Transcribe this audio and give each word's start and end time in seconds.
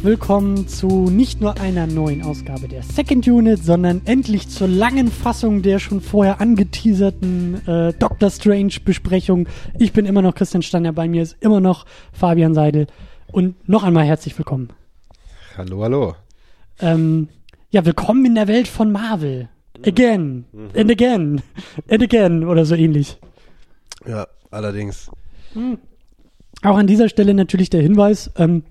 Herzlich 0.00 0.18
willkommen 0.18 0.66
zu 0.66 1.10
nicht 1.10 1.42
nur 1.42 1.60
einer 1.60 1.86
neuen 1.86 2.22
Ausgabe 2.22 2.68
der 2.68 2.82
Second 2.82 3.28
Unit, 3.28 3.62
sondern 3.62 4.00
endlich 4.06 4.48
zur 4.48 4.66
langen 4.66 5.08
Fassung 5.08 5.60
der 5.60 5.78
schon 5.78 6.00
vorher 6.00 6.40
angeteaserten 6.40 7.60
äh, 7.68 7.92
Doctor 7.92 8.30
Strange 8.30 8.72
Besprechung. 8.82 9.46
Ich 9.78 9.92
bin 9.92 10.06
immer 10.06 10.22
noch 10.22 10.34
Christian 10.34 10.62
Steiner, 10.62 10.94
bei 10.94 11.06
mir 11.06 11.22
ist 11.22 11.36
immer 11.40 11.60
noch 11.60 11.84
Fabian 12.14 12.54
Seidel 12.54 12.86
und 13.30 13.68
noch 13.68 13.82
einmal 13.82 14.06
herzlich 14.06 14.38
willkommen. 14.38 14.70
Hallo, 15.58 15.82
hallo. 15.82 16.14
Ähm, 16.80 17.28
ja, 17.68 17.84
willkommen 17.84 18.24
in 18.24 18.36
der 18.36 18.48
Welt 18.48 18.68
von 18.68 18.90
Marvel. 18.92 19.50
Again 19.84 20.46
Mhm. 20.52 20.70
and 20.76 20.90
again 20.90 21.42
and 21.90 22.02
again 22.02 22.44
oder 22.44 22.64
so 22.64 22.74
ähnlich. 22.74 23.18
Ja, 24.08 24.26
allerdings. 24.50 25.10
Auch 26.62 26.76
an 26.78 26.86
dieser 26.86 27.10
Stelle 27.10 27.34
natürlich 27.34 27.68
der 27.68 27.82
Hinweis, 27.82 28.30
ähm, 28.38 28.62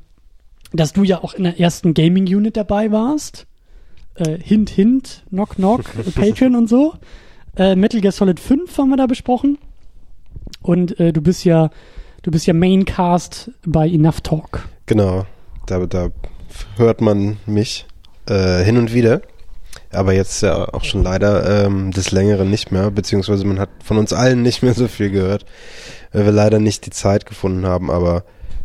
dass 0.72 0.94
du 0.94 1.04
ja 1.04 1.24
auch 1.24 1.34
in 1.34 1.44
der 1.44 1.60
ersten 1.60 1.94
Gaming 1.94 2.26
Unit 2.26 2.58
dabei 2.58 2.92
warst. 2.92 3.48
Äh, 4.16 4.38
hint, 4.40 4.70
hint, 4.70 5.24
knock, 5.30 5.56
knock, 5.56 5.84
Patreon 6.16 6.56
und 6.56 6.70
so. 6.70 6.94
Äh, 7.56 7.76
Metal 7.76 8.02
Gear 8.02 8.12
Solid 8.12 8.40
5 8.40 8.78
haben 8.78 8.90
wir 8.90 8.98
da 8.98 9.08
besprochen. 9.08 9.58
Und 10.62 11.00
äh, 11.00 11.14
du 11.14 11.22
bist 11.22 11.46
ja, 11.46 11.70
du 12.24 12.32
bist 12.32 12.46
ja 12.46 12.54
Maincast 12.54 13.52
bei 13.66 13.88
Enough 13.88 14.22
Talk. 14.22 14.68
Genau. 14.86 15.26
Da, 15.66 15.86
da 15.86 16.10
hört 16.78 17.02
man 17.02 17.38
mich 17.46 17.86
äh, 18.28 18.64
hin 18.64 18.78
und 18.78 18.94
wieder. 18.94 19.22
Aber 19.92 20.14
jetzt 20.14 20.42
ja 20.42 20.72
auch 20.74 20.84
schon 20.84 21.04
leider 21.04 21.66
ähm, 21.66 21.92
des 21.92 22.12
Längeren 22.12 22.50
nicht 22.50 22.72
mehr, 22.72 22.92
beziehungsweise 22.92 23.46
man 23.46 23.60
hat 23.60 23.70
von 23.84 23.98
uns 23.98 24.14
allen 24.14 24.42
nicht 24.42 24.62
mehr 24.62 24.74
so 24.74 24.88
viel 24.88 25.10
gehört, 25.10 25.46
weil 26.12 26.26
wir 26.26 26.32
leider 26.32 26.60
nicht 26.60 26.86
die 26.86 26.92
Zeit 26.92 27.26
gefunden 27.26 27.66
haben. 27.66 27.90
Aber 27.90 28.24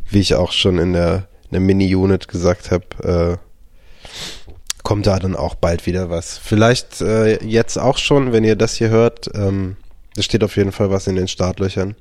wie 0.09 0.21
ich 0.21 0.35
auch 0.35 0.53
schon 0.53 0.79
in 0.79 0.93
der, 0.93 1.29
in 1.55 1.61
der 1.61 1.67
Mini-Unit 1.67 2.27
gesagt 2.27 2.73
habe, 2.73 3.39
äh, 3.39 4.83
kommt 4.83 5.07
da 5.07 5.19
dann 5.21 5.37
auch 5.37 5.55
bald 5.55 5.87
wieder 5.87 6.11
was. 6.11 6.37
Vielleicht 6.37 7.01
äh, 7.01 7.43
jetzt 7.45 7.79
auch 7.79 7.97
schon, 7.97 8.33
wenn 8.33 8.43
ihr 8.43 8.57
das 8.57 8.75
hier 8.75 8.91
hört. 8.91 9.31
Ähm, 9.35 9.77
es 10.17 10.25
steht 10.25 10.43
auf 10.43 10.57
jeden 10.57 10.73
Fall 10.73 10.91
was 10.91 11.07
in 11.07 11.15
den 11.15 11.29
Startlöchern. 11.29 11.95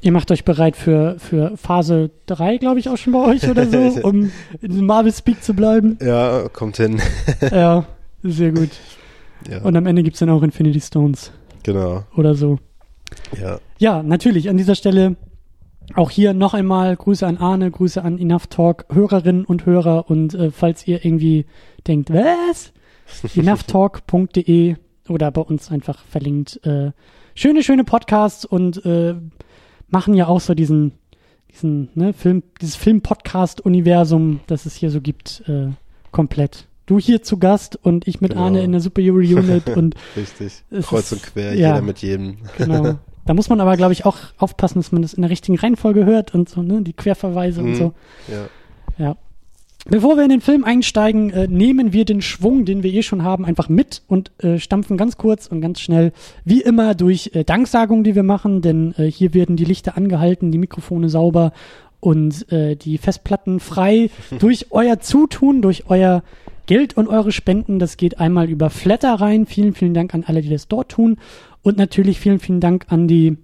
Ihr 0.00 0.12
macht 0.12 0.30
euch 0.30 0.44
bereit 0.44 0.76
für, 0.76 1.16
für 1.18 1.56
Phase 1.56 2.10
3, 2.26 2.58
glaube 2.58 2.80
ich, 2.80 2.88
auch 2.88 2.96
schon 2.96 3.12
bei 3.12 3.20
euch 3.20 3.48
oder 3.48 3.66
so, 3.66 3.78
um 4.02 4.32
in 4.60 4.84
Marvel 4.84 5.12
Speak 5.12 5.42
zu 5.42 5.54
bleiben. 5.54 5.98
Ja, 6.02 6.48
kommt 6.52 6.76
hin. 6.76 7.00
ja, 7.50 7.86
sehr 8.24 8.50
gut. 8.50 8.70
ja, 9.48 9.62
Und 9.62 9.76
am 9.76 9.86
Ende 9.86 10.02
gibt's 10.02 10.18
dann 10.18 10.30
auch 10.30 10.42
Infinity 10.42 10.80
Stones 10.80 11.30
genau. 11.62 12.04
oder 12.16 12.34
so. 12.34 12.58
Ja. 13.40 13.60
Ja, 13.78 14.02
natürlich. 14.02 14.48
An 14.48 14.56
dieser 14.56 14.74
Stelle 14.74 15.16
auch 15.94 16.10
hier 16.10 16.34
noch 16.34 16.54
einmal 16.54 16.96
Grüße 16.96 17.26
an 17.26 17.38
Arne, 17.38 17.70
Grüße 17.70 18.02
an 18.02 18.18
Enough 18.18 18.48
Talk, 18.48 18.86
Hörerinnen 18.92 19.44
und 19.44 19.66
Hörer. 19.66 20.10
Und 20.10 20.34
äh, 20.34 20.50
falls 20.50 20.86
ihr 20.86 21.04
irgendwie 21.04 21.46
denkt, 21.86 22.12
was? 22.12 22.72
enoughtalk.de 23.36 24.76
oder 25.08 25.30
bei 25.30 25.40
uns 25.40 25.70
einfach 25.70 26.04
verlinkt. 26.04 26.64
Äh, 26.64 26.92
schöne, 27.34 27.62
schöne 27.62 27.84
Podcasts 27.84 28.44
und 28.44 28.84
äh, 28.84 29.14
machen 29.88 30.14
ja 30.14 30.26
auch 30.26 30.40
so 30.40 30.54
diesen, 30.54 30.92
diesen 31.52 31.90
ne, 31.94 32.12
Film, 32.12 32.42
dieses 32.60 32.76
Film-Podcast-Universum, 32.76 34.40
das 34.46 34.66
es 34.66 34.74
hier 34.74 34.90
so 34.90 35.00
gibt, 35.00 35.44
äh, 35.46 35.68
komplett. 36.10 36.66
Du 36.86 36.98
hier 36.98 37.22
zu 37.22 37.38
Gast 37.38 37.76
und 37.76 38.06
ich 38.06 38.20
mit 38.20 38.32
Genau. 38.32 38.44
Arne 38.44 38.62
in 38.62 38.72
der 38.72 38.80
Superhero 38.80 39.16
Unit 39.16 39.68
und 39.70 39.96
Richtig. 40.16 40.64
Kreuz 40.82 41.10
und 41.12 41.22
quer, 41.22 41.54
ja. 41.54 41.74
jeder 41.74 41.82
mit 41.82 41.98
jedem. 41.98 42.38
Genau. 42.58 42.98
Da 43.26 43.34
muss 43.34 43.48
man 43.48 43.60
aber, 43.60 43.76
glaube 43.76 43.92
ich, 43.92 44.04
auch 44.06 44.16
aufpassen, 44.38 44.78
dass 44.78 44.92
man 44.92 45.02
das 45.02 45.14
in 45.14 45.22
der 45.22 45.30
richtigen 45.30 45.58
Reihenfolge 45.58 46.04
hört 46.04 46.34
und 46.34 46.48
so, 46.48 46.62
ne? 46.62 46.82
Die 46.82 46.92
Querverweise 46.92 47.60
und 47.60 47.70
Mhm. 47.70 47.74
so. 47.74 47.92
Ja. 48.28 49.04
Ja. 49.04 49.16
Bevor 49.88 50.16
wir 50.16 50.24
in 50.24 50.30
den 50.30 50.40
Film 50.40 50.64
einsteigen, 50.64 51.30
äh, 51.30 51.46
nehmen 51.46 51.92
wir 51.92 52.04
den 52.04 52.20
Schwung, 52.20 52.64
den 52.64 52.82
wir 52.82 52.92
eh 52.92 53.02
schon 53.02 53.22
haben, 53.22 53.44
einfach 53.44 53.68
mit 53.68 54.02
und 54.08 54.32
äh, 54.42 54.58
stampfen 54.58 54.96
ganz 54.96 55.16
kurz 55.16 55.46
und 55.46 55.60
ganz 55.60 55.80
schnell, 55.80 56.12
wie 56.44 56.60
immer, 56.60 56.96
durch 56.96 57.30
äh, 57.34 57.44
Danksagungen, 57.44 58.02
die 58.02 58.16
wir 58.16 58.24
machen, 58.24 58.62
denn 58.62 58.94
äh, 58.98 59.04
hier 59.08 59.32
werden 59.32 59.54
die 59.56 59.64
Lichter 59.64 59.96
angehalten, 59.96 60.50
die 60.50 60.58
Mikrofone 60.58 61.08
sauber 61.08 61.52
und 62.00 62.50
äh, 62.50 62.74
die 62.74 62.98
Festplatten 62.98 63.60
frei 63.60 64.10
durch 64.40 64.66
euer 64.70 64.98
Zutun, 64.98 65.62
durch 65.62 65.84
euer 65.88 66.24
Geld 66.66 66.96
und 66.96 67.08
eure 67.08 67.32
Spenden. 67.32 67.78
Das 67.78 67.96
geht 67.96 68.18
einmal 68.18 68.48
über 68.50 68.70
Flatter 68.70 69.14
rein. 69.14 69.46
Vielen, 69.46 69.74
vielen 69.74 69.94
Dank 69.94 70.14
an 70.14 70.24
alle, 70.24 70.42
die 70.42 70.50
das 70.50 70.68
dort 70.68 70.90
tun. 70.90 71.18
Und 71.62 71.78
natürlich 71.78 72.20
vielen, 72.20 72.38
vielen 72.38 72.60
Dank 72.60 72.86
an 72.88 73.08
die, 73.08 73.38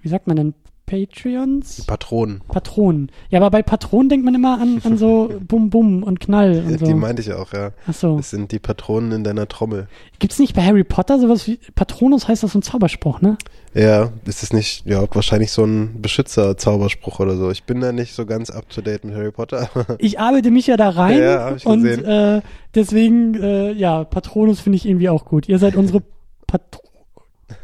wie 0.00 0.08
sagt 0.08 0.26
man 0.26 0.36
denn, 0.36 0.54
Patreons? 0.86 1.84
Patronen. 1.86 2.40
Patronen. 2.48 3.10
Ja, 3.28 3.40
aber 3.40 3.50
bei 3.50 3.62
Patronen 3.62 4.08
denkt 4.08 4.24
man 4.24 4.34
immer 4.34 4.60
an, 4.60 4.80
an 4.84 4.96
so 4.96 5.30
Bum 5.48 5.68
Bum 5.70 6.02
und 6.02 6.20
Knall 6.20 6.62
und 6.66 6.80
Die 6.80 6.86
so. 6.86 6.96
meinte 6.96 7.20
ich 7.22 7.32
auch, 7.32 7.52
ja. 7.52 7.72
Ach 7.88 7.92
so. 7.94 8.16
Das 8.16 8.30
sind 8.30 8.52
die 8.52 8.58
Patronen 8.58 9.12
in 9.12 9.24
deiner 9.24 9.48
Trommel. 9.48 9.88
Gibt's 10.20 10.38
nicht 10.38 10.54
bei 10.54 10.62
Harry 10.62 10.84
Potter 10.84 11.18
sowas 11.18 11.46
wie 11.46 11.58
Patronus 11.74 12.28
heißt 12.28 12.42
das 12.44 12.52
so 12.52 12.58
ein 12.58 12.62
Zauberspruch, 12.62 13.20
ne? 13.20 13.36
Ja, 13.74 14.10
ist 14.24 14.42
es 14.42 14.52
nicht, 14.52 14.86
ja, 14.86 15.04
wahrscheinlich 15.12 15.50
so 15.50 15.64
ein 15.64 16.00
Beschützer-Zauberspruch 16.00 17.20
oder 17.20 17.36
so. 17.36 17.50
Ich 17.50 17.64
bin 17.64 17.80
da 17.80 17.92
nicht 17.92 18.14
so 18.14 18.24
ganz 18.24 18.48
up 18.50 18.70
to 18.70 18.80
date 18.80 19.04
mit 19.04 19.14
Harry 19.14 19.32
Potter. 19.32 19.68
Ich 19.98 20.18
arbeite 20.20 20.50
mich 20.50 20.66
ja 20.68 20.76
da 20.76 20.88
rein 20.90 21.18
Ja, 21.20 21.44
hab 21.46 21.56
ich 21.56 21.66
und 21.66 21.82
gesehen. 21.82 22.04
äh, 22.04 22.40
deswegen, 22.74 23.34
äh, 23.42 23.72
ja, 23.72 24.04
Patronus 24.04 24.60
finde 24.60 24.76
ich 24.76 24.86
irgendwie 24.86 25.08
auch 25.10 25.24
gut. 25.26 25.48
Ihr 25.48 25.58
seid 25.58 25.76
unsere 25.76 26.02
Patro 26.46 26.80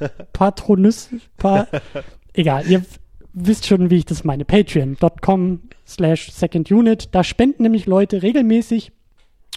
Patronus, 0.33 1.09
pa 1.39 1.66
egal, 2.34 2.66
ihr 2.69 2.83
wisst 3.32 3.66
schon, 3.66 3.91
wie 3.91 3.97
ich 3.98 4.04
das 4.04 4.25
meine. 4.25 4.44
Patreon.com 4.44 5.60
slash 5.87 6.31
second 6.32 6.70
unit. 6.70 7.09
Da 7.12 7.25
spenden 7.25 7.62
nämlich 7.65 7.87
Leute 7.87 8.22
regelmäßig 8.22 8.93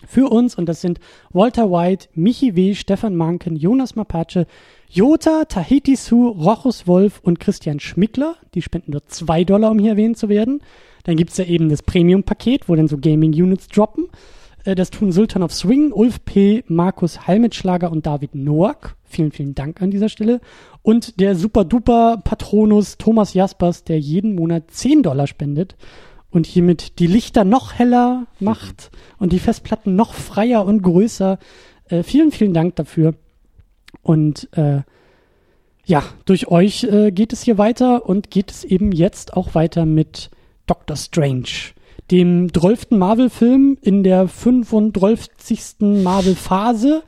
für 0.07 0.29
uns 0.29 0.55
und 0.55 0.67
das 0.67 0.81
sind 0.81 0.99
Walter 1.31 1.71
White, 1.71 2.09
Michi 2.13 2.55
W., 2.55 2.75
Stefan 2.75 3.15
Manken, 3.15 3.55
Jonas 3.55 3.95
Mapace, 3.95 4.45
Jota, 4.89 5.45
Tahiti 5.45 5.95
Su, 5.95 6.27
Rochus 6.27 6.87
Wolf 6.87 7.19
und 7.23 7.39
Christian 7.39 7.79
Schmickler. 7.79 8.35
Die 8.53 8.61
spenden 8.61 8.91
nur 8.91 9.05
zwei 9.07 9.43
Dollar, 9.43 9.71
um 9.71 9.79
hier 9.79 9.91
erwähnt 9.91 10.17
zu 10.17 10.29
werden. 10.29 10.61
Dann 11.03 11.17
gibt's 11.17 11.37
ja 11.37 11.45
eben 11.45 11.69
das 11.69 11.83
Premium-Paket, 11.83 12.67
wo 12.67 12.75
dann 12.75 12.87
so 12.87 12.97
Gaming-Units 12.97 13.67
droppen. 13.69 14.07
Äh, 14.65 14.75
Das 14.75 14.89
tun 14.89 15.11
Sultan 15.11 15.43
of 15.43 15.53
Swing, 15.53 15.93
Ulf 15.93 16.25
P., 16.25 16.63
Markus 16.67 17.27
Halmitschlager 17.27 17.91
und 17.91 18.05
David 18.05 18.35
Noack. 18.35 18.95
Vielen, 19.03 19.31
vielen 19.31 19.55
Dank 19.55 19.81
an 19.81 19.91
dieser 19.91 20.09
Stelle. 20.09 20.41
Und 20.81 21.19
der 21.19 21.35
super-duper 21.35 22.21
Patronus 22.23 22.97
Thomas 22.97 23.33
Jaspers, 23.33 23.83
der 23.83 23.99
jeden 23.99 24.35
Monat 24.35 24.71
10 24.71 25.03
Dollar 25.03 25.27
spendet 25.27 25.75
und 26.29 26.45
hiermit 26.45 26.99
die 26.99 27.07
Lichter 27.07 27.45
noch 27.45 27.73
heller 27.73 28.27
macht 28.39 28.91
und 29.17 29.31
die 29.31 29.39
Festplatten 29.39 29.95
noch 29.95 30.13
freier 30.13 30.65
und 30.65 30.81
größer. 30.81 31.39
Äh, 31.87 32.03
vielen, 32.03 32.31
vielen 32.31 32.53
Dank 32.53 32.75
dafür. 32.75 33.13
Und 34.01 34.49
äh, 34.57 34.81
ja, 35.85 36.03
durch 36.25 36.47
euch 36.47 36.83
äh, 36.83 37.11
geht 37.11 37.31
es 37.31 37.43
hier 37.43 37.57
weiter 37.57 38.05
und 38.07 38.31
geht 38.31 38.51
es 38.51 38.63
eben 38.63 38.91
jetzt 38.91 39.37
auch 39.37 39.55
weiter 39.55 39.85
mit 39.85 40.29
Doctor 40.65 40.97
Strange, 40.97 41.73
dem 42.11 42.53
12. 42.53 42.91
Marvel-Film 42.91 43.77
in 43.81 44.03
der 44.03 44.27
35. 44.27 45.75
Marvel-Phase. 45.79 47.03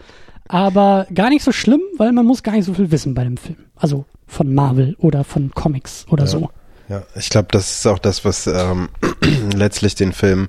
Aber 0.49 1.07
gar 1.13 1.29
nicht 1.29 1.43
so 1.43 1.51
schlimm, 1.51 1.81
weil 1.97 2.11
man 2.13 2.25
muss 2.25 2.41
gar 2.43 2.53
nicht 2.53 2.65
so 2.65 2.73
viel 2.73 2.89
wissen 2.91 3.13
bei 3.13 3.23
dem 3.25 3.37
Film. 3.37 3.57
Also 3.75 4.05
von 4.25 4.53
Marvel 4.53 4.95
oder 4.99 5.23
von 5.23 5.51
Comics 5.53 6.05
oder 6.09 6.23
Ja. 6.23 6.29
so. 6.29 6.49
ja, 6.89 7.03
ich 7.15 7.29
glaube, 7.29 7.49
das 7.51 7.69
ist 7.79 7.87
auch 7.87 7.99
das, 7.99 8.23
was 8.23 8.47
ähm, 8.47 8.89
letztlich 9.55 9.95
den 9.95 10.13
Film 10.13 10.47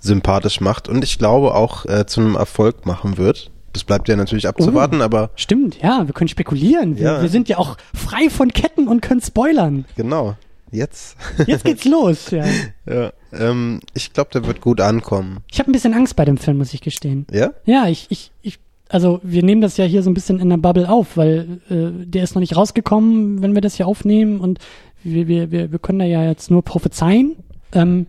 sympathisch 0.00 0.60
macht 0.60 0.88
und 0.88 1.02
ich 1.04 1.18
glaube 1.18 1.54
auch 1.54 1.86
äh, 1.86 2.06
zu 2.06 2.20
einem 2.20 2.34
Erfolg 2.34 2.86
machen 2.86 3.18
wird. 3.18 3.50
Das 3.72 3.84
bleibt 3.84 4.08
ja 4.08 4.16
natürlich 4.16 4.48
abzuwarten, 4.48 5.00
aber 5.02 5.30
Stimmt, 5.36 5.80
ja, 5.82 6.06
wir 6.06 6.12
können 6.14 6.28
spekulieren. 6.28 6.96
Wir, 6.96 7.04
Ja. 7.04 7.22
wir 7.22 7.28
sind 7.28 7.48
ja 7.48 7.58
auch 7.58 7.76
frei 7.94 8.30
von 8.30 8.52
Ketten 8.52 8.88
und 8.88 9.00
können 9.00 9.20
spoilern. 9.20 9.84
genau, 9.96 10.34
jetzt. 10.72 11.16
Jetzt 11.46 11.64
geht's 11.64 11.84
los, 11.86 12.30
ja. 12.30 12.44
ja, 12.86 13.12
ähm, 13.32 13.80
ich 13.94 14.12
glaube, 14.12 14.30
der 14.32 14.46
wird 14.46 14.60
gut 14.60 14.80
ankommen. 14.80 15.38
Ich 15.50 15.58
habe 15.58 15.70
ein 15.70 15.72
bisschen 15.72 15.94
Angst 15.94 16.16
bei 16.16 16.24
dem 16.24 16.36
Film, 16.36 16.58
muss 16.58 16.74
ich 16.74 16.80
gestehen. 16.80 17.26
Ja? 17.30 17.50
Ja, 17.64 17.88
ich, 17.88 18.06
ich, 18.10 18.30
ich, 18.42 18.58
also 18.88 19.20
wir 19.22 19.42
nehmen 19.42 19.60
das 19.60 19.76
ja 19.76 19.84
hier 19.84 20.02
so 20.02 20.10
ein 20.10 20.14
bisschen 20.14 20.38
in 20.40 20.48
der 20.48 20.56
Bubble 20.56 20.88
auf, 20.88 21.16
weil 21.16 21.60
äh, 21.70 22.06
der 22.06 22.24
ist 22.24 22.34
noch 22.34 22.40
nicht 22.40 22.56
rausgekommen, 22.56 23.42
wenn 23.42 23.54
wir 23.54 23.60
das 23.60 23.76
hier 23.76 23.86
aufnehmen 23.86 24.40
und 24.40 24.58
wir, 25.02 25.28
wir, 25.28 25.50
wir, 25.50 25.72
wir 25.72 25.78
können 25.78 25.98
da 25.98 26.04
ja 26.04 26.24
jetzt 26.24 26.50
nur 26.50 26.62
prophezeien. 26.62 27.36
Ähm, 27.72 28.06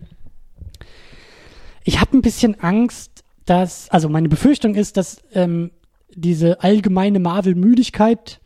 ich 1.84 2.00
habe 2.00 2.16
ein 2.16 2.22
bisschen 2.22 2.60
Angst, 2.60 3.24
dass, 3.46 3.88
also 3.90 4.08
meine 4.08 4.28
Befürchtung 4.28 4.74
ist, 4.74 4.96
dass 4.96 5.22
ähm, 5.34 5.70
diese 6.14 6.62
allgemeine 6.62 7.18
Marvel-Müdigkeit 7.18 8.40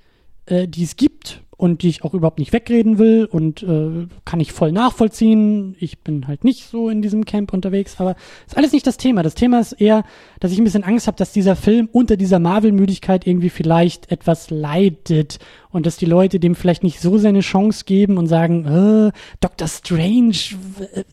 äh, 0.47 0.69
die 0.69 0.85
es 0.85 0.97
gibt 0.97 1.42
und 1.63 1.83
die 1.83 1.91
ich 1.91 2.03
auch 2.03 2.13
überhaupt 2.13 2.41
nicht 2.41 2.53
wegreden 2.53 2.99
will 2.99 3.25
und 3.31 3.63
äh, 3.63 4.09
kann 4.25 4.41
ich 4.41 4.51
voll 4.51 4.73
nachvollziehen. 4.73 5.77
Ich 5.79 6.01
bin 6.01 6.27
halt 6.27 6.43
nicht 6.43 6.69
so 6.69 6.89
in 6.89 7.03
diesem 7.03 7.25
Camp 7.25 7.53
unterwegs, 7.53 7.95
aber 8.01 8.17
ist 8.49 8.57
alles 8.57 8.73
nicht 8.73 8.85
das 8.85 8.97
Thema. 8.97 9.23
Das 9.23 9.37
Thema 9.37 9.61
ist 9.61 9.73
eher, 9.75 10.03
dass 10.41 10.51
ich 10.51 10.59
ein 10.59 10.65
bisschen 10.65 10.83
Angst 10.83 11.07
habe, 11.07 11.17
dass 11.17 11.33
dieser 11.33 11.55
Film 11.55 11.89
unter 11.93 12.17
dieser 12.17 12.41
Marvel-Müdigkeit 12.41 13.29
irgendwie 13.29 13.49
vielleicht 13.49 14.11
etwas 14.11 14.51
leidet 14.51 15.39
und 15.71 15.87
dass 15.87 15.97
die 15.97 16.05
Leute 16.07 16.41
dem 16.41 16.57
vielleicht 16.57 16.83
nicht 16.83 16.99
so 17.01 17.17
seine 17.17 17.41
Chance 17.41 17.85
geben 17.87 18.19
und 18.19 18.27
sagen, 18.27 18.67
äh, 18.67 19.13
Doctor 19.41 19.69
Strange, 19.69 20.35
w- 20.79 21.05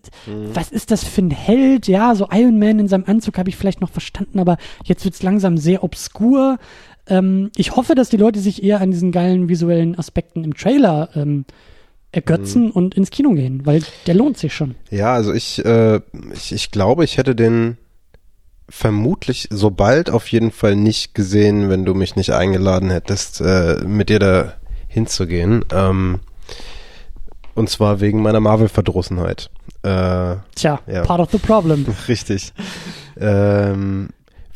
was 0.53 0.71
ist 0.71 0.89
das 0.89 1.03
für 1.03 1.21
ein 1.21 1.31
Held? 1.31 1.87
Ja, 1.87 2.15
so 2.15 2.27
Iron 2.33 2.57
Man 2.57 2.79
in 2.79 2.87
seinem 2.87 3.05
Anzug 3.05 3.37
habe 3.37 3.49
ich 3.49 3.55
vielleicht 3.55 3.81
noch 3.81 3.91
verstanden, 3.91 4.39
aber 4.39 4.57
jetzt 4.83 5.05
wird's 5.05 5.21
langsam 5.21 5.57
sehr 5.59 5.83
obskur. 5.83 6.57
Ähm, 7.09 7.51
ich 7.55 7.75
hoffe, 7.75 7.95
dass 7.95 8.09
die 8.09 8.17
Leute 8.17 8.39
sich 8.39 8.63
eher 8.63 8.81
an 8.81 8.91
diesen 8.91 9.11
geilen 9.11 9.49
visuellen 9.49 9.97
Aspekten 9.97 10.43
im 10.43 10.53
Trailer 10.55 11.09
ähm, 11.15 11.45
ergötzen 12.11 12.71
und 12.71 12.95
ins 12.95 13.11
Kino 13.11 13.31
gehen, 13.33 13.65
weil 13.65 13.83
der 14.07 14.15
lohnt 14.15 14.37
sich 14.37 14.53
schon. 14.53 14.75
Ja, 14.89 15.13
also 15.13 15.33
ich, 15.33 15.63
äh, 15.65 15.99
ich, 16.33 16.51
ich 16.53 16.71
glaube, 16.71 17.03
ich 17.03 17.17
hätte 17.17 17.35
den 17.35 17.77
vermutlich 18.67 19.47
so 19.51 19.71
bald 19.71 20.09
auf 20.09 20.27
jeden 20.27 20.51
Fall 20.51 20.75
nicht 20.75 21.15
gesehen, 21.15 21.69
wenn 21.69 21.85
du 21.85 21.93
mich 21.95 22.15
nicht 22.15 22.31
eingeladen 22.31 22.89
hättest, 22.91 23.41
äh, 23.41 23.77
mit 23.85 24.09
dir 24.09 24.19
da 24.19 24.53
hinzugehen. 24.87 25.65
Ähm, 25.71 26.19
und 27.55 27.69
zwar 27.69 27.99
wegen 27.99 28.21
meiner 28.21 28.39
Marvel-Verdrossenheit. 28.39 29.49
Äh, 29.83 30.35
Tja, 30.55 30.79
Ja. 30.87 31.03
part 31.03 31.19
of 31.19 31.31
the 31.31 31.37
problem. 31.39 31.85
Richtig. 32.07 32.53
ähm, 33.19 34.09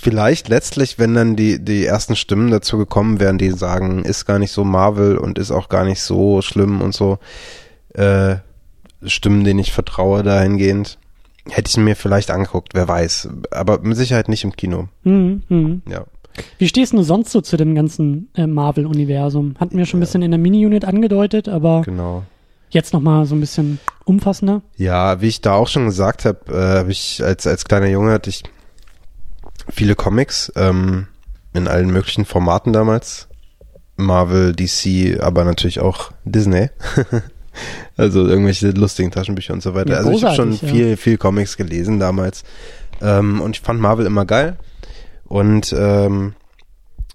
vielleicht 0.03 0.49
letztlich, 0.49 0.99
wenn 0.99 1.15
dann 1.15 1.35
die, 1.35 1.63
die 1.63 1.85
ersten 1.85 2.15
Stimmen 2.15 2.51
dazu 2.51 2.77
gekommen 2.77 3.19
wären, 3.19 3.37
die 3.37 3.51
sagen, 3.51 4.03
ist 4.03 4.25
gar 4.25 4.37
nicht 4.39 4.51
so 4.51 4.63
Marvel 4.63 5.17
und 5.17 5.39
ist 5.39 5.51
auch 5.51 5.69
gar 5.69 5.85
nicht 5.85 6.01
so 6.01 6.41
schlimm 6.41 6.81
und 6.81 6.93
so, 6.93 7.17
äh, 7.93 8.35
Stimmen, 9.05 9.43
denen 9.43 9.59
ich 9.59 9.71
vertraue 9.73 10.23
dahingehend, 10.23 10.97
hätte 11.49 11.69
ich 11.69 11.77
mir 11.77 11.95
vielleicht 11.95 12.31
angeguckt, 12.31 12.73
wer 12.73 12.87
weiß. 12.87 13.29
Aber 13.51 13.79
mit 13.79 13.97
Sicherheit 13.97 14.29
nicht 14.29 14.43
im 14.43 14.55
Kino. 14.55 14.87
Mhm, 15.03 15.43
mhm. 15.49 15.81
Ja. 15.89 16.03
Wie 16.57 16.67
stehst 16.67 16.93
du 16.93 17.03
sonst 17.03 17.31
so 17.31 17.41
zu 17.41 17.57
dem 17.57 17.75
ganzen 17.75 18.29
äh, 18.35 18.47
Marvel-Universum? 18.47 19.55
Hatten 19.59 19.77
wir 19.77 19.85
schon 19.85 19.99
ein 19.99 20.01
bisschen 20.01 20.21
in 20.21 20.31
der 20.31 20.39
Mini-Unit 20.39 20.85
angedeutet, 20.85 21.47
aber 21.47 21.81
Genau. 21.83 22.23
jetzt 22.69 22.93
nochmal 22.93 23.25
so 23.25 23.35
ein 23.35 23.39
bisschen 23.39 23.79
umfassender. 24.05 24.61
Ja, 24.77 25.21
wie 25.21 25.27
ich 25.27 25.41
da 25.41 25.53
auch 25.53 25.67
schon 25.67 25.85
gesagt 25.85 26.25
habe, 26.25 26.39
äh, 26.51 26.79
habe 26.79 26.91
ich 26.91 27.21
als, 27.23 27.45
als 27.45 27.65
kleiner 27.65 27.87
Junge 27.89 28.11
hatte 28.13 28.29
ich 28.29 28.43
viele 29.69 29.95
Comics 29.95 30.51
ähm, 30.55 31.07
in 31.53 31.67
allen 31.67 31.91
möglichen 31.91 32.25
Formaten 32.25 32.73
damals. 32.73 33.27
Marvel, 33.95 34.53
DC, 34.53 35.21
aber 35.21 35.43
natürlich 35.43 35.79
auch 35.79 36.11
Disney. 36.25 36.69
also 37.97 38.27
irgendwelche 38.27 38.71
lustigen 38.71 39.11
Taschenbücher 39.11 39.53
und 39.53 39.61
so 39.61 39.75
weiter. 39.75 39.91
Ja, 39.91 39.97
also 39.97 40.11
ich 40.11 40.23
habe 40.23 40.35
schon 40.35 40.53
ja. 40.53 40.67
viel, 40.67 40.97
viel 40.97 41.17
Comics 41.17 41.57
gelesen 41.57 41.99
damals. 41.99 42.43
Ähm, 43.01 43.41
und 43.41 43.55
ich 43.55 43.61
fand 43.61 43.79
Marvel 43.79 44.05
immer 44.05 44.25
geil. 44.25 44.57
Und 45.25 45.73
ähm, 45.77 46.33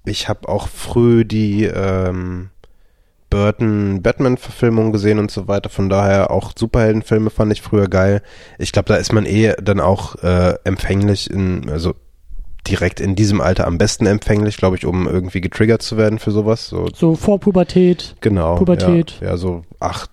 ich 0.04 0.28
habe 0.28 0.48
auch 0.48 0.68
früh 0.68 1.24
die 1.24 1.64
ähm, 1.64 2.50
Burton 3.30 4.02
Batman-Verfilmung 4.02 4.92
gesehen 4.92 5.18
und 5.18 5.30
so 5.30 5.48
weiter. 5.48 5.68
Von 5.68 5.88
daher 5.88 6.30
auch 6.30 6.52
Superheldenfilme 6.56 7.30
fand 7.30 7.52
ich 7.52 7.62
früher 7.62 7.88
geil. 7.88 8.22
Ich 8.58 8.72
glaube, 8.72 8.88
da 8.88 8.96
ist 8.96 9.12
man 9.12 9.26
eh 9.26 9.54
dann 9.62 9.80
auch 9.80 10.16
äh, 10.22 10.54
empfänglich 10.64 11.30
in, 11.30 11.68
also 11.68 11.94
direkt 12.66 13.00
in 13.00 13.14
diesem 13.14 13.40
Alter 13.40 13.66
am 13.66 13.78
besten 13.78 14.06
empfänglich, 14.06 14.56
glaube 14.56 14.76
ich, 14.76 14.84
um 14.84 15.06
irgendwie 15.06 15.40
getriggert 15.40 15.82
zu 15.82 15.96
werden 15.96 16.18
für 16.18 16.30
sowas. 16.30 16.68
So 16.68 16.86
So 16.94 17.14
vor 17.14 17.40
Pubertät. 17.40 18.16
genau. 18.20 18.56
Pubertät. 18.56 19.18
Ja, 19.20 19.28
ja, 19.28 19.36
so 19.36 19.62
acht 19.80 20.10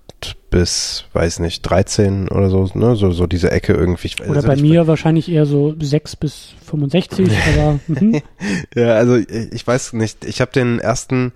bis, 0.49 1.05
weiß 1.11 1.39
nicht, 1.39 1.63
13 1.63 2.29
oder 2.29 2.49
so, 2.49 2.69
ne? 2.75 2.95
So, 2.95 3.11
so 3.11 3.27
diese 3.27 3.51
Ecke 3.51 3.73
irgendwie. 3.73 4.09
Oder 4.25 4.41
bei 4.41 4.55
mir 4.55 4.87
wahrscheinlich 4.87 5.29
eher 5.29 5.45
so 5.45 5.75
6 5.77 6.15
bis 6.15 6.53
65, 6.65 7.29
aber 7.57 7.79
mhm. 7.87 8.21
Ja, 8.75 8.93
also 8.95 9.17
ich 9.17 9.27
ich 9.51 9.67
weiß 9.67 9.93
nicht. 9.93 10.23
Ich 10.23 10.39
habe 10.39 10.51
den 10.51 10.79
ersten 10.79 11.33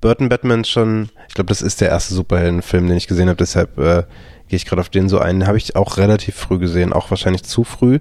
Burton 0.00 0.28
Batman 0.28 0.64
schon, 0.64 1.10
ich 1.28 1.34
glaube, 1.34 1.48
das 1.48 1.62
ist 1.62 1.80
der 1.80 1.88
erste 1.88 2.14
Superheldenfilm, 2.14 2.86
den 2.86 2.96
ich 2.96 3.08
gesehen 3.08 3.28
habe, 3.28 3.36
deshalb 3.36 3.76
äh, 3.78 4.04
gehe 4.48 4.56
ich 4.56 4.66
gerade 4.66 4.80
auf 4.80 4.88
den 4.88 5.08
so 5.08 5.18
ein. 5.18 5.40
Den 5.40 5.48
habe 5.48 5.58
ich 5.58 5.74
auch 5.76 5.96
relativ 5.96 6.36
früh 6.36 6.58
gesehen, 6.58 6.92
auch 6.92 7.10
wahrscheinlich 7.10 7.42
zu 7.42 7.64
früh, 7.64 7.98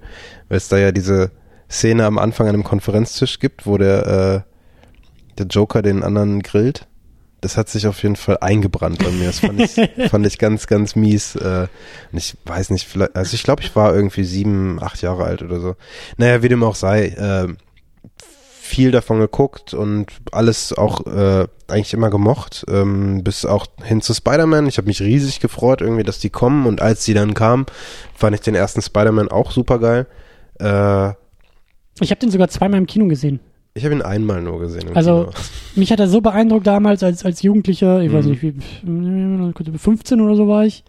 weil 0.49 0.57
es 0.57 0.67
da 0.69 0.77
ja 0.77 0.91
diese 0.91 1.31
Szene 1.69 2.05
am 2.05 2.17
Anfang 2.17 2.47
an 2.47 2.55
einem 2.55 2.63
Konferenztisch 2.63 3.39
gibt, 3.39 3.65
wo 3.65 3.77
der, 3.77 4.07
äh, 4.07 5.37
der 5.37 5.45
Joker 5.45 5.81
den 5.81 6.03
anderen 6.03 6.41
grillt. 6.41 6.87
Das 7.41 7.55
hat 7.55 7.69
sich 7.69 7.87
auf 7.87 8.03
jeden 8.03 8.17
Fall 8.17 8.39
eingebrannt 8.41 8.99
bei 8.99 9.11
mir. 9.11 9.27
Das 9.27 9.39
fand 9.39 9.61
ich, 9.61 9.75
fand 10.09 10.25
ich 10.25 10.39
ganz, 10.39 10.67
ganz 10.67 10.95
mies. 10.95 11.35
Äh, 11.35 11.67
und 12.11 12.17
ich 12.17 12.35
weiß 12.45 12.71
nicht, 12.71 12.87
vielleicht, 12.87 13.15
also 13.15 13.33
ich 13.33 13.43
glaube, 13.43 13.61
ich 13.61 13.75
war 13.75 13.95
irgendwie 13.95 14.25
sieben, 14.25 14.81
acht 14.81 15.01
Jahre 15.01 15.23
alt 15.23 15.41
oder 15.41 15.59
so. 15.59 15.75
Naja, 16.17 16.41
wie 16.41 16.49
dem 16.49 16.63
auch 16.63 16.75
sei, 16.75 17.07
äh, 17.07 17.47
viel 18.69 18.91
davon 18.91 19.19
geguckt 19.19 19.73
und 19.73 20.11
alles 20.31 20.73
auch 20.73 21.05
äh, 21.07 21.47
eigentlich 21.67 21.93
immer 21.93 22.11
gemocht, 22.11 22.65
ähm, 22.69 23.23
bis 23.23 23.45
auch 23.45 23.65
hin 23.83 24.01
zu 24.01 24.13
Spider-Man. 24.13 24.67
Ich 24.67 24.77
habe 24.77 24.87
mich 24.87 25.01
riesig 25.01 25.39
gefreut, 25.39 25.81
irgendwie, 25.81 26.03
dass 26.03 26.19
die 26.19 26.29
kommen 26.29 26.67
und 26.67 26.79
als 26.79 27.03
die 27.03 27.15
dann 27.15 27.33
kamen, 27.33 27.65
fand 28.13 28.35
ich 28.35 28.41
den 28.41 28.53
ersten 28.53 28.83
Spider-Man 28.83 29.29
auch 29.29 29.51
super 29.51 29.79
geil. 29.79 30.05
Äh, 30.59 31.13
ich 32.01 32.11
habe 32.11 32.19
den 32.19 32.31
sogar 32.31 32.47
zweimal 32.49 32.79
im 32.79 32.87
Kino 32.87 33.07
gesehen. 33.07 33.39
ich 33.73 33.83
habe 33.85 33.95
ihn 33.95 34.01
einmal 34.01 34.41
nur 34.41 34.59
gesehen. 34.59 34.89
Also, 34.95 35.25
Kino. 35.25 35.33
Mich 35.75 35.91
hat 35.91 35.99
er 35.99 36.07
so 36.07 36.19
beeindruckt 36.21 36.65
damals 36.67 37.03
als, 37.03 37.23
als 37.25 37.41
Jugendlicher, 37.41 38.01
ich 38.01 38.11
weiß 38.11 38.25
Mhm. 38.25 38.31
nicht, 38.31 38.41
wie 38.43 39.77
15 39.77 40.19
oder 40.21 40.35
so 40.35 40.47
war 40.47 40.65
ich. 40.65 40.83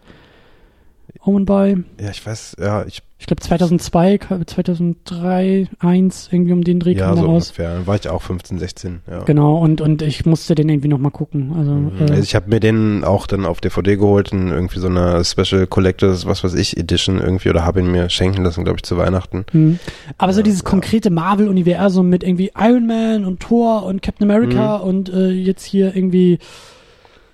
Um 1.23 1.35
und 1.35 1.45
bei. 1.45 1.77
ja, 1.99 2.09
ich 2.09 2.25
weiß, 2.25 2.55
ja, 2.59 2.85
ich, 2.85 3.01
Ich 3.21 3.27
glaube 3.27 3.39
2002, 3.43 4.19
2003, 4.47 5.67
1, 5.79 6.29
irgendwie 6.31 6.53
um 6.53 6.63
den 6.63 6.79
Dreh 6.79 6.93
ja, 6.93 7.05
kam 7.05 7.17
so 7.17 7.25
raus. 7.27 7.49
ungefähr. 7.49 7.75
Dann 7.75 7.85
war 7.87 7.95
ich 7.95 8.09
auch 8.09 8.21
15, 8.23 8.57
16, 8.57 9.01
ja. 9.09 9.19
Genau, 9.25 9.57
und, 9.59 9.79
und 9.79 10.01
ich 10.01 10.25
musste 10.25 10.55
den 10.55 10.67
irgendwie 10.69 10.87
nochmal 10.87 11.11
gucken. 11.11 11.53
Also, 11.57 11.71
Mhm. 11.71 11.91
äh, 11.99 12.11
Also 12.11 12.23
ich 12.23 12.33
habe 12.35 12.49
mir 12.49 12.59
den 12.59 13.03
auch 13.03 13.27
dann 13.27 13.45
auf 13.45 13.61
DVD 13.61 13.95
geholt 13.97 14.31
in 14.31 14.47
irgendwie 14.47 14.79
so 14.79 14.87
einer 14.87 15.23
Special 15.23 15.67
Collectors, 15.67 16.25
was 16.25 16.43
weiß 16.43 16.55
ich, 16.55 16.77
Edition 16.77 17.19
irgendwie 17.19 17.49
oder 17.49 17.63
habe 17.63 17.79
ihn 17.81 17.91
mir 17.91 18.09
schenken 18.09 18.43
lassen, 18.43 18.63
glaube 18.63 18.77
ich, 18.77 18.83
zu 18.83 18.97
Weihnachten. 18.97 19.45
hm. 19.51 19.79
Aber 20.17 20.33
so 20.33 20.39
Ja, 20.39 20.43
dieses 20.43 20.63
konkrete 20.63 21.11
Marvel-Universum 21.11 22.09
mit 22.09 22.23
irgendwie 22.23 22.51
Iron 22.57 22.87
Man 22.87 23.25
und 23.25 23.39
Thor 23.39 23.83
und 23.85 24.01
Captain 24.01 24.29
America 24.29 24.79
Mhm. 24.79 24.83
und 24.83 25.09
äh, 25.13 25.29
jetzt 25.29 25.63
hier 25.63 25.95
irgendwie, 25.95 26.39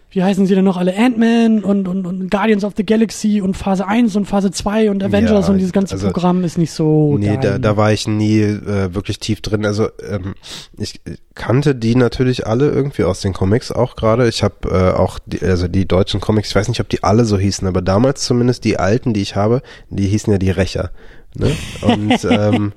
wie 0.10 0.24
heißen 0.24 0.46
sie 0.46 0.56
denn 0.56 0.64
noch 0.64 0.78
alle? 0.78 0.96
Ant-Man 0.98 1.64
und, 1.64 1.88
und, 1.88 2.06
und 2.06 2.32
Guardians 2.32 2.64
of 2.64 2.74
the 2.78 2.86
Galaxy 2.86 3.42
und 3.42 3.58
Phase 3.58 3.86
1 3.86 4.16
und 4.16 4.26
Phase 4.26 4.52
2 4.52 4.90
und 4.90 5.04
Avengers 5.04 5.48
Ja, 5.48 5.52
und 5.52 5.58
dieses 5.58 5.74
ganze 5.74 5.96
also- 5.96 6.08
Programm 6.08 6.44
ist 6.46 6.58
nicht 6.58 6.72
so. 6.72 7.18
nee, 7.18 7.38
da, 7.42 7.58
da 7.60 7.76
war 7.76 7.92
ich 7.92 8.08
nie 8.08 8.40
äh, 8.40 8.94
wirklich 8.94 9.20
tief 9.20 9.42
drin. 9.42 9.66
Also 9.66 9.90
ähm, 10.10 10.36
ich 10.78 11.02
kannte 11.36 11.76
die 11.76 11.96
natürlich 11.96 12.48
alle 12.48 12.70
irgendwie 12.70 13.04
aus 13.04 13.20
den 13.20 13.34
Comics 13.34 13.72
auch 13.72 13.96
gerade. 13.96 14.28
Ich 14.30 14.44
habe 14.44 14.70
äh, 14.70 14.98
auch 14.98 15.20
die, 15.26 15.42
also 15.42 15.68
die 15.68 15.86
deutschen 15.88 16.22
Comics, 16.22 16.50
ich 16.50 16.56
weiß 16.56 16.70
nicht, 16.70 16.80
ob 16.80 16.88
die 16.90 17.04
alle 17.04 17.26
so 17.26 17.38
hießen, 17.38 17.68
aber 17.68 17.82
damals 17.82 18.24
zumindest 18.24 18.64
die 18.64 18.80
alten, 18.80 19.14
die 19.14 19.22
ich 19.22 19.36
habe, 19.36 19.62
die 19.90 20.08
hießen 20.08 20.32
ja 20.32 20.40
die 20.40 20.52
Rächer. 20.52 20.92
Ne? 21.36 21.52
Und 21.82 22.26
ähm, 22.32 22.72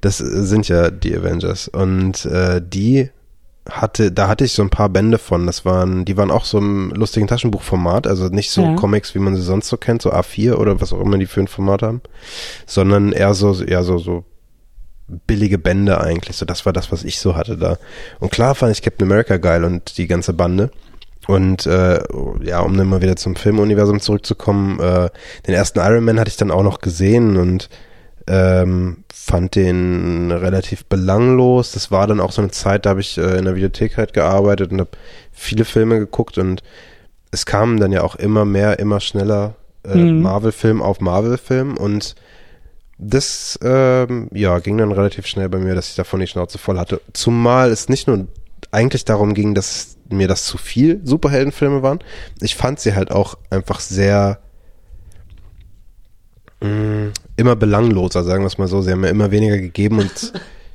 das 0.00 0.18
sind 0.18 0.66
ja 0.68 0.90
die 0.90 1.14
Avengers. 1.14 1.68
Und 1.68 2.24
äh, 2.24 2.62
die 2.66 3.10
hatte, 3.68 4.12
da 4.12 4.28
hatte 4.28 4.44
ich 4.44 4.52
so 4.52 4.62
ein 4.62 4.70
paar 4.70 4.88
Bände 4.88 5.18
von. 5.18 5.46
Das 5.46 5.64
waren, 5.64 6.04
die 6.04 6.16
waren 6.16 6.30
auch 6.30 6.44
so 6.44 6.58
im 6.58 6.90
lustigen 6.90 7.26
Taschenbuchformat, 7.26 8.06
also 8.06 8.28
nicht 8.28 8.50
so 8.50 8.62
Ja. 8.62 8.74
Comics, 8.74 9.14
wie 9.14 9.18
man 9.18 9.36
sie 9.36 9.42
sonst 9.42 9.68
so 9.68 9.76
kennt, 9.76 10.02
so 10.02 10.12
A4 10.12 10.54
oder 10.54 10.80
was 10.80 10.92
auch 10.92 11.00
immer 11.00 11.18
die 11.18 11.26
für 11.26 11.40
ein 11.40 11.48
Format 11.48 11.82
haben, 11.82 12.00
sondern 12.66 13.12
eher 13.12 13.34
so, 13.34 13.62
eher 13.62 13.84
so, 13.84 13.98
so 13.98 14.24
billige 15.26 15.58
Bände 15.58 16.00
eigentlich. 16.00 16.36
So, 16.36 16.44
das 16.44 16.66
war 16.66 16.72
das, 16.72 16.92
was 16.92 17.04
ich 17.04 17.18
so 17.18 17.36
hatte 17.36 17.56
da. 17.56 17.78
Und 18.20 18.30
klar 18.30 18.54
fand 18.54 18.72
ich 18.72 18.82
Captain 18.82 19.06
America 19.06 19.36
geil 19.36 19.64
und 19.64 19.98
die 19.98 20.06
ganze 20.06 20.32
Bande. 20.32 20.70
Und 21.26 21.66
äh, 21.66 22.00
ja, 22.42 22.60
um 22.60 22.76
dann 22.76 22.88
mal 22.88 23.02
wieder 23.02 23.16
zum 23.16 23.36
Filmuniversum 23.36 24.00
zurückzukommen, 24.00 24.80
äh, 24.80 25.10
den 25.46 25.54
ersten 25.54 25.78
Iron 25.78 26.04
Man 26.04 26.18
hatte 26.18 26.30
ich 26.30 26.38
dann 26.38 26.50
auch 26.50 26.62
noch 26.62 26.80
gesehen 26.80 27.36
und 27.36 27.68
ähm, 28.28 29.04
fand 29.12 29.54
den 29.56 30.30
relativ 30.30 30.84
belanglos. 30.84 31.72
Das 31.72 31.90
war 31.90 32.06
dann 32.06 32.20
auch 32.20 32.32
so 32.32 32.42
eine 32.42 32.50
Zeit, 32.50 32.86
da 32.86 32.90
habe 32.90 33.00
ich 33.00 33.18
äh, 33.18 33.38
in 33.38 33.44
der 33.46 33.56
Videothek 33.56 33.96
halt 33.96 34.12
gearbeitet 34.12 34.70
und 34.70 34.80
habe 34.80 34.90
viele 35.32 35.64
Filme 35.64 35.98
geguckt 35.98 36.38
und 36.38 36.62
es 37.30 37.46
kamen 37.46 37.78
dann 37.80 37.92
ja 37.92 38.02
auch 38.02 38.16
immer 38.16 38.44
mehr, 38.44 38.78
immer 38.78 39.00
schneller 39.00 39.54
äh, 39.84 39.96
Mhm. 39.96 40.22
Marvel-Film 40.22 40.82
auf 40.82 41.00
Marvel-Film 41.00 41.76
und 41.76 42.14
das 42.98 43.58
ähm, 43.62 44.28
ja 44.32 44.58
ging 44.58 44.76
dann 44.78 44.92
relativ 44.92 45.26
schnell 45.26 45.48
bei 45.48 45.58
mir, 45.58 45.74
dass 45.74 45.88
ich 45.90 45.94
davon 45.94 46.20
die 46.20 46.26
Schnauze 46.26 46.58
voll 46.58 46.78
hatte. 46.78 47.00
Zumal 47.12 47.70
es 47.70 47.88
nicht 47.88 48.08
nur 48.08 48.26
eigentlich 48.72 49.04
darum 49.04 49.34
ging, 49.34 49.54
dass 49.54 49.96
mir 50.10 50.26
das 50.26 50.44
zu 50.44 50.58
viel 50.58 51.00
Superheldenfilme 51.04 51.82
waren. 51.82 52.00
Ich 52.40 52.56
fand 52.56 52.80
sie 52.80 52.94
halt 52.94 53.10
auch 53.12 53.36
einfach 53.50 53.80
sehr 53.80 54.40
mh, 56.60 57.12
immer 57.38 57.56
belangloser, 57.56 58.24
sagen 58.24 58.42
wir 58.42 58.48
es 58.48 58.58
mal 58.58 58.68
so. 58.68 58.82
Sie 58.82 58.90
haben 58.90 59.00
mir 59.00 59.08
immer 59.08 59.30
weniger 59.30 59.58
gegeben 59.58 59.98
und 60.00 60.12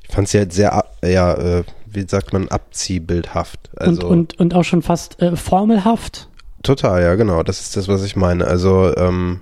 ich 0.08 0.16
fand 0.16 0.28
sie 0.28 0.40
halt 0.40 0.54
sehr, 0.54 0.86
ja, 1.04 1.34
äh, 1.34 1.64
wie 1.86 2.06
sagt 2.08 2.34
man, 2.34 2.48
abziehbildhaft. 2.48 3.70
Also 3.76 4.08
und, 4.08 4.34
und, 4.34 4.40
und 4.40 4.54
auch 4.56 4.64
schon 4.64 4.82
fast 4.82 5.22
äh, 5.22 5.36
formelhaft. 5.36 6.30
Total, 6.64 7.02
ja, 7.02 7.16
genau. 7.16 7.44
Das 7.44 7.60
ist 7.60 7.76
das, 7.76 7.88
was 7.88 8.04
ich 8.04 8.16
meine. 8.16 8.48
Also, 8.48 8.96
ähm, 8.96 9.42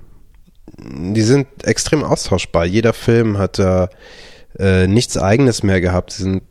die 0.78 1.22
sind 1.22 1.48
extrem 1.64 2.04
austauschbar. 2.04 2.66
Jeder 2.66 2.94
Film 2.94 3.38
hat 3.38 3.60
da 3.60 3.90
äh, 4.58 4.88
nichts 4.88 5.18
Eigenes 5.18 5.62
mehr 5.62 5.82
gehabt. 5.82 6.12
Sie 6.12 6.24
sind, 6.24 6.44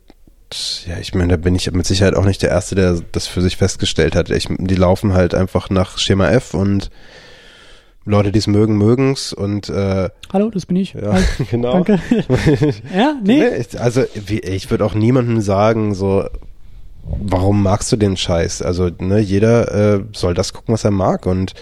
ja, 0.87 0.97
ich 0.99 1.13
meine, 1.13 1.29
da 1.29 1.37
bin 1.37 1.55
ich 1.55 1.69
mit 1.71 1.85
Sicherheit 1.85 2.15
auch 2.15 2.25
nicht 2.25 2.41
der 2.41 2.51
Erste, 2.51 2.75
der 2.75 3.01
das 3.11 3.27
für 3.27 3.41
sich 3.41 3.57
festgestellt 3.57 4.15
hat. 4.15 4.29
Ich, 4.29 4.47
die 4.49 4.75
laufen 4.75 5.13
halt 5.13 5.35
einfach 5.35 5.69
nach 5.69 5.97
Schema 5.97 6.29
F 6.29 6.53
und 6.53 6.89
Leute, 8.05 8.31
die 8.31 8.39
es 8.39 8.47
mögen, 8.47 8.77
mögen's 8.77 9.31
und 9.31 9.69
äh, 9.69 10.09
Hallo, 10.33 10.49
das 10.49 10.65
bin 10.65 10.75
ich. 10.77 10.93
ja, 10.93 11.13
Hi, 11.13 11.23
genau. 11.51 11.73
Danke. 11.73 11.99
ja, 12.95 13.15
nee. 13.23 13.43
Also 13.77 14.03
ich 14.13 14.71
würde 14.71 14.85
auch 14.85 14.95
niemandem 14.95 15.41
sagen, 15.41 15.93
so, 15.93 16.25
warum 17.03 17.61
magst 17.61 17.91
du 17.91 17.97
den 17.97 18.17
Scheiß? 18.17 18.61
Also, 18.61 18.89
ne, 18.99 19.19
jeder 19.19 19.99
äh, 19.99 20.03
soll 20.13 20.33
das 20.33 20.53
gucken, 20.53 20.73
was 20.73 20.83
er 20.83 20.91
mag. 20.91 21.25
Und 21.25 21.53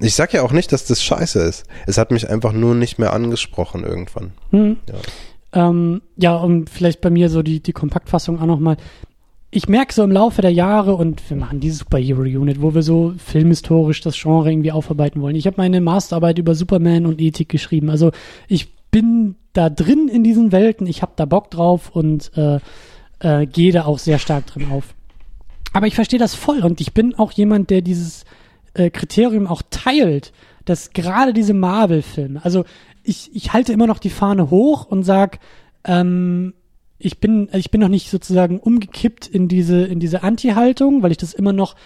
ich 0.00 0.14
sag 0.14 0.32
ja 0.32 0.42
auch 0.42 0.52
nicht, 0.52 0.72
dass 0.72 0.84
das 0.84 1.02
scheiße 1.02 1.40
ist. 1.40 1.64
Es 1.86 1.98
hat 1.98 2.10
mich 2.10 2.28
einfach 2.28 2.52
nur 2.52 2.74
nicht 2.74 2.98
mehr 2.98 3.12
angesprochen 3.12 3.84
irgendwann. 3.84 4.32
Hm. 4.50 4.76
Ja. 4.88 5.68
Ähm, 5.70 6.02
ja, 6.16 6.36
und 6.36 6.68
vielleicht 6.68 7.00
bei 7.00 7.10
mir 7.10 7.30
so 7.30 7.42
die, 7.42 7.60
die 7.60 7.72
Kompaktfassung 7.72 8.40
auch 8.40 8.46
nochmal. 8.46 8.76
Ich 9.50 9.66
merke 9.66 9.94
so 9.94 10.02
im 10.02 10.12
Laufe 10.12 10.42
der 10.42 10.52
Jahre 10.52 10.94
und 10.94 11.28
wir 11.30 11.36
machen 11.36 11.58
diese 11.58 11.78
Superhero-Unit, 11.78 12.60
wo 12.60 12.74
wir 12.74 12.82
so 12.82 13.14
filmhistorisch 13.16 14.02
das 14.02 14.20
Genre 14.20 14.50
irgendwie 14.50 14.72
aufarbeiten 14.72 15.22
wollen. 15.22 15.36
Ich 15.36 15.46
habe 15.46 15.56
meine 15.56 15.80
Masterarbeit 15.80 16.38
über 16.38 16.54
Superman 16.54 17.06
und 17.06 17.18
Ethik 17.18 17.48
geschrieben. 17.48 17.88
Also 17.88 18.10
ich 18.46 18.74
bin 18.90 19.36
da 19.54 19.70
drin 19.70 20.08
in 20.08 20.22
diesen 20.22 20.52
Welten, 20.52 20.86
ich 20.86 21.00
habe 21.00 21.12
da 21.16 21.24
Bock 21.24 21.50
drauf 21.50 21.90
und 21.94 22.30
äh, 22.36 22.60
äh, 23.20 23.46
gehe 23.46 23.72
da 23.72 23.86
auch 23.86 23.98
sehr 23.98 24.18
stark 24.18 24.46
drin 24.46 24.70
auf. 24.70 24.94
Aber 25.72 25.86
ich 25.86 25.94
verstehe 25.94 26.18
das 26.18 26.34
voll 26.34 26.60
und 26.60 26.80
ich 26.82 26.92
bin 26.92 27.14
auch 27.14 27.32
jemand, 27.32 27.70
der 27.70 27.80
dieses 27.80 28.24
äh, 28.74 28.90
Kriterium 28.90 29.46
auch 29.46 29.62
teilt, 29.70 30.32
dass 30.66 30.90
gerade 30.90 31.32
diese 31.32 31.54
Marvel-Filme, 31.54 32.44
also 32.44 32.64
ich, 33.02 33.34
ich 33.34 33.54
halte 33.54 33.72
immer 33.72 33.86
noch 33.86 33.98
die 33.98 34.10
Fahne 34.10 34.50
hoch 34.50 34.84
und 34.84 35.04
sag, 35.04 35.38
ähm, 35.84 36.52
ich 36.98 37.20
bin, 37.20 37.48
ich 37.52 37.70
bin 37.70 37.80
noch 37.80 37.88
nicht 37.88 38.10
sozusagen 38.10 38.58
umgekippt 38.58 39.26
in 39.26 39.48
diese, 39.48 39.84
in 39.84 40.00
diese 40.00 40.22
Anti-Haltung, 40.22 41.02
weil 41.02 41.12
ich 41.12 41.16
das 41.16 41.32
immer 41.32 41.52
noch, 41.52 41.76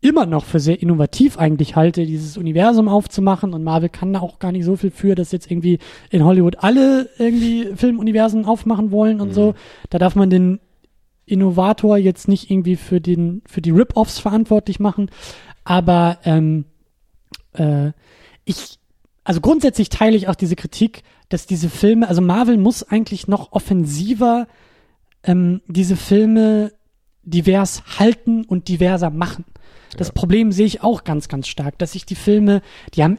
immer 0.00 0.26
noch 0.26 0.44
für 0.44 0.60
sehr 0.60 0.80
innovativ 0.80 1.38
eigentlich 1.38 1.74
halte, 1.74 2.04
dieses 2.04 2.36
Universum 2.36 2.88
aufzumachen 2.88 3.54
und 3.54 3.64
Marvel 3.64 3.88
kann 3.88 4.12
da 4.12 4.20
auch 4.20 4.38
gar 4.38 4.52
nicht 4.52 4.64
so 4.64 4.76
viel 4.76 4.90
für, 4.90 5.14
dass 5.14 5.32
jetzt 5.32 5.50
irgendwie 5.50 5.78
in 6.10 6.24
Hollywood 6.24 6.56
alle 6.60 7.08
irgendwie 7.18 7.74
Filmuniversen 7.74 8.44
aufmachen 8.44 8.90
wollen 8.90 9.20
und 9.20 9.32
so. 9.32 9.54
Da 9.90 9.98
darf 9.98 10.14
man 10.14 10.30
den 10.30 10.60
Innovator 11.24 11.96
jetzt 11.96 12.28
nicht 12.28 12.50
irgendwie 12.50 12.76
für 12.76 13.00
den, 13.00 13.42
für 13.46 13.60
die 13.60 13.70
Rip-Offs 13.70 14.18
verantwortlich 14.18 14.80
machen. 14.80 15.10
Aber 15.64 16.18
ähm, 16.24 16.64
äh, 17.54 17.92
ich, 18.44 18.78
also 19.24 19.40
grundsätzlich 19.40 19.88
teile 19.88 20.16
ich 20.16 20.28
auch 20.28 20.34
diese 20.34 20.56
Kritik, 20.56 21.02
dass 21.28 21.46
diese 21.46 21.68
Filme, 21.68 22.08
also 22.08 22.20
Marvel 22.20 22.56
muss 22.56 22.82
eigentlich 22.82 23.28
noch 23.28 23.52
offensiver 23.52 24.46
ähm, 25.22 25.60
diese 25.66 25.96
Filme 25.96 26.72
divers 27.22 27.82
halten 27.98 28.44
und 28.44 28.68
diverser 28.68 29.10
machen. 29.10 29.44
Das 29.96 30.12
Problem 30.12 30.52
sehe 30.52 30.66
ich 30.66 30.82
auch 30.82 31.04
ganz, 31.04 31.28
ganz 31.28 31.48
stark, 31.48 31.78
dass 31.78 31.92
sich 31.92 32.06
die 32.06 32.14
Filme, 32.14 32.62
die 32.94 33.02
haben, 33.02 33.18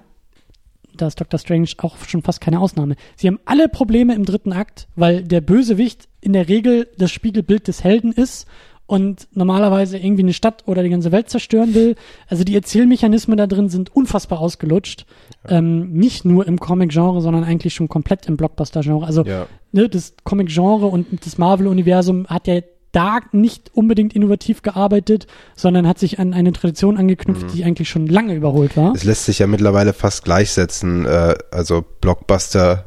da 0.95 1.07
ist 1.07 1.19
Doctor 1.19 1.39
Strange 1.39 1.69
auch 1.77 1.97
schon 2.07 2.23
fast 2.23 2.41
keine 2.41 2.59
Ausnahme, 2.59 2.95
sie 3.15 3.27
haben 3.27 3.39
alle 3.45 3.69
Probleme 3.69 4.15
im 4.15 4.25
dritten 4.25 4.53
Akt, 4.53 4.87
weil 4.95 5.23
der 5.23 5.41
Bösewicht 5.41 6.07
in 6.21 6.33
der 6.33 6.47
Regel 6.47 6.89
das 6.97 7.11
Spiegelbild 7.11 7.67
des 7.67 7.83
Helden 7.83 8.11
ist 8.11 8.47
und 8.89 9.27
normalerweise 9.33 9.97
irgendwie 9.99 10.23
eine 10.23 10.33
Stadt 10.33 10.63
oder 10.65 10.81
die 10.81 10.89
ganze 10.89 11.11
Welt 11.11 11.29
zerstören 11.29 11.75
will. 11.75 11.95
Also 12.27 12.43
die 12.43 12.55
Erzählmechanismen 12.55 13.37
da 13.37 13.45
drin 13.45 13.69
sind 13.69 13.95
unfassbar 13.95 14.39
ausgelutscht. 14.39 15.05
Ähm, 15.47 15.91
nicht 15.93 16.25
nur 16.25 16.47
im 16.47 16.59
Comic-Genre, 16.59 17.21
sondern 17.21 17.43
eigentlich 17.43 17.75
schon 17.75 17.87
komplett 17.87 18.25
im 18.25 18.35
Blockbuster-Genre. 18.35 19.05
Also 19.05 19.23
Ja. 19.25 19.45
ne, 19.71 19.87
das 19.89 20.15
Comic-Genre 20.23 20.87
und 20.87 21.05
das 21.25 21.37
Marvel-Universum 21.37 22.25
hat 22.27 22.47
ja 22.47 22.61
da 22.91 23.19
nicht 23.31 23.69
unbedingt 23.75 24.15
innovativ 24.15 24.63
gearbeitet, 24.63 25.27
sondern 25.55 25.87
hat 25.87 25.99
sich 25.99 26.17
an 26.17 26.33
eine 26.33 26.51
Tradition 26.51 26.97
angeknüpft, 26.97 27.43
Mhm. 27.43 27.51
die 27.53 27.63
eigentlich 27.63 27.87
schon 27.89 28.07
lange 28.07 28.33
überholt 28.33 28.75
war. 28.75 28.93
Es 28.95 29.03
lässt 29.03 29.25
sich 29.25 29.37
ja 29.37 29.45
mittlerweile 29.45 29.93
fast 29.93 30.23
gleichsetzen, 30.25 31.05
äh, 31.05 31.35
also 31.51 31.85
Blockbuster 32.01 32.85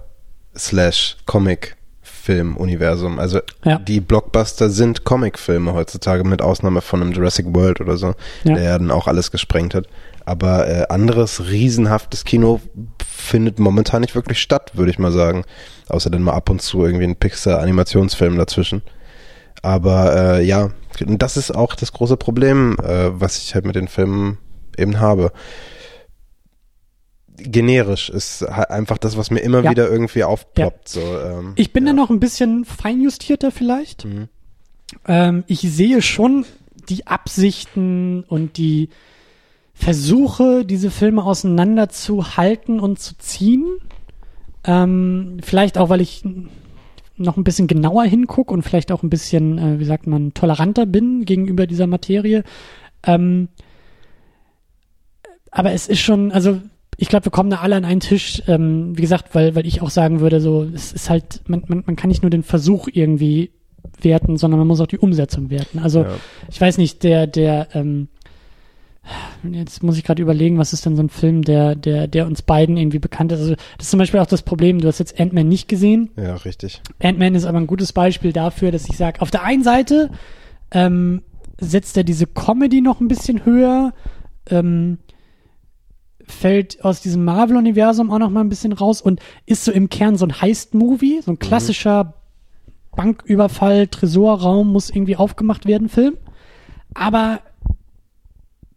slash 0.57 1.19
Comic-Film-Universum. 2.27 3.19
Also 3.19 3.41
Ja. 3.65 3.79
die 3.79 4.01
Blockbuster 4.01 4.71
sind 4.71 5.05
Comic-Filme 5.05 5.75
heutzutage, 5.75 6.25
mit 6.25 6.43
Ausnahme 6.43 6.81
von 6.81 7.03
einem 7.03 7.13
Jurassic 7.13 7.47
World 7.55 7.81
oder 7.81 7.97
so, 7.97 8.15
Ja. 8.45 8.55
der 8.55 8.63
ja 8.63 8.79
dann 8.79 8.91
auch 8.91 9.07
alles 9.09 9.31
gesprengt 9.31 9.75
hat. 9.75 9.87
Aber 10.25 10.69
äh, 10.69 10.87
anderes 10.89 11.49
riesenhaftes 11.49 12.25
Kino 12.25 12.61
findet 13.05 13.59
momentan 13.59 14.03
nicht 14.03 14.15
wirklich 14.15 14.41
statt, 14.41 14.71
würde 14.75 14.91
ich 14.91 14.99
mal 14.99 15.13
sagen. 15.13 15.45
Außer 15.89 16.11
dann 16.11 16.23
mal 16.23 16.33
ab 16.33 16.49
und 16.49 16.63
zu 16.63 16.85
irgendwie 16.85 17.05
ein 17.05 17.17
Pixar-Animationsfilm 17.17 18.37
dazwischen. 18.39 18.83
Aber 19.63 20.15
äh, 20.39 20.45
ja, 20.45 20.71
und 21.07 21.23
das 21.23 21.37
ist 21.37 21.53
auch 21.55 21.75
das 21.75 21.93
große 21.93 22.17
Problem, 22.17 22.77
äh, 22.83 23.11
was 23.21 23.39
ich 23.39 23.55
halt 23.55 23.65
mit 23.67 23.75
den 23.77 23.89
Filmen 23.89 24.39
eben 24.79 25.01
habe. 25.01 25.33
Generisch 27.43 28.09
ist 28.11 28.43
halt 28.43 28.71
einfach 28.71 28.99
das, 28.99 29.17
was 29.17 29.31
mir 29.31 29.41
immer 29.41 29.63
Ja. 29.63 29.71
wieder 29.71 29.91
irgendwie 29.91 30.25
aufploppt. 30.25 30.89
So, 30.89 31.01
ähm, 31.01 31.53
Ich 31.57 31.73
bin 31.73 31.87
ja. 31.87 31.93
da 31.93 31.97
noch 31.97 32.11
ein 32.11 32.21
bisschen 32.21 32.65
feinjustierter 32.65 33.51
vielleicht. 33.51 34.05
Mhm. 34.05 34.29
Ähm, 35.07 35.45
ich 35.47 35.61
sehe 35.61 36.03
schon 36.03 36.45
die 36.89 37.07
Absichten 37.07 38.25
und 38.25 38.57
die 38.57 38.89
Versuche, 39.75 40.65
diese 40.65 40.91
Filme 40.91 41.25
auseinanderzuhalten 41.25 42.79
und 42.81 42.99
zu 43.01 43.17
ziehen. 43.19 43.65
Ähm, 44.65 45.39
vielleicht 45.43 45.79
auch, 45.79 45.89
weil 45.89 46.01
ich 46.01 46.23
noch 47.17 47.37
ein 47.37 47.45
bisschen 47.45 47.67
genauer 47.67 48.05
hingucke 48.05 48.53
und 48.53 48.63
vielleicht 48.63 48.93
auch 48.93 49.03
ein 49.03 49.11
bisschen, 49.11 49.59
äh, 49.59 49.79
wie 49.79 49.85
sagt 49.85 50.07
man, 50.07 50.35
toleranter 50.35 50.87
bin 50.87 51.25
gegenüber 51.25 51.67
dieser 51.67 51.87
Materie. 51.87 52.45
Ähm, 53.05 53.49
aber 55.51 55.73
es 55.73 55.89
ist 55.89 56.01
schon, 56.01 56.33
also 56.33 56.61
ich 57.03 57.09
glaube, 57.09 57.27
wir 57.27 57.33
kommen 57.33 57.51
da 57.51 57.57
alle 57.57 57.75
an 57.75 57.85
einen 57.85 57.99
Tisch, 57.99 58.45
ähm, 58.47 58.97
wie 58.97 59.03
gesagt, 59.03 59.35
weil, 59.35 59.57
weil 59.57 59.67
ich 59.67 59.83
auch 59.83 59.91
sagen 59.91 60.21
würde, 60.21 60.41
so, 60.41 60.63
es 60.63 60.93
ist 60.93 61.11
halt, 61.11 61.41
man, 61.49 61.65
man, 61.67 61.83
man 61.85 61.97
kann 61.97 62.07
nicht 62.07 62.23
nur 62.23 62.31
den 62.31 62.45
Versuch 62.45 62.87
irgendwie 62.93 63.51
werten, 64.01 64.37
sondern 64.37 64.59
man 64.59 64.69
muss 64.69 64.81
auch 64.81 64.87
die 64.87 64.99
Umsetzung 64.99 65.51
werten. 65.51 65.81
Also 65.81 66.03
Ja. 66.03 66.11
ich 66.49 66.61
weiß 66.61 66.79
nicht, 66.79 67.03
der, 67.03 67.27
der, 67.27 67.67
ähm, 67.75 68.07
jetzt 69.43 69.83
muss 69.83 69.99
ich 69.99 70.05
gerade 70.05 70.23
überlegen, 70.23 70.59
was 70.59 70.73
ist 70.73 70.87
denn 70.87 70.95
so 70.95 71.03
ein 71.03 71.09
Film, 71.09 71.43
der, 71.43 71.75
der, 71.75 72.07
der 72.07 72.25
uns 72.25 72.43
beiden 72.43 72.77
irgendwie 72.77 73.01
bekannt 73.01 73.33
ist. 73.33 73.41
Also 73.41 73.55
das 73.57 73.87
ist 73.87 73.91
zum 73.91 73.99
Beispiel 73.99 74.21
auch 74.21 74.27
das 74.27 74.43
Problem, 74.43 74.81
du 74.81 74.87
hast 74.87 75.01
jetzt 75.01 75.19
Ant-Man 75.19 75.49
nicht 75.49 75.67
gesehen. 75.69 76.11
ja, 76.17 76.37
richtig. 76.37 76.83
Ant-Man 77.03 77.35
ist 77.35 77.47
aber 77.47 77.59
ein 77.59 77.67
gutes 77.67 77.93
Beispiel 77.93 78.33
dafür, 78.33 78.71
dass 78.71 78.89
ich 78.89 78.97
sage, 78.97 79.21
auf 79.21 79.33
der 79.33 79.43
einen 79.43 79.65
Seite 79.65 80.11
ähm, 80.71 81.23
setzt 81.59 81.97
er 81.97 82.05
diese 82.05 82.29
Comedy 82.29 82.81
noch 82.81 83.01
ein 83.01 83.09
bisschen 83.09 83.45
höher, 83.45 83.93
ähm, 84.49 84.99
fällt 86.27 86.85
aus 86.85 87.01
diesem 87.01 87.25
Marvel-Universum 87.25 88.11
auch 88.11 88.19
noch 88.19 88.31
mal 88.31 88.41
ein 88.41 88.49
bisschen 88.49 88.73
raus 88.73 89.01
und 89.01 89.21
ist 89.47 89.65
so 89.65 89.73
im 89.73 89.89
Kern 89.89 90.17
so 90.17 90.27
ein 90.27 90.41
Heist-Movie, 90.41 91.21
so 91.23 91.33
ein 91.33 91.39
klassischer 91.39 92.15
Banküberfall, 92.95 93.89
Tresorraum 93.89 94.71
muss 94.71 94.91
irgendwie 94.91 95.17
aufgemacht 95.17 95.67
werden, 95.67 95.89
Film. 95.89 96.17
Aber 96.95 97.41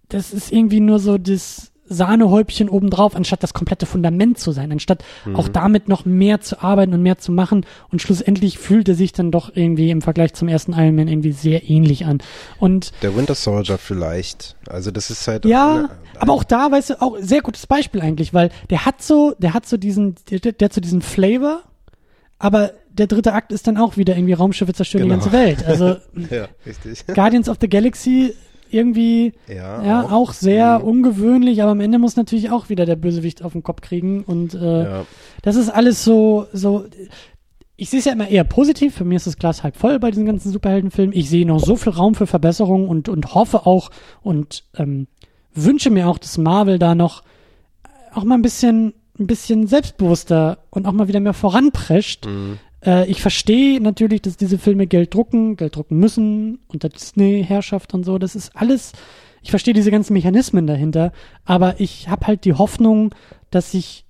das 0.09 0.33
ist 0.33 0.51
irgendwie 0.51 0.79
nur 0.79 0.99
so 0.99 1.17
das 1.17 1.71
Sahnehäubchen 1.87 2.69
obendrauf, 2.69 3.15
anstatt 3.15 3.43
das 3.43 3.53
komplette 3.53 3.85
Fundament 3.85 4.39
zu 4.39 4.51
sein, 4.51 4.71
anstatt 4.71 5.03
auch 5.33 5.47
damit 5.47 5.87
noch 5.87 6.05
mehr 6.05 6.41
zu 6.41 6.61
arbeiten 6.61 6.93
und 6.93 7.01
mehr 7.03 7.17
zu 7.17 7.31
machen. 7.31 7.65
Und 7.91 8.01
schlussendlich 8.01 8.57
fühlt 8.57 8.89
er 8.89 8.95
sich 8.95 9.11
dann 9.13 9.31
doch 9.31 9.51
irgendwie 9.55 9.91
im 9.91 10.01
Vergleich 10.01 10.33
zum 10.33 10.47
ersten 10.47 10.73
Iron 10.73 10.95
Man 10.95 11.07
irgendwie 11.07 11.31
sehr 11.31 11.69
ähnlich 11.69 12.05
an. 12.05 12.19
Und 12.59 12.91
Der 13.01 13.15
Winter 13.15 13.35
Soldier 13.35 13.77
vielleicht. 13.77 14.55
Also 14.67 14.91
das 14.91 15.09
ist 15.09 15.27
halt. 15.27 15.45
ja, 15.45 15.73
ne, 15.83 15.89
aber 16.19 16.33
auch 16.33 16.43
da, 16.43 16.71
weißt 16.71 16.91
du, 16.91 17.01
auch 17.01 17.17
sehr 17.19 17.41
gutes 17.41 17.67
Beispiel 17.67 18.01
eigentlich, 18.01 18.33
weil 18.33 18.49
der 18.69 18.85
hat 18.85 19.01
so, 19.01 19.35
der 19.37 19.53
hat 19.53 19.65
so 19.67 19.77
diesen, 19.77 20.15
der, 20.31 20.39
der 20.39 20.65
hat 20.65 20.73
so 20.73 20.81
diesen 20.81 21.01
Flavor, 21.01 21.61
aber 22.39 22.71
der 22.91 23.07
dritte 23.07 23.33
Akt 23.33 23.51
ist 23.51 23.67
dann 23.67 23.77
auch 23.77 23.97
wieder 23.97 24.15
irgendwie 24.15 24.33
Raumschiffe 24.33 24.73
zerstören 24.73 25.09
Genau. 25.09 25.23
die 25.23 25.29
ganze 25.29 25.37
Welt. 25.37 25.65
Also 25.65 25.97
Ja, 26.35 26.47
richtig. 26.65 27.05
Guardians 27.07 27.49
of 27.49 27.57
the 27.61 27.67
Galaxy 27.69 28.33
irgendwie 28.75 29.33
Ja, 29.47 29.83
ja 29.83 30.01
auch. 30.03 30.11
auch, 30.11 30.33
sehr 30.33 30.79
Mhm. 30.79 30.85
ungewöhnlich, 30.85 31.61
aber 31.63 31.71
am 31.71 31.79
Ende 31.79 31.97
muss 31.99 32.15
natürlich 32.15 32.51
auch 32.51 32.69
wieder 32.69 32.85
der 32.85 32.95
Bösewicht 32.97 33.41
auf 33.43 33.53
den 33.53 33.63
Kopf 33.63 33.81
kriegen 33.81 34.23
und 34.23 34.53
äh, 34.53 34.83
Ja. 34.83 35.05
das 35.41 35.55
ist 35.55 35.69
alles 35.69 36.03
so 36.03 36.45
so 36.53 36.85
ich 37.77 37.89
sehe 37.89 37.99
es 37.99 38.05
ja 38.05 38.13
immer 38.13 38.29
eher 38.29 38.45
positiv. 38.45 38.95
Für 38.95 39.03
mich 39.03 39.17
ist 39.17 39.27
das 39.27 39.37
Glas 39.37 39.61
halb 39.61 39.75
voll 39.75 39.99
bei 39.99 40.09
diesen 40.09 40.25
ganzen 40.25 40.49
Superheldenfilmen. 40.49 41.13
Ich 41.13 41.29
sehe 41.29 41.45
noch 41.45 41.59
so 41.59 41.75
viel 41.75 41.91
Raum 41.91 42.15
für 42.15 42.25
Verbesserungen 42.25 42.87
und, 42.87 43.09
und 43.09 43.35
hoffe 43.35 43.65
auch 43.65 43.89
und 44.21 44.63
ähm, 44.77 45.07
wünsche 45.53 45.89
mir 45.89 46.07
auch, 46.07 46.17
dass 46.17 46.37
Marvel 46.37 46.79
da 46.79 46.95
noch 46.95 47.21
auch 48.13 48.23
mal 48.23 48.35
ein 48.35 48.41
bisschen, 48.41 48.93
ein 49.19 49.27
bisschen 49.27 49.67
selbstbewusster 49.67 50.59
und 50.69 50.87
auch 50.87 50.93
mal 50.93 51.09
wieder 51.09 51.19
mehr 51.19 51.33
voranprescht. 51.33 52.25
Mhm. 52.27 52.59
Äh, 52.85 53.09
ich 53.09 53.21
verstehe 53.21 53.81
natürlich, 53.81 54.21
dass 54.21 54.37
diese 54.37 54.57
Filme 54.57 54.87
Geld 54.87 55.13
drucken, 55.13 55.57
Geld 55.57 55.75
drucken 55.75 55.97
müssen, 55.97 56.59
unter 56.67 56.89
Disney-Herrschaft 56.89 57.93
und 57.93 58.03
so. 58.03 58.17
Das 58.17 58.35
ist 58.35 58.55
alles, 58.55 58.93
ich 59.41 59.49
verstehe 59.49 59.73
diese 59.73 59.91
ganzen 59.91 60.13
Mechanismen 60.13 60.67
dahinter, 60.67 61.11
aber 61.43 61.79
ich 61.79 62.09
habe 62.09 62.27
halt 62.27 62.45
die 62.45 62.53
Hoffnung, 62.53 63.13
dass 63.49 63.71
sich 63.71 64.05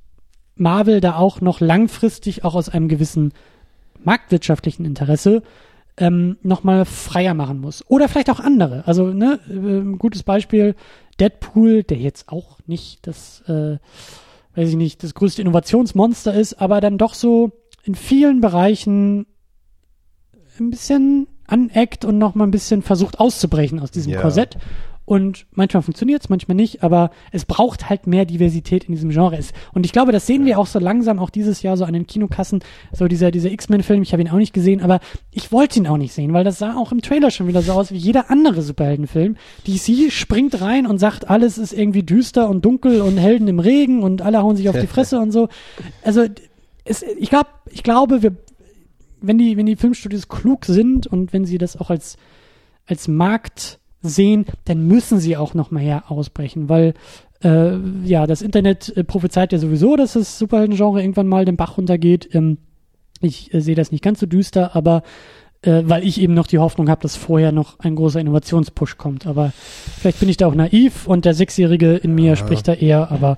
Marvel 0.55 1.01
da 1.01 1.15
auch 1.15 1.41
noch 1.41 1.59
langfristig, 1.59 2.43
auch 2.43 2.55
aus 2.55 2.69
einem 2.69 2.87
gewissen 2.87 3.33
marktwirtschaftlichen 4.03 4.85
Interesse, 4.85 5.43
ähm, 5.97 6.37
nochmal 6.43 6.85
freier 6.85 7.33
machen 7.33 7.59
muss. 7.59 7.83
Oder 7.89 8.09
vielleicht 8.09 8.29
auch 8.29 8.39
andere. 8.39 8.85
Also, 8.85 9.07
ne, 9.07 9.39
äh, 9.49 9.97
gutes 9.97 10.23
Beispiel, 10.23 10.75
Deadpool, 11.19 11.83
der 11.83 11.97
jetzt 11.97 12.29
auch 12.29 12.59
nicht 12.67 13.07
das, 13.07 13.41
äh, 13.47 13.77
weiß 14.55 14.69
ich 14.69 14.75
nicht, 14.75 15.03
das 15.03 15.13
größte 15.13 15.41
Innovationsmonster 15.41 16.33
ist, 16.33 16.55
aber 16.55 16.81
dann 16.81 16.97
doch 16.97 17.13
so 17.13 17.51
in 17.85 17.95
vielen 17.95 18.41
Bereichen 18.41 19.25
ein 20.59 20.69
bisschen 20.69 21.27
aneckt 21.47 22.03
und 22.05 22.17
noch 22.17 22.35
mal 22.35 22.45
ein 22.45 22.51
bisschen 22.51 22.81
versucht 22.81 23.19
auszubrechen 23.19 23.79
aus 23.79 23.91
diesem 23.91 24.13
Ja. 24.13 24.21
Korsett. 24.21 24.57
Und 25.07 25.45
manchmal 25.51 25.83
funktioniert 25.83 26.23
es, 26.23 26.29
manchmal 26.29 26.55
nicht, 26.55 26.81
aber 26.81 27.11
es 27.31 27.45
braucht 27.45 27.91
halt 27.91 28.07
mehr 28.07 28.25
Diversität 28.25 28.85
in 28.85 28.95
diesem 28.95 29.11
Genre. 29.11 29.37
Und 29.75 29.85
ich 29.85 29.91
glaube, 29.91 30.11
das 30.11 30.25
sehen 30.25 30.45
wir 30.45 30.57
auch 30.57 30.65
so 30.65 30.79
langsam, 30.79 31.19
auch 31.19 31.29
dieses 31.29 31.61
Jahr 31.61 31.77
so 31.77 31.85
an 31.85 31.93
den 31.93 32.07
Kinokassen, 32.07 32.61
so 32.91 33.07
dieser, 33.07 33.29
dieser 33.29 33.51
X-Men-Film, 33.51 34.01
ich 34.01 34.13
habe 34.13 34.23
ihn 34.23 34.29
auch 34.29 34.37
nicht 34.37 34.53
gesehen, 34.53 34.81
aber 34.81 34.99
ich 35.29 35.51
wollte 35.51 35.77
ihn 35.77 35.85
auch 35.85 35.97
nicht 35.97 36.11
sehen, 36.15 36.33
weil 36.33 36.43
das 36.43 36.57
sah 36.57 36.75
auch 36.75 36.91
im 36.91 37.03
Trailer 37.03 37.29
schon 37.29 37.47
wieder 37.47 37.61
so 37.61 37.73
aus 37.73 37.91
wie 37.91 37.97
jeder 37.97 38.31
andere 38.31 38.63
Superheldenfilm. 38.63 39.35
DC 39.67 40.11
springt 40.11 40.59
rein 40.59 40.87
und 40.87 40.97
sagt, 40.97 41.29
alles 41.29 41.59
ist 41.59 41.73
irgendwie 41.73 42.01
düster 42.01 42.49
und 42.49 42.65
dunkel 42.65 43.01
und 43.01 43.17
Helden 43.17 43.47
im 43.47 43.59
Regen 43.59 44.01
und 44.01 44.23
alle 44.23 44.41
hauen 44.41 44.55
sich 44.55 44.69
auf 44.69 44.79
die 44.79 44.87
Fresse 44.95 45.19
und 45.19 45.29
so. 45.31 45.49
Also 46.03 46.25
es, 46.85 47.03
ich 47.03 47.29
glaube, 47.29 47.49
ich 47.71 47.83
glaube, 47.83 48.23
wir, 48.23 48.35
wenn 49.21 49.37
die, 49.37 49.57
wenn 49.57 49.65
die 49.65 49.75
Filmstudios 49.75 50.27
klug 50.29 50.65
sind 50.65 51.07
und 51.07 51.33
wenn 51.33 51.45
sie 51.45 51.57
das 51.57 51.75
auch 51.77 51.89
als, 51.89 52.17
als 52.85 53.07
Markt 53.07 53.79
sehen, 54.01 54.45
dann 54.65 54.87
müssen 54.87 55.19
sie 55.19 55.35
auch 55.35 55.53
noch 55.55 55.71
mal 55.71 55.81
her 55.81 56.05
ausbrechen, 56.09 56.69
weil 56.69 56.93
äh, 57.43 57.75
ja, 58.03 58.27
das 58.27 58.41
Internet 58.41 58.95
äh, 58.95 59.03
prophezeit 59.03 59.51
ja 59.51 59.57
sowieso, 59.59 59.95
dass 59.95 60.13
das 60.13 60.37
Superhelden-Genre 60.39 61.01
irgendwann 61.01 61.27
mal 61.27 61.43
den 61.43 61.57
Bach 61.57 61.77
runtergeht. 61.77 62.33
Ähm, 62.33 62.59
ich 63.19 63.53
äh, 63.53 63.61
sehe 63.61 63.75
das 63.75 63.91
nicht 63.91 64.03
ganz 64.03 64.19
so 64.19 64.25
düster, 64.27 64.75
aber 64.75 65.01
äh, 65.63 65.81
weil 65.85 66.07
ich 66.07 66.21
eben 66.21 66.33
noch 66.33 66.47
die 66.47 66.59
Hoffnung 66.59 66.89
habe, 66.89 67.01
dass 67.01 67.15
vorher 67.15 67.51
noch 67.51 67.79
ein 67.79 67.95
großer 67.95 68.19
Innovationspush 68.19 68.97
kommt. 68.97 69.25
Aber 69.25 69.51
vielleicht 69.99 70.19
bin 70.19 70.29
ich 70.29 70.37
da 70.37 70.47
auch 70.47 70.55
naiv 70.55 71.07
und 71.07 71.25
der 71.25 71.33
Sechsjährige 71.33 71.95
in 71.95 72.13
mir 72.13 72.31
Ja. 72.31 72.35
spricht 72.35 72.67
da 72.67 72.73
eher, 72.73 73.11
aber 73.11 73.37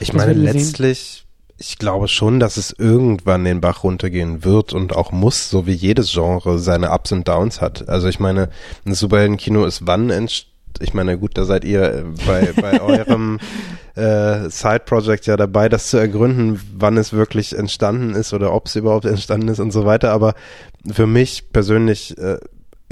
Ich 0.00 0.12
meine, 0.12 0.32
letztlich, 0.32 1.23
ich 1.56 1.78
glaube 1.78 2.08
schon, 2.08 2.40
dass 2.40 2.56
es 2.56 2.74
irgendwann 2.76 3.44
den 3.44 3.60
Bach 3.60 3.84
runtergehen 3.84 4.44
wird 4.44 4.72
und 4.72 4.94
auch 4.94 5.12
muss, 5.12 5.50
so 5.50 5.66
wie 5.66 5.72
jedes 5.72 6.12
Genre 6.12 6.58
seine 6.58 6.90
Ups 6.90 7.12
und 7.12 7.28
Downs 7.28 7.60
hat. 7.60 7.88
Also 7.88 8.08
ich 8.08 8.18
meine, 8.18 8.48
ein 8.84 8.94
Superheldenkino 8.94 9.64
ist 9.64 9.86
wann 9.86 10.10
entst 10.10 10.46
ich 10.80 10.94
meine, 10.94 11.18
gut, 11.18 11.38
da 11.38 11.44
seid 11.44 11.64
ihr 11.64 11.82
äh, 11.82 12.04
bei, 12.26 12.52
bei 12.60 12.80
eurem 12.80 13.38
äh, 13.94 14.48
Side-Project 14.50 15.26
ja 15.26 15.36
dabei, 15.36 15.68
das 15.68 15.90
zu 15.90 15.98
ergründen, 15.98 16.60
wann 16.76 16.96
es 16.96 17.12
wirklich 17.12 17.56
entstanden 17.56 18.14
ist 18.14 18.32
oder 18.32 18.52
ob 18.52 18.66
es 18.66 18.76
überhaupt 18.76 19.04
entstanden 19.04 19.48
ist 19.48 19.60
und 19.60 19.70
so 19.70 19.84
weiter. 19.86 20.10
Aber 20.10 20.34
für 20.90 21.06
mich 21.06 21.52
persönlich 21.52 22.18
äh, 22.18 22.38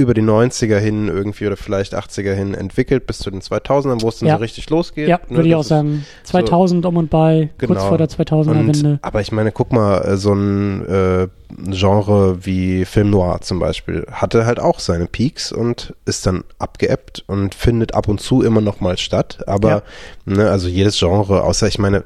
über 0.02 0.14
die 0.14 0.22
90er 0.22 0.78
hin 0.78 1.08
irgendwie 1.08 1.46
oder 1.46 1.56
vielleicht 1.56 1.94
80er 1.94 2.34
hin 2.34 2.54
entwickelt 2.54 3.06
bis 3.06 3.18
zu 3.18 3.30
den 3.30 3.40
2000ern, 3.40 4.02
wo 4.02 4.08
es 4.08 4.18
dann 4.18 4.28
Ja. 4.28 4.34
so 4.36 4.40
richtig 4.40 4.68
losgeht. 4.70 5.08
ja, 5.08 5.18
ne, 5.28 5.36
würde 5.36 5.48
ich 5.48 5.54
auch 5.54 5.62
sagen. 5.64 6.04
2000 6.24 6.84
um 6.86 6.96
und 6.96 7.08
bei, 7.10 7.50
kurz 7.58 7.68
Genau. 7.70 7.88
vor 7.88 7.98
der 7.98 8.08
2000er 8.08 8.50
und, 8.60 8.66
Wende. 8.68 8.98
aber 9.02 9.20
ich 9.20 9.32
meine, 9.32 9.52
guck 9.52 9.72
mal, 9.72 9.98
äh, 10.02 10.16
so 10.16 10.32
ein 10.34 10.86
äh, 10.86 11.28
Genre 11.70 12.44
wie 12.46 12.84
Film 12.84 13.10
Noir 13.10 13.40
zum 13.42 13.58
Beispiel 13.58 14.06
hatte 14.10 14.46
halt 14.46 14.58
auch 14.60 14.78
seine 14.80 15.06
Peaks 15.06 15.52
und 15.52 15.94
ist 16.06 16.26
dann 16.26 16.44
abgeebbt 16.58 17.24
und 17.26 17.54
findet 17.54 17.94
ab 17.94 18.08
und 18.08 18.20
zu 18.20 18.42
immer 18.42 18.60
noch 18.60 18.80
mal 18.80 18.96
statt. 18.98 19.38
Aber 19.46 19.68
Ja. 19.68 19.82
ne, 20.24 20.50
also 20.50 20.68
jedes 20.68 20.98
Genre, 20.98 21.42
außer 21.42 21.66
ich 21.68 21.78
meine, 21.78 22.04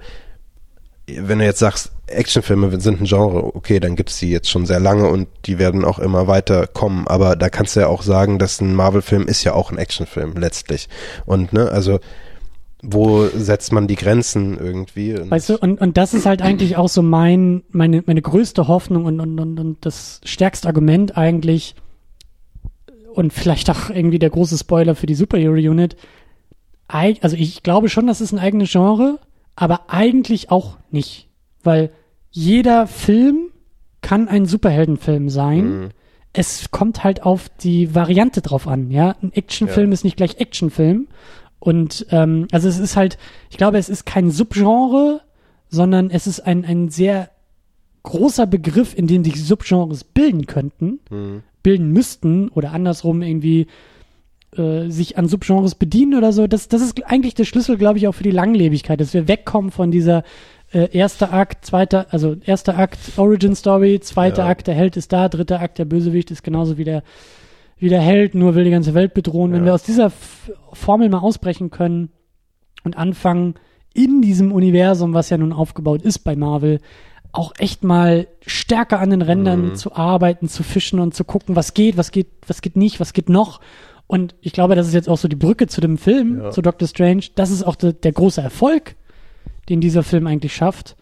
wenn 1.07 1.39
du 1.39 1.45
jetzt 1.45 1.61
sagst, 1.61 1.93
Actionfilme 2.09 2.81
sind 2.81 3.01
ein 3.01 3.05
Genre, 3.07 3.55
okay, 3.57 3.81
dann 3.81 3.97
gibt's 3.97 4.19
die 4.19 4.31
jetzt 4.31 4.49
schon 4.49 4.65
sehr 4.67 4.79
lange 4.81 5.09
und 5.09 5.29
die 5.47 5.59
werden 5.59 5.85
auch 5.85 5.99
immer 5.99 6.27
weiter 6.29 6.67
kommen. 6.67 7.07
Aber 7.09 7.35
da 7.37 7.49
kannst 7.49 7.75
du 7.77 7.81
ja 7.81 7.89
auch 7.89 8.03
sagen, 8.03 8.39
dass 8.39 8.61
ein 8.61 8.75
Marvel-Film 8.75 9.27
ist 9.27 9.43
ja 9.45 9.55
auch 9.55 9.73
ein 9.73 9.79
Actionfilm 9.79 10.35
letztlich. 10.37 10.89
Und 11.25 11.53
ne, 11.53 11.71
also 11.71 11.99
wo 12.83 13.27
setzt 13.27 13.73
man 13.73 13.89
die 13.89 13.97
Grenzen 13.97 14.57
irgendwie? 14.59 15.17
Weißt 15.29 15.49
du, 15.49 15.57
und, 15.59 15.81
und 15.81 15.97
das 15.97 16.15
ist 16.15 16.27
halt 16.27 16.43
eigentlich 16.43 16.77
auch 16.77 16.89
so 16.89 17.03
mein, 17.03 17.65
meine, 17.71 18.05
meine 18.07 18.23
größte 18.23 18.69
Hoffnung 18.69 19.07
und, 19.07 19.19
und, 19.19 19.41
und, 19.41 19.59
und 19.59 19.85
das 19.85 20.21
stärkste 20.25 20.69
Argument 20.69 21.17
eigentlich 21.17 21.75
und 23.15 23.33
vielleicht 23.33 23.71
auch 23.71 23.91
irgendwie 23.91 24.19
der 24.19 24.31
große 24.31 24.59
Spoiler 24.59 24.95
für 24.95 25.07
die 25.07 25.15
Superhero 25.15 25.55
Unit. 25.55 25.97
Eig- 26.89 27.23
Also 27.23 27.35
ich 27.35 27.63
glaube 27.63 27.89
schon, 27.89 28.07
das 28.07 28.21
ist 28.21 28.33
ein 28.33 28.39
eigenes 28.39 28.71
Genre, 28.71 29.19
aber 29.57 29.89
eigentlich 29.89 30.51
auch 30.51 30.77
nicht, 30.91 31.26
weil 31.67 31.91
jeder 32.31 32.87
Film 32.87 33.51
kann 34.01 34.29
ein 34.29 34.47
Superheldenfilm 34.47 35.29
sein. 35.29 35.81
Mhm. 35.81 35.89
Es 36.33 36.71
kommt 36.71 37.03
halt 37.03 37.23
auf 37.23 37.49
die 37.49 37.95
Variante 37.95 38.43
drauf 38.43 38.69
an, 38.69 38.91
ja. 38.91 39.17
Ein 39.23 39.33
Actionfilm 39.33 39.89
Ja. 39.91 39.95
ist 39.95 40.05
nicht 40.05 40.17
gleich 40.17 40.37
Actionfilm. 40.39 41.09
Und 41.59 42.07
ähm, 42.11 42.47
also 42.53 42.69
es 42.69 42.79
ist 42.79 42.97
halt, 42.97 43.19
ich 43.51 43.57
glaube, 43.57 43.79
es 43.79 43.89
ist 43.89 44.05
kein 44.05 44.31
Subgenre, 44.31 45.23
sondern 45.69 46.11
es 46.11 46.27
ist 46.27 46.41
ein, 46.41 46.65
ein 46.65 46.91
sehr 46.91 47.31
großer 48.03 48.47
Begriff, 48.47 48.97
in 48.97 49.07
dem 49.07 49.25
sich 49.25 49.43
Subgenres 49.43 50.05
bilden 50.05 50.47
könnten, 50.47 51.01
Mhm. 51.11 51.43
bilden 51.63 51.91
müssten 51.91 52.49
oder 52.51 52.73
andersrum 52.73 53.23
irgendwie 53.23 53.67
äh, 54.57 54.89
sich 54.91 55.19
an 55.19 55.27
Subgenres 55.29 55.75
bedienen 55.75 56.15
oder 56.15 56.33
so. 56.33 56.47
Das, 56.47 56.69
das 56.69 56.83
ist 56.83 57.05
eigentlich 57.07 57.35
der 57.35 57.45
Schlüssel, 57.45 57.77
glaube 57.79 57.99
ich, 57.99 58.07
auch 58.07 58.13
für 58.15 58.23
die 58.23 58.31
Langlebigkeit, 58.31 59.01
dass 59.01 59.13
wir 59.15 59.27
wegkommen 59.27 59.71
von 59.73 59.91
dieser 59.91 60.23
äh, 60.73 60.89
erster 60.97 61.33
Akt, 61.33 61.65
zweiter, 61.65 62.07
also 62.11 62.37
erster 62.45 62.77
Akt 62.79 62.99
Origin 63.17 63.55
Story, 63.55 64.01
zweiter 64.01 64.43
Ja. 64.45 64.49
Akt 64.51 64.67
der 64.67 64.75
Held 64.75 64.97
ist 64.97 65.13
da, 65.13 65.29
dritter 65.29 65.61
Akt 65.61 65.79
der 65.79 65.85
Bösewicht 65.85 66.31
ist 66.31 66.43
genauso 66.43 66.77
wie 66.79 66.85
der 66.85 67.03
wie 67.79 67.91
der 67.91 68.01
Held, 68.01 68.35
nur 68.35 68.55
will 68.55 68.65
die 68.65 68.71
ganze 68.71 68.95
Welt 68.95 69.13
bedrohen. 69.13 69.53
Wenn 69.53 69.61
Ja. 69.61 69.67
wir 69.67 69.75
aus 69.75 69.83
dieser 69.83 70.07
F 70.07 70.51
Formel 70.73 71.11
mal 71.11 71.19
ausbrechen 71.19 71.69
können 71.71 72.11
und 72.85 72.97
anfangen, 72.97 73.55
in 73.93 74.23
diesem 74.23 74.51
Universum, 74.51 75.13
was 75.13 75.29
ja 75.31 75.37
nun 75.37 75.53
aufgebaut 75.53 76.01
ist 76.03 76.21
bei 76.21 76.37
Marvel, 76.37 76.81
auch 77.33 77.53
echt 77.59 77.85
mal 77.85 78.29
stärker 78.47 78.99
an 79.01 79.11
den 79.11 79.21
Rändern 79.21 79.71
Mhm. 79.71 79.75
zu 79.75 79.95
arbeiten, 79.95 80.49
zu 80.49 80.63
fischen 80.63 81.01
und 81.01 81.15
zu 81.15 81.25
gucken, 81.25 81.55
was 81.55 81.75
geht, 81.75 81.99
was 81.99 82.13
geht, 82.13 82.29
was 82.47 82.63
geht 82.63 82.77
nicht, 82.77 82.99
was 82.99 83.13
geht 83.13 83.29
noch. 83.29 83.61
Und 84.07 84.35
ich 84.41 84.53
glaube, 84.55 84.75
das 84.75 84.87
ist 84.87 84.95
jetzt 84.95 85.09
auch 85.09 85.19
so 85.19 85.29
die 85.29 85.37
Brücke 85.37 85.67
zu 85.67 85.83
dem 85.83 85.99
Film, 85.99 86.41
Ja. 86.45 86.51
zu 86.51 86.63
Doctor 86.63 86.89
Strange. 86.89 87.25
Das 87.35 87.51
ist 87.51 87.63
auch 87.63 87.77
de, 87.77 87.93
der 87.93 88.13
große 88.13 88.41
Erfolg, 88.41 88.97
den 89.69 89.81
dieser 89.81 90.03
Film 90.03 90.27
eigentlich 90.27 90.55
schafft, 90.55 90.97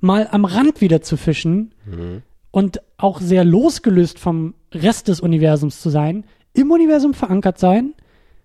mal 0.00 0.28
am 0.30 0.44
Rand 0.44 0.80
wieder 0.80 1.02
zu 1.02 1.16
fischen 1.16 1.72
Mhm. 1.86 2.22
und 2.50 2.80
auch 2.96 3.20
sehr 3.20 3.44
losgelöst 3.44 4.18
vom 4.18 4.54
Rest 4.72 5.08
des 5.08 5.20
Universums 5.20 5.80
zu 5.80 5.90
sein, 5.90 6.24
im 6.52 6.70
Universum 6.70 7.12
verankert 7.14 7.58
sein, 7.58 7.94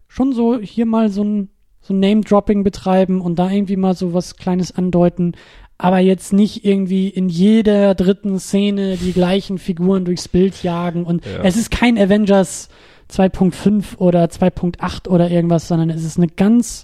schon 0.08 0.34
so 0.34 0.60
hier 0.60 0.86
mal 0.86 1.10
so 1.10 1.24
ein, 1.24 1.50
so 1.82 1.94
ein 1.94 2.00
Name-Dropping 2.00 2.64
betreiben 2.64 3.22
und 3.22 3.40
da 3.40 3.50
irgendwie 3.50 3.78
mal 3.78 3.96
so 3.96 4.14
was 4.14 4.36
Kleines 4.36 4.76
andeuten, 4.76 5.34
aber 5.78 6.00
jetzt 6.00 6.32
nicht 6.34 6.64
irgendwie 6.66 7.08
in 7.08 7.28
jeder 7.30 7.96
dritten 7.96 8.38
Szene 8.40 8.98
die 8.98 9.14
gleichen 9.14 9.58
Figuren 9.58 10.06
durchs 10.06 10.28
Bild 10.28 10.62
jagen 10.64 11.06
und 11.06 11.26
Ja. 11.26 11.42
es 11.44 11.56
ist 11.58 11.72
kein 11.72 11.98
Avengers 11.98 12.70
2.5 13.10 13.98
oder 13.98 14.26
2.8 14.30 15.08
oder 15.08 15.30
irgendwas, 15.32 15.68
sondern 15.68 15.90
es 15.90 16.04
ist 16.04 16.18
eine 16.18 16.28
ganz 16.28 16.84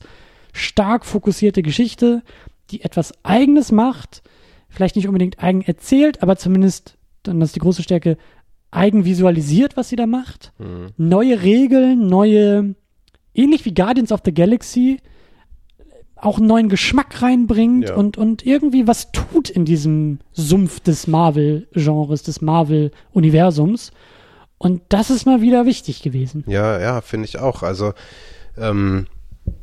stark 0.53 1.05
fokussierte 1.05 1.61
Geschichte, 1.61 2.21
die 2.71 2.81
etwas 2.81 3.13
Eigenes 3.23 3.71
macht, 3.71 4.21
vielleicht 4.69 4.95
nicht 4.95 5.07
unbedingt 5.07 5.41
eigen 5.41 5.61
erzählt, 5.61 6.21
aber 6.21 6.35
zumindest, 6.37 6.97
dann 7.23 7.39
das 7.39 7.49
ist 7.49 7.55
die 7.55 7.61
große 7.61 7.83
Stärke, 7.83 8.17
eigen 8.71 9.05
visualisiert, 9.05 9.77
was 9.77 9.89
sie 9.89 9.95
da 9.95 10.05
macht. 10.05 10.51
Mhm. 10.59 10.87
Neue 10.97 11.41
Regeln, 11.41 12.07
neue, 12.07 12.75
ähnlich 13.33 13.65
wie 13.65 13.73
Guardians 13.73 14.11
of 14.11 14.21
the 14.25 14.33
Galaxy, 14.33 14.99
auch 16.15 16.37
einen 16.39 16.47
neuen 16.47 16.67
Geschmack 16.69 17.21
reinbringt 17.21 17.89
Ja. 17.89 17.95
und, 17.95 18.17
und 18.17 18.45
irgendwie 18.45 18.87
was 18.87 19.11
tut 19.11 19.49
in 19.49 19.65
diesem 19.65 20.19
Sumpf 20.33 20.79
des 20.79 21.07
Marvel-Genres, 21.07 22.23
des 22.23 22.41
Marvel-Universums. 22.41 23.91
Und 24.57 24.81
das 24.89 25.11
ist 25.11 25.25
mal 25.25 25.41
wieder 25.41 25.65
wichtig 25.67 26.01
gewesen. 26.01 26.43
Ja, 26.47 26.79
ja, 26.79 27.01
finde 27.01 27.25
ich 27.25 27.37
auch. 27.37 27.61
Also, 27.61 27.93
ähm, 28.57 29.05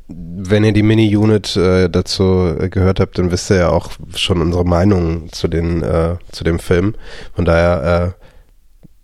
wenn 0.06 0.64
ihr 0.64 0.72
die 0.72 0.82
Mini-Unit 0.82 1.56
äh, 1.56 1.88
dazu 1.88 2.56
gehört 2.70 3.00
habt, 3.00 3.18
dann 3.18 3.30
wisst 3.30 3.50
ihr 3.50 3.56
ja 3.56 3.68
auch 3.70 3.92
schon 4.14 4.42
unsere 4.42 4.64
Meinung 4.64 5.32
zu 5.32 5.48
den 5.48 5.82
äh, 5.82 6.16
zu 6.30 6.44
dem 6.44 6.58
Film. 6.58 6.94
Von 7.34 7.44
daher 7.44 8.14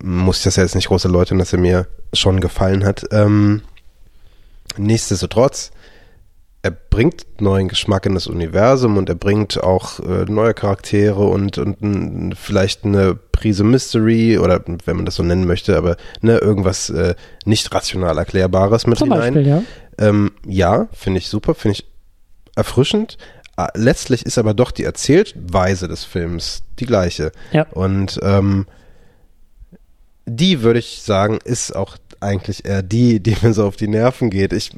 äh, 0.02 0.04
muss 0.04 0.38
ich 0.38 0.44
das 0.44 0.56
ja 0.56 0.62
jetzt 0.62 0.74
nicht 0.74 0.88
groß 0.88 1.04
erläutern, 1.06 1.38
dass 1.38 1.52
er 1.52 1.58
mir 1.58 1.86
schon 2.12 2.40
gefallen 2.40 2.84
hat. 2.84 3.06
Ähm, 3.12 3.62
nichtsdestotrotz 4.76 5.72
er 6.62 6.72
bringt 6.72 7.40
neuen 7.40 7.68
Geschmack 7.68 8.04
in 8.04 8.14
das 8.14 8.26
Universum 8.26 8.98
und 8.98 9.08
er 9.08 9.14
bringt 9.14 9.62
auch 9.62 9.98
äh, 10.00 10.26
neue 10.26 10.52
Charaktere 10.52 11.22
und, 11.22 11.56
und 11.56 11.80
n, 11.80 12.34
vielleicht 12.36 12.84
eine 12.84 13.14
Prise 13.14 13.64
Mystery 13.64 14.38
oder 14.38 14.62
wenn 14.84 14.96
man 14.96 15.06
das 15.06 15.14
so 15.14 15.22
nennen 15.22 15.46
möchte, 15.46 15.76
aber 15.76 15.96
ne, 16.20 16.36
irgendwas 16.36 16.90
äh, 16.90 17.14
nicht 17.46 17.72
rational 17.74 18.18
Erklärbares 18.18 18.86
mit 18.86 18.98
Zum 18.98 19.10
hinein. 19.10 19.34
Beispiel, 19.34 19.48
ja. 19.48 19.62
Ähm, 20.00 20.32
ja, 20.46 20.88
finde 20.92 21.18
ich 21.18 21.28
super, 21.28 21.54
finde 21.54 21.78
ich 21.78 21.86
erfrischend. 22.56 23.16
Ah, 23.56 23.68
Letztlich 23.74 24.24
ist 24.26 24.38
aber 24.38 24.54
doch 24.54 24.70
die 24.72 24.84
Erzählweise 24.84 25.86
des 25.86 26.04
Films 26.04 26.62
die 26.78 26.86
gleiche. 26.86 27.30
Ja. 27.52 27.66
Und 27.72 28.18
ähm, 28.22 28.66
die 30.26 30.62
würde 30.62 30.78
ich 30.78 31.02
sagen, 31.02 31.38
ist 31.44 31.74
auch 31.74 31.96
eigentlich 32.20 32.64
eher 32.66 32.82
die, 32.82 33.20
die 33.20 33.36
mir 33.42 33.52
so 33.54 33.66
auf 33.66 33.76
die 33.76 33.88
Nerven 33.88 34.30
geht. 34.30 34.52
Ich, 34.52 34.72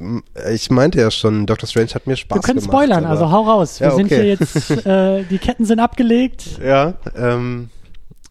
ich 0.51 0.71
meinte 0.71 0.99
ja 1.01 1.11
schon, 1.11 1.45
Doctor 1.45 1.67
Strange 1.67 1.89
hat 1.93 2.07
mir 2.07 2.15
Spaß 2.15 2.37
Wir 2.37 2.41
können 2.41 2.59
gemacht. 2.59 2.73
spoilern, 2.73 3.03
aber- 3.05 3.11
also 3.11 3.31
hau 3.31 3.41
raus. 3.43 3.79
Wir 3.79 3.87
Ja, 3.87 3.95
sind 3.95 4.05
okay. 4.05 4.15
hier 4.15 4.25
jetzt, 4.25 4.85
äh, 4.85 5.23
die 5.23 5.37
Ketten 5.39 5.65
sind 5.65 5.79
abgelegt. 5.79 6.45
Ja, 6.63 6.93
ähm, 7.15 7.69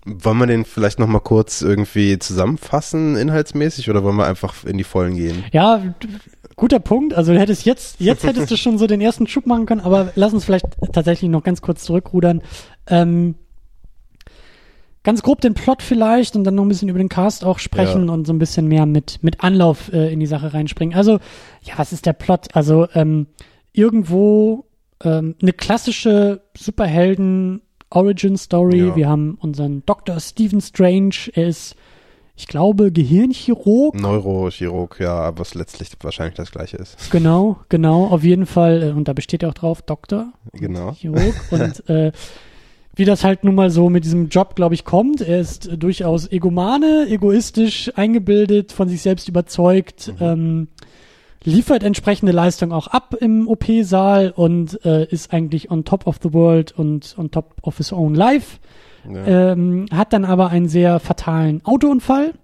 wollen 0.04 0.38
wir 0.38 0.46
den 0.46 0.64
vielleicht 0.64 0.98
nochmal 0.98 1.20
kurz 1.20 1.62
irgendwie 1.62 2.18
zusammenfassen, 2.18 3.16
inhaltsmäßig, 3.16 3.88
oder 3.88 4.02
wollen 4.02 4.16
wir 4.16 4.26
einfach 4.26 4.64
in 4.64 4.78
die 4.78 4.84
Vollen 4.84 5.16
gehen? 5.16 5.44
Ja, 5.52 5.82
guter 6.56 6.80
Punkt. 6.80 7.14
Also 7.14 7.32
du 7.32 7.38
hättest 7.38 7.64
jetzt, 7.64 8.00
jetzt 8.00 8.24
hättest 8.24 8.50
du 8.50 8.56
schon 8.56 8.78
so 8.78 8.86
den 8.86 9.00
ersten 9.00 9.26
Schub 9.26 9.46
machen 9.46 9.66
können, 9.66 9.80
aber 9.80 10.12
lass 10.14 10.32
uns 10.32 10.44
vielleicht 10.44 10.66
tatsächlich 10.92 11.30
noch 11.30 11.44
ganz 11.44 11.62
kurz 11.62 11.84
zurückrudern. 11.84 12.42
Ähm, 12.88 13.36
ganz 15.04 15.22
grob 15.22 15.40
den 15.40 15.54
Plot 15.54 15.82
vielleicht 15.82 16.36
und 16.36 16.44
dann 16.44 16.54
noch 16.54 16.64
ein 16.64 16.68
bisschen 16.68 16.88
über 16.88 16.98
den 16.98 17.08
Cast 17.08 17.44
auch 17.44 17.58
sprechen 17.58 18.08
und 18.08 18.26
so 18.26 18.32
ein 18.32 18.38
bisschen 18.38 18.66
mehr 18.68 18.86
mit, 18.86 19.18
mit 19.22 19.42
Anlauf 19.42 19.92
äh, 19.92 20.12
in 20.12 20.20
die 20.20 20.26
Sache 20.26 20.54
reinspringen. 20.54 20.96
Also, 20.96 21.18
ja, 21.62 21.74
was 21.76 21.92
ist 21.92 22.06
der 22.06 22.12
Plot? 22.12 22.54
Also, 22.54 22.86
ähm, 22.94 23.26
irgendwo 23.72 24.66
ähm, 25.02 25.34
eine 25.40 25.52
klassische 25.52 26.42
Superhelden-Origin-Story. 27.92 28.78
Ja. 28.88 28.96
Wir 28.96 29.08
haben 29.08 29.36
unseren 29.40 29.82
Dr. 29.86 30.18
Stephen 30.20 30.60
Strange. 30.60 31.14
Er 31.34 31.46
ist, 31.48 31.74
ich 32.36 32.46
glaube, 32.46 32.90
Gehirnchirurg. 32.92 33.94
Neurochirurg, 34.00 34.98
ja, 35.00 35.36
was 35.38 35.54
letztlich 35.54 35.90
wahrscheinlich 36.00 36.34
das 36.36 36.50
gleiche 36.50 36.76
ist. 36.78 36.96
Genau, 37.10 37.58
genau, 37.68 38.06
auf 38.06 38.24
jeden 38.24 38.46
Fall. 38.46 38.82
äh, 38.82 38.90
Und 38.92 39.08
da 39.08 39.12
besteht 39.12 39.42
ja 39.42 39.48
auch 39.50 39.54
drauf, 39.54 39.82
Doktor, 39.82 40.32
Genau. 40.52 40.92
Chirurg. 40.92 41.34
Und 41.50 41.88
äh, 41.88 42.12
wie 42.94 43.04
das 43.06 43.24
halt 43.24 43.42
nun 43.44 43.54
mal 43.54 43.70
so 43.70 43.88
mit 43.88 44.04
diesem 44.04 44.28
Job, 44.28 44.54
glaube 44.54 44.74
ich, 44.74 44.84
kommt. 44.84 45.20
Er 45.22 45.40
ist 45.40 45.66
äh, 45.66 45.78
durchaus 45.78 46.30
egomane, 46.30 47.06
egoistisch, 47.08 47.90
eingebildet, 47.96 48.72
von 48.72 48.88
sich 48.88 49.02
selbst 49.02 49.28
überzeugt, 49.28 50.12
ähm, 50.20 50.68
liefert 51.44 51.82
entsprechende 51.82 52.32
Leistung 52.32 52.72
auch 52.72 52.86
ab 52.88 53.14
im 53.20 53.48
OP-Saal 53.48 54.32
und 54.34 54.84
äh, 54.84 55.04
ist 55.06 55.32
eigentlich 55.32 55.70
on 55.70 55.84
top 55.84 56.06
of 56.06 56.18
the 56.22 56.32
world 56.32 56.72
und 56.72 57.14
on 57.18 57.30
top 57.30 57.54
of 57.62 57.76
his 57.78 57.92
own 57.92 58.14
life 58.14 58.58
Ja. 59.08 59.52
ähm, 59.52 59.86
hat 59.92 60.12
dann 60.12 60.24
aber 60.24 60.50
einen 60.50 60.68
sehr 60.68 61.00
fatalen 61.00 61.64
Autounfall 61.64 62.34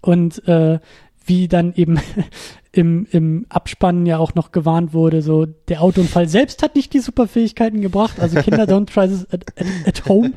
und 0.00 0.46
äh, 0.46 0.78
wie 1.24 1.48
dann 1.48 1.72
eben 1.74 1.98
im, 2.72 3.06
im 3.10 3.46
Abspann 3.48 4.06
ja 4.06 4.18
auch 4.18 4.34
noch 4.34 4.52
gewarnt 4.52 4.92
wurde, 4.92 5.22
so 5.22 5.46
der 5.46 5.82
Autounfall 5.82 6.28
selbst 6.28 6.62
hat 6.62 6.76
nicht 6.76 6.92
die 6.92 7.00
Superfähigkeiten 7.00 7.80
gebracht, 7.80 8.20
also 8.20 8.40
Kinder 8.40 8.64
don't 8.68 8.86
try 8.92 9.08
this 9.08 9.26
at, 9.32 9.44
at, 9.58 9.66
at 9.86 10.08
home. 10.08 10.32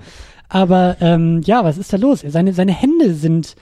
Aber 0.47 0.97
ähm, 0.99 1.41
ja, 1.45 1.63
was 1.63 1.77
ist 1.77 1.93
da 1.93 1.97
los? 1.97 2.23
Seine, 2.27 2.53
seine 2.53 2.71
Hände 2.73 3.13
sind, 3.13 3.55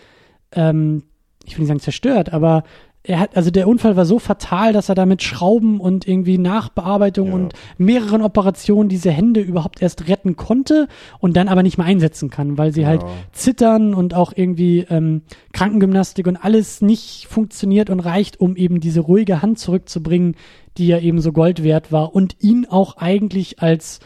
ähm, 0.53 1.03
ich 1.43 1.55
will 1.57 1.63
nicht 1.63 1.67
sagen 1.67 1.79
zerstört, 1.81 2.31
aber 2.31 2.63
er 3.07 3.19
hat, 3.21 3.37
also 3.37 3.51
der 3.51 3.67
Unfall 3.67 3.95
war 3.95 4.05
so 4.05 4.19
fatal, 4.19 4.73
dass 4.73 4.89
er 4.89 4.95
da 4.95 5.05
mit 5.05 5.23
Schrauben 5.23 5.79
und 5.79 6.07
irgendwie 6.07 6.37
Nachbearbeitung 6.37 7.29
Ja. 7.29 7.33
und 7.35 7.53
mehreren 7.77 8.21
Operationen 8.21 8.89
diese 8.89 9.11
Hände 9.11 9.39
überhaupt 9.39 9.81
erst 9.81 10.07
retten 10.09 10.35
konnte 10.35 10.87
und 11.19 11.37
dann 11.37 11.47
aber 11.47 11.63
nicht 11.63 11.77
mehr 11.77 11.87
einsetzen 11.87 12.29
kann, 12.29 12.57
weil 12.57 12.73
sie 12.73 12.85
halt 12.85 13.01
Genau. 13.01 13.13
zittern 13.31 13.93
und 13.93 14.13
auch 14.13 14.33
irgendwie 14.35 14.85
ähm, 14.89 15.21
Krankengymnastik 15.53 16.27
und 16.27 16.35
alles 16.37 16.81
nicht 16.81 17.27
funktioniert 17.29 17.89
und 17.89 18.01
reicht, 18.01 18.39
um 18.39 18.55
eben 18.57 18.79
diese 18.81 18.99
ruhige 18.99 19.41
Hand 19.41 19.57
zurückzubringen, 19.57 20.35
die 20.77 20.87
ja 20.87 20.99
eben 20.99 21.21
so 21.21 21.31
Gold 21.31 21.63
wert 21.63 21.91
war 21.91 22.13
und 22.13 22.35
ihn 22.41 22.67
auch 22.69 22.97
eigentlich 22.97 23.61
als 23.61 23.99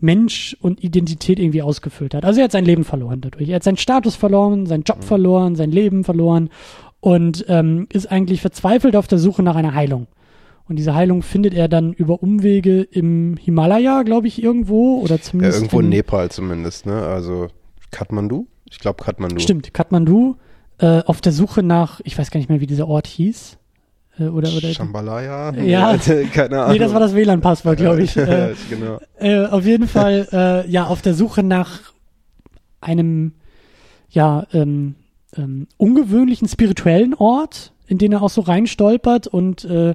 Mensch 0.00 0.56
und 0.60 0.82
Identität 0.82 1.38
irgendwie 1.38 1.62
ausgefüllt 1.62 2.12
hat. 2.14 2.24
Also 2.24 2.40
er 2.40 2.44
hat 2.44 2.52
sein 2.52 2.64
Leben 2.64 2.82
verloren 2.82 3.20
dadurch. 3.20 3.48
Er 3.48 3.54
hat 3.56 3.62
seinen 3.62 3.76
Status 3.76 4.16
verloren, 4.16 4.66
seinen 4.66 4.82
Job 4.82 5.04
verloren, 5.04 5.54
sein 5.54 5.70
Leben 5.70 6.02
verloren 6.02 6.50
und 7.02 7.44
ähm, 7.48 7.88
ist 7.92 8.06
eigentlich 8.10 8.40
verzweifelt 8.40 8.94
auf 8.94 9.08
der 9.08 9.18
Suche 9.18 9.42
nach 9.42 9.56
einer 9.56 9.74
Heilung. 9.74 10.06
Und 10.68 10.76
diese 10.76 10.94
Heilung 10.94 11.22
findet 11.22 11.52
er 11.52 11.66
dann 11.66 11.92
über 11.92 12.22
Umwege 12.22 12.82
im 12.82 13.36
Himalaya, 13.36 14.04
glaube 14.04 14.28
ich, 14.28 14.40
irgendwo 14.40 15.00
oder 15.00 15.16
Ja, 15.16 15.20
zumindest 15.20 15.58
irgendwo 15.58 15.80
in 15.80 15.86
in- 15.86 15.90
Nepal 15.90 16.30
zumindest, 16.30 16.86
ne? 16.86 17.02
Also 17.02 17.48
Kathmandu? 17.90 18.46
Ich 18.70 18.78
glaube 18.78 19.02
Kathmandu. 19.02 19.40
Stimmt, 19.40 19.74
Kathmandu, 19.74 20.36
äh, 20.78 21.00
auf 21.02 21.20
der 21.20 21.32
Suche 21.32 21.64
nach, 21.64 22.00
ich 22.04 22.16
weiß 22.16 22.30
gar 22.30 22.38
nicht 22.38 22.48
mehr, 22.48 22.60
wie 22.60 22.66
dieser 22.68 22.86
Ort 22.86 23.08
hieß. 23.08 23.58
Äh, 24.20 24.24
oder, 24.28 24.48
oder, 24.56 24.68
Shambhalaya? 24.68 25.52
Ja. 25.64 25.96
Keine 26.32 26.60
Ahnung. 26.60 26.72
nee, 26.74 26.78
das 26.78 26.92
war 26.92 27.00
das 27.00 27.16
WLAN-Passwort, 27.16 27.78
glaube 27.78 28.02
ich. 28.04 28.16
Äh, 28.16 28.54
genau. 28.70 29.00
äh, 29.18 29.44
auf 29.46 29.66
jeden 29.66 29.88
Fall, 29.88 30.28
äh, 30.32 30.70
ja, 30.70 30.86
auf 30.86 31.02
der 31.02 31.14
Suche 31.14 31.42
nach 31.42 31.80
einem, 32.80 33.32
ja, 34.08 34.46
ähm, 34.52 34.94
ähm, 35.36 35.66
ungewöhnlichen 35.76 36.48
spirituellen 36.48 37.14
Ort, 37.14 37.72
in 37.86 37.98
den 37.98 38.12
er 38.12 38.22
auch 38.22 38.30
so 38.30 38.40
reinstolpert 38.42 39.26
und 39.26 39.64
äh, 39.64 39.94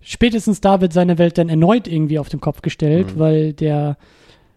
spätestens 0.00 0.60
da 0.60 0.80
wird 0.80 0.92
seine 0.92 1.18
Welt 1.18 1.38
dann 1.38 1.48
erneut 1.48 1.88
irgendwie 1.88 2.18
auf 2.18 2.28
den 2.28 2.40
Kopf 2.40 2.62
gestellt, 2.62 3.14
Mhm. 3.14 3.18
weil 3.18 3.52
der 3.52 3.96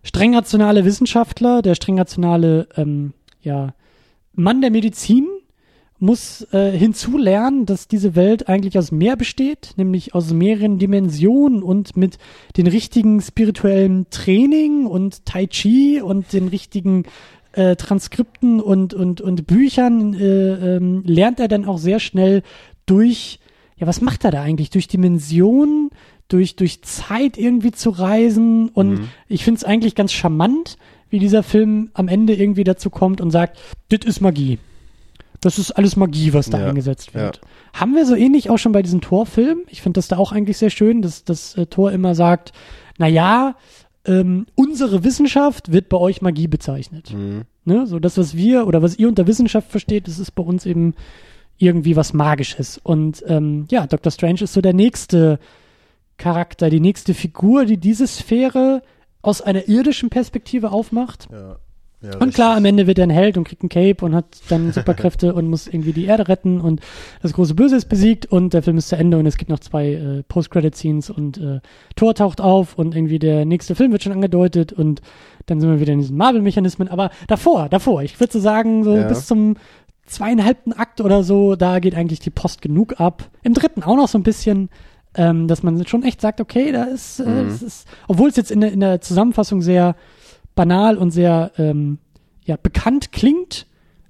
streng 0.03 0.35
rationale 0.35 0.85
Wissenschaftler, 0.85 1.61
der 1.61 1.75
streng 1.75 1.97
rationale, 1.99 2.67
ähm, 2.77 3.13
ja, 3.41 3.73
Mann 4.33 4.61
der 4.61 4.71
Medizin 4.71 5.27
muss 6.01 6.47
äh, 6.53 6.71
hinzulernen, 6.71 7.65
dass 7.65 7.89
diese 7.89 8.15
Welt 8.15 8.47
eigentlich 8.47 8.77
aus 8.77 8.91
mehr 8.91 9.17
besteht, 9.17 9.73
nämlich 9.75 10.15
aus 10.15 10.31
mehreren 10.31 10.77
Dimensionen 10.79 11.61
und 11.61 11.97
mit 11.97 12.17
den 12.55 12.67
richtigen 12.67 13.19
spirituellen 13.21 14.05
Training 14.09 14.85
und 14.85 15.25
Tai 15.25 15.47
Chi 15.47 16.01
und 16.01 16.31
den 16.31 16.47
richtigen 16.47 17.03
äh, 17.53 17.75
Transkripten 17.75 18.59
und, 18.61 18.93
und, 18.93 19.21
und 19.21 19.47
Büchern 19.47 20.13
äh, 20.13 20.75
ähm, 20.77 21.03
lernt 21.05 21.39
er 21.39 21.47
dann 21.47 21.65
auch 21.65 21.77
sehr 21.77 21.99
schnell 21.99 22.43
durch, 22.85 23.39
ja, 23.77 23.87
was 23.87 24.01
macht 24.01 24.23
er 24.25 24.31
da 24.31 24.41
eigentlich? 24.41 24.69
Durch 24.69 24.87
Dimensionen, 24.87 25.89
durch, 26.27 26.55
durch 26.55 26.83
Zeit 26.83 27.37
irgendwie 27.37 27.71
zu 27.71 27.89
reisen 27.89 28.69
und 28.69 28.89
Mhm. 28.99 29.07
ich 29.27 29.43
finde 29.43 29.57
es 29.57 29.63
eigentlich 29.63 29.95
ganz 29.95 30.11
charmant, 30.13 30.77
wie 31.09 31.17
dieser 31.19 31.41
Film 31.41 31.89
am 31.93 32.07
Ende 32.07 32.35
irgendwie 32.35 32.63
dazu 32.63 32.89
kommt 32.91 33.19
und 33.19 33.31
sagt, 33.31 33.57
das 33.89 34.05
ist 34.05 34.21
Magie. 34.21 34.59
Das 35.41 35.57
ist 35.57 35.71
alles 35.71 35.95
Magie, 35.95 36.33
was 36.33 36.49
da 36.49 36.59
Ja, 36.59 36.67
eingesetzt 36.67 37.15
wird. 37.15 37.39
Haben 37.73 37.95
wir 37.95 38.05
so 38.05 38.13
ähnlich 38.13 38.49
auch 38.49 38.57
schon 38.57 38.73
bei 38.73 38.81
diesem 38.83 38.99
Torfilm. 39.01 39.61
Ich 39.69 39.81
finde 39.81 39.97
das 39.97 40.07
da 40.09 40.17
auch 40.17 40.31
eigentlich 40.33 40.57
sehr 40.57 40.69
schön, 40.69 41.01
dass 41.01 41.23
das 41.23 41.55
äh, 41.55 41.65
Tor 41.65 41.91
immer 41.93 42.13
sagt, 42.13 42.51
na 42.97 43.07
ja, 43.07 43.55
ähm, 44.05 44.45
unsere 44.55 45.03
Wissenschaft 45.03 45.71
wird 45.71 45.89
bei 45.89 45.97
euch 45.97 46.21
Magie 46.21 46.47
bezeichnet. 46.47 47.13
Mhm. 47.13 47.43
Ne? 47.65 47.85
So 47.87 47.99
das, 47.99 48.17
was 48.17 48.35
wir 48.35 48.67
oder 48.67 48.81
was 48.81 48.97
ihr 48.97 49.07
unter 49.07 49.27
Wissenschaft 49.27 49.69
versteht, 49.69 50.07
das 50.07 50.19
ist 50.19 50.31
bei 50.31 50.43
uns 50.43 50.65
eben 50.65 50.95
irgendwie 51.57 51.95
was 51.95 52.13
Magisches. 52.13 52.79
Und 52.81 53.23
ähm, 53.27 53.65
ja, 53.69 53.85
Dr. 53.85 54.11
Strange 54.11 54.41
ist 54.41 54.53
so 54.53 54.61
der 54.61 54.73
nächste 54.73 55.39
Charakter, 56.17 56.69
die 56.69 56.79
nächste 56.79 57.13
Figur, 57.13 57.65
die 57.65 57.77
diese 57.77 58.07
Sphäre 58.07 58.81
aus 59.21 59.41
einer 59.41 59.67
irdischen 59.67 60.09
Perspektive 60.09 60.71
aufmacht. 60.71 61.27
Ja. 61.31 61.57
Ja, 62.01 62.17
Und 62.17 62.33
klar, 62.33 62.55
am. 62.55 62.63
Ende 62.63 62.87
wird 62.87 62.97
er 62.97 63.03
ein 63.07 63.09
Held 63.09 63.37
und 63.37 63.43
kriegt 63.43 63.61
ein 63.61 63.67
Cape 63.69 64.05
und 64.05 64.15
hat 64.15 64.25
dann 64.47 64.71
Superkräfte 64.73 65.33
und 65.33 65.47
muss 65.49 65.67
irgendwie 65.67 65.91
die 65.91 66.05
Erde 66.05 66.27
retten 66.29 66.61
und 66.61 66.79
das 67.21 67.33
große 67.33 67.55
Böse 67.55 67.75
ist 67.75 67.89
besiegt 67.89 68.25
und 68.25 68.53
der 68.53 68.63
Film 68.63 68.77
ist 68.77 68.87
zu 68.87 68.95
Ende 68.95 69.17
und 69.17 69.25
es 69.25 69.35
gibt 69.37 69.49
noch 69.51 69.59
zwei 69.59 69.93
äh, 69.93 70.23
Post-Credit-Scenes 70.27 71.09
und 71.09 71.37
äh, 71.39 71.59
Thor 71.97 72.15
taucht 72.15 72.39
auf 72.39 72.77
und 72.77 72.95
irgendwie 72.95 73.19
der 73.19 73.43
nächste 73.43 73.75
Film 73.75 73.91
wird 73.91 74.03
schon 74.03 74.13
angedeutet 74.13 74.71
und 74.71 75.01
dann 75.47 75.59
sind 75.59 75.69
wir 75.69 75.79
wieder 75.81 75.91
in 75.93 75.99
diesen 75.99 76.15
Marvel-Mechanismen. 76.15 76.87
Aber 76.87 77.09
davor, 77.27 77.67
davor, 77.69 78.01
ich 78.01 78.17
würde 78.19 78.31
so 78.31 78.39
sagen, 78.39 78.83
so 78.85 78.95
Ja. 78.95 79.07
bis 79.07 79.25
zum 79.27 79.55
zweieinhalbten 80.05 80.73
Akt 80.73 81.01
oder 81.01 81.23
so, 81.23 81.55
da 81.55 81.79
geht 81.79 81.95
eigentlich 81.95 82.19
die 82.19 82.29
Post 82.29 82.61
genug 82.61 82.99
ab. 82.99 83.29
Im 83.43 83.53
dritten 83.53 83.83
auch 83.83 83.95
noch 83.95 84.07
so 84.07 84.17
ein 84.17 84.23
bisschen, 84.23 84.69
ähm, 85.15 85.47
dass 85.47 85.63
man 85.63 85.85
schon 85.85 86.03
echt 86.03 86.21
sagt, 86.21 86.39
okay, 86.41 86.71
da 86.71 86.83
ist, 86.85 87.19
äh, 87.19 87.25
Mhm. 87.25 87.47
es 87.47 87.61
ist 87.61 87.87
obwohl 88.07 88.29
es 88.29 88.35
jetzt 88.35 88.51
in 88.51 88.61
der, 88.61 88.71
in 88.71 88.79
der 88.79 89.01
Zusammenfassung 89.01 89.61
sehr 89.61 89.95
banal 90.59 90.97
und 90.97 91.11
sehr 91.11 91.51
ähm, 91.57 91.99
ja, 92.43 92.57
bekannt 92.61 93.13
klingt, 93.13 93.65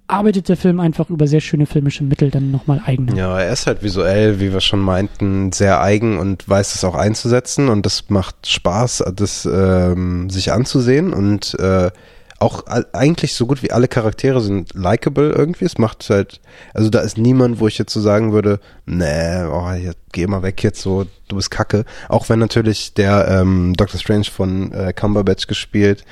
arbeitet 0.08 0.50
der 0.50 0.58
Film 0.58 0.80
einfach 0.80 1.12
über 1.12 1.28
sehr 1.28 1.42
schöne 1.42 1.68
filmische 1.68 2.04
Mittel 2.04 2.32
dann 2.32 2.50
nochmal 2.50 2.82
eigen. 2.84 3.16
Ja, 3.16 3.40
er 3.40 3.54
ist 3.54 3.68
halt 3.68 3.84
visuell, 3.84 4.40
wie 4.40 4.52
wir 4.52 4.60
schon 4.60 4.80
meinten, 4.80 5.52
sehr 5.52 5.80
eigen 5.80 6.18
und 6.18 6.50
weiß 6.50 6.74
es 6.74 6.84
auch 6.84 6.96
einzusetzen 6.96 7.70
und 7.70 7.86
das 7.86 8.10
macht 8.10 8.48
Spaß, 8.48 9.04
das 9.16 9.46
ähm, 9.46 10.32
sich 10.32 10.52
anzusehen 10.52 11.14
und 11.14 11.54
äh, 11.60 11.92
auch 12.40 12.64
eigentlich 12.94 13.36
so 13.36 13.46
gut 13.46 13.62
wie 13.62 13.72
alle 13.72 13.88
Charaktere 13.88 14.42
sind 14.42 14.74
likable 14.74 15.30
irgendwie. 15.30 15.66
Es 15.66 15.78
macht 15.78 16.10
halt, 16.10 16.40
also 16.74 16.90
da 16.90 17.02
ist 17.02 17.18
niemand, 17.18 17.60
wo 17.60 17.68
ich 17.68 17.78
jetzt 17.78 17.94
so 17.94 18.00
sagen 18.00 18.32
würde, 18.32 18.60
nee, 18.88 19.44
oh, 19.44 19.70
geh 20.14 20.26
mal 20.26 20.42
weg 20.42 20.64
jetzt 20.64 20.82
so, 20.82 21.06
du 21.28 21.36
bist 21.36 21.52
kacke. 21.52 21.84
Auch 22.08 22.30
wenn 22.30 22.40
natürlich 22.40 22.94
der 22.94 23.28
ähm, 23.28 23.74
Doctor 23.76 24.00
Strange 24.00 24.26
von 24.34 24.72
äh, 24.72 24.94
Cumberbatch 24.94 25.48
gespielt, 25.48 26.06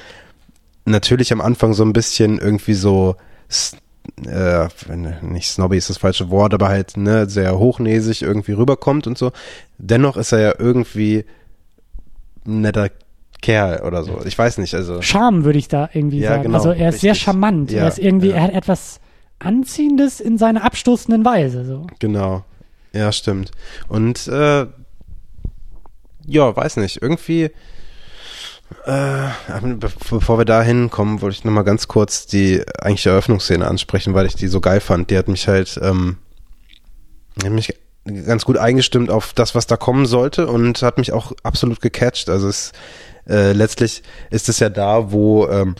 natürlich 0.87 1.31
am 1.31 1.41
Anfang 1.41 1.73
so 1.73 1.83
ein 1.83 1.93
bisschen 1.93 2.39
irgendwie 2.39 2.73
so 2.73 3.15
äh, 4.25 4.67
nicht 5.21 5.49
snobby 5.49 5.77
ist 5.77 5.89
das 5.89 5.97
falsche 5.97 6.29
Wort, 6.29 6.53
aber 6.53 6.69
halt 6.69 6.97
ne, 6.97 7.29
sehr 7.29 7.57
hochnäsig 7.59 8.21
irgendwie 8.21 8.53
rüberkommt 8.53 9.05
und 9.07 9.17
so. 9.17 9.31
Dennoch 9.77 10.17
ist 10.17 10.31
er 10.31 10.39
ja 10.39 10.53
irgendwie 10.57 11.25
ein 12.45 12.61
netter 12.61 12.89
Kerl 13.41 13.81
oder 13.85 14.03
so. 14.03 14.21
Ich 14.25 14.37
weiß 14.37 14.57
nicht, 14.57 14.73
also. 14.73 15.01
Charme 15.01 15.43
würde 15.43 15.59
ich 15.59 15.67
da 15.67 15.89
irgendwie 15.93 16.19
Ja, 16.19 16.31
sagen. 16.31 16.43
genau, 16.43 16.57
also 16.57 16.71
er 16.71 16.89
ist 16.89 17.01
sehr 17.01 17.11
richtig. 17.11 17.25
charmant. 17.25 17.71
Ja, 17.71 17.83
er 17.83 17.87
ist 17.89 17.99
irgendwie, 17.99 18.29
ja. 18.29 18.35
er 18.35 18.43
hat 18.43 18.53
etwas 18.53 18.99
Anziehendes 19.39 20.19
in 20.19 20.37
seiner 20.37 20.63
abstoßenden 20.63 21.23
Weise. 21.23 21.65
So. 21.65 21.85
Genau. 21.99 22.43
Ja, 22.93 23.11
stimmt. 23.11 23.51
Und 23.87 24.27
äh, 24.27 24.65
ja, 26.25 26.55
weiß 26.55 26.77
nicht, 26.77 27.01
irgendwie 27.01 27.51
äh, 28.85 29.29
be- 29.75 29.91
bevor 30.09 30.37
wir 30.37 30.45
da 30.45 30.61
hinkommen, 30.61 31.21
wollte 31.21 31.37
ich 31.37 31.43
nochmal 31.45 31.63
ganz 31.63 31.87
kurz 31.87 32.25
die 32.25 32.63
eigentliche 32.79 33.11
Eröffnungsszene 33.11 33.67
ansprechen, 33.67 34.13
weil 34.13 34.25
ich 34.25 34.35
die 34.35 34.47
so 34.47 34.61
geil 34.61 34.79
fand. 34.79 35.09
Die 35.09 35.17
hat 35.17 35.27
mich 35.27 35.47
halt, 35.47 35.79
ähm, 35.81 36.17
hat 37.43 37.51
mich 37.51 37.73
ganz 38.25 38.45
gut 38.45 38.57
eingestimmt 38.57 39.09
auf 39.09 39.33
das, 39.33 39.55
was 39.55 39.67
da 39.67 39.77
kommen 39.77 40.05
sollte 40.05 40.47
und 40.47 40.81
hat 40.81 40.97
mich 40.97 41.11
auch 41.11 41.33
absolut 41.43 41.81
gecatcht. 41.81 42.29
Also 42.29 42.47
es 42.47 42.71
äh, 43.27 43.51
letztlich 43.51 44.03
ist 44.29 44.47
es 44.47 44.59
ja 44.59 44.69
da, 44.69 45.11
wo 45.11 45.47
ähm, 45.47 45.75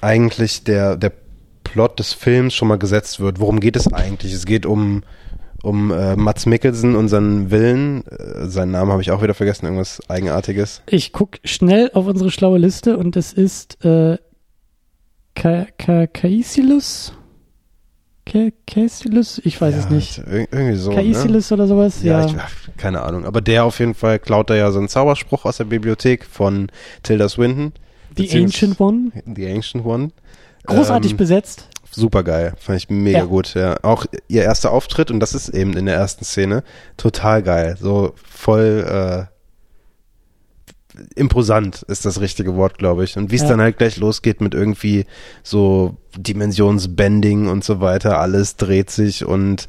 eigentlich 0.00 0.64
der, 0.64 0.96
der 0.96 1.12
Plot 1.64 1.98
des 1.98 2.12
Films 2.12 2.54
schon 2.54 2.68
mal 2.68 2.78
gesetzt 2.78 3.20
wird. 3.20 3.40
Worum 3.40 3.60
geht 3.60 3.76
es 3.76 3.92
eigentlich? 3.92 4.32
Es 4.32 4.46
geht 4.46 4.66
um, 4.66 5.02
um 5.62 5.90
äh, 5.90 6.16
Mats 6.16 6.46
Mikkelsen 6.46 6.94
und 6.96 7.08
seinen 7.08 7.50
Willen. 7.50 8.06
Äh, 8.06 8.46
seinen 8.46 8.70
Namen 8.72 8.92
habe 8.92 9.02
ich 9.02 9.10
auch 9.10 9.22
wieder 9.22 9.34
vergessen, 9.34 9.66
irgendwas 9.66 10.00
Eigenartiges. 10.08 10.82
Ich 10.86 11.12
gucke 11.12 11.38
schnell 11.44 11.90
auf 11.94 12.06
unsere 12.06 12.30
schlaue 12.30 12.58
Liste 12.58 12.96
und 12.96 13.16
es 13.16 13.32
ist 13.32 13.84
äh, 13.84 14.18
Ka 15.34 15.66
Ka 15.78 16.06
Kaisilus? 16.06 17.12
Ka 18.26 18.48
Kaisilus? 18.66 19.40
Ich 19.44 19.60
weiß 19.60 19.74
es 19.74 19.84
Ja, 19.84 19.90
nicht. 19.90 20.18
ir- 20.18 20.48
Irgendwie 20.52 20.74
so. 20.76 20.90
Ne? 20.90 20.96
Kaisilus 20.96 21.50
oder 21.52 21.66
sowas? 21.66 22.02
Ja, 22.02 22.20
Ja. 22.20 22.26
Ich, 22.26 22.34
ach, 22.38 22.52
keine 22.76 23.02
Ahnung. 23.02 23.24
Aber 23.24 23.40
der 23.40 23.64
auf 23.64 23.78
jeden 23.78 23.94
Fall 23.94 24.18
klaut 24.18 24.50
da 24.50 24.54
ja 24.56 24.70
so 24.70 24.78
einen 24.78 24.88
Zauberspruch 24.88 25.44
aus 25.44 25.56
der 25.58 25.64
Bibliothek 25.64 26.24
von 26.24 26.70
Tilda 27.02 27.28
Swinton. 27.28 27.72
The 28.16 28.30
Ancient 28.36 28.80
One. 28.80 29.12
The 29.34 29.48
Ancient 29.50 29.84
One. 29.84 30.10
Großartig 30.66 31.12
Ähm, 31.12 31.16
besetzt. 31.16 31.67
Super 31.90 32.22
geil, 32.22 32.54
fand 32.58 32.78
ich 32.78 32.88
mega 32.90 33.18
Ja. 33.18 33.24
gut, 33.24 33.54
ja. 33.54 33.76
Auch 33.82 34.06
ihr 34.28 34.42
erster 34.44 34.70
Auftritt, 34.72 35.10
und 35.10 35.20
das 35.20 35.34
ist 35.34 35.48
eben 35.48 35.76
in 35.76 35.86
der 35.86 35.94
ersten 35.96 36.24
Szene, 36.24 36.62
total 36.96 37.42
geil. 37.42 37.76
So 37.80 38.12
voll 38.28 39.28
äh, 39.28 39.34
imposant 41.14 41.82
ist 41.82 42.04
das 42.04 42.20
richtige 42.20 42.56
Wort, 42.56 42.78
glaube 42.78 43.04
ich. 43.04 43.16
Und 43.16 43.30
wie 43.30 43.36
es 43.36 43.42
Ja. 43.42 43.48
dann 43.48 43.60
halt 43.60 43.78
gleich 43.78 43.96
losgeht 43.98 44.40
mit 44.40 44.54
irgendwie 44.54 45.06
so 45.42 45.96
Dimensionsbending 46.16 47.48
und 47.48 47.64
so 47.64 47.80
weiter, 47.80 48.18
alles 48.20 48.56
dreht 48.56 48.90
sich 48.90 49.24
und 49.24 49.68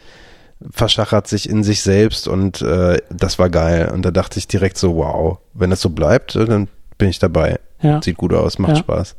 verschachert 0.71 1.27
sich 1.27 1.47
in 1.49 1.63
sich 1.63 1.82
selbst 1.84 2.27
und 2.27 2.62
äh, 2.62 2.97
das 3.10 3.39
war 3.39 3.49
geil. 3.49 3.91
Und 3.93 4.03
da 4.03 4.12
dachte 4.12 4.39
ich 4.39 4.47
direkt 4.47 4.77
so, 4.77 4.95
wow, 4.97 5.38
wenn 5.53 5.69
das 5.69 5.82
so 5.82 5.89
bleibt, 5.89 6.36
dann 6.36 6.67
bin 6.97 7.10
ich 7.10 7.19
dabei. 7.19 7.60
Ja. 7.82 8.01
Sieht 8.01 8.17
gut 8.17 8.34
aus, 8.34 8.60
macht. 8.60 8.77
Spaß. 8.77 9.15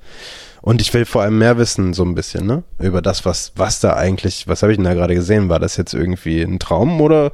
Und 0.62 0.82
ich 0.82 0.92
will 0.92 1.04
vor 1.04 1.22
allem 1.22 1.38
mehr 1.38 1.56
wissen, 1.56 1.94
so 1.94 2.04
ein 2.04 2.14
bisschen, 2.14 2.46
ne? 2.46 2.62
Über 2.78 3.00
das, 3.00 3.24
was, 3.24 3.52
was 3.56 3.80
da 3.80 3.94
eigentlich, 3.94 4.46
was 4.46 4.62
habe 4.62 4.72
ich 4.72 4.78
denn 4.78 4.84
da 4.84 4.94
gerade 4.94 5.14
gesehen? 5.14 5.48
War 5.48 5.58
das 5.58 5.76
jetzt 5.76 5.94
irgendwie 5.94 6.42
ein 6.42 6.58
Traum 6.58 7.00
oder 7.00 7.32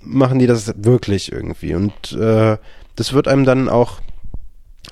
machen 0.00 0.38
die 0.38 0.46
das 0.46 0.74
wirklich 0.76 1.30
irgendwie? 1.30 1.74
Und 1.74 2.12
äh, 2.12 2.56
das 2.96 3.12
wird 3.12 3.28
einem 3.28 3.44
dann 3.44 3.68
auch 3.68 4.00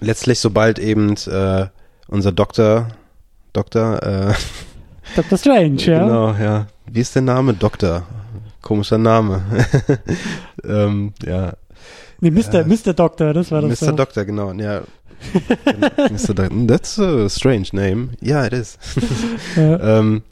letztlich, 0.00 0.38
sobald 0.38 0.78
eben 0.78 1.16
äh, 1.26 1.66
unser 2.06 2.32
Doktor, 2.32 2.88
Doktor, 3.52 4.02
äh, 4.02 4.34
Dr. 5.16 5.38
Strange, 5.38 5.82
ja. 5.82 6.04
genau, 6.04 6.32
ja. 6.34 6.66
Wie 6.86 7.00
ist 7.00 7.14
der 7.14 7.22
Name? 7.22 7.54
Doktor. 7.54 8.04
Komischer 8.60 8.98
Name. 8.98 9.42
ähm, 10.64 11.12
ja. 11.24 11.54
Nee, 12.20 12.30
Mr. 12.30 12.64
Mr. 12.64 12.94
Doctor, 12.94 13.34
das 13.34 13.50
war 13.50 13.62
das. 13.62 13.80
Mr. 13.80 13.88
doch. 13.88 13.96
Doctor, 13.96 14.24
genau. 14.24 14.52
Ja. 14.52 14.82
Mr. 16.10 16.34
Doctor. 16.34 16.66
That's 16.66 16.98
a 16.98 17.28
strange 17.28 17.70
name. 17.72 18.10
Yeah, 18.22 18.46
it 18.46 18.52
is. 18.52 18.78
Ja. 19.56 19.98
ähm, 19.98 20.22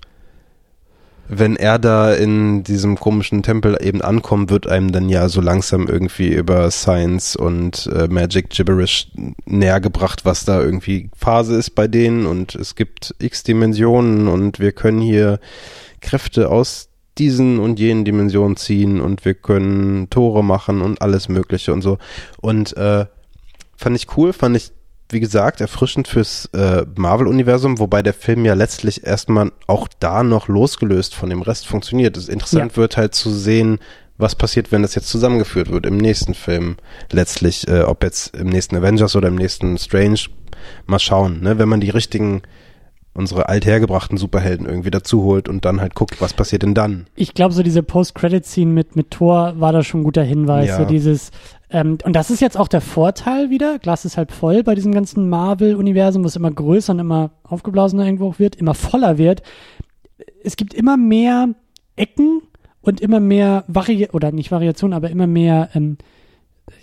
wenn 1.32 1.54
er 1.54 1.78
da 1.78 2.12
in 2.12 2.64
diesem 2.64 2.96
komischen 2.98 3.44
Tempel 3.44 3.78
eben 3.80 4.02
ankommt, 4.02 4.50
wird 4.50 4.66
einem 4.66 4.90
dann 4.90 5.08
ja 5.08 5.28
so 5.28 5.40
langsam 5.40 5.86
irgendwie 5.86 6.34
über 6.34 6.68
Science 6.72 7.36
und 7.36 7.88
äh, 7.94 8.08
Magic 8.08 8.50
Gibberish 8.50 9.12
näher 9.46 9.80
gebracht, 9.80 10.24
was 10.24 10.44
da 10.44 10.60
irgendwie 10.60 11.08
Phase 11.16 11.54
ist 11.54 11.76
bei 11.76 11.86
denen 11.86 12.26
und 12.26 12.56
es 12.56 12.74
gibt 12.74 13.14
x 13.20 13.44
Dimensionen 13.44 14.26
und 14.26 14.58
wir 14.58 14.72
können 14.72 15.00
hier 15.00 15.38
Kräfte 16.00 16.50
aus 16.50 16.88
diesen 17.16 17.60
und 17.60 17.78
jenen 17.78 18.04
Dimensionen 18.04 18.56
ziehen 18.56 19.00
und 19.00 19.24
wir 19.24 19.34
können 19.34 20.10
Tore 20.10 20.42
machen 20.42 20.80
und 20.80 21.00
alles 21.00 21.28
Mögliche 21.28 21.72
und 21.72 21.82
so. 21.82 21.98
Und 22.40 22.76
äh, 22.76 23.06
fand 23.76 23.96
ich 23.96 24.16
cool, 24.16 24.32
fand 24.32 24.56
ich, 24.56 24.72
wie 25.12 25.20
gesagt, 25.20 25.60
erfrischend 25.60 26.08
fürs 26.08 26.46
äh, 26.52 26.84
Marvel-Universum, 26.96 27.78
wobei 27.78 28.02
der 28.02 28.14
Film 28.14 28.44
ja 28.44 28.54
letztlich 28.54 29.06
erstmal 29.06 29.52
auch 29.66 29.88
da 29.98 30.22
noch 30.22 30.48
losgelöst 30.48 31.14
von 31.14 31.30
dem 31.30 31.42
Rest 31.42 31.66
funktioniert. 31.66 32.16
Es 32.16 32.28
interessant 32.28 32.76
wird 32.76 32.96
halt 32.96 33.14
zu 33.14 33.30
sehen, 33.30 33.78
was 34.18 34.34
passiert, 34.34 34.70
wenn 34.70 34.82
das 34.82 34.94
jetzt 34.94 35.08
zusammengeführt 35.08 35.70
wird 35.70 35.86
im 35.86 35.96
nächsten 35.96 36.34
Film. 36.34 36.76
Letztlich, 37.10 37.66
äh, 37.68 37.82
ob 37.82 38.02
jetzt 38.04 38.36
im 38.36 38.48
nächsten 38.48 38.76
Avengers 38.76 39.16
oder 39.16 39.28
im 39.28 39.36
nächsten 39.36 39.78
Strange, 39.78 40.20
mal 40.86 40.98
schauen, 40.98 41.40
ne? 41.40 41.58
wenn 41.58 41.68
man 41.68 41.80
die 41.80 41.90
richtigen 41.90 42.42
unsere 43.12 43.48
althergebrachten 43.48 44.16
Superhelden 44.16 44.66
irgendwie 44.66 44.90
dazu 44.90 45.24
holt 45.24 45.48
und 45.48 45.64
dann 45.64 45.80
halt 45.80 45.94
guckt, 45.94 46.20
was 46.20 46.32
passiert 46.32 46.62
denn 46.62 46.74
dann. 46.74 47.06
Ich 47.16 47.34
glaube, 47.34 47.52
so 47.52 47.62
diese 47.62 47.82
Post-Credit-Scene 47.82 48.70
mit, 48.72 48.94
mit 48.94 49.10
Thor 49.10 49.54
war 49.58 49.72
da 49.72 49.82
schon 49.82 50.00
ein 50.00 50.04
guter 50.04 50.22
Hinweis. 50.22 50.68
Ja. 50.68 50.78
So 50.78 50.84
dieses, 50.84 51.32
ähm, 51.70 51.98
und 52.04 52.14
das 52.14 52.30
ist 52.30 52.40
jetzt 52.40 52.56
auch 52.56 52.68
der 52.68 52.80
Vorteil 52.80 53.50
wieder. 53.50 53.78
Glas 53.78 54.04
ist 54.04 54.16
halb 54.16 54.32
voll 54.32 54.62
bei 54.62 54.74
diesem 54.74 54.92
ganzen 54.92 55.28
Marvel-Universum, 55.28 56.24
was 56.24 56.36
immer 56.36 56.50
größer 56.50 56.92
und 56.92 56.98
immer 56.98 57.30
aufgeblasener 57.44 58.04
irgendwo 58.04 58.28
auch 58.28 58.38
wird, 58.38 58.56
immer 58.56 58.74
voller 58.74 59.18
wird. 59.18 59.42
Es 60.42 60.56
gibt 60.56 60.74
immer 60.74 60.96
mehr 60.96 61.54
Ecken 61.96 62.42
und 62.80 63.00
immer 63.00 63.20
mehr 63.20 63.64
Vari 63.68 64.08
oder 64.12 64.32
nicht 64.32 64.50
Variationen, 64.50 64.94
aber 64.94 65.10
immer 65.10 65.26
mehr 65.26 65.70
ähm, 65.74 65.98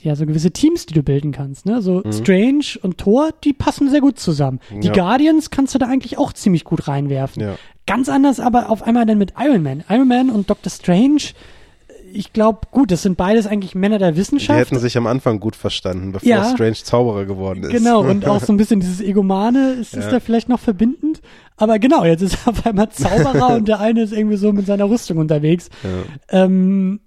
ja, 0.01 0.15
so 0.15 0.25
gewisse 0.25 0.51
Teams, 0.51 0.85
die 0.85 0.93
du 0.93 1.03
bilden 1.03 1.31
kannst. 1.31 1.65
Ne? 1.65 1.81
So 1.81 2.03
Strange 2.11 2.77
und 2.81 2.97
Thor, 2.97 3.29
die 3.43 3.53
passen 3.53 3.89
sehr 3.89 4.01
gut 4.01 4.19
zusammen. 4.19 4.59
Die 4.81 4.87
Ja. 4.87 4.93
Guardians 4.93 5.49
kannst 5.49 5.73
du 5.75 5.79
da 5.79 5.87
eigentlich 5.87 6.17
auch 6.17 6.33
ziemlich 6.33 6.63
gut 6.63 6.87
reinwerfen. 6.87 7.41
Ja. 7.41 7.55
Ganz 7.85 8.09
anders 8.09 8.39
aber 8.39 8.69
auf 8.69 8.83
einmal 8.83 9.05
dann 9.05 9.17
mit 9.17 9.33
Iron 9.39 9.63
Man. 9.63 9.83
Iron 9.89 10.07
Man 10.07 10.29
und 10.29 10.49
Doctor 10.49 10.69
Strange, 10.71 11.21
ich 12.13 12.33
glaube, 12.33 12.61
gut, 12.71 12.91
das 12.91 13.01
sind 13.01 13.17
beides 13.17 13.47
eigentlich 13.47 13.75
Männer 13.75 13.99
der 13.99 14.11
Die 14.13 14.17
Wissenschaft. 14.17 14.59
hätten 14.59 14.79
sich 14.79 14.97
am 14.97 15.07
Anfang 15.07 15.39
gut 15.39 15.55
verstanden, 15.55 16.11
bevor 16.13 16.27
Ja. 16.29 16.45
Strange 16.53 16.73
Zauberer 16.75 17.25
geworden 17.25 17.63
ist. 17.63 17.71
Genau, 17.71 18.01
und 18.01 18.25
auch 18.27 18.41
so 18.43 18.53
ein 18.53 18.57
bisschen 18.57 18.79
dieses 18.81 19.01
Egomane 19.01 19.73
ist, 19.73 19.93
ist 19.93 20.05
Ja. 20.05 20.11
da 20.11 20.19
vielleicht 20.19 20.49
noch 20.49 20.59
verbindend. 20.59 21.21
Aber 21.57 21.79
genau, 21.79 22.05
jetzt 22.05 22.21
ist 22.21 22.37
er 22.45 22.47
auf 22.51 22.65
einmal 22.65 22.89
Zauberer 22.89 23.55
und 23.55 23.67
der 23.67 23.79
eine 23.79 24.01
ist 24.03 24.13
irgendwie 24.13 24.37
so 24.37 24.53
mit 24.53 24.65
seiner 24.65 24.89
Rüstung 24.89 25.17
unterwegs. 25.17 25.69
Ja. 26.29 26.43
Ähm, 26.45 26.99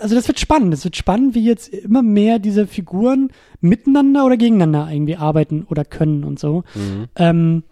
also 0.00 0.14
das 0.14 0.28
wird 0.28 0.38
spannend. 0.38 0.72
Es 0.74 0.84
wird 0.84 0.96
spannend, 0.96 1.34
wie 1.34 1.44
jetzt 1.44 1.68
immer 1.68 2.02
mehr 2.02 2.38
diese 2.38 2.66
Figuren 2.66 3.30
miteinander 3.60 4.24
oder 4.24 4.36
gegeneinander 4.36 4.88
irgendwie 4.92 5.16
arbeiten 5.16 5.64
oder 5.68 5.84
können 5.84 6.22
und 6.24 6.38
so. 6.38 6.62
Mhm. 6.74 7.06
Ähm, 7.16 7.62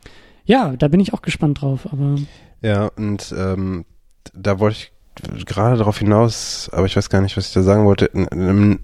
ja, 0.45 0.75
da 0.77 0.89
bin 0.89 1.01
ich 1.01 1.13
auch 1.15 1.23
gespannt 1.23 1.61
drauf. 1.63 1.87
Aber 1.93 2.17
Ja, 2.63 2.91
und 2.97 3.33
ähm, 3.39 3.85
da 4.35 4.59
wollte 4.59 4.77
ich 4.79 4.93
gerade 5.47 5.77
darauf 5.77 5.99
hinaus, 5.99 6.69
aber 6.73 6.87
ich 6.87 6.97
weiß 6.97 7.09
gar 7.09 7.21
nicht, 7.21 7.37
was 7.37 7.49
ich 7.49 7.53
da 7.53 7.63
sagen 7.63 7.85
wollte. 7.85 8.11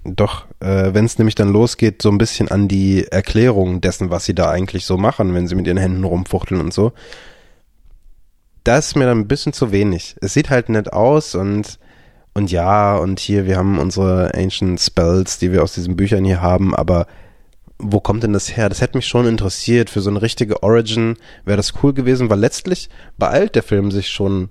Doch, 0.05 0.45
äh, 0.59 0.93
wenn 0.93 1.05
es 1.05 1.17
nämlich 1.17 1.35
dann 1.35 1.49
losgeht, 1.49 2.01
so 2.01 2.09
ein 2.09 2.17
bisschen 2.17 2.49
an 2.49 2.67
die 2.67 3.05
Erklärung 3.07 3.81
dessen, 3.81 4.09
was 4.09 4.25
sie 4.25 4.35
da 4.35 4.49
eigentlich 4.49 4.85
so 4.85 4.97
machen, 4.97 5.33
wenn 5.33 5.47
sie 5.47 5.55
mit 5.55 5.67
ihren 5.67 5.77
Händen 5.77 6.03
rumfuchteln 6.03 6.61
und 6.61 6.73
so. 6.73 6.93
Das 8.63 8.87
ist 8.87 8.95
mir 8.95 9.05
dann 9.05 9.19
ein 9.19 9.27
bisschen 9.27 9.53
zu 9.53 9.71
wenig. 9.71 10.15
Es 10.21 10.33
sieht 10.33 10.49
halt 10.49 10.69
nett 10.69 10.93
aus 10.93 11.35
und 11.35 11.79
und 12.33 12.49
ja, 12.49 12.95
und 12.95 13.19
hier, 13.19 13.45
wir 13.45 13.57
haben 13.57 13.77
unsere 13.77 14.33
Ancient 14.33 14.79
Spells, 14.79 15.37
die 15.37 15.51
wir 15.51 15.63
aus 15.63 15.73
diesen 15.73 15.97
Büchern 15.97 16.23
hier 16.23 16.41
haben, 16.41 16.73
aber 16.73 17.07
wo 17.77 17.99
kommt 17.99 18.23
denn 18.23 18.31
das 18.31 18.55
her? 18.55 18.69
Das 18.69 18.79
hätte 18.79 18.97
mich 18.97 19.07
schon 19.07 19.27
interessiert. 19.27 19.89
Für 19.89 20.01
so 20.01 20.09
eine 20.09 20.21
richtige 20.21 20.63
Origin 20.63 21.17
wäre 21.45 21.57
das 21.57 21.73
cool 21.81 21.93
gewesen, 21.93 22.29
weil 22.29 22.39
letztlich 22.39 22.89
beeilt 23.17 23.55
der 23.55 23.63
Film 23.63 23.91
sich 23.91 24.09
schon 24.09 24.49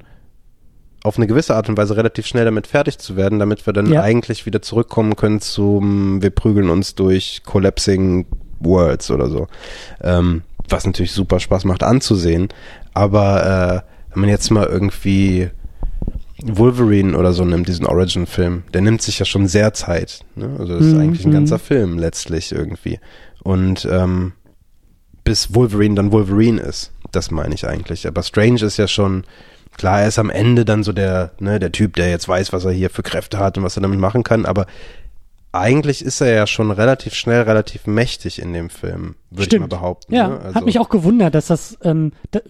auf 1.03 1.17
eine 1.17 1.27
gewisse 1.27 1.55
Art 1.57 1.69
und 1.69 1.77
Weise 1.79 1.97
relativ 1.97 2.27
schnell 2.27 2.45
damit 2.45 2.67
fertig 2.67 2.99
zu 2.99 3.17
werden, 3.17 3.39
damit 3.39 3.65
wir 3.67 3.73
dann 3.73 3.91
Ja. 3.93 4.03
eigentlich 4.03 4.45
wieder 4.47 4.61
zurückkommen 4.63 5.17
können 5.17 5.41
zum, 5.41 6.23
wir 6.23 6.31
prügeln 6.31 6.69
uns 6.69 6.95
durch 6.95 7.43
Collapsing 7.45 8.27
Worlds 8.61 9.11
oder 9.11 9.29
so. 9.29 9.47
Ähm, 10.03 10.43
was 10.69 10.85
natürlich 10.87 11.13
super 11.13 11.41
Spaß 11.41 11.65
macht 11.65 11.83
anzusehen. 11.83 12.49
Aber 12.95 13.85
äh, 13.87 14.13
wenn 14.13 14.21
man 14.21 14.29
jetzt 14.31 14.51
mal 14.51 14.67
irgendwie 14.67 15.49
Wolverine 16.43 17.17
oder 17.17 17.33
so 17.33 17.45
nimmt, 17.45 17.69
diesen 17.69 17.87
Origin-Film, 17.87 18.65
der 18.73 18.81
nimmt 18.81 19.03
sich 19.03 19.19
ja 19.19 19.25
schon 19.25 19.47
sehr 19.47 19.73
Zeit. 19.75 20.21
Ne? 20.37 20.55
Also 20.59 20.75
das 20.79 20.87
ist 20.87 20.95
Mhm, 20.95 21.01
eigentlich 21.01 21.25
ein 21.25 21.31
mhm. 21.31 21.35
ganzer 21.35 21.59
Film 21.59 21.99
letztlich 21.99 22.53
irgendwie. 22.53 22.99
Und 23.43 23.87
ähm, 23.91 24.33
bis 25.25 25.55
Wolverine 25.55 25.95
dann 25.97 26.13
Wolverine 26.13 26.61
ist, 26.61 26.93
das 27.13 27.31
meine 27.31 27.55
ich 27.55 27.67
eigentlich. 27.67 28.07
Aber 28.07 28.23
Strange 28.23 28.63
ist 28.63 28.77
ja 28.79 28.89
schon, 28.89 29.25
klar, 29.77 30.03
er 30.03 30.09
ist 30.09 30.19
am 30.19 30.31
Ende 30.31 30.65
dann 30.65 30.83
so 30.83 30.93
der, 30.93 31.33
ne, 31.39 31.59
der 31.59 31.73
Typ, 31.73 31.97
der 31.97 32.11
jetzt 32.11 32.29
weiß, 32.29 32.53
was 32.53 32.65
er 32.65 32.73
hier 32.73 32.91
für 32.91 33.03
Kräfte 33.03 33.39
hat 33.39 33.59
und 33.59 33.65
was 33.65 33.77
er 33.77 33.83
damit 33.83 33.99
machen 33.99 34.23
kann, 34.23 34.47
aber 34.47 34.67
eigentlich 35.53 36.05
ist 36.05 36.21
er 36.21 36.33
ja 36.33 36.47
schon 36.47 36.71
relativ 36.71 37.15
schnell, 37.15 37.43
relativ 37.43 37.87
mächtig 37.87 38.41
in 38.41 38.53
dem 38.53 38.71
Film, 38.71 39.17
würde 39.31 39.57
ich 39.57 39.61
mal 39.61 39.67
behaupten. 39.67 40.15
Ja, 40.15 40.29
ne? 40.29 40.55
hat 40.55 40.65
mich 40.65 40.79
auch 40.79 40.89
gewundert, 40.89 41.35
dass 41.35 41.49
das, 41.49 41.77
ähm, 41.83 42.13
da, 42.31 42.41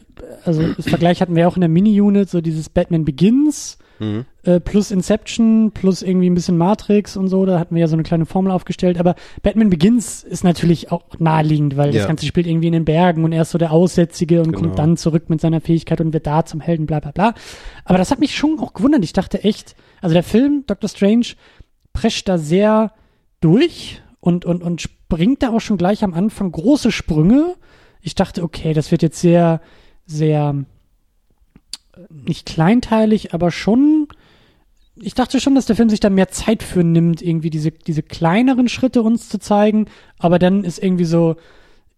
also 0.44 0.62
das 0.74 0.88
Vergleich 0.88 1.22
hatten 1.22 1.34
wir 1.34 1.48
auch 1.48 1.56
in 1.56 1.62
der 1.62 1.70
Mini-Unit, 1.70 2.28
so 2.28 2.40
dieses 2.40 2.68
Batman 2.68 3.04
Begins 3.04 3.78
Mhm. 4.00 4.24
äh, 4.44 4.58
plus 4.58 4.90
Inception 4.90 5.70
plus 5.72 6.02
irgendwie 6.02 6.28
ein 6.28 6.34
bisschen 6.34 6.56
Matrix 6.56 7.16
und 7.16 7.28
so, 7.28 7.44
da 7.46 7.60
hatten 7.60 7.74
wir 7.74 7.82
ja 7.82 7.86
so 7.86 7.94
eine 7.94 8.02
kleine 8.02 8.24
Formel 8.26 8.50
aufgestellt, 8.50 8.98
aber 8.98 9.14
Batman 9.42 9.68
Begins 9.70 10.24
ist 10.24 10.42
natürlich 10.42 10.90
auch 10.90 11.02
naheliegend, 11.18 11.76
weil 11.76 11.92
das 11.92 12.02
Ja. 12.02 12.06
Ganze 12.06 12.24
spielt 12.26 12.46
irgendwie 12.46 12.66
in 12.68 12.72
den 12.72 12.84
Bergen 12.86 13.22
und 13.24 13.32
er 13.32 13.42
ist 13.42 13.50
so 13.50 13.58
der 13.58 13.70
Aussätzige 13.72 14.40
und 14.40 14.48
Genau. 14.52 14.58
kommt 14.60 14.78
dann 14.78 14.96
zurück 14.96 15.28
mit 15.28 15.40
seiner 15.40 15.60
Fähigkeit 15.60 16.00
und 16.00 16.12
wird 16.14 16.26
da 16.26 16.44
zum 16.44 16.60
Helden, 16.60 16.86
bla 16.86 17.00
bla 17.00 17.10
bla. 17.12 17.34
Aber 17.84 17.98
das 17.98 18.10
hat 18.10 18.18
mich 18.18 18.34
schon 18.34 18.58
auch 18.58 18.72
gewundert. 18.72 19.04
Ich 19.04 19.12
dachte 19.12 19.44
echt, 19.44 19.76
also 20.00 20.14
der 20.14 20.22
Film 20.22 20.64
Doctor 20.66 20.88
Strange 20.88 21.26
prescht 21.92 22.28
da 22.28 22.38
sehr 22.38 22.92
durch 23.40 24.02
und, 24.20 24.44
und, 24.44 24.62
und 24.62 24.80
springt 24.80 25.42
da 25.42 25.50
auch 25.50 25.60
schon 25.60 25.76
gleich 25.76 26.02
am 26.04 26.14
Anfang 26.14 26.50
große 26.52 26.90
Sprünge. 26.92 27.54
Ich 28.00 28.14
dachte, 28.14 28.42
okay, 28.42 28.72
das 28.72 28.90
wird 28.90 29.02
jetzt 29.02 29.20
sehr, 29.20 29.60
sehr 30.06 30.64
nicht 32.08 32.46
kleinteilig, 32.46 33.34
aber 33.34 33.50
schon. 33.50 34.08
Ich 34.96 35.14
dachte 35.14 35.40
schon, 35.40 35.54
dass 35.54 35.66
der 35.66 35.76
Film 35.76 35.88
sich 35.88 36.00
da 36.00 36.10
mehr 36.10 36.28
Zeit 36.28 36.62
für 36.62 36.84
nimmt, 36.84 37.22
irgendwie 37.22 37.50
diese, 37.50 37.70
diese 37.70 38.02
kleineren 38.02 38.68
Schritte 38.68 39.02
uns 39.02 39.28
zu 39.28 39.38
zeigen. 39.38 39.86
Aber 40.18 40.38
dann 40.38 40.62
ist 40.64 40.82
irgendwie 40.82 41.06
so, 41.06 41.36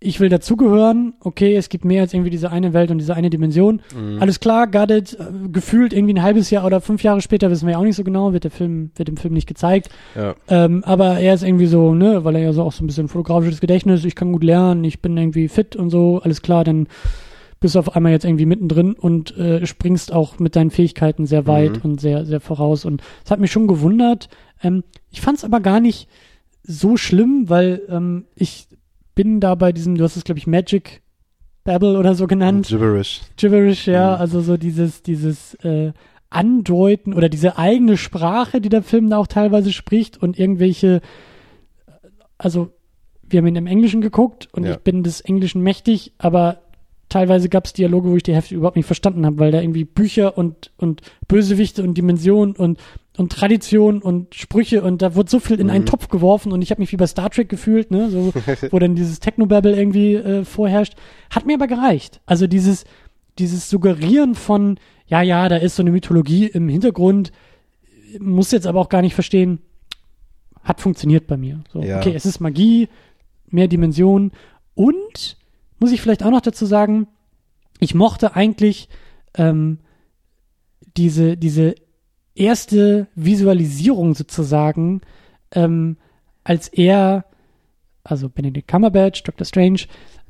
ich 0.03 0.21
will 0.21 0.29
dazugehören. 0.29 1.15
Okay, 1.21 1.57
es 1.57 1.69
gibt 1.69 1.85
mehr 1.85 2.03
als 2.03 2.13
irgendwie 2.13 2.31
diese 2.31 2.51
eine 2.51 2.73
Welt 2.73 2.91
und 2.91 2.99
diese 2.99 3.15
eine 3.15 3.31
Dimension. 3.31 3.81
Alles 4.21 4.41
klar, 4.41 4.69
it. 4.91 5.15
Äh, 5.19 5.49
Gefühlt 5.53 5.93
irgendwie 5.93 6.15
ein 6.15 6.23
halbes 6.23 6.51
Jahr 6.51 6.65
oder 6.65 6.81
fünf 6.81 7.03
Jahre 7.03 7.21
später 7.21 7.51
wissen 7.51 7.67
wir 7.67 7.73
ja 7.73 7.79
auch 7.79 7.85
nicht 7.85 7.97
so 7.97 8.05
genau, 8.05 8.33
wird 8.33 8.45
der 8.45 8.51
Film, 8.51 8.91
wird 8.97 9.09
im 9.09 9.17
Film 9.17 9.35
nicht 9.35 9.47
gezeigt. 9.47 9.91
Ja. 10.15 10.35
Ähm, 10.49 10.83
aber 10.85 11.19
er 11.19 11.35
ist 11.35 11.43
irgendwie 11.43 11.67
so, 11.67 11.95
ne, 11.95 12.25
weil 12.25 12.37
er 12.37 12.43
ja 12.43 12.53
so 12.53 12.63
auch 12.63 12.73
so 12.73 12.85
ein 12.85 12.87
bisschen 12.87 13.09
fotografisches 13.09 13.61
Gedächtnis, 13.61 14.05
ich 14.05 14.15
kann 14.15 14.33
gut 14.33 14.45
lernen, 14.45 14.85
ich 14.85 15.01
bin 15.01 15.17
irgendwie 15.17 15.49
fit 15.49 15.77
und 15.77 15.91
so, 15.91 16.21
alles 16.23 16.43
klar, 16.43 16.65
dann 16.65 16.89
bist 17.63 17.77
auf 17.79 17.97
einmal 17.97 18.13
jetzt 18.13 18.25
irgendwie 18.27 18.45
mittendrin 18.47 18.93
und 18.93 19.35
äh, 19.39 19.65
springst 19.67 20.13
auch 20.13 20.39
mit 20.39 20.55
deinen 20.55 20.71
Fähigkeiten 20.71 21.25
sehr 21.27 21.47
weit 21.47 21.77
Mhm. 21.83 21.91
und 21.93 22.01
sehr, 22.01 22.27
sehr 22.27 22.41
voraus. 22.41 22.85
Und 22.85 23.03
es 23.25 23.31
hat 23.31 23.41
mich 23.41 23.51
schon 23.51 23.67
gewundert. 23.67 24.29
Ähm, 24.63 24.85
ich 25.11 25.21
fand 25.23 25.39
es 25.39 25.45
aber 25.45 25.61
gar 25.61 25.81
nicht 25.81 26.09
so 26.63 26.97
schlimm, 26.99 27.49
weil 27.49 27.81
ähm, 27.89 28.27
ich 28.37 28.69
bin 29.15 29.41
da 29.41 29.55
bei 29.55 29.73
diesem, 29.73 29.97
du 29.97 30.05
hast 30.05 30.17
es, 30.17 30.25
glaube 30.25 30.39
ich, 30.39 30.47
Magic 30.47 31.01
Babble 31.65 31.99
oder 31.99 32.15
so 32.15 32.27
genannt. 32.27 32.67
Gibberish. 32.69 33.21
Gibberish, 33.37 33.87
ja, 33.87 34.15
Mhm. 34.17 34.21
also 34.21 34.41
so 34.41 34.57
dieses, 34.57 35.03
dieses 35.03 35.55
äh, 35.65 35.93
Andeuten 36.31 37.13
oder 37.15 37.29
diese 37.29 37.59
eigene 37.59 37.97
Sprache, 37.97 38.61
die 38.61 38.69
der 38.71 38.83
Film 38.83 39.11
da 39.11 39.19
auch 39.19 39.27
teilweise 39.27 39.73
spricht 39.73 40.17
und 40.21 40.39
irgendwelche, 40.39 41.01
also 42.39 42.71
wir 43.23 43.39
haben 43.39 43.47
ihn 43.47 43.57
im 43.57 43.67
Englischen 43.67 44.01
geguckt 44.01 44.49
und 44.53 44.65
Ja. 44.65 44.73
ich 44.73 44.79
bin 44.79 45.03
des 45.03 45.21
Englischen 45.21 45.63
mächtig, 45.63 46.13
aber 46.19 46.62
teilweise 47.13 47.49
gab 47.51 47.67
es 47.67 47.73
Dialoge, 47.75 48.09
wo 48.11 48.17
ich 48.17 48.23
die 48.23 48.35
Hälfte 48.35 48.55
überhaupt 48.55 48.77
nicht 48.77 48.87
verstanden 48.87 49.27
habe, 49.27 49.39
weil 49.39 49.53
da 49.53 49.61
irgendwie 49.61 49.85
Bücher 49.85 50.39
und, 50.39 50.71
und 50.79 51.03
Bösewichte 51.29 51.83
und 51.83 51.95
Dimensionen 51.95 52.57
und, 52.57 52.79
und 53.19 53.31
Tradition 53.31 54.01
und 54.01 54.35
Sprüche 54.35 54.83
und 54.83 55.03
da 55.03 55.15
wurde 55.15 55.31
so 55.31 55.39
viel 55.39 55.61
in 55.61 55.69
einen 55.69 55.83
Mhm. 55.85 55.89
Topf 55.89 56.09
geworfen 56.09 56.53
und 56.53 56.63
ich 56.63 56.71
habe 56.71 56.81
mich 56.81 56.91
wie 56.91 56.97
bei 56.97 57.07
Star 57.07 57.29
Trek 57.29 57.49
gefühlt, 57.51 57.91
ne, 57.91 58.09
so, 58.11 58.33
wo 58.71 58.79
dann 58.79 58.95
dieses 58.95 59.21
Technobabble 59.21 59.77
irgendwie 59.77 60.15
äh, 60.15 60.45
vorherrscht. 60.45 60.95
Hat 61.31 61.45
mir 61.45 61.55
aber 61.57 61.67
gereicht. 61.67 62.21
Also 62.25 62.47
dieses, 62.47 62.85
dieses 63.39 63.69
Suggerieren 63.69 64.35
von, 64.35 64.79
ja, 65.07 65.21
ja, 65.21 65.49
da 65.51 65.57
ist 65.57 65.77
so 65.77 65.83
eine 65.83 65.91
Mythologie 65.93 66.47
im 66.47 66.69
Hintergrund, 66.71 67.31
muss 68.19 68.53
jetzt 68.53 68.67
aber 68.67 68.81
auch 68.81 68.89
gar 68.89 69.03
nicht 69.03 69.15
verstehen, 69.15 69.59
hat 70.63 70.81
funktioniert 70.81 71.27
bei 71.27 71.37
mir. 71.37 71.63
So, 71.73 71.83
Ja. 71.83 71.99
Okay, 71.99 72.13
es 72.15 72.25
ist 72.25 72.41
Magie, 72.41 72.89
mehr 73.49 73.69
Dimensionen 73.69 74.33
und 74.75 75.37
muss 75.83 75.91
ich 75.91 76.01
vielleicht 76.01 76.23
auch 76.23 76.31
noch 76.31 76.41
dazu 76.41 76.65
sagen, 76.65 77.09
ich 77.81 77.93
mochte 77.93 78.37
eigentlich 78.37 78.89
ähm, 79.35 79.81
diese, 80.97 81.37
diese 81.37 81.75
erste 82.37 83.09
Visualisierung 83.17 84.15
sozusagen, 84.15 85.01
ähm, 85.51 85.97
als 86.45 86.69
er, 86.69 87.25
also 88.05 88.29
Benedict 88.29 88.69
Cumberbatch, 88.69 89.25
Dr. 89.25 89.45
Strange, 89.45 89.81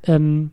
ähm, 0.05 0.53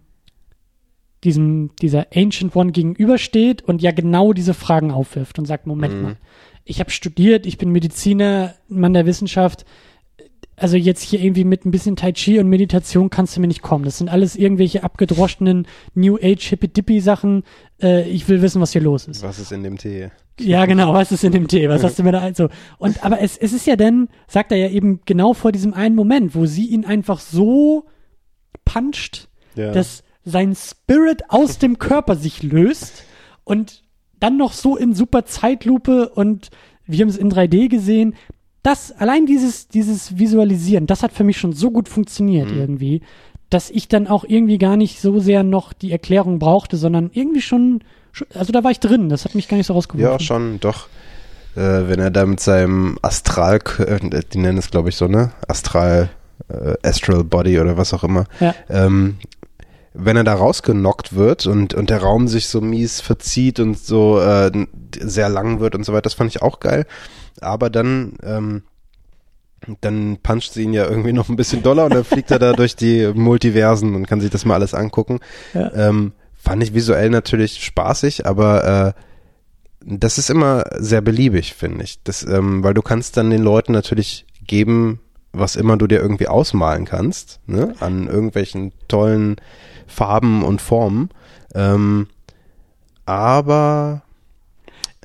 diesem, 1.23 1.71
dieser 1.81 2.07
Ancient 2.13 2.53
One 2.53 2.73
gegenübersteht 2.73 3.62
und 3.62 3.81
ja 3.81 3.91
genau 3.91 4.33
diese 4.33 4.53
Fragen 4.53 4.91
aufwirft 4.91 5.39
und 5.39 5.45
sagt, 5.45 5.65
Moment 5.65 5.93
Mhm. 5.93 6.01
mal, 6.01 6.17
ich 6.65 6.81
habe 6.81 6.91
studiert, 6.91 7.45
ich 7.45 7.57
bin 7.57 7.71
Mediziner, 7.71 8.55
Mann 8.67 8.93
der 8.93 9.05
Wissenschaft, 9.05 9.65
also 10.59 10.77
jetzt 10.77 11.01
hier 11.01 11.19
irgendwie 11.21 11.43
mit 11.43 11.65
ein 11.65 11.71
bisschen 11.71 11.95
Tai 11.95 12.11
Chi 12.13 12.39
und 12.39 12.47
Meditation 12.47 13.09
kannst 13.09 13.35
du 13.35 13.41
mir 13.41 13.47
nicht 13.47 13.61
kommen. 13.61 13.85
Das 13.85 13.97
sind 13.97 14.09
alles 14.09 14.35
irgendwelche 14.35 14.83
abgedroschenen 14.83 15.67
New 15.93 16.17
Age 16.21 16.47
Hippie-Dippy 16.49 16.99
Sachen. 17.01 17.43
Äh, 17.81 18.09
ich 18.09 18.27
will 18.27 18.41
wissen, 18.41 18.61
was 18.61 18.71
hier 18.73 18.81
los 18.81 19.07
ist. 19.07 19.23
Was 19.23 19.39
ist 19.39 19.51
in 19.51 19.63
dem 19.63 19.77
Tee? 19.77 20.09
Ja, 20.39 20.65
genau, 20.65 20.93
was 20.93 21.11
ist 21.11 21.23
in 21.23 21.31
dem 21.33 21.47
Tee? 21.47 21.67
Was 21.67 21.83
hast 21.83 21.99
du 21.99 22.03
mir 22.03 22.11
da 22.13 22.19
also? 22.19 22.47
Und 22.77 23.03
aber 23.03 23.19
es, 23.21 23.35
es 23.37 23.51
ist 23.53 23.67
ja 23.67 23.75
dann, 23.75 24.07
sagt 24.27 24.51
er 24.51 24.57
ja 24.57 24.69
eben 24.69 25.01
genau 25.05 25.33
vor 25.33 25.51
diesem 25.51 25.73
einen 25.73 25.95
Moment, 25.95 26.33
wo 26.35 26.45
sie 26.45 26.67
ihn 26.67 26.85
einfach 26.85 27.19
so 27.19 27.85
puncht, 28.65 29.27
Ja. 29.55 29.71
dass 29.71 30.03
sein 30.23 30.55
Spirit 30.55 31.23
aus 31.29 31.57
dem 31.57 31.77
Körper 31.79 32.15
sich 32.15 32.43
löst 32.43 33.03
und 33.43 33.83
dann 34.19 34.37
noch 34.37 34.53
so 34.53 34.75
in 34.77 34.93
super 34.93 35.25
Zeitlupe 35.25 36.09
und 36.09 36.49
wir 36.85 37.01
haben 37.01 37.09
es 37.09 37.17
in 37.17 37.31
3D 37.31 37.67
gesehen. 37.69 38.15
Das, 38.63 38.91
allein 38.91 39.25
dieses, 39.25 39.67
dieses 39.67 40.17
Visualisieren, 40.17 40.85
das 40.87 41.01
hat 41.03 41.11
für 41.13 41.23
mich 41.23 41.37
schon 41.37 41.53
so 41.53 41.71
gut 41.71 41.87
funktioniert 41.87 42.51
Mhm. 42.51 42.57
irgendwie, 42.59 43.01
dass 43.49 43.69
ich 43.69 43.87
dann 43.87 44.07
auch 44.07 44.25
irgendwie 44.27 44.57
gar 44.57 44.77
nicht 44.77 44.99
so 45.01 45.19
sehr 45.19 45.43
noch 45.43 45.73
die 45.73 45.91
Erklärung 45.91 46.39
brauchte, 46.39 46.77
sondern 46.77 47.09
irgendwie 47.13 47.41
schon, 47.41 47.81
also 48.33 48.51
da 48.51 48.63
war 48.63 48.71
ich 48.71 48.79
drin, 48.79 49.09
das 49.09 49.25
hat 49.25 49.33
mich 49.33 49.47
gar 49.47 49.57
nicht 49.57 49.67
so 49.67 49.73
rausgeworfen. 49.73 50.11
Ja, 50.11 50.19
schon, 50.19 50.59
doch. 50.59 50.87
Äh, 51.55 51.87
wenn 51.87 51.99
er 51.99 52.11
da 52.11 52.25
mit 52.25 52.39
seinem 52.39 52.97
Astral, 53.01 53.59
äh, 53.79 54.21
die 54.31 54.37
nennen 54.37 54.57
es 54.59 54.69
glaube 54.69 54.89
ich 54.89 54.95
so, 54.97 55.07
ne? 55.07 55.31
Astral, 55.47 56.09
äh, 56.47 56.75
Astral 56.87 57.23
Body 57.23 57.59
oder 57.59 57.75
was 57.77 57.93
auch 57.93 58.03
immer. 58.03 58.25
Ja. 58.39 58.53
Ähm, 58.69 59.17
wenn 60.01 60.17
er 60.17 60.23
da 60.23 60.33
rausgenockt 60.33 61.15
wird 61.15 61.45
und, 61.47 61.73
und 61.73 61.89
der 61.89 62.01
Raum 62.01 62.27
sich 62.27 62.47
so 62.47 62.62
mies 62.62 63.01
verzieht 63.01 63.59
und 63.59 63.77
so 63.77 64.19
äh, 64.19 64.51
sehr 64.99 65.29
lang 65.29 65.59
wird 65.59 65.75
und 65.75 65.83
so 65.83 65.93
weiter, 65.93 66.03
das 66.03 66.13
fand 66.13 66.33
ich 66.33 66.41
auch 66.41 66.59
geil. 66.59 66.85
Aber 67.41 67.69
dann, 67.69 68.13
ähm, 68.23 68.63
dann 69.81 70.17
puncht 70.21 70.53
sie 70.53 70.63
ihn 70.63 70.73
ja 70.73 70.88
irgendwie 70.88 71.13
noch 71.13 71.29
ein 71.29 71.35
bisschen 71.35 71.63
doller 71.63 71.85
und 71.85 71.93
dann 71.93 72.03
fliegt 72.03 72.31
er 72.31 72.39
da 72.39 72.53
durch 72.53 72.75
die 72.75 73.12
Multiversen 73.13 73.95
und 73.95 74.07
kann 74.07 74.21
sich 74.21 74.29
das 74.29 74.45
mal 74.45 74.55
alles 74.55 74.73
angucken. 74.73 75.19
Ja. 75.53 75.71
Ähm, 75.73 76.13
fand 76.35 76.63
ich 76.63 76.73
visuell 76.73 77.09
natürlich 77.09 77.63
spaßig, 77.63 78.25
aber 78.25 78.95
äh, 78.95 79.01
das 79.85 80.17
ist 80.17 80.29
immer 80.29 80.65
sehr 80.77 81.01
beliebig, 81.01 81.53
finde 81.53 81.83
ich. 81.83 82.01
Das, 82.03 82.23
ähm, 82.23 82.63
weil 82.63 82.73
du 82.73 82.81
kannst 82.81 83.17
dann 83.17 83.29
den 83.29 83.43
Leuten 83.43 83.71
natürlich 83.71 84.25
geben, 84.45 84.99
was 85.31 85.55
immer 85.55 85.77
du 85.77 85.88
dir 85.88 85.99
irgendwie 85.99 86.27
ausmalen 86.27 86.85
kannst, 86.85 87.39
ne? 87.45 87.75
an 87.79 88.07
irgendwelchen 88.07 88.73
tollen 88.88 89.35
Farben 89.89 90.43
und 90.43 90.62
Formen. 90.62 91.10
Ähm, 91.56 92.08
aber 93.06 94.04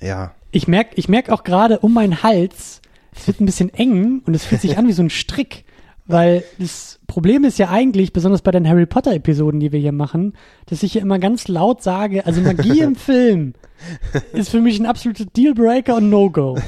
ja, 0.01 0.33
Ich 0.53 0.69
merk, 0.69 0.89
ich 0.95 1.09
merk 1.09 1.31
auch 1.31 1.43
gerade 1.43 1.81
um 1.81 1.95
meinen 1.95 2.23
Hals, 2.23 2.81
es 3.17 3.27
wird 3.27 3.41
ein 3.41 3.47
bisschen 3.47 3.73
eng 3.73 4.23
und 4.27 4.35
es 4.35 4.45
fühlt 4.45 4.61
sich 4.61 4.77
an 4.79 4.87
wie 4.87 4.93
so 4.93 5.03
ein 5.03 5.11
Strick. 5.11 5.65
Weil 6.07 6.45
das 6.59 7.01
Problem 7.07 7.45
ist 7.45 7.59
ja 7.59 7.71
eigentlich, 7.71 8.13
besonders 8.13 8.43
bei 8.43 8.51
den 8.51 8.69
Harry 8.69 8.85
Potter 8.85 9.15
Episoden, 9.15 9.59
die 9.59 9.73
wir 9.73 9.81
hier 9.81 9.93
machen, 9.93 10.35
dass 10.67 10.83
ich 10.83 10.93
hier 10.93 11.01
immer 11.01 11.19
ganz 11.19 11.49
laut 11.49 11.83
sage, 11.83 12.27
also 12.27 12.43
Magie 12.43 12.81
im 12.81 12.95
Film 12.97 13.55
ist 14.35 14.51
für 14.51 14.61
mich 14.61 14.79
ein 14.79 14.85
absoluter 14.85 15.25
Dealbreaker 15.25 15.97
und 15.97 16.11
No-Go. 16.11 16.59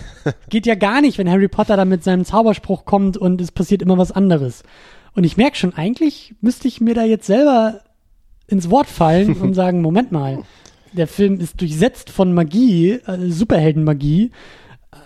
Geht 0.49 0.65
ja 0.65 0.75
gar 0.75 1.03
nicht, 1.03 1.19
wenn 1.19 1.31
Harry 1.31 1.49
Potter 1.49 1.77
da 1.77 1.85
mit 1.85 2.03
seinem 2.03 2.25
Zauberspruch 2.25 2.87
kommt 2.87 3.19
und 3.19 3.43
es 3.43 3.53
passiert 3.53 3.83
immer 3.83 3.99
was 3.99 4.11
anderes. 4.11 4.63
Und 5.15 5.25
ich 5.25 5.37
merk 5.37 5.57
schon, 5.57 5.75
eigentlich 5.75 6.35
müsste 6.41 6.67
ich 6.69 6.81
mir 6.81 6.95
da 6.95 7.05
jetzt 7.05 7.27
selber 7.27 7.81
ins 8.49 8.71
Wort 8.71 8.89
fallen 8.89 9.35
und 9.35 9.55
sagen, 9.55 9.81
Moment 9.81 10.13
mal, 10.13 10.43
der 10.93 11.07
Film 11.07 11.41
ist 11.41 11.61
durchsetzt 11.61 12.11
von 12.11 12.33
Magie, 12.33 12.93
äh, 13.07 13.29
Superheldenmagie, 13.29 14.31
äh, 14.93 14.97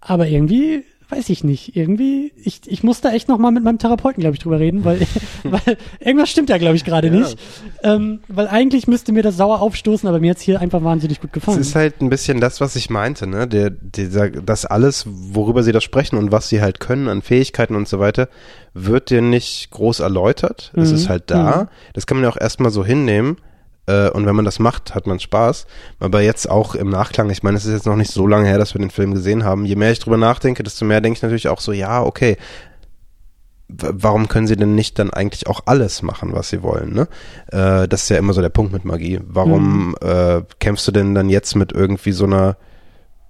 aber 0.00 0.26
irgendwie 0.28 0.84
weiß 1.10 1.28
ich 1.30 1.44
nicht. 1.44 1.76
Irgendwie, 1.76 2.32
ich, 2.42 2.60
ich 2.66 2.82
muss 2.82 3.00
da 3.00 3.12
echt 3.12 3.28
noch 3.28 3.38
mal 3.38 3.50
mit 3.50 3.64
meinem 3.64 3.78
Therapeuten, 3.78 4.20
glaube 4.20 4.36
ich, 4.36 4.42
drüber 4.42 4.58
reden, 4.60 4.84
weil, 4.84 5.00
weil 5.44 5.76
irgendwas 5.98 6.30
stimmt 6.30 6.48
ja, 6.50 6.58
glaube 6.58 6.76
ich, 6.76 6.84
gerade 6.84 7.08
Ja. 7.08 7.12
nicht. 7.14 7.38
Ähm, 7.82 8.20
weil 8.28 8.48
eigentlich 8.48 8.86
müsste 8.86 9.12
mir 9.12 9.22
das 9.22 9.36
sauer 9.36 9.60
aufstoßen, 9.60 10.08
aber 10.08 10.20
mir 10.20 10.30
hat's 10.30 10.42
hier 10.42 10.60
einfach 10.60 10.82
wahnsinnig 10.84 11.20
gut 11.20 11.30
Es 11.30 11.34
gefallen. 11.34 11.60
ist 11.60 11.74
halt 11.74 12.00
ein 12.00 12.10
bisschen 12.10 12.40
das, 12.40 12.60
was 12.60 12.76
ich 12.76 12.90
meinte, 12.90 13.26
ne? 13.26 13.46
Der, 13.48 13.70
dieser, 13.70 14.30
das 14.30 14.64
alles, 14.66 15.06
worüber 15.08 15.62
sie 15.62 15.72
da 15.72 15.80
sprechen 15.80 16.16
und 16.16 16.32
was 16.32 16.48
sie 16.48 16.60
halt 16.60 16.80
können 16.80 17.08
an 17.08 17.22
Fähigkeiten 17.22 17.74
und 17.74 17.88
so 17.88 17.98
weiter, 17.98 18.28
wird 18.74 19.10
dir 19.10 19.22
nicht 19.22 19.70
groß 19.70 20.00
erläutert. 20.00 20.72
Es 20.76 20.90
Mhm. 20.90 20.94
ist 20.94 21.08
halt 21.08 21.24
da. 21.26 21.68
Das 21.94 22.06
kann 22.06 22.16
man 22.18 22.24
ja 22.24 22.30
auch 22.30 22.40
erstmal 22.40 22.70
so 22.70 22.84
hinnehmen. 22.84 23.36
Äh, 23.90 24.10
und 24.10 24.26
wenn 24.26 24.36
man 24.36 24.44
das 24.44 24.58
macht, 24.58 24.94
hat 24.94 25.06
man 25.06 25.18
Spaß. 25.18 25.66
Aber 25.98 26.22
jetzt 26.22 26.48
auch 26.48 26.74
im 26.74 26.88
Nachklang, 26.88 27.30
ich 27.30 27.42
meine, 27.42 27.56
es 27.56 27.64
ist 27.64 27.72
jetzt 27.72 27.86
noch 27.86 27.96
nicht 27.96 28.12
so 28.12 28.26
lange 28.26 28.46
her, 28.46 28.58
dass 28.58 28.74
wir 28.74 28.80
den 28.80 28.90
Film 28.90 29.14
gesehen 29.14 29.44
haben. 29.44 29.64
Je 29.64 29.76
mehr 29.76 29.92
ich 29.92 29.98
drüber 29.98 30.16
nachdenke, 30.16 30.62
desto 30.62 30.84
mehr 30.84 31.00
denke 31.00 31.16
ich 31.16 31.22
natürlich 31.22 31.48
auch 31.48 31.60
so, 31.60 31.72
ja, 31.72 32.02
okay, 32.02 32.36
warum 33.68 34.28
können 34.28 34.46
sie 34.46 34.56
denn 34.56 34.74
nicht 34.74 34.98
dann 34.98 35.10
eigentlich 35.10 35.46
auch 35.46 35.60
alles 35.66 36.02
machen, 36.02 36.32
was 36.32 36.50
sie 36.50 36.62
wollen, 36.62 36.92
ne? 36.92 37.08
Äh, 37.52 37.86
das 37.86 38.02
ist 38.02 38.08
ja 38.08 38.18
immer 38.18 38.32
so 38.32 38.40
der 38.40 38.48
Punkt 38.48 38.72
mit 38.72 38.84
Magie. 38.84 39.20
Warum 39.24 39.94
äh, 40.00 40.42
kämpfst 40.58 40.88
du 40.88 40.92
denn 40.92 41.14
dann 41.14 41.28
jetzt 41.28 41.54
mit 41.54 41.72
irgendwie 41.72 42.12
so 42.12 42.24
einer 42.24 42.56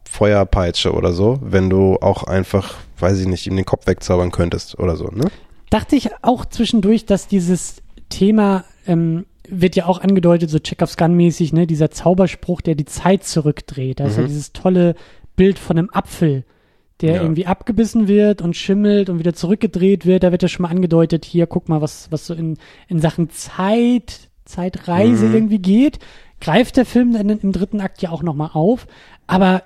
Feuerpeitsche 0.09 0.93
oder 0.93 1.13
so, 1.13 1.39
wenn 1.43 1.71
du 1.71 1.99
auch 2.01 2.25
einfach, 2.25 2.75
weiß 2.99 3.21
ich 3.21 3.27
nicht, 3.27 3.47
ihm 3.47 3.57
den 3.57 3.67
Kopf 3.67 3.87
wegzaubern 3.87 4.31
könntest 4.31 4.79
oder 4.79 4.97
so, 4.97 5.09
ne? 5.09 5.27
Dachte 5.69 5.95
ich 5.95 6.11
auch 6.23 6.47
zwischendurch, 6.47 7.07
dass 7.07 7.29
dieses 7.29 7.77
Thema 8.09 8.65
ähm, 8.87 9.27
wird 9.53 9.77
ja 9.77 9.87
auch 9.87 10.01
angedeutet, 10.01 10.51
so 10.51 10.59
Chekhovs 10.59 10.97
Gun-mäßig, 10.97 11.53
ne, 11.53 11.67
dieser 11.67 11.91
Zauberspruch, 11.91 12.61
der 12.61 12.75
die 12.75 12.85
Zeit 12.85 13.25
zurückdreht. 13.25 14.01
Da 14.01 14.07
ist 14.07 14.17
ja 14.17 14.23
Mhm. 14.23 14.29
dieses 14.29 14.53
tolle 14.53 14.95
Bild 15.37 15.59
von 15.59 15.79
einem 15.79 15.91
Apfel, 15.93 16.45
der 17.01 17.17
Ja. 17.17 17.23
irgendwie 17.23 17.47
abgebissen 17.47 18.09
wird 18.09 18.43
und 18.43 18.57
schimmelt 18.57 19.09
und 19.09 19.19
wieder 19.19 19.33
zurückgedreht 19.35 20.07
wird. 20.07 20.23
Da 20.23 20.33
wird 20.33 20.43
ja 20.43 20.49
schon 20.49 20.65
mal 20.65 20.71
angedeutet, 20.71 21.25
hier, 21.25 21.47
guck 21.47 21.69
mal, 21.69 21.81
was, 21.81 22.11
was 22.11 22.27
so 22.27 22.35
in, 22.35 22.59
in 22.89 23.01
Sachen 23.01 23.31
Zeit, 23.31 24.29
Zeitreise 24.45 25.27
Mhm. 25.27 25.35
irgendwie 25.35 25.59
geht. 25.61 25.99
Greift 26.41 26.77
der 26.77 26.87
Film 26.87 27.13
dann 27.13 27.29
im 27.31 27.53
dritten 27.53 27.81
Akt 27.81 28.03
ja 28.03 28.11
auch 28.11 28.23
nochmal 28.23 28.51
auf. 28.55 28.87
Aber 29.27 29.63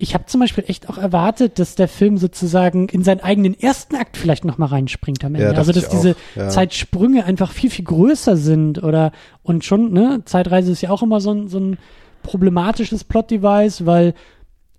ich 0.00 0.14
habe 0.14 0.24
zum 0.26 0.40
Beispiel 0.40 0.64
echt 0.66 0.88
auch 0.88 0.96
erwartet, 0.98 1.58
dass 1.58 1.74
der 1.74 1.86
Film 1.86 2.16
sozusagen 2.16 2.88
in 2.88 3.04
seinen 3.04 3.20
eigenen 3.20 3.58
ersten 3.58 3.96
Akt 3.96 4.16
vielleicht 4.16 4.44
noch 4.46 4.56
mal 4.58 4.66
reinspringt 4.66 5.22
am 5.24 5.34
Ende. 5.34 5.52
Ja, 5.52 5.58
also 5.58 5.72
dass 5.72 5.88
diese 5.90 6.16
ja. 6.34 6.48
Zeitsprünge 6.48 7.24
einfach 7.24 7.52
viel 7.52 7.68
viel 7.70 7.84
größer 7.84 8.36
sind 8.36 8.82
oder 8.82 9.12
und 9.42 9.64
schon 9.64 9.92
ne 9.92 10.22
Zeitreise 10.24 10.72
ist 10.72 10.80
ja 10.80 10.90
auch 10.90 11.02
immer 11.02 11.20
so 11.20 11.32
ein 11.32 11.48
so 11.48 11.58
ein 11.60 11.78
problematisches 12.22 13.04
Plot-Device, 13.04 13.86
weil 13.86 14.14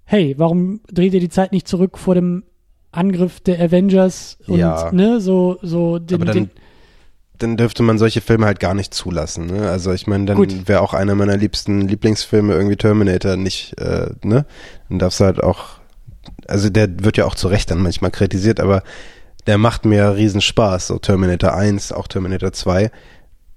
hey, 0.06 0.36
warum 0.38 0.82
dreht 0.92 1.14
ihr 1.14 1.20
die 1.20 1.30
Zeit 1.30 1.52
nicht 1.52 1.68
zurück 1.68 1.98
vor 1.98 2.16
dem 2.16 2.44
Angriff 2.92 3.40
der 3.40 3.62
Avengers 3.62 4.38
und 4.48 4.58
Ja. 4.60 4.92
ne 4.92 5.22
so 5.22 5.58
so 5.62 6.00
den, 6.00 6.16
Aber 6.16 6.26
dann, 6.26 6.36
den 6.36 6.50
dann 7.42 7.58
dürfte 7.58 7.84
man 7.84 7.98
solche 7.98 8.22
Filme 8.22 8.46
halt 8.46 8.60
gar 8.60 8.74
nicht 8.74 8.94
zulassen, 8.94 9.48
ne? 9.48 9.70
Also 9.70 9.92
ich 9.92 10.08
meine, 10.08 10.26
dann 10.26 10.68
wäre 10.68 10.82
auch 10.82 10.94
einer 10.94 11.16
meiner 11.16 11.38
liebsten 11.38 11.82
Lieblingsfilme 11.82 12.54
irgendwie 12.54 12.76
Terminator 12.76 13.36
nicht, 13.36 13.78
äh, 13.80 14.12
ne? 14.24 14.46
Dann 14.90 15.00
darfst 15.00 15.20
du 15.20 15.26
halt 15.26 15.42
auch, 15.42 15.80
also 16.48 16.70
der 16.70 17.04
wird 17.04 17.18
ja 17.18 17.26
auch 17.26 17.36
zu 17.36 17.48
Recht 17.48 17.72
dann 17.72 17.82
manchmal 17.82 18.12
kritisiert, 18.12 18.60
aber 18.60 18.84
der 19.48 19.58
macht 19.58 19.86
mir 19.86 20.16
riesen 20.16 20.42
Spaß, 20.42 20.88
so 20.88 21.00
Terminator 21.00 21.54
1, 21.54 21.92
auch 21.92 22.08
Terminator 22.08 22.54
2. 22.54 22.92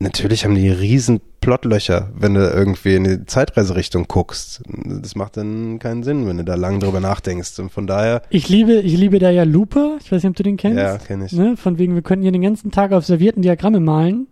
Natürlich 0.04 0.44
haben 0.44 0.54
die 0.54 0.68
riesen 0.68 1.20
Plotlöcher, 1.40 2.10
wenn 2.14 2.34
du 2.34 2.40
irgendwie 2.40 2.94
in 2.94 3.04
die 3.04 3.24
Zeitreiserichtung 3.26 4.04
guckst. 4.06 4.62
Das 4.66 5.14
macht 5.16 5.36
dann 5.38 5.78
keinen 5.78 6.02
Sinn, 6.02 6.26
wenn 6.28 6.36
du 6.36 6.44
da 6.44 6.54
lang 6.54 6.78
drüber 6.78 7.00
nachdenkst. 7.00 7.58
Und 7.58 7.70
von 7.72 7.86
daher, 7.86 8.22
ich 8.30 8.48
liebe 8.48 8.74
ich 8.74 8.96
liebe 8.96 9.18
da 9.18 9.30
ja 9.30 9.44
Looper, 9.44 9.96
ich 10.00 10.12
weiß 10.12 10.22
nicht, 10.22 10.30
ob 10.30 10.36
du 10.36 10.42
den 10.42 10.56
kennst. 10.58 10.78
ja, 10.78 10.98
kenne 10.98 11.24
ich. 11.26 11.32
Ne? 11.32 11.56
Von 11.56 11.78
wegen, 11.78 11.94
wir 11.94 12.02
könnten 12.02 12.22
hier 12.22 12.32
den 12.32 12.42
ganzen 12.42 12.70
Tag 12.70 12.92
auf 12.92 13.04
servierten 13.06 13.42
Diagramme 13.42 13.80
malen, 13.80 14.26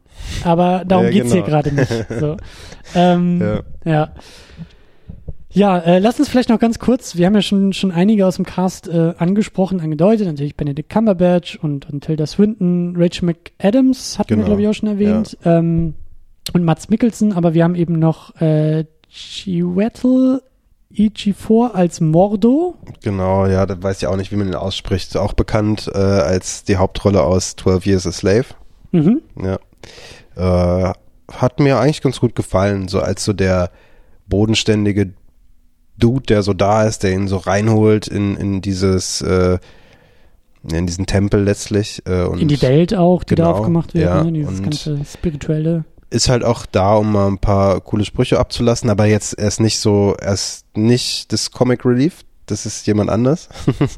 aber 0.45 0.85
darum 0.87 1.07
Ja, 1.07 1.11
geht's 1.11 1.33
hier 1.33 1.43
genau. 1.43 1.47
gerade 1.61 1.73
nicht. 1.75 2.07
So. 2.21 2.37
Ähm, 2.95 3.41
ja. 3.41 3.61
Ja. 3.85 4.13
Ja, 5.53 5.79
äh, 5.79 5.99
lass 5.99 6.19
uns 6.19 6.29
vielleicht 6.29 6.49
noch 6.49 6.59
ganz 6.59 6.79
kurz, 6.79 7.17
wir 7.17 7.27
haben 7.27 7.35
ja 7.35 7.43
schon, 7.43 7.73
schon 7.73 7.93
einige 7.93 8.27
aus 8.27 8.37
dem 8.37 8.47
Cast 8.47 8.89
äh, 8.89 9.13
angesprochen, 9.19 9.81
angedeutet, 9.81 10.27
natürlich 10.27 10.57
Benedict 10.57 10.89
Cumberbatch 10.89 11.57
und, 11.57 11.91
und 11.91 12.03
Tilda 12.05 12.27
Swinton, 12.27 12.95
Rachel 12.97 13.27
McAdams 13.27 14.19
hatten 14.19 14.31
wir, 14.31 14.37
Genau. 14.37 14.47
glaube 14.47 14.63
ich, 14.63 14.69
auch 14.69 14.75
schon 14.75 14.89
erwähnt, 14.89 15.37
ähm, 15.45 15.95
und 16.55 16.65
Mats 16.65 16.89
Mikkelsen, 16.89 17.33
aber 17.35 17.53
wir 17.55 17.65
haben 17.65 17.75
eben 17.75 17.99
noch 17.99 18.35
äh, 18.41 18.85
Chiwetel 19.09 20.43
Ejiofor 20.95 21.75
als 21.75 22.01
Mordo. 22.01 22.75
Genau, 23.03 23.47
ja, 23.47 23.65
da 23.67 23.81
weiß 23.83 24.03
ich 24.03 24.09
auch 24.09 24.17
nicht, 24.17 24.33
wie 24.33 24.37
man 24.37 24.49
ihn 24.49 24.55
ausspricht. 24.55 25.17
Auch 25.17 25.33
bekannt 25.33 25.91
äh, 25.95 25.99
als 25.99 26.65
die 26.65 26.77
Hauptrolle 26.77 27.23
aus 27.23 27.57
12 27.57 27.87
Years 27.87 28.07
a 28.07 28.13
Slave. 28.13 28.45
Mhm. 28.91 29.23
Ja. 29.43 29.59
Äh, 30.89 30.93
hat 31.31 31.61
mir 31.61 31.79
eigentlich 31.79 32.03
ganz 32.03 32.21
gut 32.21 32.35
gefallen, 32.35 32.89
so 32.89 33.01
als 33.01 33.25
so 33.25 33.33
der 33.33 33.71
bodenständige 34.27 35.13
Dude, 36.03 36.27
der 36.27 36.43
so 36.43 36.53
da 36.53 36.85
ist, 36.85 37.03
der 37.03 37.13
ihn 37.13 37.29
so 37.29 37.37
reinholt 37.37 38.09
in, 38.09 38.37
in 38.37 38.61
dieses, 38.61 39.21
äh, 39.23 39.59
in 40.71 40.87
diesen 40.87 41.07
Tempel 41.07 41.43
letztlich. 41.45 42.03
Äh, 42.07 42.23
und 42.25 42.41
In 42.41 42.49
die 42.49 42.61
Welt 42.63 42.95
auch, 42.95 43.25
die 43.25 43.35
da 43.35 43.45
genau, 43.45 43.57
aufgemacht 43.57 43.95
wird, 43.95 44.05
ja, 44.07 44.25
ne? 44.25 44.33
dieses 44.33 44.59
und- 44.59 44.63
ganze 44.65 44.99
spirituelle. 45.05 45.85
ist 46.11 46.29
halt 46.29 46.45
auch 46.45 46.67
da, 46.67 46.95
um 46.97 47.13
mal 47.13 47.27
ein 47.29 47.39
paar 47.39 47.81
coole 47.81 48.05
Sprüche 48.05 48.39
abzulassen, 48.39 48.91
aber 48.91 49.07
jetzt 49.07 49.35
er 49.39 49.49
ist 49.49 49.61
nicht 49.61 49.79
so, 49.79 50.15
er 50.21 50.35
ist 50.35 50.65
nicht 50.77 51.33
das 51.33 51.51
Comic 51.51 51.85
Relief, 51.85 52.23
das 52.47 52.67
ist 52.67 52.87
jemand 52.87 53.09
anders. 53.11 53.49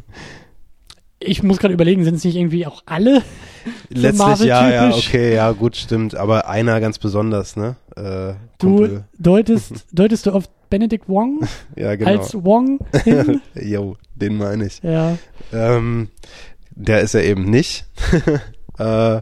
Ich 1.27 1.43
muss 1.43 1.59
gerade 1.59 1.75
überlegen, 1.75 2.05
sind 2.05 2.17
es 2.17 2.25
nicht 2.25 2.37
irgendwie 2.37 2.67
auch 2.67 2.83
alle? 2.87 3.23
Letztlich 3.89 4.41
ja, 4.41 4.69
ja, 4.69 4.91
okay, 4.91 5.35
ja, 5.35 5.51
gut, 5.53 5.77
stimmt. 5.77 6.15
Aber 6.15 6.49
einer 6.49 6.81
ganz 6.81 6.99
besonders, 6.99 7.57
ne? 7.57 7.77
Äh, 7.97 8.35
Du 8.59 9.01
deutest, 9.19 9.87
deutest 9.93 10.27
du 10.27 10.33
auf 10.33 10.45
Benedict 10.71 11.09
Wong 11.09 11.47
ja, 11.77 11.95
genau. 11.95 12.11
als 12.11 12.35
Wong 12.35 12.79
hin? 13.05 13.41
Jo, 13.55 13.97
den 14.15 14.37
meine 14.37 14.67
ich. 14.67 14.83
ja. 14.83 15.17
Ähm, 15.53 16.09
der 16.71 17.01
ist 17.01 17.15
er 17.15 17.23
eben 17.25 17.45
nicht. 17.45 17.87
äh, 18.79 19.21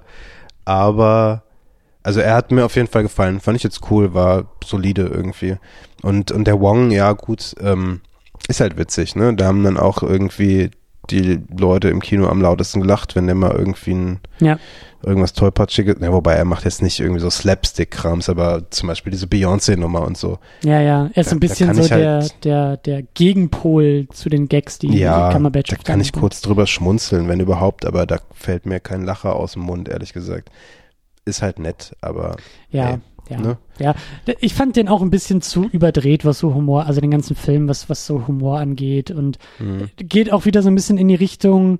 aber, 0.65 1.43
also 2.03 2.21
er 2.21 2.35
hat 2.35 2.51
mir 2.51 2.65
auf 2.65 2.77
jeden 2.77 2.89
Fall 2.89 3.03
gefallen. 3.03 3.41
Fand 3.41 3.57
ich 3.57 3.63
jetzt 3.63 3.91
cool, 3.91 4.15
war 4.15 4.47
solide 4.65 5.03
irgendwie. 5.03 5.57
Und, 6.03 6.33
und 6.33 6.47
der 6.47 6.59
Wong, 6.61 6.91
ja, 6.91 7.13
gut, 7.13 7.55
ähm, 7.61 8.01
ist 8.49 8.61
halt 8.61 8.79
witzig, 8.79 9.15
ne? 9.17 9.35
Da 9.35 9.45
haben 9.47 9.63
dann 9.65 9.77
auch 9.77 10.03
irgendwie 10.03 10.71
die 11.11 11.41
Leute 11.57 11.89
im 11.89 12.01
Kino 12.01 12.29
am 12.29 12.41
lautesten 12.41 12.81
gelacht, 12.81 13.17
wenn 13.17 13.27
der 13.27 13.35
mal 13.35 13.51
irgendwie 13.53 13.91
ein, 13.93 14.21
Ja. 14.41 14.59
irgendwas 15.05 15.33
tollpatschiges, 15.33 15.99
ne, 15.99 16.13
wobei 16.13 16.35
er 16.35 16.45
macht 16.45 16.65
jetzt 16.65 16.81
nicht 16.81 17.01
irgendwie 17.01 17.21
so 17.21 17.29
Slapstick-Krams, 17.29 18.29
aber 18.29 18.71
zum 18.71 18.87
Beispiel 18.87 19.11
diese 19.11 19.27
Beyoncé-Nummer 19.27 20.03
und 20.03 20.17
so. 20.17 20.39
Ja, 20.63 20.81
ja. 20.81 21.11
Er 21.13 21.21
ist 21.23 21.31
so 21.31 21.37
ein 21.37 21.41
Da- 21.41 21.47
da 21.47 21.53
bisschen 21.53 21.75
so 21.75 21.83
ich 21.83 21.89
der, 21.89 22.13
halt- 22.21 22.45
der, 22.45 22.77
der 22.77 23.03
Gegenpol 23.15 24.07
zu 24.13 24.29
den 24.29 24.49
Gags, 24.49 24.79
die 24.79 24.97
ja, 24.97 25.33
Cumberbatch 25.33 25.71
da 25.71 25.77
kann 25.77 26.01
ich 26.01 26.13
bringt. 26.13 26.21
kurz 26.23 26.41
drüber 26.41 26.67
schmunzeln, 26.69 27.27
wenn 27.29 27.41
überhaupt, 27.41 27.85
aber 27.85 28.07
da 28.07 28.19
fällt 28.33 28.65
mir 28.67 28.79
kein 28.79 29.03
Lacher 29.05 29.35
aus 29.35 29.55
dem 29.55 29.63
Mund, 29.63 29.89
ehrlich 29.89 30.13
gesagt. 30.13 30.51
Ist 31.25 31.43
halt 31.43 31.59
nett, 31.59 31.97
aber 32.01 32.37
Ja, 32.71 32.91
ey, 32.91 32.99
ja. 33.29 33.41
ne? 33.41 33.59
Ja, 33.79 33.95
ich 34.41 34.55
fand 34.55 34.77
den 34.77 34.89
auch 34.89 35.03
ein 35.03 35.11
bisschen 35.11 35.43
zu 35.43 35.65
überdreht, 35.71 36.25
was 36.25 36.39
so 36.39 36.55
Humor, 36.55 36.87
also 36.87 37.01
den 37.01 37.11
ganzen 37.11 37.35
Film, 37.37 37.69
was, 37.69 37.89
was 37.89 38.07
so 38.07 38.27
Humor 38.27 38.59
angeht 38.59 39.11
und 39.11 39.39
Mhm. 39.59 39.89
geht 39.97 40.33
auch 40.33 40.45
wieder 40.45 40.63
so 40.63 40.69
ein 40.69 40.75
bisschen 40.75 40.99
in 40.99 41.09
die 41.09 41.15
Richtung, 41.15 41.79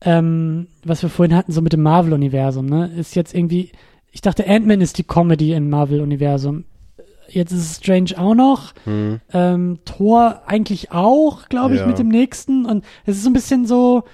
ähm, 0.00 0.68
was 0.84 1.02
wir 1.02 1.10
vorhin 1.10 1.36
hatten, 1.36 1.52
so 1.52 1.60
mit 1.62 1.72
dem 1.72 1.82
Marvel-Universum, 1.82 2.66
ne? 2.66 2.90
Ist 2.96 3.16
jetzt 3.16 3.34
irgendwie, 3.34 3.70
ich 4.12 4.20
dachte, 4.20 4.46
Ant-Man 4.48 4.80
ist 4.80 4.98
die 4.98 5.04
Comedy 5.04 5.52
im 5.54 5.70
Marvel-Universum. 5.70 6.64
Jetzt 7.30 7.52
ist 7.52 7.70
es 7.70 7.76
Strange 7.78 8.12
auch 8.16 8.34
noch, 8.34 8.72
Mhm. 8.86 9.20
ähm, 9.32 9.78
Thor 9.84 10.42
eigentlich 10.46 10.92
auch, 10.92 11.48
glaube 11.48 11.74
ich, 11.74 11.80
Ja. 11.80 11.86
mit 11.86 11.98
dem 11.98 12.08
nächsten 12.08 12.64
und 12.64 12.84
es 13.06 13.16
ist 13.16 13.24
so 13.24 13.30
ein 13.30 13.34
bisschen 13.34 13.66
so, 13.66 14.04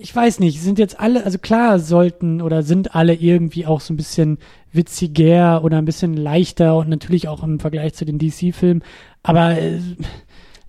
ich 0.00 0.14
weiß 0.14 0.40
nicht, 0.40 0.60
sind 0.60 0.78
jetzt 0.78 0.98
alle, 1.00 1.24
also 1.24 1.38
klar 1.38 1.78
sollten 1.78 2.40
oder 2.42 2.62
sind 2.62 2.94
alle 2.94 3.14
irgendwie 3.14 3.66
auch 3.66 3.80
so 3.80 3.92
ein 3.92 3.96
bisschen 3.96 4.38
witziger 4.72 5.64
oder 5.64 5.78
ein 5.78 5.84
bisschen 5.84 6.14
leichter 6.16 6.76
und 6.76 6.88
natürlich 6.88 7.28
auch 7.28 7.42
im 7.42 7.58
Vergleich 7.60 7.94
zu 7.94 8.04
den 8.04 8.18
DC-Filmen, 8.18 8.82
aber 9.22 9.58
äh, 9.58 9.80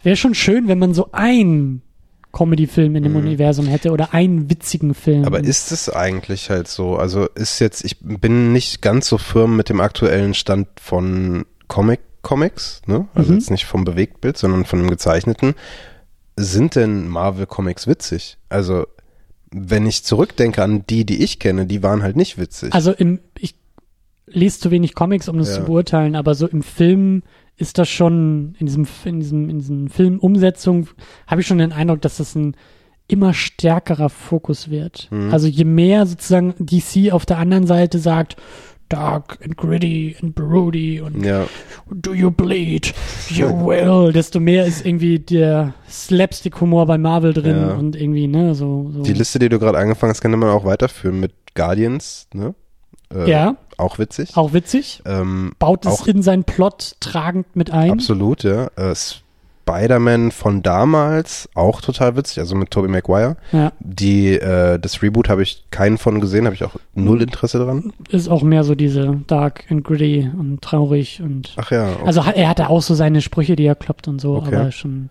wäre 0.03 0.15
schon 0.15 0.33
schön, 0.35 0.67
wenn 0.67 0.79
man 0.79 0.93
so 0.93 1.09
einen 1.11 1.81
Comedy-Film 2.31 2.95
in 2.95 3.03
dem 3.03 3.15
Universum 3.15 3.65
hätte 3.65 3.91
oder 3.91 4.13
einen 4.13 4.49
witzigen 4.49 4.93
Film. 4.93 5.25
Aber 5.25 5.39
ist 5.43 5.71
es 5.71 5.89
eigentlich 5.89 6.49
halt 6.51 6.67
so? 6.67 6.95
Also 6.95 7.25
ist 7.33 7.59
jetzt, 7.59 7.83
ich 7.83 7.97
bin 7.99 8.51
nicht 8.53 8.81
ganz 8.83 9.07
so 9.07 9.17
firm 9.17 9.55
mit 9.57 9.69
dem 9.69 9.81
aktuellen 9.81 10.35
Stand 10.35 10.67
von 10.79 11.45
Comic 11.67 12.01
Comics, 12.21 12.81
ne? 12.85 13.07
Also 13.15 13.31
Mhm. 13.31 13.37
jetzt 13.39 13.49
nicht 13.49 13.65
vom 13.65 13.83
Bewegtbild, 13.83 14.37
sondern 14.37 14.65
von 14.65 14.79
dem 14.79 14.89
gezeichneten. 14.89 15.55
Sind 16.35 16.75
denn 16.75 17.07
Marvel 17.07 17.45
Comics 17.47 17.87
witzig? 17.87 18.37
Also 18.49 18.85
wenn 19.51 19.85
ich 19.85 20.03
zurückdenke 20.03 20.63
an 20.63 20.83
die, 20.89 21.05
die 21.05 21.23
ich 21.23 21.39
kenne, 21.39 21.65
die 21.65 21.81
waren 21.83 22.03
halt 22.03 22.15
nicht 22.15 22.37
witzig. 22.37 22.73
Also 22.73 22.91
im, 22.91 23.19
ich 23.37 23.55
lese 24.27 24.59
zu 24.59 24.71
wenig 24.71 24.93
Comics, 24.93 25.27
um 25.27 25.37
das 25.37 25.49
Ja. 25.49 25.55
zu 25.55 25.63
beurteilen, 25.63 26.15
aber 26.15 26.35
so 26.35 26.47
im 26.47 26.61
Film 26.61 27.23
ist 27.57 27.77
das 27.77 27.89
schon, 27.89 28.55
in 28.59 28.67
diesem, 28.67 28.87
in 29.05 29.19
diesem, 29.19 29.49
in 29.49 29.59
diesem 29.59 29.89
Filmumsetzung 29.89 30.87
habe 31.27 31.41
ich 31.41 31.47
schon 31.47 31.57
den 31.57 31.73
Eindruck, 31.73 32.01
dass 32.01 32.17
das 32.17 32.35
ein 32.35 32.55
immer 33.07 33.33
stärkerer 33.33 34.09
Fokus 34.09 34.69
wird. 34.69 35.07
Mhm. 35.11 35.33
Also 35.33 35.47
je 35.47 35.65
mehr 35.65 36.05
sozusagen 36.05 36.53
DC 36.59 37.11
auf 37.11 37.25
der 37.25 37.39
anderen 37.39 37.65
Seite 37.65 37.97
sagt, 37.97 38.37
dark 38.89 39.37
and 39.43 39.55
gritty 39.55 40.15
and 40.21 40.33
broody 40.35 40.99
und 40.99 41.23
Ja, 41.23 41.45
do 41.91 42.13
you 42.13 42.31
bleed? 42.31 42.93
You 43.29 43.47
will. 43.65 44.11
Desto 44.11 44.39
mehr 44.39 44.65
ist 44.65 44.85
irgendwie 44.85 45.19
der 45.19 45.73
Slapstick-Humor 45.89 46.85
bei 46.87 46.97
Marvel 46.97 47.33
drin 47.33 47.57
Ja. 47.57 47.73
und 47.75 47.95
irgendwie, 47.95 48.27
ne, 48.27 48.55
so. 48.55 48.89
so. 48.93 49.03
die 49.03 49.13
Liste, 49.13 49.39
die 49.39 49.49
du 49.49 49.59
gerade 49.59 49.77
angefangen 49.77 50.09
hast, 50.11 50.21
könnte 50.21 50.37
man 50.37 50.49
auch 50.49 50.65
weiterführen 50.65 51.19
mit 51.19 51.33
Guardians, 51.55 52.27
ne? 52.33 52.55
Äh, 53.13 53.29
ja, 53.29 53.55
Auch 53.77 53.97
witzig. 53.97 54.37
auch 54.37 54.53
witzig. 54.53 55.01
Ähm, 55.05 55.53
Baut 55.57 55.85
es 55.85 56.01
auch- 56.01 56.07
in 56.07 56.21
seinen 56.21 56.43
Plot 56.43 56.95
tragend 56.99 57.55
mit 57.55 57.71
ein. 57.71 57.91
Absolut, 57.91 58.43
ja. 58.43 58.67
Äh, 58.75 58.93
Spider-Man 59.69 60.31
von 60.31 60.63
damals, 60.63 61.47
auch 61.53 61.81
total 61.81 62.15
witzig, 62.15 62.39
also 62.39 62.55
mit 62.55 62.71
Tobey 62.71 62.87
Maguire. 62.87 63.37
Ja, 63.51 63.71
Die, 63.79 64.33
äh, 64.33 64.79
das 64.79 65.01
Reboot 65.01 65.29
habe 65.29 65.43
ich 65.43 65.65
keinen 65.71 65.97
von 65.97 66.19
gesehen, 66.21 66.45
habe 66.45 66.55
ich 66.55 66.63
auch 66.63 66.75
null 66.95 67.21
Interesse 67.21 67.59
dran. 67.59 67.93
ist 68.09 68.27
auch 68.29 68.41
mehr 68.43 68.63
so 68.63 68.75
diese 68.75 69.19
dark 69.27 69.65
and 69.69 69.83
gritty 69.83 70.29
und 70.37 70.61
traurig 70.61 71.21
und. 71.21 71.53
Ach 71.57 71.71
ja, 71.71 71.91
okay. 71.93 72.03
Also 72.05 72.21
er 72.21 72.49
hatte 72.49 72.69
auch 72.69 72.81
so 72.81 72.95
seine 72.95 73.21
Sprüche, 73.21 73.55
die 73.55 73.65
er 73.65 73.75
kloppt 73.75 74.07
und 74.07 74.19
so, 74.19 74.35
Okay. 74.37 74.55
aber 74.55 74.71
schon. 74.71 75.09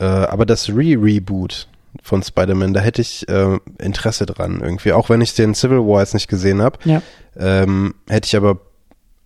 äh, 0.00 0.04
aber 0.04 0.44
das 0.46 0.68
Re-Reboot 0.68 1.68
von 2.02 2.22
Spider-Man, 2.22 2.74
da 2.74 2.80
hätte 2.80 3.00
ich 3.02 3.28
äh, 3.28 3.58
Interesse 3.78 4.26
dran 4.26 4.60
irgendwie. 4.62 4.92
Auch 4.92 5.08
wenn 5.08 5.20
ich 5.20 5.34
den 5.34 5.54
Civil 5.54 5.78
War 5.78 6.00
jetzt 6.00 6.14
nicht 6.14 6.28
gesehen 6.28 6.60
habe, 6.62 6.78
Ja. 6.84 7.02
ähm, 7.36 7.94
hätte 8.08 8.26
ich 8.26 8.36
aber 8.36 8.58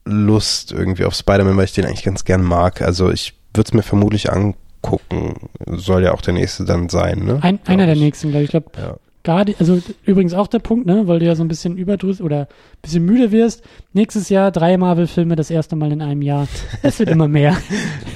Lust 0.05 0.73
irgendwie 0.73 1.05
auf 1.05 1.15
Spider-Man, 1.15 1.57
weil 1.57 1.65
ich 1.67 1.73
den 1.75 1.85
eigentlich 1.85 2.03
ganz 2.05 2.25
gern 2.25 2.43
mag. 2.43 2.83
Also 2.83 3.11
ich 3.11 3.35
würde 3.55 3.69
es 3.69 3.75
mir 3.75 3.83
vermutlich 3.83 4.31
angucken. 4.33 5.49
Soll 5.67 6.05
ja 6.05 6.13
auch 6.15 6.21
der 6.23 6.35
nächste 6.35 6.65
dann 6.65 6.89
sein, 6.89 7.25
ne? 7.25 7.39
Ein, 7.43 7.59
einer 7.67 7.87
der 7.87 7.97
nächsten, 7.97 8.31
glaube 8.31 8.45
ich. 8.45 8.49
Ich 8.49 8.51
glaube, 8.51 8.71
Ja. 8.81 8.97
Guardi 9.25 9.55
also 9.61 9.81
übrigens 10.05 10.35
auch 10.35 10.49
der 10.49 10.59
Punkt, 10.59 10.85
ne, 10.87 11.07
weil 11.07 11.21
du 11.21 11.27
ja 11.27 11.37
so 11.37 11.45
ein 11.45 11.49
bisschen 11.49 11.77
überdrüst 11.77 12.21
oder 12.21 12.41
ein 12.41 12.47
bisschen 12.83 13.05
müde 13.05 13.31
wirst. 13.31 13.63
Nächstes 13.93 14.29
Jahr 14.31 14.51
drei 14.51 14.77
Marvel-Filme, 14.77 15.37
das 15.37 15.49
erste 15.49 15.77
Mal 15.77 15.93
in 15.93 16.03
einem 16.03 16.23
Jahr. 16.23 16.49
Es 16.83 16.99
wird 16.99 17.09
immer 17.11 17.29
mehr. 17.29 17.57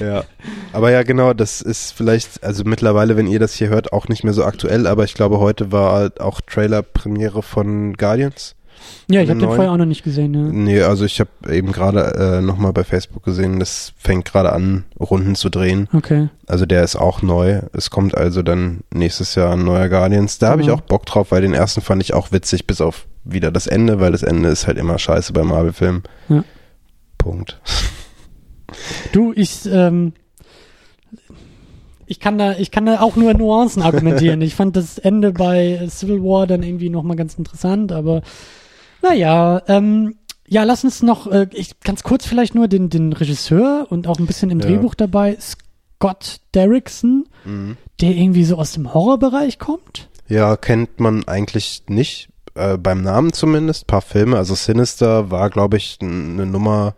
Ja, 0.01 0.25
aber 0.75 0.91
ja, 0.91 1.05
genau, 1.05 1.33
das 1.33 1.63
ist 1.63 1.93
vielleicht, 1.93 2.45
also 2.45 2.65
mittlerweile, 2.67 3.17
wenn 3.17 3.27
ihr 3.27 3.39
das 3.39 3.55
hier 3.55 3.69
hört, 3.69 3.95
auch 3.95 4.09
nicht 4.09 4.25
mehr 4.25 4.35
so 4.35 4.45
aktuell, 4.45 4.87
aber 4.87 5.05
ich 5.05 5.15
glaube, 5.15 5.39
heute 5.41 5.73
war 5.73 6.11
auch 6.19 6.43
Trailer-Premiere 6.43 7.43
von 7.43 7.95
Guardians. 7.95 8.57
Ja, 9.09 9.23
ich 9.23 9.31
habe 9.31 9.39
den 9.39 9.49
vorher 9.49 9.71
auch 9.73 9.77
noch 9.77 9.87
nicht 9.87 10.03
gesehen. 10.03 10.33
Ne? 10.33 10.51
Nee, 10.53 10.83
also 10.83 11.05
ich 11.05 11.21
habe 11.21 11.31
eben 11.51 11.71
gerade 11.73 12.39
äh, 12.39 12.41
nochmal 12.41 12.73
bei 12.73 12.83
Facebook 12.85 13.23
gesehen, 13.23 13.61
das 13.61 13.93
fängt 13.97 14.25
gerade 14.25 14.53
an, 14.53 14.85
Runden 14.99 15.35
zu 15.35 15.49
drehen. 15.49 15.89
Okay. 15.93 16.29
Also 16.47 16.67
der 16.67 16.83
ist 16.83 16.97
auch 16.97 17.23
neu. 17.23 17.61
Es 17.73 17.91
kommt 17.91 18.17
also 18.17 18.43
dann 18.43 18.81
nächstes 18.93 19.35
Jahr 19.35 19.53
ein 19.53 19.65
neuer 19.65 19.89
Guardians. 19.89 20.39
Da 20.39 20.49
habe 20.49 20.61
ich 20.63 20.67
Genau. 20.67 20.79
auch 20.79 20.83
Bock 20.83 21.07
drauf, 21.07 21.31
weil 21.31 21.43
den 21.43 21.55
ersten 21.55 21.81
fand 21.81 22.03
ich 22.03 22.15
auch 22.15 22.33
witzig, 22.33 22.67
bis 22.67 22.81
auf 22.81 23.07
wieder 23.25 23.51
das 23.51 23.67
Ende, 23.67 24.01
weil 24.01 24.13
das 24.13 24.23
Ende 24.23 24.49
ist 24.49 24.67
halt 24.67 24.79
immer 24.79 24.99
scheiße 24.99 25.33
bei 25.33 25.43
Marvel-Filmen. 25.43 26.03
Ja. 26.29 26.45
Punkt. 27.19 27.61
Du, 29.13 29.33
ich, 29.35 29.61
ähm, 29.71 30.13
ich 32.07 32.21
kann 32.21 32.37
da, 32.39 32.53
ich 32.59 32.71
kann 32.71 32.87
da 32.87 33.01
auch 33.01 33.17
nur 33.17 33.33
Nuancen 33.35 33.83
argumentieren. 33.83 34.41
ich 34.43 34.55
fand 34.55 34.77
das 34.77 34.99
Ende 34.99 35.33
bei 35.33 35.87
Civil 35.89 36.23
War 36.23 36.47
dann 36.47 36.63
irgendwie 36.63 36.91
nochmal 36.91 37.17
ganz 37.17 37.35
interessant, 37.35 37.93
aber 37.93 38.23
naja, 39.09 39.63
ähm, 39.69 40.17
ja, 40.49 40.63
lass 40.65 40.85
uns 40.85 41.03
noch, 41.03 41.27
äh, 41.27 41.49
ich 41.53 41.81
ganz 41.81 42.03
kurz 42.03 42.27
vielleicht 42.27 42.55
nur 42.55 42.69
den, 42.69 42.89
den 42.91 43.13
Regisseur 43.13 43.87
und 43.91 44.07
auch 44.07 44.19
ein 44.19 44.27
bisschen 44.27 44.51
im 44.51 44.61
Ja. 44.61 44.67
Drehbuch 44.67 44.95
dabei, 44.95 45.37
Scott 45.41 46.39
Derrickson, 46.55 47.25
Mhm. 47.45 47.77
der 48.01 48.11
irgendwie 48.15 48.45
so 48.45 48.57
aus 48.57 48.73
dem 48.73 48.93
Horrorbereich 48.95 49.59
kommt. 49.59 50.09
Ja, 50.29 50.57
kennt 50.57 51.01
man 51.01 51.25
eigentlich 51.27 51.83
nicht, 51.89 52.29
äh, 52.55 52.77
beim 52.79 53.03
Namen 53.03 53.33
zumindest, 53.33 53.87
paar 53.87 54.03
Filme. 54.03 54.37
Also 54.37 54.55
Sinister 54.55 55.31
war, 55.31 55.51
glaube 55.51 55.77
ich, 55.77 55.99
eine 56.01 56.47
Nummer. 56.47 56.95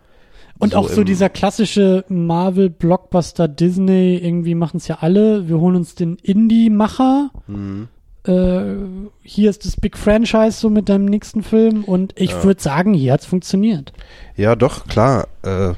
Und 0.59 0.75
auch 0.75 0.89
so 0.89 1.03
dieser 1.05 1.29
klassische 1.29 2.03
Marvel-Blockbuster 2.09 3.47
Disney, 3.47 4.17
irgendwie 4.17 4.55
machen 4.55 4.77
es 4.77 4.87
ja 4.87 4.97
alle. 4.99 5.47
Wir 5.47 5.57
holen 5.59 5.75
uns 5.77 5.95
den 5.95 6.17
Indie-Macher. 6.17 7.29
Mhm. 7.47 7.87
Äh, 8.25 8.75
hier 9.23 9.49
ist 9.49 9.65
das 9.65 9.77
Big 9.77 9.97
Franchise 9.97 10.59
so 10.59 10.69
mit 10.69 10.89
deinem 10.89 11.05
nächsten 11.05 11.43
Film. 11.43 11.83
Und 11.83 12.13
ich 12.19 12.31
Ja. 12.31 12.43
würde 12.43 12.61
sagen, 12.61 12.93
hier 12.93 13.13
hat's 13.13 13.25
funktioniert. 13.25 13.93
Ja, 14.35 14.55
doch, 14.55 14.87
klar, 14.87 15.27
äh, 15.43 15.73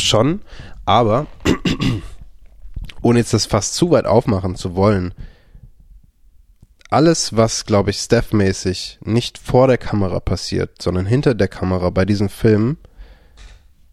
schon. 0.00 0.42
Aber, 0.84 1.26
ohne 3.02 3.18
jetzt 3.18 3.34
das 3.34 3.46
fast 3.46 3.74
zu 3.74 3.90
weit 3.90 4.06
aufmachen 4.06 4.56
zu 4.56 4.74
wollen, 4.74 5.14
alles, 6.90 7.34
was, 7.36 7.64
glaube 7.64 7.90
ich, 7.90 7.96
Steph-mäßig 7.98 8.98
nicht 9.02 9.38
vor 9.38 9.66
der 9.66 9.78
Kamera 9.78 10.20
passiert, 10.20 10.82
sondern 10.82 11.06
hinter 11.06 11.34
der 11.34 11.48
Kamera 11.48 11.88
bei 11.90 12.04
diesen 12.04 12.28
Filmen, 12.28 12.76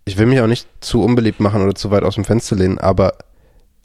ich 0.05 0.17
will 0.17 0.25
mich 0.25 0.41
auch 0.41 0.47
nicht 0.47 0.67
zu 0.81 1.01
unbeliebt 1.03 1.39
machen 1.39 1.61
oder 1.61 1.75
zu 1.75 1.91
weit 1.91 2.03
aus 2.03 2.15
dem 2.15 2.25
Fenster 2.25 2.55
lehnen, 2.57 2.77
aber 2.77 3.13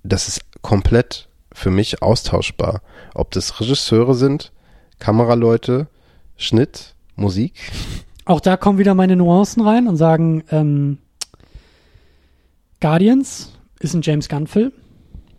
das 0.02 0.26
ist 0.26 0.40
komplett 0.62 1.28
für 1.54 1.70
mich 1.70 2.02
austauschbar. 2.02 2.82
Ob 3.14 3.30
das 3.30 3.58
Regisseure 3.60 4.14
sind, 4.14 4.52
Kameraleute, 4.98 5.86
Schnitt, 6.36 6.94
Musik. 7.16 7.54
Auch 8.26 8.40
da 8.40 8.56
kommen 8.58 8.78
wieder 8.78 8.94
meine 8.94 9.16
Nuancen 9.16 9.62
rein 9.62 9.86
und 9.88 9.96
sagen, 9.96 10.44
ähm, 10.50 10.98
Guardians 12.80 13.52
ist 13.80 13.94
ein 13.94 14.02
James 14.02 14.28
Gunn-Film. 14.28 14.72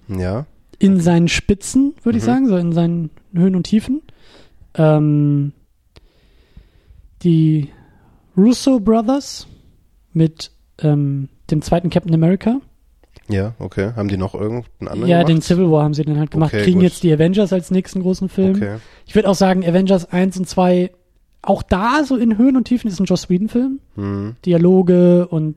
Ja, 0.08 0.48
in 0.78 1.00
seinen 1.00 1.28
Spitzen, 1.30 1.96
würde 2.04 2.18
ich 2.18 2.24
Mhm. 2.24 2.28
sagen, 2.28 2.48
so 2.48 2.58
in 2.58 2.72
seinen 2.74 3.10
Höhen 3.34 3.56
und 3.56 3.64
Tiefen. 3.64 4.02
Ähm, 4.76 5.54
die 7.24 7.70
Russo 8.38 8.80
Brothers 8.80 9.48
mit 10.12 10.52
ähm, 10.80 11.30
dem 11.50 11.62
zweiten 11.62 11.90
Captain 11.90 12.14
America. 12.14 12.60
Ja, 13.28 13.54
okay. 13.60 13.92
Haben 13.96 14.08
die 14.08 14.18
noch 14.18 14.34
irgendeinen 14.36 14.88
anderen 14.88 15.10
ja, 15.10 15.18
gemacht? 15.24 15.30
den 15.30 15.42
Civil 15.42 15.72
War 15.72 15.84
haben 15.84 15.94
sie 15.94 16.04
dann 16.04 16.20
halt 16.20 16.32
gemacht. 16.32 16.54
Okay, 16.54 16.64
Kriegen 16.64 16.80
gut. 16.80 16.84
jetzt 16.90 17.04
die 17.04 17.12
Avengers 17.14 17.52
als 17.54 17.72
nächsten 17.72 18.02
großen 18.02 18.30
Film. 18.30 18.56
Okay. 18.56 18.78
Ich 19.06 19.16
würde 19.16 19.30
auch 19.30 19.36
sagen, 19.36 19.66
Avengers 19.66 20.12
1 20.12 20.38
und 20.38 20.48
2, 20.48 20.92
auch 21.42 21.64
da 21.64 22.04
so 22.04 22.16
in 22.18 22.38
Höhen 22.38 22.56
und 22.58 22.66
Tiefen 22.66 22.88
ist 22.90 23.00
ein 23.00 23.06
Joss 23.06 23.30
Whedon-Film. 23.30 23.80
Hm. 23.96 24.36
Dialoge 24.46 25.28
und 25.28 25.56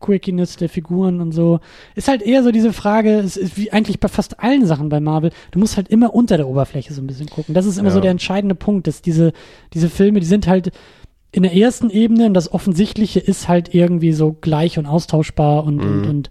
Quirkiness 0.00 0.56
der 0.56 0.68
Figuren 0.68 1.20
und 1.20 1.32
so. 1.32 1.58
Ist 1.96 2.06
halt 2.06 2.22
eher 2.22 2.44
so 2.44 2.52
diese 2.52 2.72
Frage, 2.72 3.18
es 3.18 3.36
ist 3.36 3.56
wie 3.56 3.72
eigentlich 3.72 3.98
bei 3.98 4.06
fast 4.06 4.38
allen 4.40 4.64
Sachen 4.64 4.88
bei 4.88 5.00
Marvel, 5.00 5.32
du 5.50 5.58
musst 5.58 5.76
halt 5.76 5.88
immer 5.88 6.14
unter 6.14 6.36
der 6.36 6.46
Oberfläche 6.46 6.92
so 6.94 7.02
ein 7.02 7.08
bisschen 7.08 7.28
gucken. 7.28 7.52
Das 7.52 7.66
ist 7.66 7.78
immer 7.78 7.88
Ja. 7.88 7.94
so 7.94 8.00
der 8.00 8.12
entscheidende 8.12 8.54
Punkt, 8.54 8.86
dass 8.86 9.02
diese, 9.02 9.32
diese 9.74 9.88
Filme, 9.88 10.20
die 10.20 10.26
sind 10.26 10.46
halt 10.46 10.70
in 11.32 11.42
der 11.42 11.52
ersten 11.54 11.90
Ebene 11.90 12.26
und 12.26 12.34
das 12.34 12.52
Offensichtliche 12.52 13.18
ist 13.20 13.48
halt 13.48 13.74
irgendwie 13.74 14.12
so 14.12 14.36
gleich 14.40 14.78
und 14.78 14.86
austauschbar 14.86 15.64
und, 15.64 15.80
und, 15.80 16.02
Mhm. 16.02 16.08
und 16.10 16.30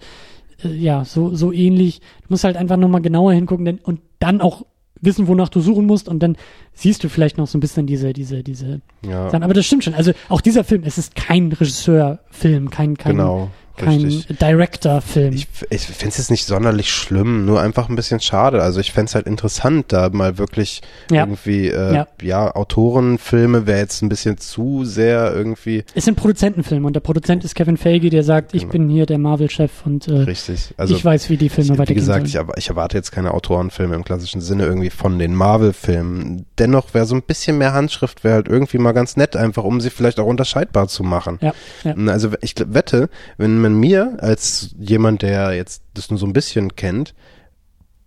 äh, 0.63 0.73
ja, 0.73 1.05
so, 1.05 1.35
so 1.35 1.51
ähnlich. 1.51 1.99
Du 2.21 2.27
musst 2.29 2.43
halt 2.43 2.57
einfach 2.57 2.77
nochmal 2.77 3.01
genauer 3.01 3.33
hingucken 3.33 3.65
denn, 3.65 3.79
und 3.79 4.01
dann 4.19 4.41
auch 4.41 4.65
wissen, 5.01 5.27
wonach 5.27 5.49
du 5.49 5.59
suchen 5.59 5.85
musst 5.85 6.09
und 6.09 6.19
dann 6.19 6.37
siehst 6.73 7.03
du 7.03 7.09
vielleicht 7.09 7.37
noch 7.37 7.47
so 7.47 7.57
ein 7.57 7.61
bisschen 7.61 7.85
diese, 7.87 8.13
diese, 8.13 8.43
diese 8.43 8.81
Ja, 9.05 9.29
Sachen. 9.29 9.43
Aber 9.43 9.53
das 9.53 9.65
stimmt 9.65 9.83
schon. 9.83 9.93
Also 9.93 10.11
auch 10.29 10.41
dieser 10.41 10.63
Film, 10.63 10.83
es 10.85 10.97
ist 10.97 11.15
kein 11.15 11.51
Regisseurfilm, 11.51 12.69
kein, 12.69 12.97
kein, 12.97 13.13
genau. 13.13 13.49
Kein. 13.78 14.23
Director-Film. 14.41 15.34
Ich, 15.34 15.47
ich 15.69 15.82
fände 15.88 16.09
es 16.09 16.17
jetzt 16.17 16.32
nicht 16.32 16.45
sonderlich 16.45 16.91
schlimm, 16.91 17.45
nur 17.45 17.61
einfach 17.61 17.89
ein 17.89 17.95
bisschen 17.95 18.19
schade. 18.19 18.61
Also 18.61 18.80
ich 18.80 18.91
fände 18.91 19.07
es 19.09 19.15
halt 19.15 19.28
interessant, 19.28 19.86
da 19.93 20.09
mal 20.09 20.38
wirklich 20.38 20.82
Ja. 21.11 21.21
irgendwie, 21.23 21.67
äh, 21.69 21.93
Ja. 21.93 22.07
ja, 22.21 22.55
Autorenfilme 22.55 23.67
wäre 23.67 23.80
jetzt 23.80 24.01
ein 24.01 24.09
bisschen 24.09 24.38
zu 24.38 24.86
sehr 24.86 25.34
irgendwie 25.34 25.84
Es 25.95 26.05
sind 26.05 26.15
Produzentenfilme 26.15 26.86
und 26.88 26.93
der 26.93 26.99
Produzent 27.01 27.43
ist 27.43 27.55
Kevin 27.55 27.78
Feige, 27.78 28.09
der 28.09 28.23
sagt, 28.23 28.53
ich 28.53 28.61
Genau. 28.63 28.71
bin 28.73 28.89
hier 28.89 29.05
der 29.05 29.17
Marvel-Chef 29.17 29.71
und 29.86 30.07
äh, 30.07 30.11
richtig. 30.13 30.73
Also 30.78 30.95
ich 30.95 31.03
weiß, 31.05 31.30
wie 31.30 31.38
die 31.38 31.49
Filme 31.49 31.65
ich, 31.71 31.73
wie 31.73 31.78
weitergehen 31.80 31.95
gesagt, 31.97 32.25
ich, 32.28 32.34
sollen. 32.34 32.47
erwa- 32.47 32.57
ich 32.57 32.69
erwarte 32.69 32.97
jetzt 32.97 33.11
keine 33.11 33.34
Autorenfilme 33.34 33.95
im 33.95 34.03
klassischen 34.03 34.41
Sinne 34.41 34.65
irgendwie 34.65 34.89
von 34.89 35.19
den 35.19 35.36
Marvel-Filmen. 35.36 36.45
Dennoch 36.57 36.93
wäre 36.93 37.05
so 37.05 37.15
ein 37.15 37.21
bisschen 37.21 37.57
mehr 37.57 37.73
Handschrift 37.73 38.23
wäre 38.23 38.36
halt 38.36 38.47
irgendwie 38.47 38.78
mal 38.78 38.91
ganz 38.93 39.17
nett, 39.17 39.36
einfach 39.36 39.63
um 39.63 39.82
sie 39.82 39.89
vielleicht 39.89 40.19
auch 40.19 40.25
unterscheidbar 40.25 40.88
zu 40.88 41.03
machen. 41.03 41.39
Ja, 41.41 41.53
ja. 41.84 41.93
Also 42.11 42.32
ich 42.41 42.55
wette, 42.57 43.09
wenn 43.38 43.59
man 43.72 43.80
mir 43.80 44.18
als 44.20 44.76
jemand, 44.80 45.22
der 45.22 45.53
jetzt 45.53 45.84
das 45.93 46.09
nur 46.09 46.20
so 46.20 46.26
ein 46.26 46.34
bisschen 46.34 46.76
kennt, 46.76 47.13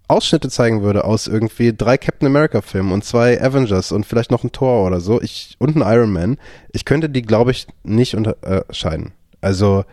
Ausschnitte 0.08 0.48
zeigen 0.48 0.82
würde 0.82 1.04
aus 1.04 1.28
irgendwie 1.28 1.72
drei 1.72 1.96
Captain 1.96 2.26
America 2.26 2.62
Filmen 2.62 2.90
und 2.90 3.04
zwei 3.04 3.40
Avengers 3.40 3.92
und 3.92 4.04
vielleicht 4.06 4.32
noch 4.32 4.42
ein 4.42 4.50
Thor 4.50 4.84
oder 4.86 5.00
so, 5.00 5.20
ich 5.22 5.54
und 5.60 5.76
ein 5.76 5.82
Iron 5.82 6.12
Man, 6.12 6.36
ich 6.72 6.84
könnte 6.84 7.08
die 7.08 7.22
glaube 7.22 7.52
ich 7.52 7.66
nicht 7.84 8.16
unterscheiden. 8.16 9.12
Also 9.40 9.84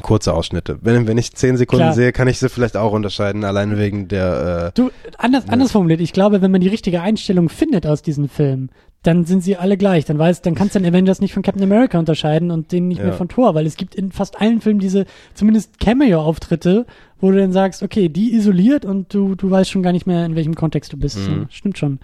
kurze 0.00 0.32
Ausschnitte. 0.32 0.78
Wenn, 0.80 1.06
wenn 1.06 1.18
ich 1.18 1.34
zehn 1.34 1.58
Sekunden 1.58 1.82
Klar. 1.84 1.94
sehe, 1.94 2.12
kann 2.12 2.26
ich 2.28 2.38
sie 2.38 2.48
vielleicht 2.48 2.78
auch 2.78 2.92
unterscheiden, 2.92 3.44
alleine 3.44 3.76
wegen 3.78 4.08
der 4.08 4.72
Du, 4.72 4.90
anders, 5.18 5.44
Ja. 5.46 5.52
anders 5.52 5.72
formuliert, 5.72 6.00
ich 6.00 6.14
glaube, 6.14 6.40
wenn 6.40 6.50
man 6.50 6.62
die 6.62 6.68
richtige 6.68 7.02
Einstellung 7.02 7.50
findet 7.50 7.86
aus 7.86 8.00
diesen 8.00 8.28
Filmen, 8.30 8.70
dann 9.02 9.24
sind 9.24 9.42
sie 9.42 9.56
alle 9.56 9.76
gleich. 9.76 10.04
Dann 10.04 10.18
weiß, 10.18 10.42
dann 10.42 10.54
kannst 10.54 10.74
du 10.74 10.78
den 10.78 10.88
Avengers 10.88 11.20
nicht 11.20 11.34
von 11.34 11.42
Captain 11.42 11.62
America 11.64 11.98
unterscheiden 11.98 12.50
und 12.50 12.70
den 12.72 12.88
nicht 12.88 12.98
Ja. 12.98 13.04
mehr 13.06 13.12
von 13.14 13.28
Thor, 13.28 13.54
weil 13.54 13.66
es 13.66 13.76
gibt 13.76 13.94
in 13.94 14.12
fast 14.12 14.40
allen 14.40 14.60
Filmen 14.60 14.78
diese 14.80 15.06
zumindest 15.34 15.80
Cameo-Auftritte, 15.80 16.86
wo 17.20 17.30
du 17.30 17.38
dann 17.38 17.52
sagst, 17.52 17.82
okay, 17.82 18.08
die 18.08 18.32
isoliert 18.34 18.84
und 18.84 19.12
du, 19.12 19.34
du 19.34 19.50
weißt 19.50 19.70
schon 19.70 19.82
gar 19.82 19.92
nicht 19.92 20.06
mehr, 20.06 20.24
in 20.24 20.36
welchem 20.36 20.54
Kontext 20.54 20.92
du 20.92 20.96
bist. 20.96 21.18
Mhm. 21.18 21.46
Stimmt 21.50 21.78
schon. 21.78 21.98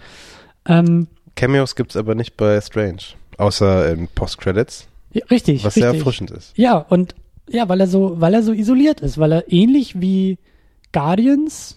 Ähm, 0.66 1.06
Cameos 1.36 1.76
gibt's 1.76 1.96
aber 1.96 2.14
nicht 2.14 2.36
bei 2.36 2.60
Strange. 2.60 2.98
Außer 3.36 3.92
in 3.92 4.08
Post-Credits, 4.08 4.88
ja, 5.12 5.24
richtig, 5.30 5.64
was 5.64 5.76
richtig. 5.76 5.82
sehr 5.84 5.94
erfrischend 5.94 6.32
ist. 6.32 6.58
Ja, 6.58 6.78
und 6.78 7.14
ja, 7.48 7.68
weil 7.68 7.80
er 7.80 7.86
so, 7.86 8.20
weil 8.20 8.34
er 8.34 8.42
so 8.42 8.52
isoliert 8.52 9.00
ist, 9.00 9.18
weil 9.18 9.30
er 9.32 9.52
ähnlich 9.52 10.00
wie 10.00 10.38
Guardians 10.92 11.76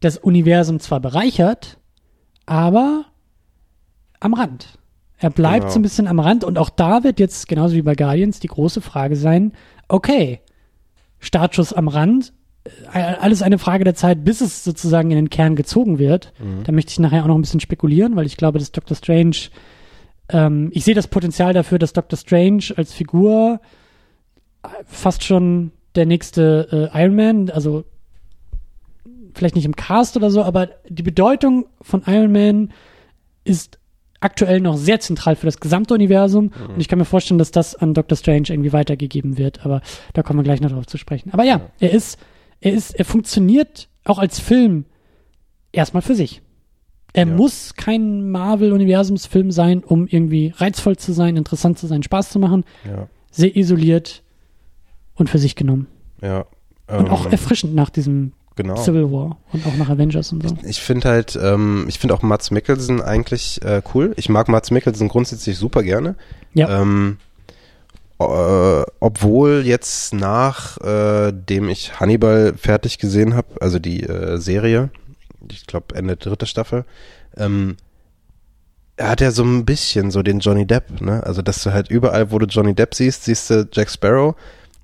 das 0.00 0.16
Universum 0.16 0.80
zwar 0.80 1.00
bereichert, 1.00 1.76
aber 2.46 3.04
am 4.20 4.34
Rand. 4.34 4.78
Er 5.18 5.30
bleibt 5.30 5.62
Genau. 5.62 5.72
so 5.72 5.78
ein 5.78 5.82
bisschen 5.82 6.08
am 6.08 6.20
Rand 6.20 6.44
und 6.44 6.58
auch 6.58 6.68
da 6.70 7.02
wird 7.04 7.18
jetzt, 7.20 7.48
genauso 7.48 7.74
wie 7.74 7.82
bei 7.82 7.94
Guardians, 7.94 8.38
die 8.40 8.48
große 8.48 8.80
Frage 8.80 9.16
sein, 9.16 9.52
okay, 9.88 10.40
Startschuss 11.20 11.72
am 11.72 11.88
Rand, 11.88 12.32
äh, 12.92 12.98
alles 12.98 13.40
eine 13.42 13.58
Frage 13.58 13.84
der 13.84 13.94
Zeit, 13.94 14.24
bis 14.24 14.40
es 14.40 14.62
sozusagen 14.64 15.10
in 15.10 15.16
den 15.16 15.30
Kern 15.30 15.56
gezogen 15.56 15.98
wird. 15.98 16.32
Da 16.64 16.72
möchte 16.72 16.90
ich 16.90 16.98
nachher 16.98 17.22
auch 17.22 17.28
noch 17.28 17.36
ein 17.36 17.40
bisschen 17.40 17.60
spekulieren, 17.60 18.16
weil 18.16 18.26
ich 18.26 18.36
glaube, 18.36 18.58
dass 18.58 18.72
Doctor 18.72 18.96
Strange, 18.96 19.36
ähm, 20.28 20.70
ich 20.74 20.84
sehe 20.84 20.94
das 20.94 21.08
Potenzial 21.08 21.54
dafür, 21.54 21.78
dass 21.78 21.92
Doctor 21.94 22.18
Strange 22.18 22.64
als 22.76 22.92
Figur 22.92 23.60
äh, 24.64 24.68
fast 24.84 25.24
schon 25.24 25.70
der 25.94 26.04
nächste 26.06 26.90
äh, 26.92 27.02
Iron 27.02 27.14
Man, 27.16 27.50
also 27.50 27.84
vielleicht 29.34 29.54
nicht 29.54 29.64
im 29.64 29.76
Cast 29.76 30.16
oder 30.16 30.30
so, 30.30 30.42
aber 30.42 30.68
die 30.88 31.02
Bedeutung 31.02 31.66
von 31.80 32.02
Iron 32.06 32.32
Man 32.32 32.72
ist 33.44 33.78
aktuell 34.20 34.60
noch 34.60 34.76
sehr 34.76 35.00
zentral 35.00 35.36
für 35.36 35.46
das 35.46 35.60
gesamte 35.60 35.94
Universum 35.94 36.52
und 36.68 36.80
ich 36.80 36.88
kann 36.88 36.98
mir 36.98 37.04
vorstellen, 37.04 37.38
dass 37.38 37.50
das 37.50 37.74
an 37.74 37.94
Doctor 37.94 38.16
Strange 38.16 38.48
irgendwie 38.48 38.72
weitergegeben 38.72 39.36
wird, 39.38 39.64
aber 39.64 39.82
da 40.14 40.22
kommen 40.22 40.38
wir 40.38 40.44
gleich 40.44 40.60
noch 40.60 40.70
drauf 40.70 40.86
zu 40.86 40.96
sprechen. 40.98 41.30
Aber 41.32 41.44
ja, 41.44 41.60
er 41.80 41.90
ist, 41.92 42.18
er 42.60 42.72
ist, 42.72 42.92
er 42.98 43.04
funktioniert 43.04 43.88
auch 44.04 44.18
als 44.18 44.38
Film 44.40 44.84
erstmal 45.72 46.02
für 46.02 46.14
sich. 46.14 46.42
Er 47.12 47.26
Ja. 47.26 47.34
muss 47.34 47.74
kein 47.74 48.30
Marvel-Universumsfilm 48.30 49.50
sein, 49.50 49.82
um 49.84 50.06
irgendwie 50.06 50.52
reizvoll 50.56 50.96
zu 50.96 51.12
sein, 51.12 51.36
interessant 51.36 51.78
zu 51.78 51.86
sein, 51.86 52.02
Spaß 52.02 52.30
zu 52.30 52.38
machen. 52.38 52.64
Ja, 52.84 53.08
Sehr 53.30 53.54
isoliert 53.56 54.22
und 55.14 55.28
für 55.30 55.38
sich 55.38 55.54
genommen. 55.56 55.86
ja. 56.22 56.44
Und 56.88 57.06
Ähm, 57.06 57.10
auch 57.10 57.26
erfrischend 57.26 57.74
nach 57.74 57.90
diesem 57.90 58.32
genau. 58.56 58.76
Civil 58.76 59.12
War 59.12 59.38
und 59.52 59.66
auch 59.66 59.76
nach 59.76 59.88
Avengers 59.88 60.32
und 60.32 60.48
so. 60.48 60.56
Ich 60.64 60.80
finde 60.80 61.08
halt, 61.08 61.38
ähm, 61.40 61.84
ich 61.88 61.98
finde 61.98 62.14
auch 62.14 62.22
Mats 62.22 62.50
Mikkelsen 62.50 63.00
eigentlich 63.00 63.62
äh, 63.62 63.82
cool. 63.94 64.12
Ich 64.16 64.28
mag 64.28 64.48
Mats 64.48 64.70
Mikkelsen 64.70 65.08
grundsätzlich 65.08 65.56
super 65.56 65.82
gerne. 65.82 66.16
Ja. 66.54 66.82
Ähm, 66.82 67.18
äh, 68.18 68.82
obwohl 69.00 69.62
jetzt 69.66 70.14
nach 70.14 70.78
äh, 70.78 71.32
dem 71.32 71.68
ich 71.68 72.00
Hannibal 72.00 72.54
fertig 72.56 72.98
gesehen 72.98 73.34
habe, 73.34 73.48
also 73.60 73.78
die 73.78 74.02
äh, 74.02 74.38
Serie, 74.38 74.90
ich 75.50 75.66
glaube 75.66 75.94
Ende 75.94 76.16
dritte 76.16 76.46
Staffel, 76.46 76.84
ähm, 77.36 77.76
er 78.96 79.10
hat 79.10 79.20
ja 79.20 79.30
so 79.30 79.44
ein 79.44 79.66
bisschen 79.66 80.10
so 80.10 80.22
den 80.22 80.38
Johnny 80.40 80.66
Depp, 80.66 81.02
ne? 81.02 81.22
Also 81.24 81.42
dass 81.42 81.62
du 81.62 81.72
halt 81.74 81.90
überall, 81.90 82.30
wo 82.30 82.38
du 82.38 82.46
Johnny 82.46 82.74
Depp 82.74 82.94
siehst, 82.94 83.24
siehst 83.24 83.50
du 83.50 83.68
Jack 83.70 83.90
Sparrow 83.90 84.34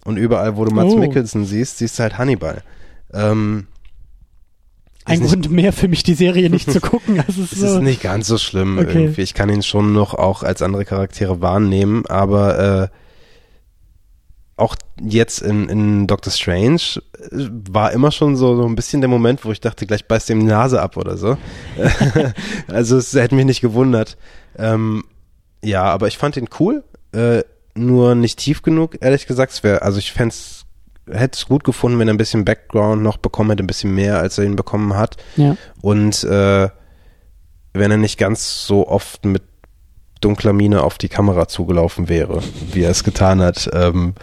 und 0.05 0.19
überall, 0.19 0.57
wo 0.57 0.67
du 0.67 0.71
Mats 0.71 0.93
Oh. 0.93 0.99
Mikkelsen 0.99 1.47
siehst, 1.47 1.79
siehst 1.79 1.99
du 1.99 2.03
halt 2.03 2.19
Hannibal. 2.19 2.63
Ähm, 3.13 3.67
Ein 5.05 5.19
nicht- 5.21 5.29
Grund 5.29 5.51
mehr 5.51 5.73
für 5.73 5.89
mich, 5.89 6.03
die 6.03 6.15
Serie 6.15 6.49
nicht 6.51 6.71
zu 6.71 6.81
gucken. 6.81 7.23
Es 7.27 7.29
es 7.37 7.53
ist 7.53 7.61
so, 7.61 7.67
ist 7.67 7.83
nicht 7.83 8.03
ganz 8.03 8.27
so 8.27 8.39
schlimm 8.39 8.79
Okay. 8.79 9.03
irgendwie. 9.05 9.23
Ich 9.23 9.35
kann 9.35 9.49
ihn 9.51 9.63
schon 9.63 9.93
noch 9.93 10.15
auch 10.15 10.43
als 10.43 10.63
andere 10.63 10.85
Charaktere 10.85 11.41
wahrnehmen, 11.41 12.07
aber 12.07 12.59
äh, 12.85 12.89
auch 14.57 14.77
jetzt 15.01 15.41
in, 15.41 15.69
in 15.69 16.07
Doctor 16.07 16.33
Strange 16.33 16.77
äh, 17.31 17.49
war 17.71 17.93
immer 17.93 18.13
schon 18.13 18.37
so, 18.37 18.55
so 18.57 18.65
ein 18.67 18.77
bisschen 18.77 19.01
der 19.01 19.09
Moment, 19.09 19.45
wo 19.45 19.51
ich 19.51 19.61
dachte, 19.61 19.87
gleich 19.87 20.07
beißt 20.07 20.31
ihm 20.31 20.41
die 20.41 20.47
Nase 20.47 20.81
ab 20.81 20.97
oder 20.97 21.17
so. 21.17 21.37
also 22.69 22.97
es 22.99 23.13
hätte 23.15 23.35
mich 23.35 23.47
nicht 23.47 23.61
gewundert. 23.61 24.17
Ähm, 24.57 25.05
ja, 25.65 25.83
aber 25.85 26.07
ich 26.09 26.19
fand 26.19 26.37
ihn 26.37 26.49
cool, 26.61 26.85
äh, 27.13 27.43
nur 27.75 28.15
nicht 28.15 28.39
tief 28.39 28.63
genug, 28.63 28.97
ehrlich 29.01 29.27
gesagt. 29.27 29.53
Es 29.53 29.63
wär, 29.65 29.83
also 29.83 29.99
ich 29.99 30.13
fände 30.13 30.35
hätte 31.11 31.37
es 31.37 31.47
gut 31.47 31.65
gefunden, 31.65 31.99
wenn 31.99 32.09
er 32.09 32.15
ein 32.15 32.19
bisschen 32.19 32.45
Background 32.45 33.03
noch 33.03 33.17
bekommen 33.17 33.51
hätte, 33.51 33.63
ein 33.65 33.67
bisschen 33.67 33.95
mehr, 33.95 34.19
als 34.19 34.39
er 34.39 34.45
ihn 34.45 34.57
bekommen 34.57 34.97
hat. 34.97 35.17
ja. 35.37 35.57
Und 35.81 36.25
äh, 36.25 36.69
wenn 37.75 37.91
er 37.91 37.97
nicht 37.97 38.19
ganz 38.19 38.67
so 38.67 38.87
oft 38.87 39.25
mit 39.25 39.43
dunkler 40.21 40.53
Miene 40.53 40.83
auf 40.83 40.99
die 40.99 41.09
Kamera 41.09 41.49
zugelaufen 41.49 42.09
wäre, 42.09 42.43
wie 42.73 42.83
er 42.83 42.91
es 42.91 43.03
getan 43.03 43.41
hat, 43.41 43.69
ähm, 43.73 44.15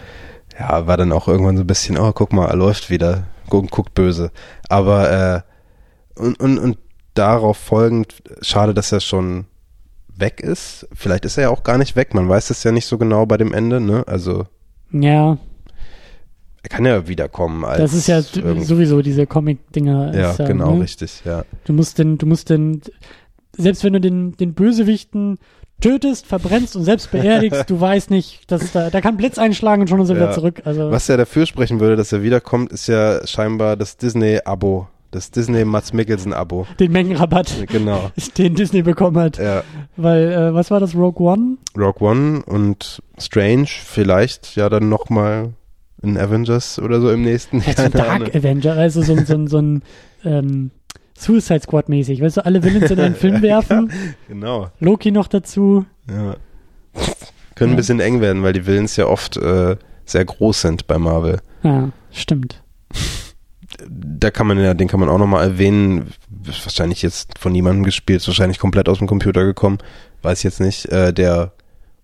ja, 0.58 0.86
war 0.86 0.96
dann 0.96 1.12
auch 1.12 1.28
irgendwann 1.28 1.56
so 1.56 1.64
ein 1.64 1.66
bisschen, 1.66 1.98
oh, 1.98 2.12
guck 2.12 2.32
mal, 2.32 2.46
er 2.46 2.56
läuft 2.56 2.90
wieder, 2.90 3.24
guckt, 3.48 3.70
guckt 3.70 3.94
böse. 3.94 4.30
Aber 4.68 5.44
äh, 6.16 6.20
und, 6.20 6.38
und, 6.40 6.58
und 6.58 6.78
darauf 7.14 7.56
folgend, 7.56 8.22
schade, 8.40 8.74
dass 8.74 8.92
er 8.92 9.00
schon 9.00 9.46
weg 10.08 10.40
ist. 10.40 10.86
Vielleicht 10.92 11.24
ist 11.24 11.38
er 11.38 11.44
ja 11.44 11.50
auch 11.50 11.62
gar 11.62 11.78
nicht 11.78 11.96
weg, 11.96 12.14
man 12.14 12.28
weiß 12.28 12.50
es 12.50 12.62
ja 12.62 12.72
nicht 12.72 12.86
so 12.86 12.98
genau 12.98 13.26
bei 13.26 13.36
dem 13.36 13.52
Ende, 13.52 13.80
ne? 13.80 14.04
Also 14.06 14.46
ja, 14.92 15.38
er 16.62 16.68
kann 16.68 16.84
ja 16.84 17.08
wiederkommen 17.08 17.64
als 17.64 17.78
das 17.78 17.92
ist 17.94 18.06
ja 18.06 18.20
sowieso 18.22 19.02
diese 19.02 19.26
Comic-Dinger. 19.26 20.14
ja, 20.14 20.34
ja, 20.38 20.46
genau, 20.46 20.74
ne? 20.76 20.82
richtig, 20.82 21.22
ja. 21.24 21.44
Du 21.64 21.72
musst 21.72 21.98
den, 21.98 22.18
du 22.18 22.26
musst 22.26 22.50
den, 22.50 22.80
selbst 23.56 23.82
wenn 23.84 23.92
du 23.94 24.00
den, 24.00 24.36
den 24.36 24.54
Bösewichten 24.54 25.38
tötest, 25.80 26.26
verbrennst 26.26 26.76
und 26.76 26.84
selbst 26.84 27.10
beerdigst, 27.10 27.64
du 27.70 27.80
weißt 27.80 28.10
nicht, 28.10 28.50
dass 28.52 28.72
da, 28.72 28.90
da 28.90 29.00
kann 29.00 29.16
Blitz 29.16 29.38
einschlagen 29.38 29.82
und 29.82 29.88
schon 29.88 30.00
ist 30.00 30.10
er 30.10 30.16
Ja. 30.16 30.22
wieder 30.24 30.32
zurück. 30.32 30.60
Also, 30.64 30.90
Was 30.90 31.08
ja 31.08 31.16
dafür 31.16 31.46
sprechen 31.46 31.80
würde, 31.80 31.96
dass 31.96 32.12
er 32.12 32.22
wiederkommt, 32.22 32.70
ist 32.72 32.86
ja 32.86 33.26
scheinbar 33.26 33.76
das 33.76 33.96
Disney-Abo. 33.96 34.88
Das 35.12 35.32
Disney 35.32 35.64
Mats 35.64 35.92
Mikkelsen-Abo. 35.92 36.68
den 36.78 36.92
Mengenrabatt, 36.92 37.66
Genau. 37.66 38.12
den 38.38 38.54
Disney 38.54 38.82
bekommen 38.82 39.16
hat. 39.18 39.38
Ja. 39.38 39.64
Weil, 39.96 40.30
äh, 40.30 40.54
was 40.54 40.70
war 40.70 40.78
das, 40.78 40.94
Rogue 40.94 41.26
One? 41.26 41.56
Rogue 41.76 42.06
One 42.08 42.42
und 42.46 43.02
Strange 43.18 43.66
vielleicht 43.66 44.54
ja 44.54 44.68
dann 44.68 44.88
nochmal 44.88 45.54
in 46.02 46.16
Avengers 46.18 46.78
oder 46.78 47.00
so 47.00 47.10
im 47.10 47.22
nächsten. 47.22 47.58
Also 47.58 47.72
Keine 47.74 47.90
Dark 47.90 48.08
Ahnung. 48.10 48.28
Avenger, 48.34 48.72
also 48.74 49.02
so, 49.02 49.14
ein- 49.14 49.26
so, 49.26 49.34
ein- 49.34 49.46
so 49.48 49.58
ein 49.58 49.82
ähm, 50.24 50.70
Suicide 51.18 51.60
Squad 51.60 51.88
mäßig. 51.88 52.20
Weißt 52.22 52.38
du, 52.38 52.44
alle 52.46 52.62
Villains 52.62 52.90
in 52.90 52.98
einen 53.00 53.14
Film 53.16 53.42
werfen, 53.42 53.90
Genau. 54.28 54.68
Loki 54.80 55.10
noch 55.10 55.28
dazu. 55.28 55.84
Ja. 56.08 56.36
Können 57.54 57.70
ein 57.72 57.74
Ja. 57.74 57.76
bisschen 57.76 58.00
eng 58.00 58.20
werden, 58.20 58.42
weil 58.42 58.52
die 58.54 58.66
Villains 58.66 58.96
ja 58.96 59.06
oft 59.06 59.36
äh, 59.36 59.76
sehr 60.06 60.24
groß 60.24 60.62
sind 60.62 60.86
bei 60.86 60.98
Marvel. 60.98 61.40
Ja, 61.62 61.90
stimmt. 62.10 62.62
Da 63.88 64.30
kann 64.30 64.46
man 64.46 64.58
ja, 64.58 64.74
den 64.74 64.88
kann 64.88 64.98
man 65.00 65.08
auch 65.08 65.18
nochmal 65.18 65.44
erwähnen. 65.46 66.08
Wahrscheinlich 66.64 67.02
jetzt 67.02 67.38
von 67.38 67.52
niemandem 67.52 67.84
gespielt, 67.84 68.20
ist 68.22 68.26
wahrscheinlich 68.26 68.58
komplett 68.58 68.88
aus 68.88 68.98
dem 68.98 69.06
Computer 69.06 69.44
gekommen. 69.44 69.78
Weiß 70.22 70.42
jetzt 70.42 70.60
nicht. 70.60 70.86
Äh, 70.86 71.12
der 71.12 71.52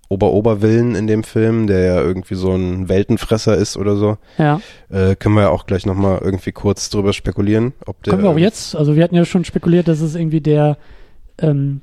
Ober-Ober-Willen 0.09 0.95
in 0.95 1.07
dem 1.07 1.25
Film, 1.25 1.67
der 1.67 1.81
ja 1.81 2.01
irgendwie 2.01 2.35
so 2.35 2.53
ein 2.53 2.89
Weltenfresser 2.89 3.57
ist 3.57 3.77
oder 3.77 3.97
so. 3.97 4.19
Ja. 4.39 4.61
Äh, 4.89 5.17
können 5.17 5.35
wir 5.35 5.43
ja 5.43 5.49
auch 5.51 5.67
gleich 5.67 5.87
nochmal 5.87 6.21
irgendwie 6.23 6.53
kurz 6.53 6.91
drüber 6.91 7.13
spekulieren. 7.13 7.73
Ob 7.87 8.03
der, 8.03 8.13
Können 8.13 8.23
wir 8.25 8.31
auch 8.31 8.39
jetzt, 8.39 8.77
also 8.77 8.97
wir 8.97 9.03
hatten 9.05 9.17
ja 9.17 9.25
schon 9.25 9.45
spekuliert, 9.45 9.89
dass 9.89 10.01
es 10.01 10.15
irgendwie 10.15 10.41
der, 10.41 10.77
ähm, 11.39 11.81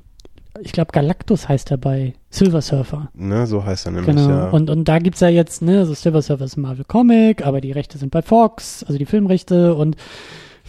ich 0.61 0.71
glaube 0.71 0.91
Galactus 0.91 1.49
heißt 1.49 1.71
er 1.71 1.77
bei 1.77 2.13
Silver 2.29 2.61
Surfer. 2.61 3.09
Ne, 3.13 3.47
so 3.47 3.65
heißt 3.65 3.87
er 3.87 3.91
nämlich, 3.91 4.15
Genau. 4.15 4.29
ja. 4.29 4.49
Und, 4.49 4.69
und 4.69 4.87
da 4.87 4.99
gibt's 4.99 5.19
ja 5.19 5.29
jetzt, 5.29 5.61
ne, 5.61 5.79
also 5.79 5.93
Silver 5.93 6.21
Surfer 6.21 6.45
ist 6.45 6.57
ein 6.57 6.61
Marvel 6.61 6.85
Comic, 6.85 7.45
aber 7.45 7.59
die 7.59 7.71
Rechte 7.71 7.97
sind 7.97 8.11
bei 8.11 8.21
Fox, 8.21 8.83
also 8.87 8.97
die 8.97 9.05
Filmrechte 9.05 9.73
und 9.75 9.95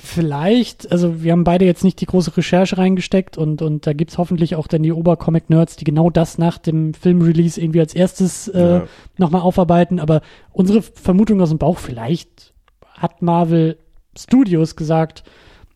vielleicht, 0.04 0.90
also 0.92 1.22
wir 1.22 1.32
haben 1.32 1.44
beide 1.44 1.64
jetzt 1.64 1.82
nicht 1.84 2.00
die 2.00 2.06
große 2.06 2.36
Recherche 2.36 2.78
reingesteckt 2.78 3.38
und, 3.38 3.62
und 3.62 3.86
da 3.86 3.92
gibt's 3.92 4.18
hoffentlich 4.18 4.54
auch 4.56 4.66
dann 4.66 4.82
die 4.82 4.92
Obercomic-Nerds, 4.92 5.76
die 5.76 5.84
genau 5.84 6.10
das 6.10 6.38
nach 6.38 6.58
dem 6.58 6.94
Filmrelease 6.94 7.60
irgendwie 7.60 7.80
als 7.80 7.94
erstes 7.94 8.48
äh, 8.48 8.60
Ja. 8.60 8.86
nochmal 9.16 9.42
aufarbeiten. 9.42 9.98
Aber 10.00 10.20
unsere 10.52 10.82
Vermutung 10.82 11.40
aus 11.40 11.48
dem 11.48 11.58
Bauch, 11.58 11.78
vielleicht 11.78 12.52
hat 12.92 13.22
Marvel 13.22 13.78
Studios 14.16 14.76
gesagt, 14.76 15.24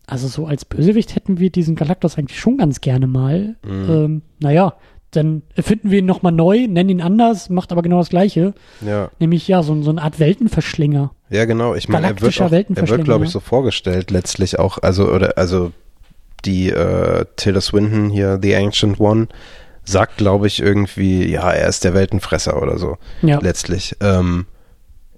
also 0.07 0.29
so 0.29 0.47
als 0.47 0.65
Bösewicht 0.65 1.15
hätten 1.15 1.39
wir 1.39 1.51
diesen 1.51 1.75
Galactus 1.75 2.17
eigentlich 2.17 2.39
schon 2.41 2.57
ganz 2.59 2.81
gerne 2.81 3.07
mal. 3.07 3.57
Mhm. 3.65 3.91
Ähm, 3.91 4.23
naja, 4.41 4.75
dann 5.11 5.43
erfinden 5.55 5.91
wir 5.91 6.01
ihn 6.01 6.07
nochmal 6.07 6.33
neu, 6.33 6.67
nennen 6.69 6.91
ihn 6.91 7.01
anders, 7.01 7.49
macht 7.49 7.73
aber 7.73 7.83
genau 7.83 7.99
das 7.99 8.11
Gleiche. 8.11 8.55
ja. 8.85 9.11
Nämlich 9.19 9.49
ja, 9.49 9.63
so, 9.63 9.81
so 9.83 9.91
eine 9.91 10.03
Art 10.03 10.19
Weltenverschlinger. 10.19 11.13
Ja, 11.31 11.45
genau. 11.45 11.75
Ich 11.75 11.89
meine, 11.89 12.09
er 12.09 12.21
wird, 12.21 12.41
auch, 12.41 12.53
er 12.53 12.89
wird, 12.89 13.05
glaube 13.05 13.25
ich, 13.25 13.31
so 13.31 13.41
vorgestellt 13.41 14.11
letztlich 14.11 14.59
auch. 14.59 14.79
Also, 14.79 15.11
oder, 15.11 15.37
also 15.37 15.73
die 16.45 16.71
äh, 16.71 17.25
Tilda 17.37 17.61
Swinton 17.61 18.11
hier, 18.11 18.39
The 18.41 18.55
Ancient 18.55 19.01
One, 19.01 19.29
sagt, 19.85 20.19
glaube 20.19 20.47
ich, 20.47 20.61
irgendwie, 20.61 21.29
ja, 21.31 21.51
er 21.51 21.69
ist 21.69 21.85
der 21.85 21.95
Weltenfresser 21.95 22.61
oder 22.63 22.79
so. 22.79 22.99
Ja. 23.23 23.39
Letztlich. 23.41 23.97
Ähm, 24.01 24.47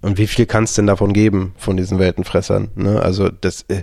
und 0.00 0.18
wie 0.18 0.26
viel 0.26 0.46
kann 0.46 0.64
es 0.64 0.74
denn 0.74 0.86
davon 0.86 1.12
geben, 1.12 1.54
von 1.56 1.76
diesen 1.76 1.98
Weltenfressern? 1.98 2.68
Ne? 2.76 3.00
Also, 3.02 3.28
das, 3.28 3.62
äh, 3.68 3.82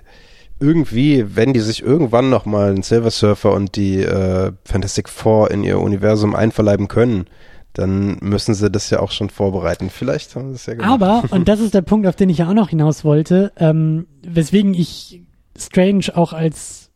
irgendwie, 0.59 1.35
wenn 1.35 1.53
die 1.53 1.59
sich 1.59 1.83
irgendwann 1.83 2.29
nochmal 2.29 2.71
ein 2.71 2.83
Silver 2.83 3.11
Surfer 3.11 3.53
und 3.53 3.75
die 3.75 4.01
äh, 4.01 4.51
Fantastic 4.65 5.09
Four 5.09 5.51
in 5.51 5.63
ihr 5.63 5.79
Universum 5.79 6.35
einverleiben 6.35 6.87
können, 6.87 7.25
dann 7.73 8.17
müssen 8.21 8.55
sie 8.55 8.71
das 8.71 8.89
ja 8.89 8.99
auch 8.99 9.11
schon 9.11 9.29
vorbereiten. 9.29 9.89
Vielleicht 9.89 10.35
haben 10.35 10.49
sie 10.49 10.55
es 10.55 10.65
ja 10.65 10.73
gemacht. 10.73 10.89
Aber, 10.89 11.23
und 11.29 11.47
das 11.47 11.59
ist 11.59 11.73
der 11.73 11.83
Punkt, 11.83 12.07
auf 12.07 12.15
den 12.15 12.29
ich 12.29 12.39
ja 12.39 12.49
auch 12.49 12.53
noch 12.53 12.69
hinaus 12.69 13.05
wollte, 13.05 13.51
ähm, 13.57 14.07
weswegen 14.23 14.73
ich 14.73 15.21
Strange 15.55 16.05
auch 16.15 16.33
als 16.33 16.89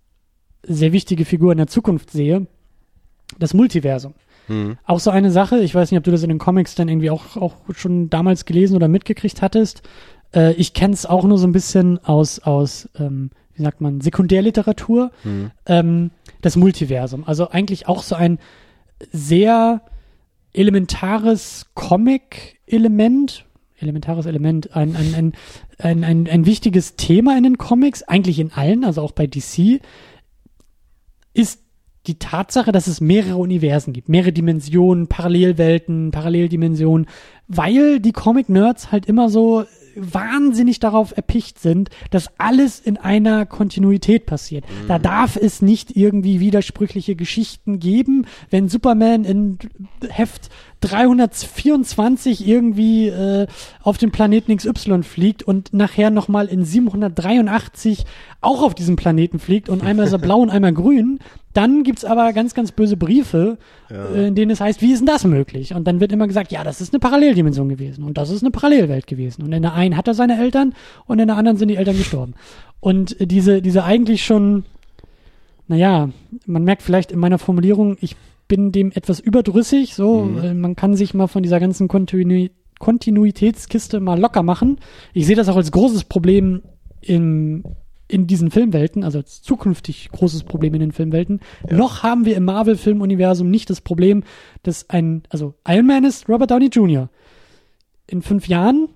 sehr 0.63 0.91
wichtige 0.91 1.25
Figur 1.25 1.51
in 1.51 1.57
der 1.57 1.67
Zukunft 1.67 2.11
sehe, 2.11 2.47
das 3.37 3.53
Multiversum. 3.53 4.13
Hm. 4.47 4.77
Auch 4.85 4.99
so 4.99 5.11
eine 5.11 5.31
Sache, 5.31 5.59
ich 5.59 5.75
weiß 5.75 5.91
nicht, 5.91 5.97
ob 5.97 6.03
du 6.03 6.11
das 6.11 6.23
in 6.23 6.29
den 6.29 6.39
Comics 6.39 6.75
dann 6.75 6.89
irgendwie 6.89 7.11
auch, 7.11 7.37
auch 7.37 7.55
schon 7.75 8.09
damals 8.09 8.45
gelesen 8.45 8.75
oder 8.75 8.87
mitgekriegt 8.87 9.41
hattest. 9.41 9.83
Äh, 10.33 10.53
ich 10.53 10.73
kenne 10.73 10.93
es 10.93 11.05
auch 11.05 11.23
nur 11.23 11.37
so 11.37 11.47
ein 11.47 11.51
bisschen 11.51 12.03
aus, 12.03 12.39
aus 12.39 12.89
ähm, 12.97 13.29
wie 13.55 13.63
sagt 13.63 13.81
man, 13.81 14.01
Sekundärliteratur, 14.01 15.11
Hm. 15.23 15.51
ähm, 15.65 16.11
das 16.41 16.55
Multiversum. 16.55 17.23
Also 17.25 17.49
eigentlich 17.49 17.87
auch 17.87 18.03
so 18.03 18.15
ein 18.15 18.39
sehr 19.11 19.81
elementares 20.53 21.67
Comic-Element, 21.75 23.45
elementares 23.79 24.25
Element, 24.25 24.75
ein, 24.75 24.95
ein, 24.95 25.15
ein, 25.15 25.33
ein, 25.79 26.03
ein, 26.03 26.27
ein 26.27 26.45
wichtiges 26.45 26.95
Thema 26.95 27.37
in 27.37 27.43
den 27.43 27.57
Comics, 27.57 28.03
eigentlich 28.03 28.39
in 28.39 28.51
allen, 28.51 28.83
also 28.83 29.01
auch 29.01 29.11
bei 29.11 29.27
DC, 29.27 29.81
ist 31.33 31.61
die 32.07 32.17
Tatsache, 32.17 32.71
dass 32.71 32.87
es 32.87 32.99
mehrere 32.99 33.37
Universen 33.37 33.93
gibt, 33.93 34.09
mehrere 34.09 34.31
Dimensionen, 34.31 35.07
Parallelwelten, 35.07 36.11
Paralleldimensionen, 36.11 37.07
weil 37.47 37.99
die 37.99 38.11
Comic-Nerds 38.11 38.91
halt 38.91 39.05
immer 39.05 39.29
so 39.29 39.65
wahnsinnig 40.01 40.79
darauf 40.79 41.15
erpicht 41.15 41.59
sind, 41.59 41.89
dass 42.09 42.29
alles 42.37 42.79
in 42.79 42.97
einer 42.97 43.45
Kontinuität 43.45 44.25
passiert. 44.25 44.65
Da 44.87 44.99
darf 44.99 45.35
es 45.35 45.61
nicht 45.61 45.95
irgendwie 45.95 46.39
widersprüchliche 46.39 47.15
Geschichten 47.15 47.79
geben, 47.79 48.25
wenn 48.49 48.67
Superman 48.67 49.23
in 49.23 49.57
Heft 50.09 50.49
324 50.81 52.47
irgendwie 52.47 53.07
äh, 53.07 53.47
auf 53.81 53.97
den 53.97 54.11
Planeten 54.11 54.55
XY 54.55 55.03
fliegt 55.03 55.43
und 55.43 55.73
nachher 55.73 56.09
nochmal 56.09 56.47
in 56.47 56.65
783 56.65 58.05
auch 58.41 58.63
auf 58.63 58.73
diesem 58.73 58.95
Planeten 58.95 59.39
fliegt 59.39 59.69
und 59.69 59.83
einmal 59.83 60.07
ist 60.07 60.11
er 60.11 60.19
blau 60.19 60.39
und 60.39 60.49
einmal 60.49 60.73
grün, 60.73 61.19
dann 61.53 61.83
gibt's 61.83 62.05
aber 62.05 62.33
ganz, 62.33 62.53
ganz 62.53 62.71
böse 62.71 62.97
Briefe, 62.97 63.57
äh, 63.89 64.27
in 64.27 64.35
denen 64.35 64.51
es 64.51 64.61
heißt, 64.61 64.81
wie 64.81 64.91
ist 64.91 64.99
denn 64.99 65.07
das 65.07 65.23
möglich? 65.23 65.75
Und 65.75 65.85
dann 65.85 65.99
wird 65.99 66.11
immer 66.11 66.27
gesagt, 66.27 66.51
ja, 66.51 66.63
das 66.63 66.81
ist 66.81 66.93
eine 66.93 66.99
Paralleldimension 66.99 67.69
gewesen 67.69 68.03
und 68.03 68.17
das 68.17 68.29
ist 68.29 68.41
eine 68.41 68.51
Parallelwelt 68.51 69.05
gewesen. 69.05 69.43
Und 69.43 69.53
in 69.53 69.61
der 69.61 69.73
einen 69.73 69.97
hat 69.97 70.07
er 70.07 70.13
seine 70.13 70.39
Eltern 70.39 70.73
und 71.05 71.19
in 71.19 71.27
der 71.27 71.37
anderen 71.37 71.57
sind 71.57 71.67
die 71.67 71.75
Eltern 71.75 71.97
gestorben. 71.97 72.33
Und 72.79 73.15
diese, 73.19 73.61
diese 73.61 73.83
eigentlich 73.83 74.25
schon, 74.25 74.63
naja, 75.67 76.09
man 76.45 76.63
merkt 76.63 76.81
vielleicht 76.81 77.11
in 77.11 77.19
meiner 77.19 77.37
Formulierung, 77.37 77.97
ich 78.01 78.15
bin 78.51 78.73
dem 78.73 78.91
etwas 78.91 79.21
überdrüssig, 79.21 79.95
so, 79.95 80.23
Mhm. 80.25 80.59
man 80.59 80.75
kann 80.75 80.93
sich 80.95 81.13
mal 81.13 81.27
von 81.27 81.41
dieser 81.41 81.61
ganzen 81.61 81.87
Kontinu 81.87 82.47
Kontinuitätskiste 82.79 83.99
mal 84.01 84.19
locker 84.19 84.43
machen. 84.43 84.77
Ich 85.13 85.25
sehe 85.25 85.35
das 85.37 85.47
auch 85.47 85.55
als 85.55 85.71
großes 85.71 86.03
Problem 86.05 86.61
im, 86.99 87.63
in 88.09 88.27
diesen 88.27 88.51
Filmwelten, 88.51 89.03
also 89.05 89.19
als 89.19 89.41
zukünftig 89.41 90.09
großes 90.11 90.43
Problem 90.43 90.73
in 90.73 90.81
den 90.81 90.91
Filmwelten. 90.91 91.39
Noch 91.69 92.03
haben 92.03 92.25
wir 92.25 92.35
im 92.35 92.43
Marvel-Filmuniversum 92.43 93.49
nicht 93.49 93.69
das 93.69 93.79
Problem, 93.79 94.23
dass 94.63 94.89
ein, 94.89 95.23
also 95.29 95.53
Iron 95.65 95.85
Man 95.87 96.03
ist 96.03 96.27
Robert 96.27 96.51
Downey 96.51 96.67
Jr. 96.67 97.09
In 98.07 98.21
fünf 98.21 98.47
Jahren 98.49 98.89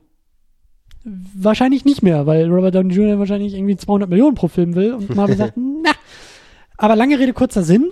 wahrscheinlich 1.35 1.85
nicht 1.85 2.01
mehr, 2.01 2.25
weil 2.25 2.49
Robert 2.49 2.73
Downey 2.75 2.93
Jr. 2.93 3.19
wahrscheinlich 3.19 3.53
irgendwie 3.53 3.77
200 3.77 4.09
Millionen 4.09 4.35
pro 4.35 4.47
Film 4.47 4.75
will 4.75 4.93
und 4.93 5.15
Marvel 5.15 5.37
sagt, 5.37 5.53
na. 5.83 5.91
Aber 6.77 6.95
lange 6.95 7.17
Rede, 7.19 7.31
kurzer 7.33 7.63
Sinn. 7.63 7.91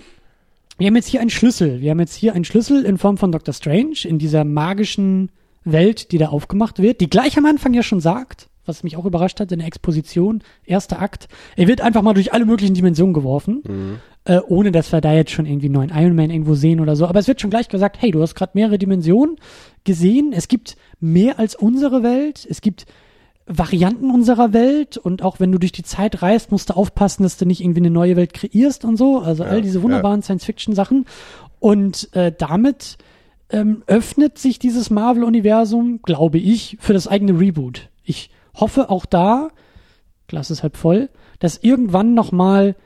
Wir 0.76 0.88
haben 0.88 0.96
jetzt 0.96 1.08
hier 1.08 1.20
einen 1.20 1.30
Schlüssel. 1.30 1.80
Wir 1.80 1.90
haben 1.90 2.00
jetzt 2.00 2.14
hier 2.14 2.34
einen 2.34 2.44
Schlüssel 2.44 2.84
in 2.84 2.98
Form 2.98 3.16
von 3.16 3.30
Dr. 3.30 3.54
Strange 3.54 3.98
in 4.04 4.18
dieser 4.18 4.44
magischen 4.44 5.30
Welt, 5.64 6.12
die 6.12 6.18
da 6.18 6.28
aufgemacht 6.28 6.80
wird, 6.80 7.00
die 7.00 7.08
gleich 7.08 7.38
am 7.38 7.46
Anfang 7.46 7.74
ja 7.74 7.82
schon 7.82 8.00
sagt, 8.00 8.48
was 8.66 8.82
mich 8.82 8.96
auch 8.96 9.04
überrascht 9.04 9.40
hat 9.40 9.52
in 9.52 9.58
der 9.58 9.68
Exposition, 9.68 10.42
erster 10.64 11.00
Akt, 11.00 11.28
er 11.56 11.68
wird 11.68 11.80
einfach 11.80 12.02
mal 12.02 12.14
durch 12.14 12.32
alle 12.32 12.46
möglichen 12.46 12.74
Dimensionen 12.74 13.14
geworfen, 13.14 13.62
äh, 14.24 14.40
ohne 14.46 14.72
dass 14.72 14.90
wir 14.90 15.00
da 15.00 15.12
jetzt 15.12 15.30
schon 15.30 15.46
irgendwie 15.46 15.66
einen 15.66 15.74
neuen 15.74 15.90
Iron 15.90 16.14
Man 16.14 16.30
irgendwo 16.30 16.54
sehen 16.54 16.80
oder 16.80 16.96
so. 16.96 17.06
Aber 17.06 17.20
es 17.20 17.28
wird 17.28 17.40
schon 17.40 17.50
gleich 17.50 17.68
gesagt, 17.68 18.00
hey, 18.00 18.10
du 18.10 18.20
hast 18.20 18.34
gerade 18.34 18.52
mehrere 18.54 18.78
Dimensionen 18.78 19.36
gesehen, 19.84 20.32
es 20.34 20.48
gibt 20.48 20.76
mehr 20.98 21.38
als 21.38 21.54
unsere 21.54 22.02
Welt, 22.02 22.46
es 22.48 22.60
gibt 22.60 22.86
Varianten 23.46 24.10
unserer 24.10 24.52
Welt 24.54 24.96
und 24.96 25.22
auch 25.22 25.38
wenn 25.38 25.52
du 25.52 25.58
durch 25.58 25.72
die 25.72 25.82
Zeit 25.82 26.22
reist, 26.22 26.50
musst 26.50 26.70
du 26.70 26.74
aufpassen, 26.76 27.24
dass 27.24 27.36
du 27.36 27.44
nicht 27.44 27.60
irgendwie 27.60 27.80
eine 27.80 27.90
neue 27.90 28.16
Welt 28.16 28.32
kreierst 28.32 28.84
und 28.84 28.96
so. 28.96 29.18
Also 29.20 29.44
all 29.44 29.60
diese 29.62 29.82
wunderbaren 29.82 30.22
Science-Fiction-Sachen. 30.22 31.04
Und 31.60 32.08
äh, 32.14 32.32
damit 32.36 32.96
ähm, 33.50 33.82
öffnet 33.86 34.38
sich 34.38 34.58
dieses 34.58 34.88
Marvel-Universum, 34.90 36.00
glaube 36.02 36.38
ich, 36.38 36.78
für 36.80 36.94
das 36.94 37.06
eigene 37.06 37.38
Reboot. 37.38 37.90
Ich 38.02 38.30
hoffe 38.54 38.88
auch 38.88 39.04
da, 39.04 39.48
Glas 40.26 40.50
ist 40.50 40.62
halb 40.62 40.76
voll, 40.78 41.10
dass 41.38 41.58
irgendwann 41.58 42.14
nochmal 42.14 42.76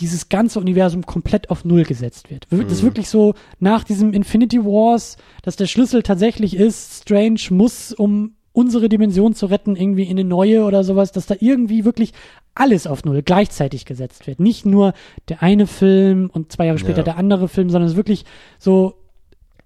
dieses 0.00 0.28
ganze 0.28 0.60
Universum 0.60 1.06
komplett 1.06 1.50
auf 1.50 1.64
Null 1.64 1.84
gesetzt 1.84 2.30
wird. 2.30 2.46
Wir- 2.50 2.62
Das 2.64 2.72
ist 2.74 2.82
wirklich 2.84 3.08
so 3.08 3.34
nach 3.58 3.82
diesem 3.84 4.12
Infinity 4.12 4.64
Wars, 4.64 5.16
dass 5.42 5.56
der 5.56 5.66
Schlüssel 5.66 6.02
tatsächlich 6.02 6.56
ist, 6.56 7.02
Strange 7.02 7.40
muss, 7.50 7.92
um 7.92 8.34
unsere 8.54 8.88
Dimension 8.88 9.34
zu 9.34 9.46
retten, 9.46 9.76
irgendwie 9.76 10.04
in 10.04 10.12
eine 10.18 10.24
neue 10.24 10.64
oder 10.64 10.84
sowas, 10.84 11.12
dass 11.12 11.26
da 11.26 11.34
irgendwie 11.40 11.84
wirklich 11.84 12.12
alles 12.54 12.86
auf 12.86 13.04
Null 13.04 13.20
gleichzeitig 13.22 13.84
gesetzt 13.84 14.26
wird. 14.26 14.38
Nicht 14.40 14.64
nur 14.64 14.94
der 15.28 15.42
eine 15.42 15.66
Film 15.66 16.30
und 16.32 16.52
zwei 16.52 16.66
Jahre 16.66 16.78
später 16.78 16.98
Ja. 16.98 17.04
der 17.04 17.16
andere 17.18 17.48
Film, 17.48 17.68
sondern 17.68 17.86
es 17.86 17.92
ist 17.92 17.96
wirklich 17.98 18.24
so, 18.58 18.94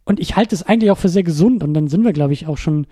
und 0.05 0.19
ich 0.19 0.37
halte 0.37 0.55
es 0.55 0.63
eigentlich 0.63 0.91
auch 0.91 0.99
für 0.99 1.11
sehr 1.11 1.23
gesund 1.23 1.63
und 1.63 1.75
dann 1.75 1.89
sind 1.89 2.03
wir, 2.03 2.15
glaube 2.15 2.33
ich, 2.33 2.47
auch 2.47 2.57
schon, 2.57 2.87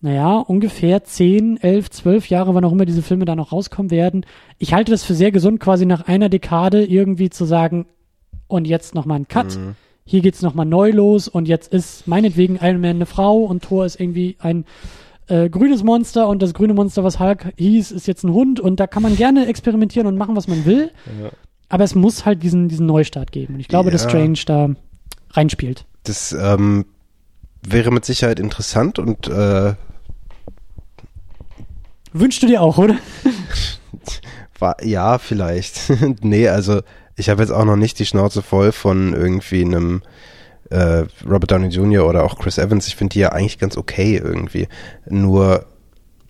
naja, 0.00 0.38
ungefähr 0.38 1.02
10, 1.02 1.56
11, 1.60 1.90
12 1.90 2.28
Jahre, 2.28 2.54
wann 2.54 2.64
auch 2.64 2.70
immer 2.72 2.84
diese 2.86 3.02
Filme 3.02 3.24
da 3.24 3.34
noch 3.34 3.50
rauskommen 3.50 3.90
werden. 3.90 4.24
Ich 4.58 4.72
halte 4.74 4.92
das 4.92 5.02
für 5.02 5.14
sehr 5.14 5.32
gesund, 5.32 5.58
quasi 5.58 5.86
nach 5.86 6.06
einer 6.06 6.28
Dekade 6.28 6.84
irgendwie 6.86 7.30
zu 7.30 7.44
sagen, 7.44 7.86
und 8.46 8.68
jetzt 8.68 8.94
nochmal 8.94 9.18
ein 9.18 9.26
Cut. 9.26 9.56
Mhm. 9.56 9.74
Hier 10.04 10.20
geht's 10.20 10.40
nochmal 10.40 10.66
neu 10.66 10.90
los 10.92 11.26
und 11.26 11.48
jetzt 11.48 11.72
ist 11.72 12.06
meinetwegen 12.06 12.60
Iron 12.62 12.80
Man 12.80 12.90
eine 12.90 13.06
Frau 13.06 13.38
und 13.38 13.64
Thor 13.64 13.84
ist 13.84 13.98
irgendwie 13.98 14.36
ein 14.38 14.64
äh, 15.28 15.48
grünes 15.48 15.82
Monster 15.82 16.28
und 16.28 16.42
das 16.42 16.54
grüne 16.54 16.74
Monster, 16.74 17.04
was 17.04 17.18
Hulk 17.18 17.52
hieß, 17.56 17.90
ist 17.90 18.06
jetzt 18.06 18.24
ein 18.24 18.32
Hund 18.32 18.60
und 18.60 18.78
da 18.80 18.86
kann 18.86 19.02
man 19.02 19.16
gerne 19.16 19.46
experimentieren 19.46 20.06
und 20.06 20.16
machen, 20.16 20.36
was 20.36 20.48
man 20.48 20.64
will. 20.64 20.90
Ja. 21.20 21.30
Aber 21.68 21.84
es 21.84 21.94
muss 21.94 22.24
halt 22.24 22.42
diesen, 22.42 22.68
diesen 22.68 22.86
Neustart 22.86 23.32
geben. 23.32 23.54
Und 23.54 23.60
ich 23.60 23.68
glaube, 23.68 23.90
dass 23.90 24.04
Ja. 24.04 24.10
Strange 24.10 24.38
da 24.46 24.70
reinspielt. 25.32 25.84
Das 26.04 26.32
ähm, 26.32 26.86
wäre 27.62 27.90
mit 27.90 28.04
Sicherheit 28.04 28.38
interessant 28.38 28.98
und 28.98 29.26
äh, 29.28 29.74
Wünschst 32.12 32.42
du 32.42 32.46
dir 32.46 32.62
auch, 32.62 32.78
oder? 32.78 32.96
ja, 34.82 35.18
vielleicht. 35.18 35.92
nee, 36.22 36.48
also 36.48 36.80
ich 37.16 37.28
habe 37.28 37.42
jetzt 37.42 37.50
auch 37.50 37.64
noch 37.64 37.76
nicht 37.76 37.98
die 37.98 38.06
Schnauze 38.06 38.42
voll 38.42 38.72
von 38.72 39.12
irgendwie 39.12 39.62
einem 39.62 40.02
äh, 40.70 41.04
Robert 41.24 41.50
Downey 41.50 41.68
Jr. 41.68 42.06
oder 42.06 42.24
auch 42.24 42.38
Chris 42.38 42.58
Evans. 42.58 42.86
Ich 42.88 42.96
finde 42.96 43.14
die 43.14 43.20
ja 43.20 43.30
eigentlich 43.30 43.58
ganz 43.58 43.76
okay 43.76 44.16
irgendwie. 44.16 44.68
Nur 45.08 45.66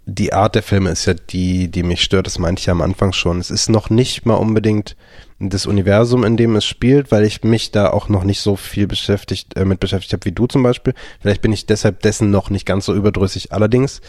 die 0.06 0.32
Art 0.32 0.54
der 0.54 0.62
Filme 0.62 0.90
ist 0.90 1.04
ja 1.06 1.14
die, 1.14 1.68
die 1.68 1.82
mich 1.82 2.02
stört. 2.02 2.26
Das 2.26 2.38
meinte 2.38 2.60
ich 2.60 2.66
ja 2.66 2.72
am 2.72 2.82
Anfang 2.82 3.12
schon. 3.12 3.40
Es 3.40 3.50
ist 3.50 3.68
noch 3.68 3.90
nicht 3.90 4.24
mal 4.24 4.34
unbedingt 4.34 4.96
das 5.38 5.66
Universum, 5.66 6.24
in 6.24 6.36
dem 6.36 6.56
es 6.56 6.64
spielt, 6.64 7.10
weil 7.10 7.24
ich 7.24 7.42
mich 7.42 7.72
da 7.72 7.90
auch 7.90 8.08
noch 8.08 8.24
nicht 8.24 8.40
so 8.40 8.56
viel 8.56 8.86
beschäftigt, 8.86 9.56
äh, 9.56 9.64
mit 9.64 9.80
beschäftigt 9.80 10.12
habe 10.12 10.24
wie 10.24 10.32
du 10.32 10.46
zum 10.46 10.62
Beispiel. 10.62 10.94
Vielleicht 11.20 11.42
bin 11.42 11.52
ich 11.52 11.66
deshalb 11.66 12.00
dessen 12.02 12.30
noch 12.30 12.50
nicht 12.50 12.66
ganz 12.66 12.86
so 12.86 12.94
überdrüssig. 12.94 13.52
Allerdings, 13.52 14.00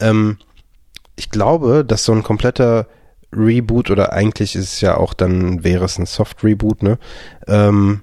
ähm, 0.00 0.36
ich 1.16 1.30
glaube, 1.30 1.84
dass 1.84 2.04
so 2.04 2.12
ein 2.12 2.22
kompletter 2.22 2.86
Reboot 3.32 3.90
oder 3.90 4.12
eigentlich 4.12 4.54
ist 4.54 4.74
es 4.74 4.80
ja 4.80 4.96
auch 4.96 5.14
dann 5.14 5.64
wäre 5.64 5.84
es 5.84 5.98
ein 5.98 6.06
Soft 6.06 6.44
Reboot, 6.44 6.82
ne? 6.82 6.98
Ähm, 7.46 8.02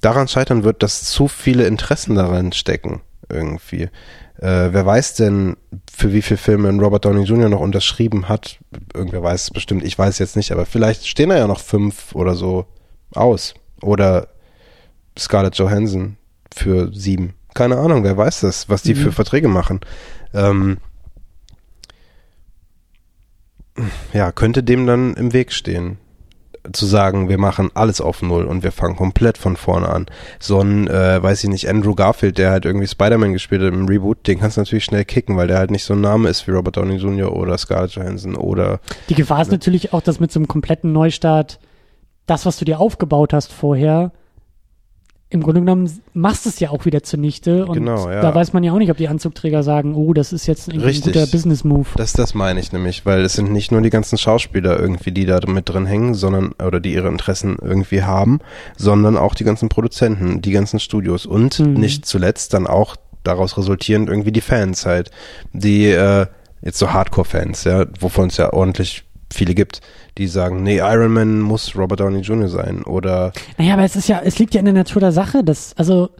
daran 0.00 0.28
scheitern 0.28 0.64
wird, 0.64 0.82
dass 0.82 1.04
zu 1.04 1.28
viele 1.28 1.66
Interessen 1.66 2.14
daran 2.14 2.52
stecken 2.52 3.02
irgendwie. 3.30 3.84
Äh, 4.38 4.72
wer 4.72 4.86
weiß 4.86 5.14
denn, 5.14 5.56
für 5.92 6.12
wie 6.12 6.22
viele 6.22 6.38
Filme 6.38 6.70
Robert 6.80 7.04
Downey 7.04 7.24
Jr. 7.24 7.48
noch 7.48 7.60
unterschrieben 7.60 8.28
hat? 8.28 8.58
Irgendwer 8.94 9.22
weiß 9.22 9.42
es 9.44 9.50
bestimmt, 9.50 9.82
ich 9.84 9.98
weiß 9.98 10.18
jetzt 10.20 10.36
nicht, 10.36 10.52
aber 10.52 10.64
vielleicht 10.66 11.06
stehen 11.06 11.30
da 11.30 11.36
ja 11.36 11.46
noch 11.48 11.60
fünf 11.60 12.14
oder 12.14 12.34
so 12.34 12.66
aus. 13.14 13.54
Oder 13.82 14.28
Scarlett 15.18 15.56
Johansson 15.56 16.16
für 16.54 16.92
sieben. 16.94 17.34
Keine 17.54 17.78
Ahnung, 17.78 18.04
wer 18.04 18.16
weiß 18.16 18.40
das, 18.40 18.68
was 18.68 18.82
die 18.82 18.94
Mhm. 18.94 18.98
für 18.98 19.12
Verträge 19.12 19.48
machen. 19.48 19.80
Ähm, 20.32 20.78
ja, 24.12 24.32
könnte 24.32 24.62
dem 24.62 24.86
dann 24.86 25.14
im 25.14 25.32
Weg 25.32 25.52
stehen. 25.52 25.98
Zu 26.72 26.86
sagen, 26.86 27.28
wir 27.28 27.38
machen 27.38 27.70
alles 27.74 28.00
auf 28.00 28.22
Null 28.22 28.44
und 28.44 28.62
wir 28.62 28.72
fangen 28.72 28.96
komplett 28.96 29.38
von 29.38 29.56
vorne 29.56 29.88
an. 29.88 30.06
So 30.38 30.60
ein, 30.60 30.88
äh, 30.88 31.22
weiß 31.22 31.44
ich 31.44 31.50
nicht, 31.50 31.68
Andrew 31.68 31.94
Garfield, 31.94 32.38
der 32.38 32.50
halt 32.50 32.64
irgendwie 32.64 32.86
Spider-Man 32.86 33.32
gespielt 33.32 33.62
hat 33.62 33.72
im 33.72 33.86
Reboot, 33.86 34.26
den 34.26 34.40
kannst 34.40 34.56
du 34.56 34.60
natürlich 34.60 34.84
schnell 34.84 35.04
kicken, 35.04 35.36
weil 35.36 35.48
der 35.48 35.58
halt 35.58 35.70
nicht 35.70 35.84
so 35.84 35.94
ein 35.94 36.00
Name 36.00 36.28
ist 36.28 36.46
wie 36.46 36.52
Robert 36.52 36.76
Downey 36.76 36.96
Jr. 36.96 37.34
oder 37.34 37.58
Scarlett 37.58 37.92
Johansson 37.92 38.36
oder. 38.36 38.80
Die 39.08 39.14
Gefahr 39.14 39.42
ist 39.42 39.50
natürlich 39.50 39.92
auch, 39.92 40.00
dass 40.00 40.20
mit 40.20 40.32
so 40.32 40.38
einem 40.38 40.48
kompletten 40.48 40.92
Neustart 40.92 41.58
das, 42.26 42.46
was 42.46 42.58
du 42.58 42.64
dir 42.64 42.80
aufgebaut 42.80 43.32
hast 43.32 43.52
vorher, 43.52 44.12
im 45.30 45.42
Grunde 45.42 45.60
genommen 45.60 45.90
machst 46.14 46.46
es 46.46 46.58
ja 46.58 46.70
auch 46.70 46.86
wieder 46.86 47.02
zunichte 47.02 47.66
und 47.66 47.74
Genau, 47.74 48.08
ja. 48.10 48.22
da 48.22 48.34
weiß 48.34 48.54
man 48.54 48.64
ja 48.64 48.72
auch 48.72 48.78
nicht, 48.78 48.90
ob 48.90 48.96
die 48.96 49.08
Anzugträger 49.08 49.62
sagen, 49.62 49.94
oh, 49.94 50.14
das 50.14 50.32
ist 50.32 50.46
jetzt 50.46 50.72
ein, 50.72 50.80
guter 50.80 51.26
Business-Move. 51.26 51.86
Das, 51.96 52.14
das 52.14 52.32
meine 52.34 52.60
ich 52.60 52.72
nämlich, 52.72 53.04
weil 53.04 53.20
es 53.22 53.34
sind 53.34 53.52
nicht 53.52 53.70
nur 53.70 53.82
die 53.82 53.90
ganzen 53.90 54.16
Schauspieler 54.16 54.80
irgendwie, 54.80 55.12
die 55.12 55.26
da 55.26 55.38
mit 55.46 55.68
drin 55.68 55.84
hängen, 55.84 56.14
sondern, 56.14 56.52
oder 56.52 56.80
die 56.80 56.94
ihre 56.94 57.08
Interessen 57.08 57.56
irgendwie 57.60 58.02
haben, 58.04 58.40
sondern 58.76 59.18
auch 59.18 59.34
die 59.34 59.44
ganzen 59.44 59.68
Produzenten, 59.68 60.40
die 60.40 60.52
ganzen 60.52 60.80
Studios 60.80 61.26
und 61.26 61.58
Mhm. 61.60 61.74
nicht 61.74 62.06
zuletzt 62.06 62.54
dann 62.54 62.66
auch 62.66 62.96
daraus 63.22 63.58
resultierend 63.58 64.08
irgendwie 64.08 64.32
die 64.32 64.40
Fans 64.40 64.86
halt, 64.86 65.10
die, 65.52 65.86
äh, 65.88 66.26
jetzt 66.62 66.78
so 66.78 66.92
Hardcore-Fans, 66.92 67.64
ja, 67.64 67.84
wovon 68.00 68.28
es 68.28 68.38
ja 68.38 68.52
ordentlich 68.52 69.04
viele 69.38 69.54
gibt, 69.54 69.80
die 70.18 70.26
sagen, 70.26 70.62
nee, 70.62 70.78
Iron 70.78 71.12
Man 71.12 71.40
muss 71.40 71.74
Robert 71.76 72.00
Downey 72.00 72.20
Jr. 72.20 72.48
sein 72.48 72.82
oder 72.82 73.32
Naja, 73.56 73.74
aber 73.74 73.84
es 73.84 73.96
ist 73.96 74.08
ja, 74.08 74.20
es 74.22 74.38
liegt 74.38 74.54
ja 74.54 74.58
in 74.58 74.66
der 74.66 74.74
Natur 74.74 75.00
der 75.00 75.12
Sache, 75.12 75.42
dass, 75.42 75.74
also, 75.76 76.10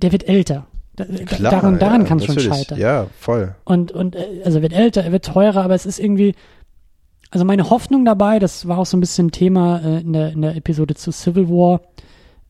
der 0.00 0.12
wird 0.12 0.26
älter. 0.28 0.66
Da, 0.96 1.04
klar, 1.04 1.52
daran 1.52 1.78
daran 1.78 2.02
ja, 2.02 2.08
kann 2.08 2.18
es 2.18 2.26
schon 2.26 2.38
scheitern. 2.38 2.78
Ja, 2.78 3.06
voll. 3.18 3.54
Und, 3.64 3.92
und 3.92 4.16
äh, 4.16 4.42
also 4.44 4.58
er 4.58 4.62
wird 4.62 4.72
älter, 4.72 5.02
er 5.02 5.12
wird 5.12 5.24
teurer, 5.24 5.62
aber 5.62 5.74
es 5.74 5.86
ist 5.86 5.98
irgendwie, 5.98 6.34
also 7.30 7.44
meine 7.44 7.70
Hoffnung 7.70 8.04
dabei, 8.04 8.38
das 8.38 8.66
war 8.68 8.78
auch 8.78 8.86
so 8.86 8.96
ein 8.96 9.00
bisschen 9.00 9.30
Thema 9.30 9.80
äh, 9.84 10.00
in, 10.00 10.12
der, 10.12 10.32
in 10.32 10.42
der 10.42 10.56
Episode 10.56 10.94
zu 10.94 11.12
Civil 11.12 11.48
War, 11.48 11.80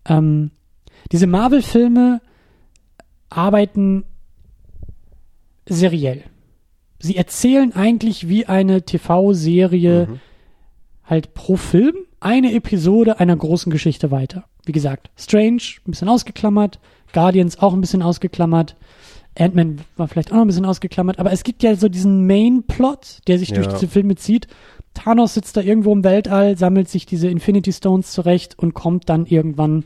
ähm, 0.09 0.51
diese 1.13 1.27
Marvel-Filme 1.27 2.21
arbeiten 3.29 4.05
seriell. 5.69 6.25
Sie 7.01 7.17
erzählen 7.17 7.73
eigentlich 7.75 8.29
wie 8.29 8.47
eine 8.47 8.83
TV-Serie 8.83 10.07
Mhm. 10.09 10.21
halt 11.05 11.35
pro 11.35 11.57
Film 11.57 11.95
eine 12.21 12.53
Episode 12.55 13.19
einer 13.19 13.35
großen 13.37 13.73
Geschichte 13.73 14.11
weiter. 14.11 14.45
Wie 14.67 14.73
gesagt, 14.73 15.11
Strange 15.17 15.63
ein 15.87 15.91
bisschen 15.91 16.09
ausgeklammert, 16.09 16.79
Guardians 17.13 17.59
auch 17.59 17.73
ein 17.73 17.81
bisschen 17.81 18.03
ausgeklammert, 18.03 18.77
Ant-Man 19.39 19.81
war 19.97 20.09
vielleicht 20.09 20.31
auch 20.33 20.37
noch 20.37 20.43
ein 20.43 20.49
bisschen 20.49 20.65
ausgeklammert, 20.67 21.19
aber 21.19 21.33
es 21.33 21.43
gibt 21.45 21.63
ja 21.63 21.75
so 21.75 21.89
diesen 21.89 22.27
Main-Plot, 22.27 23.21
der 23.27 23.39
sich 23.39 23.53
durch 23.53 23.67
Ja. 23.67 23.73
diese 23.73 23.89
Filme 23.89 24.17
zieht. 24.17 24.49
Thanos 24.93 25.35
sitzt 25.35 25.57
da 25.57 25.61
irgendwo 25.63 25.93
im 25.93 26.05
Weltall, 26.05 26.59
sammelt 26.59 26.89
sich 26.89 27.07
diese 27.07 27.29
Infinity 27.29 27.73
Stones 27.73 28.11
zurecht 28.13 28.59
und 28.59 28.75
kommt 28.75 29.09
dann 29.09 29.25
irgendwann 29.27 29.85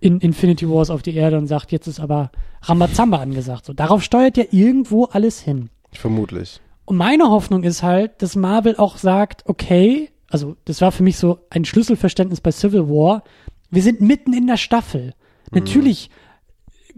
in 0.00 0.20
Infinity 0.20 0.68
Wars 0.70 0.90
auf 0.90 1.02
die 1.02 1.14
Erde 1.14 1.36
und 1.38 1.48
sagt, 1.48 1.72
jetzt 1.72 1.88
ist 1.88 1.98
aber 1.98 2.30
Rambazamba 2.62 3.18
angesagt. 3.18 3.64
So, 3.66 3.72
darauf 3.72 4.02
steuert 4.04 4.36
ja 4.36 4.44
irgendwo 4.52 5.04
alles 5.06 5.40
hin. 5.40 5.70
Vermutlich. 5.92 6.60
Und 6.84 6.96
meine 6.96 7.30
Hoffnung 7.30 7.64
ist 7.64 7.82
halt, 7.82 8.22
dass 8.22 8.36
Marvel 8.36 8.76
auch 8.76 8.96
sagt, 8.96 9.44
okay, 9.46 10.10
also 10.30 10.56
das 10.64 10.80
war 10.80 10.92
für 10.92 11.02
mich 11.02 11.16
so 11.18 11.40
ein 11.50 11.64
Schlüsselverständnis 11.64 12.40
bei 12.40 12.50
Civil 12.50 12.88
War. 12.88 13.24
Wir 13.70 13.82
sind 13.82 14.00
mitten 14.00 14.32
in 14.32 14.46
der 14.46 14.56
Staffel. 14.56 15.14
Natürlich 15.50 16.10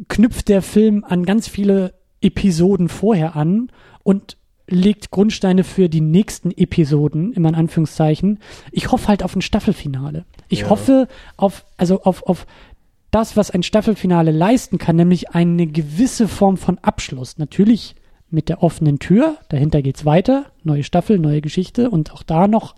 knüpft 0.08 0.48
der 0.48 0.62
Film 0.62 1.04
an 1.04 1.24
ganz 1.24 1.48
viele 1.48 1.94
Episoden 2.20 2.88
vorher 2.88 3.36
an 3.36 3.70
und 4.02 4.36
legt 4.66 5.10
Grundsteine 5.10 5.64
für 5.64 5.88
die 5.88 6.00
nächsten 6.00 6.52
Episoden, 6.52 7.32
immer 7.32 7.48
in 7.48 7.54
Anführungszeichen. 7.56 8.38
Ich 8.70 8.92
hoffe 8.92 9.08
halt 9.08 9.22
auf 9.24 9.34
ein 9.34 9.42
Staffelfinale. 9.42 10.24
Ich 10.48 10.60
Ja. 10.60 10.70
hoffe 10.70 11.08
auf, 11.36 11.64
also 11.76 12.02
auf, 12.02 12.22
auf 12.24 12.46
das, 13.10 13.36
was 13.36 13.50
ein 13.50 13.64
Staffelfinale 13.64 14.30
leisten 14.30 14.78
kann, 14.78 14.94
nämlich 14.96 15.30
eine 15.30 15.66
gewisse 15.66 16.28
Form 16.28 16.56
von 16.56 16.78
Abschluss. 16.78 17.38
Natürlich 17.38 17.96
mit 18.30 18.48
der 18.48 18.62
offenen 18.62 18.98
Tür, 18.98 19.36
dahinter 19.48 19.82
geht's 19.82 20.04
weiter, 20.04 20.46
neue 20.62 20.84
Staffel, 20.84 21.18
neue 21.18 21.40
Geschichte 21.40 21.90
und 21.90 22.12
auch 22.12 22.22
da 22.22 22.46
noch, 22.48 22.74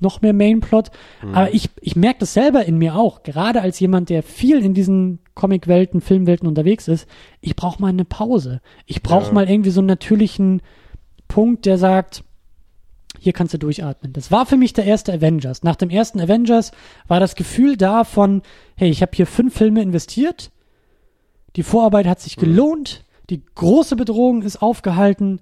noch 0.00 0.20
mehr 0.20 0.32
Mainplot. 0.32 0.90
Aber 1.32 1.54
ich, 1.54 1.70
ich 1.80 1.96
merke 1.96 2.20
das 2.20 2.34
selber 2.34 2.64
in 2.64 2.76
mir 2.78 2.96
auch, 2.96 3.22
gerade 3.22 3.62
als 3.62 3.78
jemand, 3.80 4.10
der 4.10 4.22
viel 4.22 4.62
in 4.64 4.74
diesen 4.74 5.20
Comicwelten, 5.34 6.00
Filmwelten 6.00 6.48
unterwegs 6.48 6.88
ist, 6.88 7.06
ich 7.40 7.56
brauche 7.56 7.80
mal 7.80 7.88
eine 7.88 8.04
Pause. 8.04 8.60
Ich 8.86 9.02
brauche 9.02 9.26
Ja. 9.28 9.32
mal 9.32 9.48
irgendwie 9.48 9.70
so 9.70 9.80
einen 9.80 9.86
natürlichen 9.88 10.60
Punkt, 11.28 11.66
der 11.66 11.78
sagt, 11.78 12.24
hier 13.18 13.32
kannst 13.32 13.54
du 13.54 13.58
durchatmen. 13.58 14.12
Das 14.12 14.30
war 14.30 14.44
für 14.46 14.56
mich 14.56 14.72
der 14.74 14.84
erste 14.84 15.12
Avengers. 15.12 15.62
Nach 15.62 15.76
dem 15.76 15.88
ersten 15.90 16.20
Avengers 16.20 16.72
war 17.08 17.18
das 17.20 17.34
Gefühl 17.34 17.76
da 17.76 18.04
von, 18.04 18.42
hey, 18.76 18.90
ich 18.90 19.00
habe 19.02 19.12
hier 19.14 19.26
fünf 19.26 19.56
Filme 19.56 19.82
investiert, 19.82 20.50
die 21.56 21.62
Vorarbeit 21.62 22.06
hat 22.06 22.20
sich 22.20 22.36
gelohnt, 22.36 23.04
die 23.30 23.42
große 23.54 23.96
Bedrohung 23.96 24.42
ist 24.42 24.62
aufgehalten, 24.62 25.40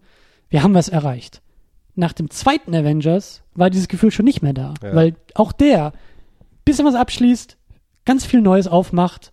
wir 0.48 0.62
haben 0.62 0.74
was 0.74 0.88
erreicht. 0.88 1.42
Nach 1.96 2.12
dem 2.12 2.30
zweiten 2.30 2.74
Avengers 2.74 3.42
war 3.54 3.70
dieses 3.70 3.88
Gefühl 3.88 4.10
schon 4.10 4.24
nicht 4.24 4.42
mehr 4.42 4.52
da, 4.52 4.74
Ja. 4.82 4.94
weil 4.94 5.16
auch 5.34 5.52
der 5.52 5.92
bisschen 6.64 6.86
was 6.86 6.94
abschließt, 6.94 7.56
ganz 8.04 8.24
viel 8.24 8.40
Neues 8.40 8.66
aufmacht 8.66 9.32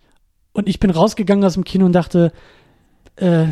und 0.53 0.67
ich 0.67 0.79
bin 0.79 0.89
rausgegangen 0.89 1.43
aus 1.45 1.53
dem 1.53 1.63
Kino 1.63 1.85
und 1.85 1.93
dachte, 1.93 2.31
äh, 3.15 3.45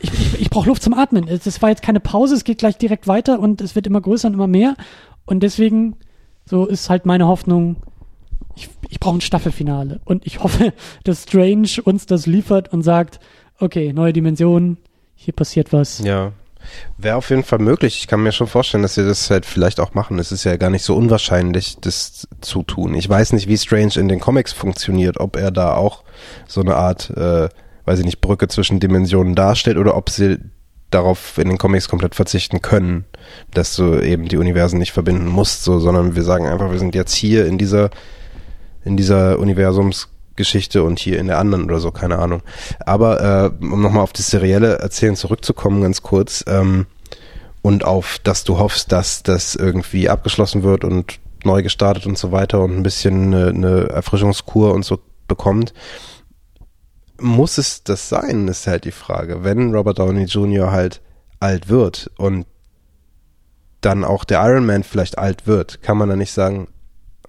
ich, 0.00 0.12
ich, 0.12 0.40
ich 0.40 0.50
brauche 0.50 0.68
Luft 0.68 0.82
zum 0.82 0.94
Atmen. 0.94 1.26
Das 1.26 1.60
war 1.62 1.70
jetzt 1.70 1.82
keine 1.82 2.00
Pause, 2.00 2.34
es 2.34 2.44
geht 2.44 2.58
gleich 2.58 2.76
direkt 2.78 3.06
weiter 3.06 3.38
und 3.40 3.60
es 3.60 3.74
wird 3.74 3.86
immer 3.86 4.00
größer 4.00 4.28
und 4.28 4.34
immer 4.34 4.46
mehr. 4.46 4.74
Und 5.26 5.42
deswegen, 5.42 5.96
so 6.46 6.66
ist 6.66 6.88
halt 6.88 7.04
meine 7.06 7.26
Hoffnung, 7.26 7.76
ich, 8.56 8.68
ich 8.88 8.98
brauche 9.00 9.16
ein 9.18 9.20
Staffelfinale. 9.20 10.00
Und 10.04 10.26
ich 10.26 10.42
hoffe, 10.42 10.72
dass 11.04 11.24
Strange 11.24 11.68
uns 11.84 12.06
das 12.06 12.26
liefert 12.26 12.72
und 12.72 12.82
sagt, 12.82 13.20
okay, 13.60 13.92
neue 13.92 14.12
Dimension, 14.12 14.78
hier 15.14 15.34
passiert 15.34 15.72
was. 15.72 16.00
Ja. 16.00 16.32
Wäre 16.98 17.16
auf 17.16 17.30
jeden 17.30 17.44
Fall 17.44 17.58
möglich. 17.58 17.98
Ich 17.98 18.06
kann 18.06 18.22
mir 18.22 18.32
schon 18.32 18.46
vorstellen, 18.46 18.82
dass 18.82 18.94
sie 18.94 19.04
das 19.04 19.30
halt 19.30 19.46
vielleicht 19.46 19.80
auch 19.80 19.94
machen. 19.94 20.18
Es 20.18 20.30
ist 20.30 20.44
ja 20.44 20.56
gar 20.56 20.70
nicht 20.70 20.84
so 20.84 20.94
unwahrscheinlich, 20.94 21.78
das 21.80 22.28
zu 22.40 22.62
tun. 22.62 22.94
Ich 22.94 23.08
weiß 23.08 23.32
nicht, 23.32 23.48
wie 23.48 23.56
Strange 23.56 23.94
in 23.96 24.08
den 24.08 24.20
Comics 24.20 24.52
funktioniert, 24.52 25.18
ob 25.18 25.36
er 25.36 25.50
da 25.50 25.74
auch 25.74 26.04
so 26.46 26.60
eine 26.60 26.76
Art, 26.76 27.10
äh, 27.10 27.48
weiß 27.86 27.98
ich 28.00 28.04
nicht, 28.04 28.20
Brücke 28.20 28.48
zwischen 28.48 28.78
Dimensionen 28.78 29.34
darstellt 29.34 29.78
oder 29.78 29.96
ob 29.96 30.10
sie 30.10 30.38
darauf 30.90 31.38
in 31.38 31.48
den 31.48 31.58
Comics 31.58 31.88
komplett 31.88 32.14
verzichten 32.14 32.60
können, 32.62 33.04
dass 33.54 33.76
du 33.76 34.00
eben 34.00 34.28
die 34.28 34.36
Universen 34.36 34.78
nicht 34.78 34.92
verbinden 34.92 35.28
musst, 35.28 35.64
so, 35.64 35.78
sondern 35.78 36.16
wir 36.16 36.24
sagen 36.24 36.46
einfach, 36.46 36.70
wir 36.70 36.78
sind 36.78 36.94
jetzt 36.94 37.14
hier 37.14 37.46
in 37.46 37.58
dieser, 37.58 37.90
in 38.84 38.96
dieser 38.96 39.38
Universumsgeschichte 40.40 40.82
und 40.82 40.98
hier 40.98 41.18
in 41.18 41.26
der 41.26 41.38
anderen 41.38 41.64
oder 41.64 41.80
so, 41.80 41.90
keine 41.90 42.18
Ahnung. 42.18 42.42
Aber 42.80 43.52
äh, 43.60 43.64
um 43.64 43.82
nochmal 43.82 44.02
auf 44.02 44.12
das 44.12 44.28
serielle 44.28 44.78
Erzählen 44.78 45.16
zurückzukommen, 45.16 45.82
ganz 45.82 46.02
kurz, 46.02 46.44
ähm, 46.46 46.86
und 47.62 47.84
auf, 47.84 48.18
dass 48.22 48.44
du 48.44 48.58
hoffst, 48.58 48.90
dass 48.90 49.22
das 49.22 49.54
irgendwie 49.54 50.08
abgeschlossen 50.08 50.62
wird 50.62 50.82
und 50.82 51.20
neu 51.44 51.62
gestartet 51.62 52.06
und 52.06 52.16
so 52.16 52.32
weiter 52.32 52.60
und 52.60 52.74
ein 52.74 52.82
bisschen 52.82 53.34
eine, 53.34 53.48
eine 53.48 53.88
Erfrischungskur 53.90 54.72
und 54.72 54.84
so 54.84 54.98
bekommt. 55.28 55.74
Muss 57.20 57.58
es 57.58 57.84
das 57.84 58.08
sein, 58.08 58.48
ist 58.48 58.66
halt 58.66 58.86
die 58.86 58.92
Frage. 58.92 59.44
Wenn 59.44 59.74
Robert 59.74 59.98
Downey 59.98 60.24
Jr. 60.24 60.72
halt 60.72 61.02
alt 61.38 61.68
wird 61.68 62.10
und 62.16 62.46
dann 63.82 64.04
auch 64.04 64.24
der 64.24 64.42
Iron 64.42 64.64
Man 64.64 64.82
vielleicht 64.82 65.18
alt 65.18 65.46
wird, 65.46 65.82
kann 65.82 65.98
man 65.98 66.08
dann 66.08 66.18
nicht 66.18 66.32
sagen, 66.32 66.68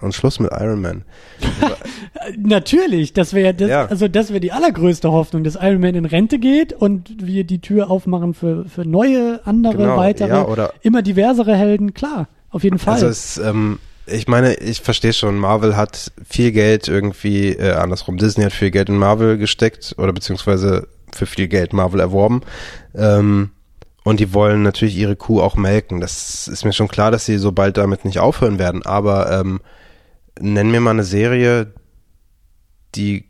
und 0.01 0.13
Schluss 0.13 0.39
mit 0.39 0.51
Iron 0.51 0.81
Man. 0.81 1.03
Natürlich, 2.37 3.13
das 3.13 3.33
wäre 3.33 3.53
das, 3.53 3.69
Ja. 3.69 3.85
also 3.85 4.07
das 4.07 4.29
wäre 4.29 4.39
die 4.39 4.51
allergrößte 4.51 5.11
Hoffnung, 5.11 5.43
dass 5.43 5.55
Iron 5.55 5.81
Man 5.81 5.95
in 5.95 6.05
Rente 6.05 6.39
geht 6.39 6.73
und 6.73 7.25
wir 7.25 7.43
die 7.43 7.59
Tür 7.61 7.89
aufmachen 7.89 8.33
für, 8.33 8.65
für 8.65 8.85
neue, 8.85 9.39
andere, 9.45 9.77
Genau, 9.77 9.97
weitere, 9.97 10.29
ja, 10.29 10.45
oder- 10.45 10.73
immer 10.81 11.01
diversere 11.01 11.55
Helden, 11.55 11.93
klar, 11.93 12.27
auf 12.49 12.63
jeden 12.63 12.79
Fall. 12.79 12.95
Also 12.95 13.07
es, 13.07 13.37
ähm, 13.37 13.79
ich 14.05 14.27
meine, 14.27 14.55
ich 14.55 14.81
verstehe 14.81 15.13
schon, 15.13 15.37
Marvel 15.37 15.75
hat 15.77 16.11
viel 16.27 16.51
Geld 16.51 16.87
irgendwie, 16.87 17.49
äh, 17.49 17.71
andersrum, 17.73 18.17
Disney 18.17 18.43
hat 18.43 18.53
viel 18.53 18.71
Geld 18.71 18.89
in 18.89 18.97
Marvel 18.97 19.37
gesteckt 19.37 19.95
oder 19.97 20.11
beziehungsweise 20.13 20.87
für 21.13 21.25
viel 21.25 21.47
Geld 21.47 21.73
Marvel 21.73 21.99
erworben. 21.99 22.41
Ähm, 22.95 23.51
und 24.03 24.19
die 24.19 24.33
wollen 24.33 24.63
natürlich 24.63 24.97
ihre 24.97 25.15
Kuh 25.15 25.41
auch 25.41 25.55
melken. 25.55 26.01
Das 26.01 26.47
ist 26.47 26.65
mir 26.65 26.73
schon 26.73 26.87
klar, 26.87 27.11
dass 27.11 27.25
sie 27.27 27.37
so 27.37 27.51
bald 27.51 27.77
damit 27.77 28.03
nicht 28.03 28.17
aufhören 28.19 28.57
werden. 28.57 28.83
Aber 28.83 29.31
ähm, 29.31 29.61
nenn 30.39 30.71
mir 30.71 30.81
mal 30.81 30.91
eine 30.91 31.03
Serie, 31.03 31.73
die 32.95 33.25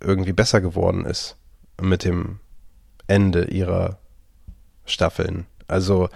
irgendwie 0.00 0.32
besser 0.32 0.60
geworden 0.60 1.04
ist 1.04 1.36
mit 1.80 2.04
dem 2.04 2.40
Ende 3.06 3.44
ihrer 3.44 3.98
Staffeln. 4.84 5.46
Also 5.68 6.08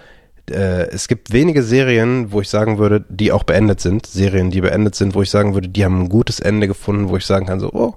äh, 0.49 0.87
es 0.89 1.07
gibt 1.07 1.31
wenige 1.31 1.63
Serien, 1.63 2.31
wo 2.31 2.41
ich 2.41 2.49
sagen 2.49 2.77
würde, 2.77 3.05
die 3.09 3.31
auch 3.31 3.43
beendet 3.43 3.79
sind. 3.79 4.05
Serien, 4.05 4.51
die 4.51 4.61
beendet 4.61 4.95
sind, 4.95 5.15
wo 5.15 5.21
ich 5.21 5.29
sagen 5.29 5.53
würde, 5.53 5.69
die 5.69 5.83
haben 5.83 6.03
ein 6.03 6.09
gutes 6.09 6.39
Ende 6.39 6.67
gefunden, 6.67 7.09
wo 7.09 7.17
ich 7.17 7.25
sagen 7.25 7.45
kann, 7.45 7.59
so, 7.59 7.71
oh, 7.71 7.95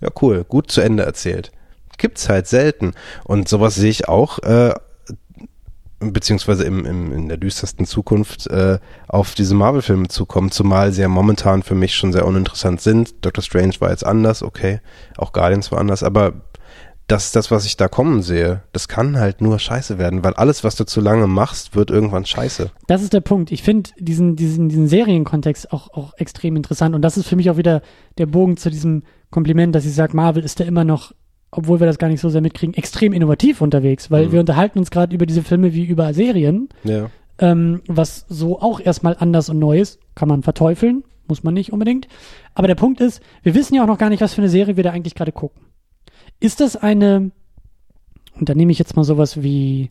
ja 0.00 0.08
cool, 0.20 0.44
gut 0.44 0.70
zu 0.70 0.80
Ende 0.80 1.04
erzählt. 1.04 1.52
Gibt's 1.98 2.28
halt 2.28 2.46
selten. 2.46 2.92
Und 3.24 3.48
sowas 3.48 3.74
sehe 3.74 3.90
ich 3.90 4.08
auch 4.08 4.38
äh, 4.40 4.74
beziehungsweise 6.02 6.64
im, 6.64 6.84
im, 6.84 7.12
in 7.12 7.28
der 7.28 7.36
düstersten 7.36 7.86
Zukunft 7.86 8.46
äh, 8.48 8.78
auf 9.08 9.34
diese 9.34 9.54
Marvel-Filme 9.54 10.08
zukommen, 10.08 10.50
zumal 10.50 10.92
sie 10.92 11.02
ja 11.02 11.08
momentan 11.08 11.62
für 11.62 11.74
mich 11.74 11.94
schon 11.94 12.12
sehr 12.12 12.26
uninteressant 12.26 12.80
sind. 12.80 13.24
Doctor 13.24 13.42
Strange 13.42 13.74
war 13.78 13.90
jetzt 13.90 14.04
anders, 14.04 14.42
okay, 14.42 14.80
auch 15.16 15.32
Guardians 15.32 15.70
war 15.70 15.78
anders, 15.78 16.02
aber 16.02 16.34
das 17.08 17.26
ist 17.26 17.36
das, 17.36 17.50
was 17.50 17.66
ich 17.66 17.76
da 17.76 17.88
kommen 17.88 18.22
sehe. 18.22 18.62
Das 18.72 18.88
kann 18.88 19.18
halt 19.18 19.40
nur 19.40 19.58
scheiße 19.58 19.98
werden, 19.98 20.24
weil 20.24 20.34
alles, 20.34 20.64
was 20.64 20.76
du 20.76 20.84
zu 20.84 21.00
lange 21.00 21.26
machst, 21.26 21.74
wird 21.74 21.90
irgendwann 21.90 22.24
scheiße. 22.24 22.70
Das 22.86 23.02
ist 23.02 23.12
der 23.12 23.20
Punkt. 23.20 23.52
Ich 23.52 23.62
finde 23.62 23.90
diesen, 23.98 24.36
diesen, 24.36 24.68
diesen 24.68 24.88
Serienkontext 24.88 25.72
auch, 25.72 25.92
auch 25.92 26.14
extrem 26.16 26.56
interessant. 26.56 26.94
Und 26.94 27.02
das 27.02 27.16
ist 27.16 27.26
für 27.26 27.36
mich 27.36 27.50
auch 27.50 27.56
wieder 27.56 27.82
der 28.18 28.26
Bogen 28.26 28.56
zu 28.56 28.70
diesem 28.70 29.02
Kompliment, 29.30 29.74
dass 29.74 29.84
ich 29.84 29.94
sage, 29.94 30.16
Marvel 30.16 30.44
ist 30.44 30.60
da 30.60 30.64
immer 30.64 30.84
noch, 30.84 31.12
obwohl 31.54 31.78
wir 31.80 31.86
das 31.86 31.98
gar 31.98 32.08
nicht 32.08 32.20
so 32.20 32.28
sehr 32.30 32.40
mitkriegen, 32.40 32.74
extrem 32.74 33.12
innovativ 33.12 33.60
unterwegs, 33.60 34.10
weil 34.10 34.26
Mhm. 34.26 34.32
wir 34.32 34.40
unterhalten 34.40 34.78
uns 34.78 34.90
gerade 34.90 35.14
über 35.14 35.26
diese 35.26 35.42
Filme 35.42 35.74
wie 35.74 35.84
über 35.84 36.12
Serien, 36.14 36.68
Ja. 36.82 37.10
ähm, 37.38 37.82
was 37.86 38.24
so 38.28 38.60
auch 38.60 38.80
erstmal 38.80 39.16
anders 39.18 39.48
und 39.50 39.58
neu 39.58 39.78
ist. 39.80 40.00
Kann 40.14 40.28
man 40.28 40.42
verteufeln, 40.42 41.04
muss 41.28 41.42
man 41.44 41.54
nicht 41.54 41.72
unbedingt. 41.72 42.08
Aber 42.54 42.66
der 42.68 42.74
Punkt 42.74 43.00
ist, 43.00 43.20
wir 43.42 43.54
wissen 43.54 43.74
ja 43.74 43.82
auch 43.82 43.86
noch 43.86 43.98
gar 43.98 44.08
nicht, 44.08 44.20
was 44.22 44.34
für 44.34 44.40
eine 44.40 44.48
Serie 44.48 44.76
wir 44.76 44.84
da 44.84 44.90
eigentlich 44.92 45.14
gerade 45.14 45.32
gucken. 45.32 45.62
Ist 46.40 46.60
das 46.60 46.74
eine, 46.76 47.30
und 48.38 48.48
da 48.48 48.54
nehme 48.54 48.72
ich 48.72 48.78
jetzt 48.78 48.96
mal 48.96 49.04
sowas 49.04 49.42
wie, 49.42 49.90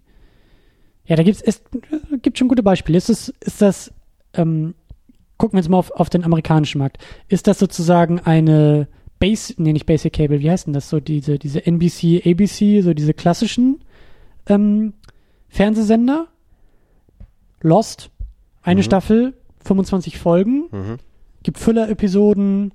ja, 1.06 1.16
da 1.16 1.24
gibt's, 1.24 1.42
es 1.42 1.58
äh, 2.12 2.18
gibt 2.22 2.38
schon 2.38 2.48
gute 2.48 2.64
Beispiele. 2.64 2.98
Ist 2.98 3.10
das, 3.10 3.30
ist 3.40 3.62
das, 3.62 3.94
ähm, 4.34 4.74
gucken 5.38 5.58
wir 5.58 5.62
jetzt 5.62 5.70
mal 5.70 5.78
auf, 5.78 5.92
auf 5.92 6.10
den 6.10 6.24
amerikanischen 6.24 6.80
Markt. 6.80 6.98
Ist 7.28 7.48
das 7.48 7.60
sozusagen 7.60 8.20
eine 8.20 8.88
Base, 9.22 9.54
nee, 9.58 9.72
nicht 9.72 9.86
Basic 9.86 10.12
Cable, 10.12 10.42
wie 10.42 10.52
heißt 10.52 10.66
denn 10.68 10.74
das? 10.74 10.90
So 10.90 11.00
diese, 11.00 11.40
diese 11.40 11.66
NBC, 11.66 12.22
ABC, 12.26 12.82
so 12.82 12.94
diese 12.94 13.14
klassischen 13.14 13.80
ähm, 14.48 14.92
Fernsehsender? 15.48 16.28
Lost, 17.62 18.10
eine 18.64 18.80
Mhm. 18.80 18.84
Staffel, 18.86 19.34
25 19.64 20.18
Folgen, 20.18 20.64
Mhm. 20.72 20.98
gibt 21.44 21.60
Füller-Episoden, 21.60 22.72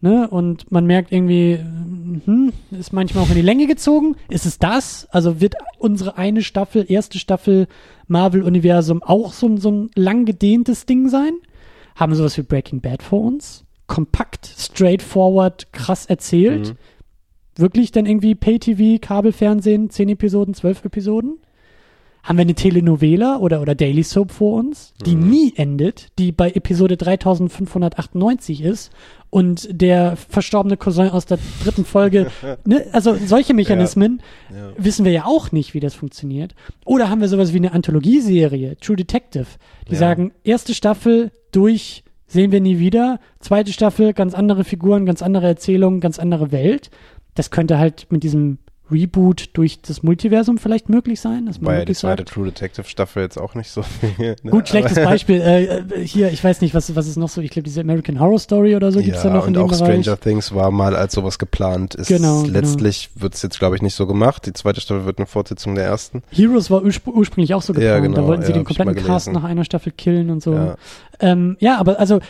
ne? 0.00 0.28
Und 0.30 0.70
man 0.70 0.86
merkt 0.86 1.10
irgendwie, 1.12 1.58
hm, 1.58 2.52
ist 2.70 2.92
manchmal 2.92 3.24
auch 3.24 3.28
in 3.30 3.34
die 3.34 3.42
Länge 3.42 3.66
gezogen. 3.66 4.14
Ist 4.28 4.46
es 4.46 4.58
das? 4.58 5.08
Also 5.10 5.40
wird 5.40 5.54
unsere 5.78 6.16
eine 6.16 6.42
Staffel, 6.42 6.86
erste 6.88 7.18
Staffel 7.18 7.66
Marvel-Universum 8.06 9.02
auch 9.02 9.32
so, 9.32 9.48
ein- 9.48 9.58
so 9.58 9.70
ein 9.70 9.90
lang 9.96 10.24
gedehntes 10.24 10.86
Ding 10.86 11.08
sein? 11.08 11.32
Haben 11.96 12.14
sowas 12.14 12.38
wie 12.38 12.42
Breaking 12.42 12.80
Bad 12.80 13.02
vor 13.02 13.20
uns? 13.22 13.64
Kompakt, 13.90 14.46
straightforward, 14.56 15.72
krass 15.72 16.06
erzählt. 16.06 16.68
Mhm. 16.70 16.76
Wirklich 17.56 17.90
dann 17.92 18.06
irgendwie 18.06 18.34
Pay-TV, 18.36 18.98
Kabelfernsehen, 19.00 19.90
10 19.90 20.08
Episoden, 20.10 20.54
12 20.54 20.84
Episoden? 20.84 21.38
Haben 22.22 22.36
wir 22.36 22.42
eine 22.42 22.54
Telenovela 22.54 23.38
oder, 23.38 23.60
oder 23.62 23.74
Daily 23.74 24.02
Soap 24.02 24.30
vor 24.30 24.58
uns, 24.58 24.92
die 25.06 25.16
Mhm. 25.16 25.30
nie 25.30 25.52
endet, 25.56 26.08
die 26.18 26.32
bei 26.32 26.50
Episode 26.50 26.96
3598 26.98 28.62
ist 28.62 28.90
und 29.30 29.68
der 29.72 30.16
verstorbene 30.16 30.76
Cousin 30.76 31.08
aus 31.10 31.24
der 31.26 31.38
dritten 31.64 31.84
Folge, 31.84 32.30
ne, 32.66 32.86
also 32.92 33.16
solche 33.26 33.54
Mechanismen 33.54 34.22
Ja. 34.54 34.72
wissen 34.76 35.04
wir 35.04 35.12
ja 35.12 35.24
auch 35.24 35.50
nicht, 35.50 35.74
wie 35.74 35.80
das 35.80 35.94
funktioniert. 35.94 36.54
Oder 36.84 37.08
haben 37.10 37.20
wir 37.22 37.28
sowas 37.28 37.52
wie 37.52 37.58
eine 37.58 37.72
Anthologieserie, 37.72 38.76
True 38.80 38.96
Detective, 38.96 39.46
die 39.88 39.94
Ja. 39.94 39.98
sagen, 39.98 40.32
erste 40.44 40.74
Staffel 40.74 41.30
durch, 41.52 42.04
sehen 42.30 42.52
wir 42.52 42.60
nie 42.60 42.78
wieder, 42.78 43.18
zweite 43.40 43.72
Staffel, 43.72 44.12
ganz 44.12 44.34
andere 44.34 44.62
Figuren, 44.62 45.04
ganz 45.04 45.20
andere 45.20 45.46
Erzählungen, 45.48 46.00
ganz 46.00 46.18
andere 46.18 46.52
Welt. 46.52 46.90
Das 47.34 47.50
könnte 47.50 47.78
halt 47.78 48.06
mit 48.10 48.22
diesem 48.22 48.58
Reboot 48.90 49.50
durch 49.54 49.80
das 49.82 50.02
Multiversum 50.02 50.58
vielleicht 50.58 50.88
möglich 50.88 51.20
sein, 51.20 51.46
dass 51.46 51.60
man 51.60 51.74
ja 51.74 51.84
die 51.84 51.94
zweite 51.94 52.22
sagt, 52.22 52.30
True 52.34 52.46
Detective 52.46 52.86
Staffel 52.86 53.22
jetzt 53.22 53.38
auch 53.38 53.54
nicht 53.54 53.70
so 53.70 53.82
viel. 53.82 54.36
Ne? 54.42 54.50
Gut, 54.50 54.68
schlechtes 54.68 54.96
Beispiel. 54.96 55.40
Äh, 55.40 55.64
äh, 55.64 56.06
hier, 56.06 56.32
ich 56.32 56.42
weiß 56.42 56.60
nicht, 56.60 56.74
was, 56.74 56.94
was 56.94 57.06
ist 57.06 57.16
noch 57.16 57.28
so? 57.28 57.40
Ich 57.40 57.50
glaube, 57.50 57.64
diese 57.64 57.80
American 57.80 58.20
Horror 58.20 58.38
Story 58.38 58.76
oder 58.76 58.92
so 58.92 59.00
gibt's 59.00 59.22
ja, 59.22 59.30
da 59.30 59.36
noch 59.36 59.46
in 59.46 59.48
und 59.48 59.54
dem 59.54 59.62
auch 59.62 59.68
Bereich. 59.70 60.02
Stranger 60.02 60.20
Things 60.20 60.54
war 60.54 60.70
mal 60.70 60.96
als 60.96 61.14
sowas 61.14 61.38
geplant. 61.38 61.94
Ist 61.94 62.08
Genau, 62.08 62.42
genau. 62.42 62.52
letztlich 62.52 63.10
wird's 63.14 63.42
jetzt, 63.42 63.58
glaube 63.58 63.76
ich, 63.76 63.82
nicht 63.82 63.94
so 63.94 64.06
gemacht. 64.06 64.46
Die 64.46 64.52
zweite 64.52 64.80
Staffel 64.80 65.06
wird 65.06 65.18
eine 65.18 65.26
Fortsetzung 65.26 65.74
der 65.74 65.84
ersten. 65.84 66.22
Heroes 66.30 66.70
war 66.70 66.82
urspr 66.82 67.10
ursprünglich 67.10 67.54
auch 67.54 67.62
so 67.62 67.72
geplant. 67.72 67.94
Ja, 67.94 68.00
genau, 68.00 68.16
da 68.16 68.26
wollten 68.26 68.42
sie 68.42 68.50
ja, 68.52 68.58
den 68.58 68.64
kompletten 68.64 69.04
Cast 69.04 69.32
nach 69.32 69.44
einer 69.44 69.64
Staffel 69.64 69.92
killen 69.92 70.30
und 70.30 70.42
so. 70.42 70.54
Ja. 70.54 70.76
Ähm, 71.20 71.56
ja, 71.60 71.78
aber 71.78 71.98
also 71.98 72.20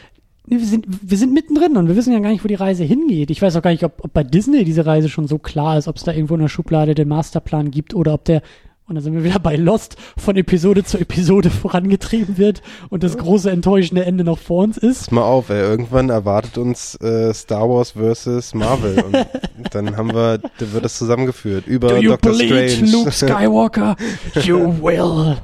wir 0.58 0.66
sind, 0.66 0.86
wir 1.02 1.16
sind 1.16 1.32
mittendrin 1.32 1.76
und 1.76 1.88
wir 1.88 1.96
wissen 1.96 2.12
ja 2.12 2.18
gar 2.18 2.30
nicht, 2.30 2.42
wo 2.42 2.48
die 2.48 2.54
Reise 2.54 2.84
hingeht. 2.84 3.30
Ich 3.30 3.40
weiß 3.40 3.56
auch 3.56 3.62
gar 3.62 3.70
nicht, 3.70 3.84
ob, 3.84 4.04
ob 4.04 4.12
bei 4.12 4.24
Disney 4.24 4.64
diese 4.64 4.84
Reise 4.84 5.08
schon 5.08 5.28
so 5.28 5.38
klar 5.38 5.78
ist, 5.78 5.88
ob 5.88 5.96
es 5.96 6.02
da 6.02 6.12
irgendwo 6.12 6.34
in 6.34 6.40
der 6.40 6.48
Schublade 6.48 6.94
den 6.94 7.08
Masterplan 7.08 7.70
gibt 7.70 7.94
oder 7.94 8.14
ob 8.14 8.24
der, 8.24 8.42
und 8.90 8.96
da 8.96 9.02
sind 9.02 9.14
wir 9.14 9.22
wieder 9.22 9.38
bei 9.38 9.54
Lost, 9.54 9.96
von 10.18 10.36
Episode 10.36 10.82
zu 10.82 10.98
Episode 10.98 11.48
vorangetrieben 11.50 12.36
wird 12.38 12.60
und 12.88 13.04
das 13.04 13.16
große 13.16 13.48
enttäuschende 13.48 14.04
Ende 14.04 14.24
noch 14.24 14.38
vor 14.38 14.64
uns 14.64 14.76
ist. 14.76 14.98
Pass 14.98 15.10
mal 15.12 15.22
auf, 15.22 15.48
ey, 15.48 15.60
irgendwann 15.60 16.10
erwartet 16.10 16.58
uns 16.58 16.96
äh, 16.96 17.32
Star 17.32 17.68
Wars 17.70 17.92
versus 17.92 18.52
Marvel 18.52 18.98
und 18.98 19.16
dann 19.74 19.96
haben 19.96 20.12
wir, 20.12 20.38
da 20.38 20.72
wird 20.72 20.84
das 20.84 20.98
zusammengeführt 20.98 21.68
über 21.68 21.88
Do 21.88 21.96
you 21.98 22.10
Doctor 22.10 22.32
believe 22.32 22.68
Strange. 22.68 22.90
Luke 22.90 23.12
Skywalker? 23.12 23.96
You 24.42 24.82
will. 24.82 25.36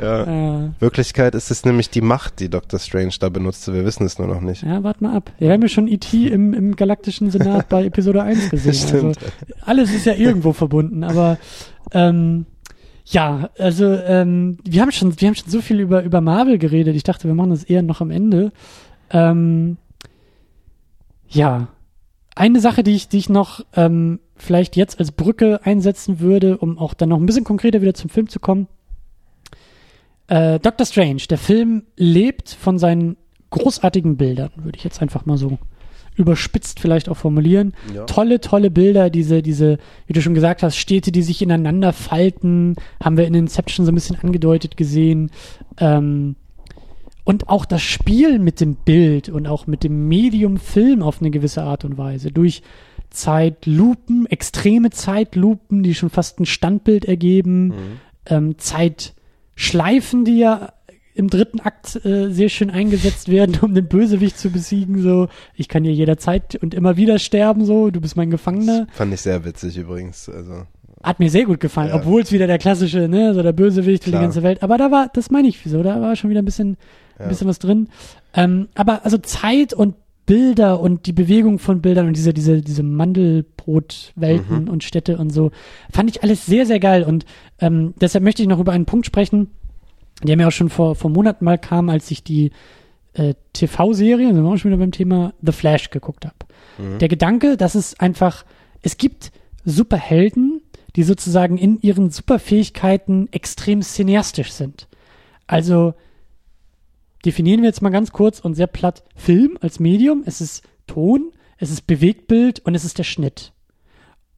ja. 0.00 0.64
Äh, 0.64 0.70
Wirklichkeit 0.80 1.34
ist 1.34 1.50
es 1.50 1.66
nämlich 1.66 1.90
die 1.90 2.00
Macht, 2.00 2.40
die 2.40 2.48
Doctor 2.48 2.80
Strange 2.80 3.12
da 3.20 3.28
benutzte. 3.28 3.74
Wir 3.74 3.84
wissen 3.84 4.06
es 4.06 4.18
nur 4.18 4.26
noch 4.26 4.40
nicht. 4.40 4.62
Ja, 4.62 4.82
warte 4.82 5.04
mal 5.04 5.14
ab. 5.14 5.32
Wir 5.38 5.52
haben 5.52 5.60
ja 5.60 5.68
schon 5.68 5.86
E.T. 5.86 6.28
im, 6.28 6.54
im 6.54 6.76
Galaktischen 6.76 7.30
Senat 7.30 7.68
bei 7.68 7.84
Episode 7.84 8.22
1 8.22 8.48
gesehen. 8.48 8.70
Also, 8.70 8.88
Stimmt. 8.88 9.18
alles 9.66 9.92
ist 9.92 10.06
ja 10.06 10.14
irgendwo 10.14 10.54
verbunden, 10.54 11.04
aber 11.04 11.36
ähm, 11.92 12.46
ja, 13.06 13.50
also 13.58 13.84
ähm, 13.84 14.58
wir 14.64 14.82
haben 14.82 14.90
schon, 14.90 15.20
wir 15.20 15.28
haben 15.28 15.36
schon 15.36 15.48
so 15.48 15.60
viel 15.60 15.78
über, 15.78 16.02
über 16.02 16.20
Marvel 16.20 16.58
geredet. 16.58 16.96
Ich 16.96 17.04
dachte, 17.04 17.28
wir 17.28 17.34
machen 17.34 17.50
das 17.50 17.62
eher 17.62 17.82
noch 17.82 18.00
am 18.00 18.10
Ende. 18.10 18.52
Ähm, 19.10 19.76
ja, 21.28 21.68
eine 22.34 22.60
Sache, 22.60 22.82
die 22.82 22.96
ich, 22.96 23.08
die 23.08 23.18
ich 23.18 23.28
noch 23.28 23.64
ähm, 23.74 24.18
vielleicht 24.34 24.74
jetzt 24.76 24.98
als 24.98 25.12
Brücke 25.12 25.60
einsetzen 25.64 26.18
würde, 26.18 26.58
um 26.58 26.78
auch 26.78 26.94
dann 26.94 27.10
noch 27.10 27.18
ein 27.18 27.26
bisschen 27.26 27.44
konkreter 27.44 27.80
wieder 27.80 27.94
zum 27.94 28.10
Film 28.10 28.28
zu 28.28 28.40
kommen. 28.40 28.66
Äh, 30.26 30.58
Doctor 30.58 30.84
Strange, 30.84 31.22
der 31.30 31.38
Film 31.38 31.84
lebt 31.96 32.50
von 32.50 32.78
seinen 32.78 33.16
großartigen 33.50 34.16
Bildern, 34.16 34.50
würde 34.56 34.76
ich 34.76 34.84
jetzt 34.84 35.00
einfach 35.00 35.24
mal 35.26 35.38
so 35.38 35.58
überspitzt 36.16 36.80
vielleicht 36.80 37.08
auch 37.08 37.16
formulieren. 37.16 37.74
Ja. 37.94 38.04
Tolle, 38.04 38.40
tolle 38.40 38.70
Bilder, 38.70 39.10
diese, 39.10 39.42
diese, 39.42 39.78
wie 40.06 40.12
du 40.12 40.22
schon 40.22 40.34
gesagt 40.34 40.62
hast, 40.62 40.76
Städte, 40.76 41.12
die 41.12 41.22
sich 41.22 41.42
ineinander 41.42 41.92
falten, 41.92 42.76
haben 43.02 43.16
wir 43.16 43.26
in 43.26 43.34
Inception 43.34 43.84
so 43.86 43.92
ein 43.92 43.94
bisschen 43.94 44.18
angedeutet 44.22 44.76
gesehen. 44.76 45.30
Ähm, 45.78 46.36
und 47.24 47.48
auch 47.48 47.64
das 47.64 47.82
Spiel 47.82 48.38
mit 48.38 48.60
dem 48.60 48.76
Bild 48.76 49.28
und 49.28 49.46
auch 49.46 49.66
mit 49.66 49.82
dem 49.84 50.06
Medium 50.08 50.58
Film 50.58 51.02
auf 51.02 51.20
eine 51.20 51.30
gewisse 51.30 51.62
Art 51.64 51.84
und 51.84 51.98
Weise. 51.98 52.30
Durch 52.30 52.62
Zeitlupen, 53.10 54.26
extreme 54.26 54.90
Zeitlupen, 54.90 55.82
die 55.82 55.94
schon 55.94 56.10
fast 56.10 56.38
ein 56.40 56.46
Standbild 56.46 57.04
ergeben, 57.04 57.66
Mhm. 57.68 57.74
ähm, 58.26 58.54
Zeitschleifen, 58.58 60.24
die 60.24 60.38
ja 60.38 60.72
im 61.16 61.28
dritten 61.30 61.60
Akt 61.60 62.04
äh, 62.04 62.30
sehr 62.30 62.48
schön 62.48 62.70
eingesetzt 62.70 63.28
werden, 63.28 63.58
um 63.62 63.74
den 63.74 63.88
Bösewicht 63.88 64.38
zu 64.38 64.50
besiegen. 64.50 65.00
So, 65.02 65.28
ich 65.54 65.68
kann 65.68 65.82
hier 65.84 65.94
jederzeit 65.94 66.56
und 66.62 66.74
immer 66.74 66.96
wieder 66.96 67.18
sterben, 67.18 67.64
so, 67.64 67.90
du 67.90 68.00
bist 68.00 68.16
mein 68.16 68.30
Gefangener. 68.30 68.86
Fand 68.92 69.12
ich 69.14 69.20
sehr 69.22 69.44
witzig 69.44 69.76
übrigens. 69.76 70.28
Also 70.28 70.64
Hat 71.02 71.18
mir 71.20 71.30
sehr 71.30 71.44
gut 71.44 71.60
gefallen, 71.60 71.88
Ja. 71.90 71.96
obwohl 71.96 72.22
es 72.22 72.32
wieder 72.32 72.46
der 72.46 72.58
klassische, 72.58 73.08
ne, 73.08 73.32
so 73.34 73.42
der 73.42 73.52
Bösewicht 73.52 74.04
für 74.04 74.10
die 74.10 74.16
ganze 74.18 74.42
Welt. 74.42 74.62
Aber 74.62 74.76
da 74.78 74.90
war, 74.90 75.08
das 75.12 75.30
meine 75.30 75.48
ich 75.48 75.60
so, 75.64 75.82
da 75.82 76.00
war 76.00 76.16
schon 76.16 76.30
wieder 76.30 76.42
ein 76.42 76.44
bisschen, 76.46 76.76
Ja. 77.18 77.24
ein 77.24 77.28
bisschen 77.30 77.48
was 77.48 77.58
drin. 77.58 77.88
Ähm, 78.34 78.68
aber 78.74 79.04
also 79.04 79.16
Zeit 79.18 79.72
und 79.72 79.94
Bilder 80.26 80.80
und 80.80 81.06
die 81.06 81.12
Bewegung 81.12 81.58
von 81.60 81.80
Bildern 81.80 82.08
und 82.08 82.16
diese, 82.16 82.34
diese, 82.34 82.60
diese 82.60 82.82
Mandelbrotwelten 82.82 84.64
Mhm. 84.64 84.68
und 84.68 84.84
Städte 84.84 85.18
und 85.18 85.30
so, 85.30 85.50
fand 85.92 86.10
ich 86.10 86.22
alles 86.22 86.46
sehr, 86.46 86.66
sehr 86.66 86.80
geil. 86.80 87.04
Und 87.04 87.24
ähm, 87.60 87.94
deshalb 88.00 88.24
möchte 88.24 88.42
ich 88.42 88.48
noch 88.48 88.58
über 88.58 88.72
einen 88.72 88.86
Punkt 88.86 89.06
sprechen, 89.06 89.48
der 90.22 90.36
mir 90.36 90.48
auch 90.48 90.52
schon 90.52 90.70
vor, 90.70 90.94
vor 90.94 91.10
Monaten 91.10 91.44
mal 91.44 91.58
kam, 91.58 91.88
als 91.88 92.10
ich 92.10 92.24
die 92.24 92.52
äh, 93.12 93.34
TV-Serie, 93.52 94.32
sind 94.32 94.42
wir 94.42 94.50
auch 94.50 94.56
schon 94.56 94.70
wieder 94.70 94.78
beim 94.78 94.92
Thema 94.92 95.34
The 95.42 95.52
Flash 95.52 95.90
geguckt 95.90 96.24
habe. 96.24 96.36
Mhm. 96.78 96.98
Der 96.98 97.08
Gedanke, 97.08 97.56
dass 97.56 97.74
es 97.74 97.98
einfach, 98.00 98.44
es 98.82 98.96
gibt 98.96 99.32
Superhelden, 99.64 100.62
die 100.96 101.02
sozusagen 101.02 101.58
in 101.58 101.80
ihren 101.80 102.10
Superfähigkeiten 102.10 103.28
extrem 103.32 103.82
cineastisch 103.82 104.52
sind. 104.52 104.88
Also 105.46 105.94
definieren 107.24 107.60
wir 107.60 107.68
jetzt 107.68 107.82
mal 107.82 107.90
ganz 107.90 108.12
kurz 108.12 108.40
und 108.40 108.54
sehr 108.54 108.66
platt 108.66 109.04
Film 109.14 109.58
als 109.60 109.80
Medium. 109.80 110.22
Es 110.24 110.40
ist 110.40 110.64
Ton, 110.86 111.32
es 111.58 111.70
ist 111.70 111.86
Bewegtbild 111.86 112.60
und 112.60 112.74
es 112.74 112.84
ist 112.84 112.98
der 112.98 113.04
Schnitt. 113.04 113.52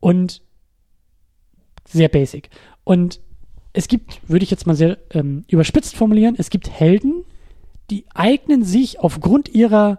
Und 0.00 0.42
sehr 1.84 2.08
basic. 2.08 2.50
Und 2.84 3.20
es 3.72 3.88
gibt, 3.88 4.20
würde 4.28 4.44
ich 4.44 4.50
jetzt 4.50 4.66
mal 4.66 4.76
sehr 4.76 4.98
ähm, 5.10 5.44
überspitzt 5.48 5.96
formulieren, 5.96 6.34
es 6.38 6.50
gibt 6.50 6.70
Helden, 6.70 7.24
die 7.90 8.04
eignen 8.14 8.62
sich 8.62 9.00
aufgrund 9.00 9.48
ihrer 9.48 9.98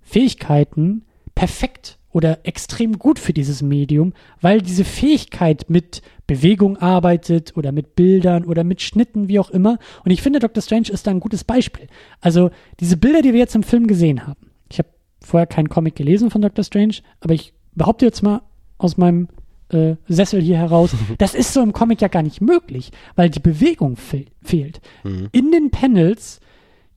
Fähigkeiten 0.00 1.04
perfekt 1.34 1.98
oder 2.16 2.46
extrem 2.46 2.98
gut 2.98 3.18
für 3.18 3.34
dieses 3.34 3.60
Medium, 3.60 4.14
weil 4.40 4.62
diese 4.62 4.84
Fähigkeit 4.84 5.66
mit 5.68 6.00
Bewegung 6.26 6.78
arbeitet 6.78 7.56
oder 7.56 7.72
mit 7.72 7.94
Bildern 7.94 8.44
oder 8.46 8.64
mit 8.64 8.80
Schnitten, 8.80 9.28
wie 9.28 9.38
auch 9.38 9.50
immer. 9.50 9.78
Und 10.02 10.10
ich 10.10 10.22
finde, 10.22 10.38
Doctor 10.38 10.62
Strange 10.62 10.88
ist 10.88 11.06
da 11.06 11.10
ein 11.10 11.20
gutes 11.20 11.44
Beispiel. 11.44 11.88
Also 12.20 12.50
diese 12.80 12.96
Bilder, 12.96 13.20
die 13.20 13.32
wir 13.32 13.40
jetzt 13.40 13.54
im 13.54 13.62
Film 13.62 13.86
gesehen 13.86 14.26
haben. 14.26 14.50
Ich 14.70 14.78
habe 14.78 14.88
vorher 15.20 15.46
keinen 15.46 15.68
Comic 15.68 15.94
gelesen 15.94 16.30
von 16.30 16.40
Doctor 16.40 16.64
Strange, 16.64 16.94
aber 17.20 17.34
ich 17.34 17.52
behaupte 17.74 18.06
jetzt 18.06 18.22
mal 18.22 18.40
aus 18.78 18.96
meinem 18.96 19.28
äh, 19.70 19.96
Sessel 20.08 20.40
hier 20.40 20.58
heraus, 20.58 20.90
das 21.18 21.34
ist 21.34 21.52
so 21.52 21.62
im 21.62 21.72
Comic 21.72 22.00
ja 22.00 22.08
gar 22.08 22.22
nicht 22.22 22.40
möglich, 22.40 22.90
weil 23.14 23.30
die 23.30 23.40
Bewegung 23.40 23.96
fe 23.96 24.26
fehlt. 24.42 24.80
Mhm. 25.04 25.28
In 25.32 25.50
den 25.52 25.70
Panels 25.70 26.40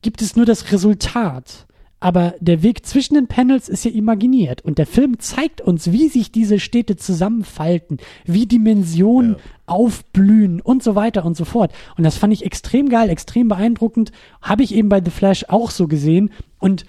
gibt 0.02 0.22
es 0.22 0.36
nur 0.36 0.46
das 0.46 0.72
Resultat. 0.72 1.66
Aber 2.02 2.34
der 2.40 2.64
Weg 2.64 2.86
zwischen 2.86 3.16
den 3.16 3.28
Panels 3.28 3.68
ist 3.68 3.84
ja 3.84 3.92
imaginiert 3.92 4.62
und 4.62 4.78
der 4.78 4.86
Film 4.86 5.20
zeigt 5.20 5.60
uns, 5.60 5.92
wie 5.92 6.08
sich 6.08 6.32
diese 6.32 6.58
Städte 6.58 6.96
zusammenfalten, 6.96 7.98
wie 8.24 8.46
Dimensionen 8.46 9.32
Ja. 9.34 9.38
aufblühen 9.66 10.62
und 10.62 10.82
so 10.82 10.96
weiter 10.96 11.26
und 11.26 11.36
so 11.36 11.44
fort. 11.44 11.74
Und 11.98 12.06
das 12.06 12.16
fand 12.16 12.32
ich 12.32 12.46
extrem 12.46 12.88
geil, 12.88 13.10
extrem 13.10 13.50
beeindruckend. 13.50 14.14
Habe 14.42 14.64
ich 14.64 14.74
eben 14.74 14.88
bei 14.88 15.04
The 15.04 15.12
Flash 15.12 15.44
auch 15.50 15.72
so 15.72 15.90
gesehen. 15.90 16.32
Und 16.58 16.86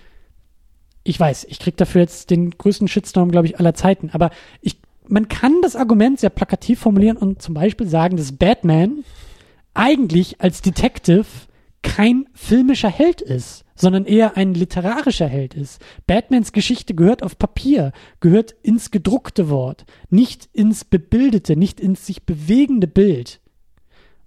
ich 1.03 1.19
weiß, 1.19 1.45
ich 1.49 1.59
krieg 1.59 1.77
dafür 1.77 2.03
jetzt 2.03 2.31
den 2.31 2.51
größten 2.53 2.87
Shitstorm, 2.87 3.33
glaube 3.33 3.49
ich, 3.49 3.59
aller 3.59 3.75
Zeiten. 3.75 4.11
Aber 4.13 4.31
ich, 4.61 4.77
man 5.11 5.29
kann 5.29 5.61
das 5.63 5.77
Argument 5.77 6.21
sehr 6.21 6.31
plakativ 6.31 6.81
formulieren 6.81 7.17
und 7.17 7.43
zum 7.43 7.55
Beispiel 7.55 7.89
sagen, 7.89 8.17
dass 8.17 8.33
Batman 8.33 9.05
eigentlich 9.75 10.41
als 10.41 10.63
Detective 10.63 11.27
kein 11.83 12.27
filmischer 12.35 12.91
Held 12.91 13.21
ist, 13.21 13.65
sondern 13.75 14.05
eher 14.05 14.37
ein 14.37 14.55
literarischer 14.55 15.27
Held 15.27 15.55
ist. 15.55 15.81
Batmans 16.07 16.53
Geschichte 16.53 16.95
gehört 16.95 17.23
auf 17.23 17.39
Papier, 17.39 17.93
gehört 18.21 18.55
ins 18.63 18.91
gedruckte 18.91 19.49
Wort, 19.49 19.87
nicht 20.11 20.49
ins 20.53 20.85
bebildete, 20.85 21.57
nicht 21.57 21.81
ins 21.81 22.07
sich 22.07 22.25
bewegende 22.25 22.87
Bild. 22.87 23.41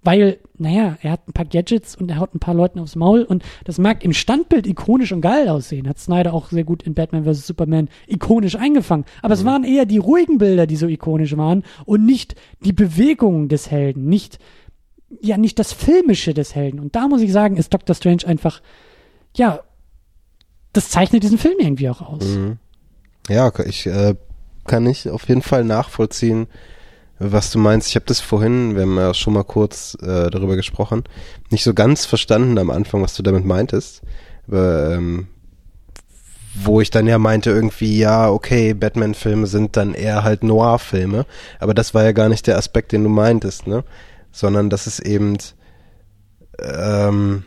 Weil, 0.04 0.38
naja, 0.58 0.98
er 1.00 1.12
hat 1.12 1.26
ein 1.26 1.32
paar 1.32 1.46
Gadgets 1.46 1.96
und 1.96 2.10
er 2.10 2.18
haut 2.18 2.34
ein 2.34 2.38
paar 2.38 2.54
Leuten 2.54 2.78
aufs 2.78 2.94
Maul 2.94 3.22
und 3.22 3.42
das 3.64 3.78
mag 3.78 4.04
im 4.04 4.12
Standbild 4.12 4.66
ikonisch 4.66 5.12
und 5.12 5.22
geil 5.22 5.48
aussehen. 5.48 5.88
Hat 5.88 5.98
Snyder 5.98 6.34
auch 6.34 6.50
sehr 6.50 6.64
gut 6.64 6.82
in 6.82 6.92
Batman 6.92 7.24
vs. 7.24 7.46
Superman 7.46 7.88
ikonisch 8.06 8.54
eingefangen. 8.54 9.06
Aber 9.22 9.32
es 9.32 9.46
waren 9.46 9.64
eher 9.64 9.86
die 9.86 9.96
ruhigen 9.96 10.36
Bilder, 10.36 10.66
die 10.66 10.76
so 10.76 10.86
ikonisch 10.86 11.34
waren 11.38 11.64
und 11.86 12.04
nicht 12.04 12.34
die 12.60 12.74
Bewegungen 12.74 13.48
des 13.48 13.70
Helden, 13.70 14.06
nicht, 14.06 14.38
ja, 15.22 15.38
nicht 15.38 15.58
das 15.58 15.72
Filmische 15.72 16.34
des 16.34 16.54
Helden. 16.54 16.80
Und 16.80 16.94
da 16.94 17.08
muss 17.08 17.22
ich 17.22 17.32
sagen, 17.32 17.56
ist 17.56 17.72
Doctor 17.72 17.94
Strange 17.94 18.26
einfach, 18.26 18.60
ja, 19.34 19.60
das 20.74 20.90
zeichnet 20.90 21.22
diesen 21.22 21.38
Film 21.38 21.56
irgendwie 21.58 21.88
auch 21.88 22.02
aus. 22.02 22.24
Mhm. 22.24 22.58
Ja, 23.30 23.50
ich 23.64 23.86
äh, 23.86 24.16
kann 24.66 24.86
ich 24.86 25.08
auf 25.08 25.26
jeden 25.28 25.40
Fall 25.40 25.64
nachvollziehen, 25.64 26.46
was 27.32 27.50
du 27.50 27.58
meinst. 27.58 27.88
Ich 27.88 27.96
habe 27.96 28.06
das 28.06 28.20
vorhin, 28.20 28.74
wir 28.74 28.82
haben 28.82 28.96
ja 28.96 29.14
schon 29.14 29.34
mal 29.34 29.44
kurz 29.44 29.96
äh, 30.02 30.30
darüber 30.30 30.56
gesprochen, 30.56 31.04
nicht 31.50 31.64
so 31.64 31.74
ganz 31.74 32.04
verstanden 32.04 32.58
am 32.58 32.70
Anfang, 32.70 33.02
was 33.02 33.14
du 33.14 33.22
damit 33.22 33.44
meintest. 33.44 34.02
Aber, 34.48 34.94
ähm, 34.94 35.28
wo 36.54 36.80
ich 36.80 36.90
dann 36.90 37.06
ja 37.06 37.18
meinte 37.18 37.50
irgendwie, 37.50 37.98
ja, 37.98 38.30
okay, 38.30 38.74
Batman-Filme 38.74 39.46
sind 39.48 39.76
dann 39.76 39.92
eher 39.92 40.22
halt 40.22 40.44
Noir-Filme, 40.44 41.26
aber 41.58 41.74
das 41.74 41.94
war 41.94 42.04
ja 42.04 42.12
gar 42.12 42.28
nicht 42.28 42.46
der 42.46 42.58
Aspekt, 42.58 42.92
den 42.92 43.02
du 43.02 43.08
meintest, 43.08 43.66
ne? 43.66 43.82
Sondern 44.30 44.70
dass 44.70 44.86
es 44.86 45.00
eben 45.00 45.36
ähm, 46.60 47.44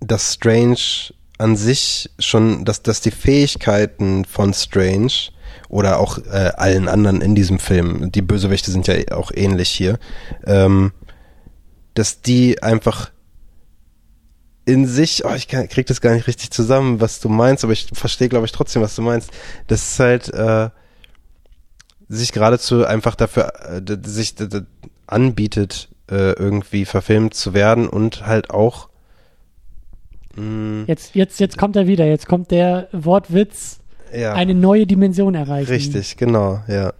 dass 0.00 0.34
Strange 0.34 1.12
an 1.38 1.56
sich 1.56 2.10
schon, 2.18 2.64
dass, 2.64 2.82
dass 2.82 3.00
die 3.00 3.10
Fähigkeiten 3.10 4.24
von 4.24 4.54
Strange 4.54 5.12
oder 5.74 5.98
auch 5.98 6.18
äh, 6.18 6.52
allen 6.56 6.86
anderen 6.86 7.20
in 7.20 7.34
diesem 7.34 7.58
Film, 7.58 8.12
die 8.12 8.22
Bösewichte 8.22 8.70
sind 8.70 8.86
ja 8.86 8.94
auch 9.10 9.32
ähnlich 9.34 9.70
hier, 9.70 9.98
ähm, 10.46 10.92
dass 11.94 12.22
die 12.22 12.62
einfach 12.62 13.10
in 14.66 14.86
sich, 14.86 15.24
oh, 15.24 15.34
ich 15.34 15.48
kann, 15.48 15.68
krieg 15.68 15.86
das 15.86 16.00
gar 16.00 16.14
nicht 16.14 16.28
richtig 16.28 16.52
zusammen, 16.52 17.00
was 17.00 17.18
du 17.18 17.28
meinst, 17.28 17.64
aber 17.64 17.72
ich 17.72 17.88
verstehe, 17.92 18.28
glaube 18.28 18.46
ich, 18.46 18.52
trotzdem, 18.52 18.82
was 18.82 18.94
du 18.94 19.02
meinst. 19.02 19.32
Das 19.66 19.82
ist 19.82 19.98
halt 19.98 20.32
äh, 20.32 20.70
sich 22.08 22.30
geradezu 22.30 22.86
einfach 22.86 23.16
dafür, 23.16 23.52
äh, 23.68 23.96
sich 24.04 24.36
anbietet, 25.08 25.88
äh, 26.08 26.34
irgendwie 26.34 26.84
verfilmt 26.84 27.34
zu 27.34 27.52
werden 27.52 27.88
und 27.88 28.28
halt 28.28 28.50
auch 28.50 28.90
mh, 30.36 30.84
Jetzt, 30.86 31.16
jetzt, 31.16 31.40
jetzt 31.40 31.58
kommt 31.58 31.74
er 31.74 31.88
wieder. 31.88 32.06
Jetzt 32.06 32.28
kommt 32.28 32.52
der 32.52 32.86
Wortwitz, 32.92 33.80
ja. 34.16 34.32
eine 34.32 34.54
neue 34.54 34.86
Dimension 34.86 35.34
erreichen. 35.34 35.70
Richtig, 35.70 36.16
genau, 36.16 36.60
ja. 36.68 36.92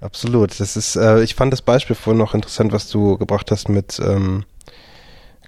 Absolut. 0.00 0.58
Das 0.58 0.76
ist, 0.76 0.96
äh, 0.96 1.22
ich 1.22 1.34
fand 1.34 1.52
das 1.52 1.62
Beispiel 1.62 1.94
vorhin 1.94 2.18
noch 2.18 2.34
interessant, 2.34 2.72
was 2.72 2.88
du 2.88 3.18
gebracht 3.18 3.50
hast 3.50 3.68
mit 3.68 4.00
ähm, 4.02 4.44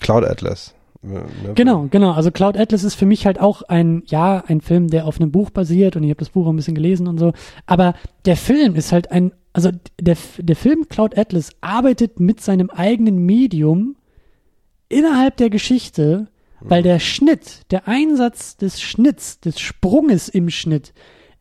Cloud 0.01 0.25
Atlas. 0.25 0.75
Äh, 1.03 1.07
ne? 1.07 1.25
Genau, 1.55 1.89
genau. 1.91 2.13
Also 2.13 2.31
Cloud 2.31 2.59
Atlas 2.59 2.85
ist 2.85 2.95
für 2.95 3.07
mich 3.07 3.27
halt 3.27 3.41
auch 3.41 3.63
ein, 3.63 4.03
ja, 4.07 4.45
ein 4.47 4.61
Film, 4.61 4.89
der 4.89 5.07
auf 5.07 5.21
einem 5.21 5.33
Buch 5.33 5.51
basiert 5.51 5.97
und 5.97 6.03
ich 6.03 6.11
habe 6.11 6.19
das 6.19 6.31
Buch 6.31 6.47
auch 6.47 6.51
ein 6.51 6.57
bisschen 6.57 6.75
gelesen 6.75 7.07
und 7.09 7.19
so. 7.19 7.33
Aber 7.67 7.95
der 8.27 8.37
Film 8.37 8.75
ist 8.75 8.93
halt 8.93 9.11
ein, 9.11 9.33
also 9.53 9.71
der, 10.01 10.17
der 10.39 10.57
Film 10.57 10.89
Cloud 10.89 11.17
Atlas 11.17 11.51
arbeitet 11.61 12.21
mit 12.21 12.41
seinem 12.41 12.71
eigenen 12.71 13.25
Medium 13.25 13.97
innerhalb 14.89 15.39
der 15.39 15.49
Geschichte, 15.49 16.29
weil 16.69 16.83
der 16.83 16.99
Schnitt, 16.99 17.71
der 17.71 17.89
Einsatz 17.89 18.57
des 18.57 18.81
Schnitts, 18.81 19.41
des 19.41 19.61
Sprunges 19.61 20.29
im 20.29 20.51
Schnitt 20.51 20.93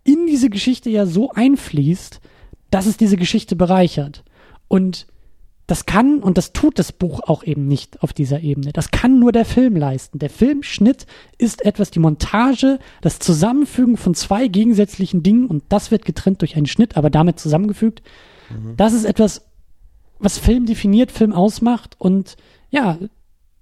in 0.03 0.26
diese 0.26 0.49
Geschichte 0.49 0.89
ja 0.89 1.05
so 1.05 1.32
einfließt, 1.32 2.22
dass 2.72 2.86
es 2.86 2.97
diese 2.97 3.17
Geschichte 3.17 3.55
bereichert. 3.55 4.24
Und 4.67 5.07
das 5.67 5.86
kann 5.86 6.19
und 6.19 6.38
das 6.38 6.51
tut 6.53 6.80
das 6.80 6.91
Buch 6.91 7.22
auch 7.28 7.43
eben 7.43 7.67
nicht 7.67 8.03
auf 8.03 8.11
dieser 8.11 8.41
Ebene. 8.41 8.74
Das 8.74 8.91
kann 8.91 9.19
nur 9.19 9.32
der 9.32 9.45
Film 9.45 9.78
leisten. 9.78 10.19
Der 10.19 10.30
Filmschnitt 10.30 11.05
ist 11.38 11.63
etwas, 11.63 11.91
die 11.91 11.99
Montage, 11.99 12.80
das 13.01 13.19
Zusammenfügen 13.19 13.95
von 13.95 14.13
zwei 14.13 14.47
gegensätzlichen 14.47 15.24
Dingen 15.24 15.47
und 15.47 15.63
das 15.69 15.91
wird 15.91 16.03
getrennt 16.03 16.41
durch 16.41 16.57
einen 16.57 16.65
Schnitt, 16.65 16.97
aber 16.97 17.09
damit 17.09 17.39
zusammengefügt. 17.39 18.01
Das 18.76 18.91
ist 18.91 19.05
etwas, 19.05 19.45
was 20.19 20.38
Film 20.38 20.65
definiert, 20.65 21.11
Film 21.11 21.32
ausmacht 21.32 21.95
und 21.99 22.36
ja, 22.69 22.97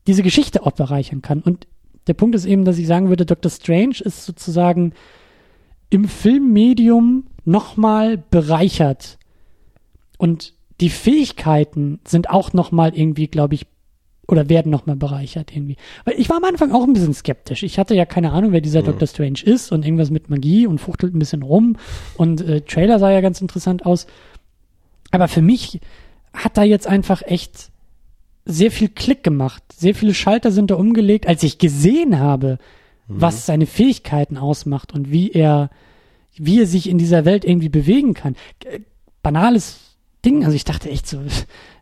diese 0.10 0.24
Geschichte 0.24 0.66
auch 0.66 0.72
bereichern 0.72 1.22
kann. 1.22 1.42
Und 1.42 1.68
der 2.08 2.16
Punkt 2.16 2.34
ist 2.34 2.46
eben, 2.46 2.66
dass 2.66 2.80
ich 2.80 2.88
sagen 2.88 3.10
würde, 3.10 3.28
Dr. 3.28 3.52
Strange 3.52 3.98
ist 4.00 4.26
sozusagen 4.26 4.94
im 5.92 6.06
Filmmedium 6.06 7.28
nochmal 7.46 8.18
bereichert. 8.18 9.20
Und 10.18 10.56
die 10.82 10.90
Fähigkeiten 10.90 12.00
sind 12.08 12.32
auch 12.32 12.54
nochmal 12.54 12.98
irgendwie, 12.98 13.28
glaube 13.28 13.54
ich, 13.54 13.68
oder 14.28 14.50
werden 14.50 14.72
nochmal 14.72 14.96
bereichert 14.96 15.56
irgendwie. 15.56 15.76
Weil 16.06 16.20
ich 16.20 16.28
war 16.28 16.38
am 16.38 16.44
Anfang 16.44 16.72
auch 16.72 16.86
ein 16.86 16.94
bisschen 16.94 17.14
skeptisch. 17.14 17.62
Ich 17.62 17.78
hatte 17.78 17.94
ja 17.94 18.06
keine 18.06 18.32
Ahnung, 18.32 18.52
wer 18.52 18.62
dieser 18.62 18.82
Dr. 18.82 19.08
Strange 19.08 19.42
ist 19.44 19.72
und 19.72 19.86
irgendwas 19.86 20.10
mit 20.10 20.32
Magie 20.32 20.66
und 20.66 20.80
fuchtelt 20.80 21.14
ein 21.14 21.20
bisschen 21.20 21.44
rum. 21.44 21.78
Und 22.18 22.42
äh, 22.42 22.62
Trailer 22.62 22.98
sah 22.98 23.12
ja 23.12 23.22
ganz 23.22 23.42
interessant 23.42 23.86
aus. 23.86 24.08
Aber 25.12 25.28
für 25.28 25.44
mich 25.44 25.80
hat 26.34 26.58
da 26.58 26.64
jetzt 26.64 26.88
einfach 26.88 27.22
echt 27.22 27.69
sehr 28.46 28.72
viel 28.72 28.90
Klick 28.90 29.24
gemacht. 29.24 29.64
Sehr 29.72 29.96
viele 29.96 30.14
Schalter 30.14 30.52
sind 30.52 30.72
da 30.72 30.76
umgelegt, 30.76 31.28
als 31.28 31.44
ich 31.44 31.58
gesehen 31.58 32.20
habe, 32.20 32.58
was 33.08 33.46
seine 33.46 33.66
Fähigkeiten 33.66 34.38
ausmacht 34.38 34.94
und 34.94 35.12
wie 35.12 35.32
er, 35.32 35.70
wie 36.36 36.60
er 36.60 36.68
sich 36.68 36.88
in 36.88 36.98
dieser 36.98 37.26
Welt 37.26 37.44
irgendwie 37.44 37.70
bewegen 37.70 38.14
kann. 38.14 38.36
Banales 39.24 39.89
Ding. 40.26 40.44
Also 40.44 40.56
ich 40.56 40.66
dachte 40.66 40.90
echt 40.90 41.08
so, 41.08 41.20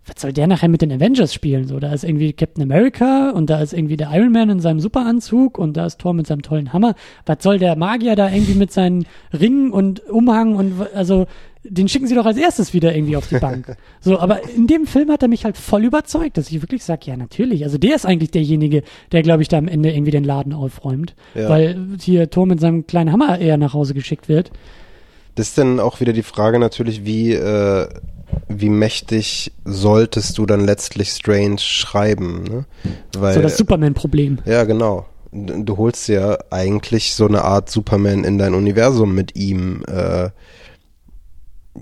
was 0.07 0.21
soll 0.21 0.33
der 0.33 0.47
nachher 0.47 0.69
mit 0.69 0.81
den 0.81 0.91
Avengers 0.91 1.33
spielen? 1.33 1.67
So, 1.67 1.79
da 1.79 1.91
ist 1.91 2.03
irgendwie 2.03 2.33
Captain 2.33 2.63
America 2.63 3.31
und 3.31 3.49
da 3.49 3.61
ist 3.61 3.73
irgendwie 3.73 3.97
der 3.97 4.11
Iron 4.13 4.31
Man 4.31 4.49
in 4.49 4.59
seinem 4.59 4.79
Superanzug 4.79 5.57
und 5.57 5.75
da 5.75 5.85
ist 5.85 5.99
Thor 5.99 6.13
mit 6.13 6.27
seinem 6.27 6.41
tollen 6.41 6.71
Hammer. 6.73 6.95
Was 7.25 7.37
soll 7.41 7.59
der 7.59 7.75
Magier 7.75 8.15
da 8.15 8.31
irgendwie 8.31 8.53
mit 8.53 8.71
seinen 8.71 9.05
Ringen 9.33 9.71
und 9.71 10.07
Umhang 10.07 10.55
und 10.55 10.87
also 10.93 11.27
den 11.69 11.89
schicken 11.89 12.07
sie 12.07 12.15
doch 12.15 12.25
als 12.25 12.37
erstes 12.37 12.73
wieder 12.73 12.95
irgendwie 12.95 13.17
auf 13.17 13.27
die 13.27 13.39
Bank. 13.39 13.75
So, 13.99 14.19
aber 14.19 14.47
in 14.49 14.67
dem 14.67 14.85
Film 14.85 15.11
hat 15.11 15.21
er 15.21 15.27
mich 15.27 15.43
halt 15.43 15.57
voll 15.57 15.83
überzeugt, 15.83 16.37
dass 16.37 16.49
ich 16.49 16.61
wirklich 16.61 16.83
sage, 16.83 17.01
ja, 17.05 17.17
natürlich. 17.17 17.65
Also 17.65 17.77
der 17.77 17.95
ist 17.95 18.05
eigentlich 18.05 18.31
derjenige, 18.31 18.83
der, 19.11 19.21
glaube 19.21 19.41
ich, 19.41 19.49
da 19.49 19.57
am 19.57 19.67
Ende 19.67 19.91
irgendwie 19.91 20.11
den 20.11 20.23
Laden 20.23 20.53
aufräumt. 20.53 21.13
Ja. 21.35 21.49
Weil 21.49 21.97
hier 21.99 22.29
Thor 22.29 22.45
mit 22.45 22.61
seinem 22.61 22.87
kleinen 22.87 23.11
Hammer 23.11 23.39
eher 23.39 23.57
nach 23.57 23.73
Hause 23.73 23.93
geschickt 23.93 24.29
wird. 24.29 24.51
Das 25.35 25.49
ist 25.49 25.57
dann 25.57 25.81
auch 25.81 25.99
wieder 25.99 26.13
die 26.13 26.23
Frage 26.23 26.57
natürlich, 26.57 27.05
wie, 27.05 27.33
äh, 27.33 27.89
wie 28.49 28.69
mächtig 28.69 29.51
solltest 29.65 30.37
du 30.37 30.45
dann 30.45 30.65
letztlich 30.65 31.09
Strange 31.11 31.59
schreiben, 31.59 32.43
ne? 32.43 32.65
Weil, 33.17 33.33
So 33.35 33.41
das 33.41 33.57
Superman-Problem. 33.57 34.39
ja, 34.45 34.63
genau. 34.63 35.05
Du 35.31 35.63
du 35.63 35.77
holst 35.77 36.07
ja 36.07 36.37
eigentlich 36.49 37.13
so 37.13 37.27
eine 37.27 37.43
Art 37.43 37.69
Superman 37.69 38.23
in 38.23 38.37
dein 38.37 38.53
Universum 38.53 39.13
mit 39.13 39.35
ihm, 39.35 39.83
äh, 39.87 40.29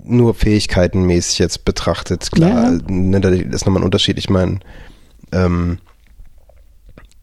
nur 0.04 0.34
fähigkeitenmäßig 0.34 1.38
jetzt 1.38 1.64
betrachtet. 1.64 2.30
Klar, 2.30 2.72
Ja. 2.72 2.78
ne, 2.88 3.18
ist 3.18 3.64
nochmal 3.66 3.82
ein 3.82 3.86
Unterschied. 3.86 4.18
Ich 4.18 4.28
meine, 4.28 4.58
ähm, 5.32 5.78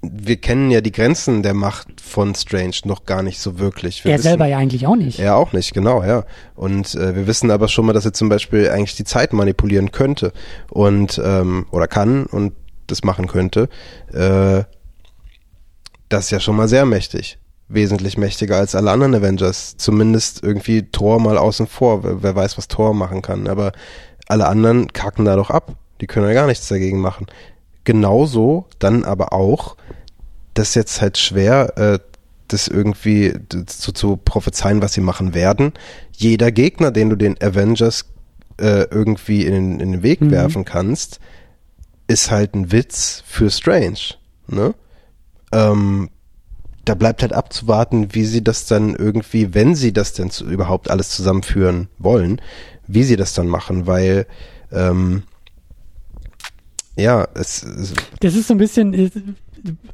wir 0.03 0.35
kennen 0.35 0.69
ja 0.69 0.81
die 0.81 0.91
Grenzen 0.91 1.43
der 1.43 1.53
Macht 1.53 2.01
von 2.01 2.35
Strange 2.35 2.75
noch 2.84 3.05
gar 3.05 3.23
nicht 3.23 3.39
so 3.39 3.57
wirklich. 3.57 4.03
Wir 4.03 4.11
er 4.11 4.17
wissen, 4.17 4.27
selber 4.27 4.45
ja 4.45 4.57
eigentlich 4.57 4.85
auch 4.85 4.97
nicht. 4.97 5.19
Er 5.19 5.38
auch 5.38 5.53
nicht, 5.53 5.73
genau, 5.73 6.03
ja. 6.03 6.25
Und 6.55 6.93
äh, 6.95 7.15
wir 7.15 7.25
wissen 7.25 7.49
aber 7.49 7.69
schon 7.69 7.85
mal, 7.85 7.93
dass 7.93 8.05
er 8.05 8.13
zum 8.13 8.27
Beispiel 8.27 8.69
eigentlich 8.69 8.95
die 8.95 9.05
Zeit 9.05 9.31
manipulieren 9.31 9.91
könnte 9.91 10.34
und 10.69 11.21
ähm, 11.23 11.65
oder 11.71 11.88
kann 11.88 12.25
und 12.25 12.53
das 12.88 13.03
machen 13.03 13.27
könnte. 13.27 13.69
Äh, 14.11 14.63
das 16.09 16.25
ist 16.25 16.31
ja 16.31 16.39
schon 16.41 16.57
mal 16.57 16.67
sehr 16.67 16.85
mächtig. 16.85 17.39
Wesentlich 17.69 18.17
mächtiger 18.17 18.57
als 18.57 18.75
alle 18.75 18.91
anderen 18.91 19.15
Avengers. 19.15 19.77
Zumindest 19.77 20.43
irgendwie 20.43 20.84
Thor 20.84 21.19
mal 21.19 21.38
außen 21.38 21.65
vor. 21.65 22.03
Wer, 22.03 22.21
wer 22.21 22.35
weiß, 22.35 22.57
was 22.57 22.67
Thor 22.67 22.93
machen 22.93 23.21
kann. 23.21 23.47
Aber 23.47 23.71
alle 24.27 24.47
anderen 24.47 24.91
kacken 24.91 25.23
da 25.23 25.38
doch 25.38 25.49
ab. 25.49 25.75
Die 26.01 26.07
können 26.07 26.27
ja 26.27 26.34
gar 26.34 26.47
nichts 26.47 26.67
dagegen 26.67 26.99
machen. 26.99 27.27
Genauso 27.84 28.65
dann 28.80 29.03
aber 29.03 29.34
auch, 29.34 29.76
das 30.53 30.69
ist 30.69 30.76
jetzt 30.76 31.01
halt 31.01 31.18
schwer, 31.18 31.77
äh, 31.77 31.99
das 32.47 32.68
irgendwie 32.68 33.34
zu, 33.65 33.91
zu 33.91 34.18
prophezeien, 34.18 34.81
was 34.81 34.93
sie 34.93 35.01
machen 35.01 35.34
werden. 35.34 35.73
Jeder 36.11 36.51
Gegner, 36.51 36.91
den 36.91 37.10
du 37.10 37.15
den 37.15 37.41
Avengers 37.41 38.05
äh, 38.60 38.84
irgendwie 38.91 39.45
in, 39.45 39.80
in 39.80 39.91
den 39.91 40.03
Weg 40.03 40.22
Mhm. 40.22 40.31
werfen 40.31 40.65
kannst, 40.65 41.19
ist 42.07 42.30
halt 42.31 42.53
ein 42.53 42.72
Witz 42.72 43.23
für 43.26 43.49
Strange. 43.49 44.15
Ne? 44.47 44.76
Ähm, 45.51 46.10
da 46.85 46.95
bleibt 46.95 47.22
halt 47.22 47.34
abzuwarten, 47.34 48.14
wie 48.14 48.26
sie 48.26 48.43
das 48.43 48.65
dann 48.65 48.95
irgendwie, 48.95 49.53
wenn 49.53 49.73
sie 49.73 49.93
das 49.93 50.14
denn 50.14 50.30
zu, 50.30 50.45
überhaupt 50.45 50.89
alles 50.91 51.10
zusammenführen 51.10 51.88
wollen, 51.97 52.41
wie 52.88 53.03
sie 53.03 53.15
das 53.15 53.34
dann 53.34 53.47
machen, 53.47 53.88
weil 53.88 54.27
ähm, 54.72 55.23
ja, 56.98 57.28
es, 57.34 57.64
es 57.64 57.94
Das 58.20 58.36
ist 58.36 58.48
so 58.48 58.53
ein 58.53 58.57
bisschen 58.60 58.94
äh, 58.94 59.10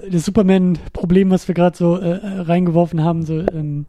das 0.10 0.26
Superman-Problem, 0.26 1.30
was 1.30 1.48
wir 1.48 1.56
gerade 1.56 1.78
so 1.78 1.96
äh, 1.98 2.42
reingeworfen 2.42 3.04
haben. 3.04 3.24
So, 3.24 3.40
ähm, 3.40 3.86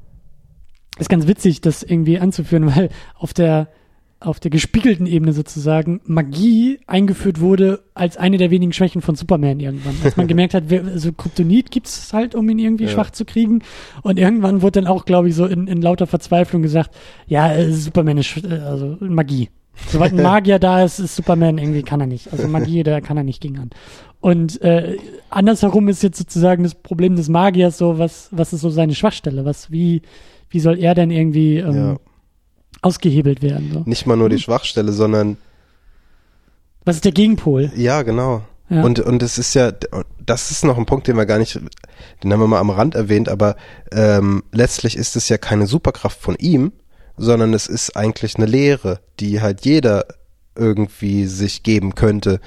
ist 0.99 1.09
ganz 1.09 1.27
witzig, 1.27 1.61
das 1.61 1.83
irgendwie 1.83 2.19
anzuführen, 2.19 2.67
weil 2.75 2.91
auf 3.15 3.33
der 3.33 3.69
auf 4.23 4.39
der 4.39 4.51
gespiegelten 4.51 5.07
Ebene 5.07 5.33
sozusagen 5.33 6.03
Magie 6.05 6.79
eingeführt 6.87 7.41
wurde 7.41 7.81
als 7.95 8.19
eine 8.19 8.37
der 8.37 8.51
wenigen 8.51 8.75
Schwächen 8.75 9.01
von 9.01 9.15
Superman 9.15 9.61
irgendwann. 9.61 9.95
Als 10.05 10.19
man 10.19 10.29
gemerkt 10.29 10.53
hat, 10.53 10.65
wer, 10.67 10.85
also 10.85 11.11
Kryptonit 11.13 11.71
gibt's 11.71 12.13
halt, 12.13 12.35
um 12.35 12.47
ihn 12.51 12.59
irgendwie 12.59 12.85
Ja. 12.85 12.91
schwach 12.91 13.13
zu 13.13 13.25
kriegen. 13.25 13.63
Und 14.03 14.19
irgendwann 14.19 14.61
wurde 14.61 14.83
dann 14.83 14.87
auch, 14.87 15.07
glaube 15.07 15.31
ich, 15.31 15.35
so 15.35 15.47
in, 15.47 15.67
in 15.69 15.81
lauter 15.81 16.07
Verzweiflung 16.07 16.61
gesagt, 16.61 16.95
ja, 17.29 17.51
äh, 17.51 17.73
Superman 17.73 18.19
ist 18.19 18.45
äh, 18.45 18.59
also 18.59 18.99
Magie. 19.01 19.49
Sobald 19.89 20.13
ein 20.13 20.23
Magier 20.23 20.59
da 20.59 20.85
ist, 20.85 20.99
ist 20.99 21.17
Superman 21.17 21.59
irgendwie 21.59 21.83
kann 21.83 22.01
er 22.01 22.07
nicht. 22.07 22.33
Also 22.33 22.47
Magie, 22.49 22.83
da 22.83 23.01
kann 23.01 23.17
er 23.17 23.23
nicht 23.25 23.41
gegen 23.41 23.59
an. 23.59 23.71
Und 24.21 24.61
äh, 24.63 24.97
andersherum 25.31 25.89
ist 25.89 26.03
jetzt 26.03 26.19
sozusagen 26.19 26.63
das 26.63 26.75
Problem 26.75 27.17
des 27.17 27.29
Magiers 27.29 27.79
so, 27.79 27.99
was, 27.99 28.29
was 28.33 28.53
ist 28.53 28.61
so 28.61 28.69
seine 28.71 28.95
Schwachstelle? 28.95 29.45
Was, 29.45 29.71
wie, 29.71 30.03
wie 30.51 30.61
soll 30.61 30.79
er 30.79 30.95
denn 30.95 31.11
irgendwie 31.11 31.57
ähm, 31.59 31.75
Ja. 31.75 31.97
ausgehebelt 32.83 33.43
werden? 33.43 33.71
So? 33.73 33.83
nicht 33.87 34.07
mal 34.07 34.17
nur 34.17 34.29
die 34.29 34.39
Schwachstelle, 34.39 34.93
sondern 34.93 35.37
Was 36.85 36.97
ist 36.97 37.05
der 37.05 37.13
Gegenpol? 37.13 37.71
ja, 37.77 38.03
genau. 38.03 38.43
Ja. 38.69 38.83
Und, 38.85 39.01
und 39.01 39.21
es 39.25 39.37
ist 39.37 39.55
ja, 39.55 39.73
das 40.25 40.53
ist 40.53 40.65
noch 40.65 40.79
ein 40.79 40.87
Punkt, 40.87 41.09
den 41.09 41.17
wir 41.17 41.27
gar 41.27 41.39
nicht, 41.41 41.59
den 42.23 42.33
haben 42.33 42.39
wir 42.39 42.47
mal 42.47 42.61
am 42.61 42.71
Rand 42.71 42.95
erwähnt, 42.95 43.29
aber 43.29 43.57
ähm, 43.91 44.45
letztlich 44.53 44.97
ist 44.97 45.17
es 45.17 45.29
ja 45.29 45.39
keine 45.39 45.67
Superkraft 45.67 46.21
von 46.21 46.37
ihm, 46.37 46.71
sondern 47.21 47.55
es 47.55 47.67
ist 47.67 47.97
eigentlich 47.97 48.37
eine 48.37 48.47
Lehre, 48.47 49.01
die 49.21 49.41
halt 49.41 49.65
jeder 49.65 50.07
irgendwie 50.57 51.27
sich 51.27 51.63
geben 51.63 51.95
könnte. 51.95 52.41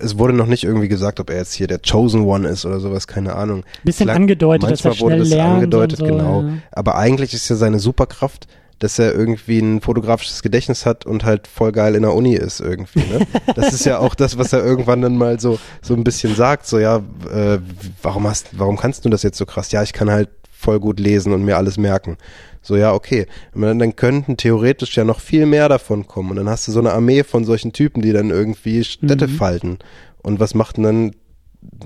Es 0.00 0.18
wurde 0.18 0.32
noch 0.34 0.46
nicht 0.46 0.64
irgendwie 0.64 0.88
gesagt, 0.88 1.20
ob 1.20 1.30
er 1.30 1.38
jetzt 1.38 1.52
hier 1.52 1.66
der 1.66 1.80
Chosen 1.80 2.22
One 2.24 2.48
ist 2.48 2.64
oder 2.64 2.80
sowas, 2.80 3.06
keine 3.06 3.34
Ahnung. 3.34 3.64
Bisschen 3.82 4.04
Vielleicht- 4.06 4.16
angedeutet, 4.20 4.70
dass 4.70 4.84
er 4.84 5.00
wurde 5.00 5.18
das 5.18 5.28
lernt 5.30 5.54
angedeutet, 5.54 5.98
so, 5.98 6.04
genau. 6.04 6.42
ja. 6.42 6.48
Aber 6.70 6.96
eigentlich 6.96 7.34
ist 7.34 7.48
ja 7.48 7.56
seine 7.56 7.80
Superkraft, 7.80 8.46
dass 8.78 8.98
er 8.98 9.14
irgendwie 9.14 9.58
ein 9.58 9.80
fotografisches 9.80 10.42
Gedächtnis 10.42 10.86
hat 10.86 11.06
und 11.06 11.24
halt 11.24 11.46
voll 11.46 11.72
geil 11.72 11.94
in 11.94 12.02
der 12.02 12.14
Uni 12.14 12.34
ist 12.34 12.60
irgendwie. 12.60 13.00
Ne? 13.00 13.26
Das 13.54 13.72
ist 13.72 13.84
ja 13.84 13.98
auch 13.98 14.14
das, 14.14 14.38
was 14.38 14.52
er 14.52 14.64
irgendwann 14.64 15.02
dann 15.02 15.16
mal 15.16 15.38
so 15.40 15.58
so 15.82 15.94
ein 15.94 16.04
bisschen 16.04 16.34
sagt. 16.34 16.66
So 16.66 16.78
ja, 16.78 16.96
äh, 17.32 17.58
warum 18.02 18.26
hast, 18.26 18.48
warum 18.58 18.76
kannst 18.76 19.04
du 19.04 19.08
das 19.08 19.22
jetzt 19.22 19.38
so 19.38 19.46
krass? 19.46 19.70
Ja, 19.72 19.82
ich 19.82 19.92
kann 19.92 20.10
halt 20.10 20.30
voll 20.50 20.80
gut 20.80 20.98
lesen 21.00 21.32
und 21.32 21.44
mir 21.44 21.56
alles 21.56 21.76
merken. 21.78 22.16
So 22.62 22.76
ja, 22.76 22.94
okay. 22.94 23.26
Dann, 23.54 23.78
dann 23.78 23.96
könnten 23.96 24.36
theoretisch 24.36 24.96
ja 24.96 25.04
noch 25.04 25.20
viel 25.20 25.46
mehr 25.46 25.68
davon 25.68 26.06
kommen. 26.06 26.30
Und 26.30 26.36
dann 26.36 26.48
hast 26.48 26.66
du 26.68 26.72
so 26.72 26.78
eine 26.78 26.92
Armee 26.92 27.24
von 27.24 27.44
solchen 27.44 27.72
Typen, 27.72 28.02
die 28.02 28.12
dann 28.12 28.30
irgendwie 28.30 28.84
Städte 28.84 29.26
Mhm. 29.26 29.32
falten. 29.32 29.78
Und 30.22 30.38
was 30.40 30.54
macht 30.54 30.76
denn 30.76 30.84
dann 30.84 31.10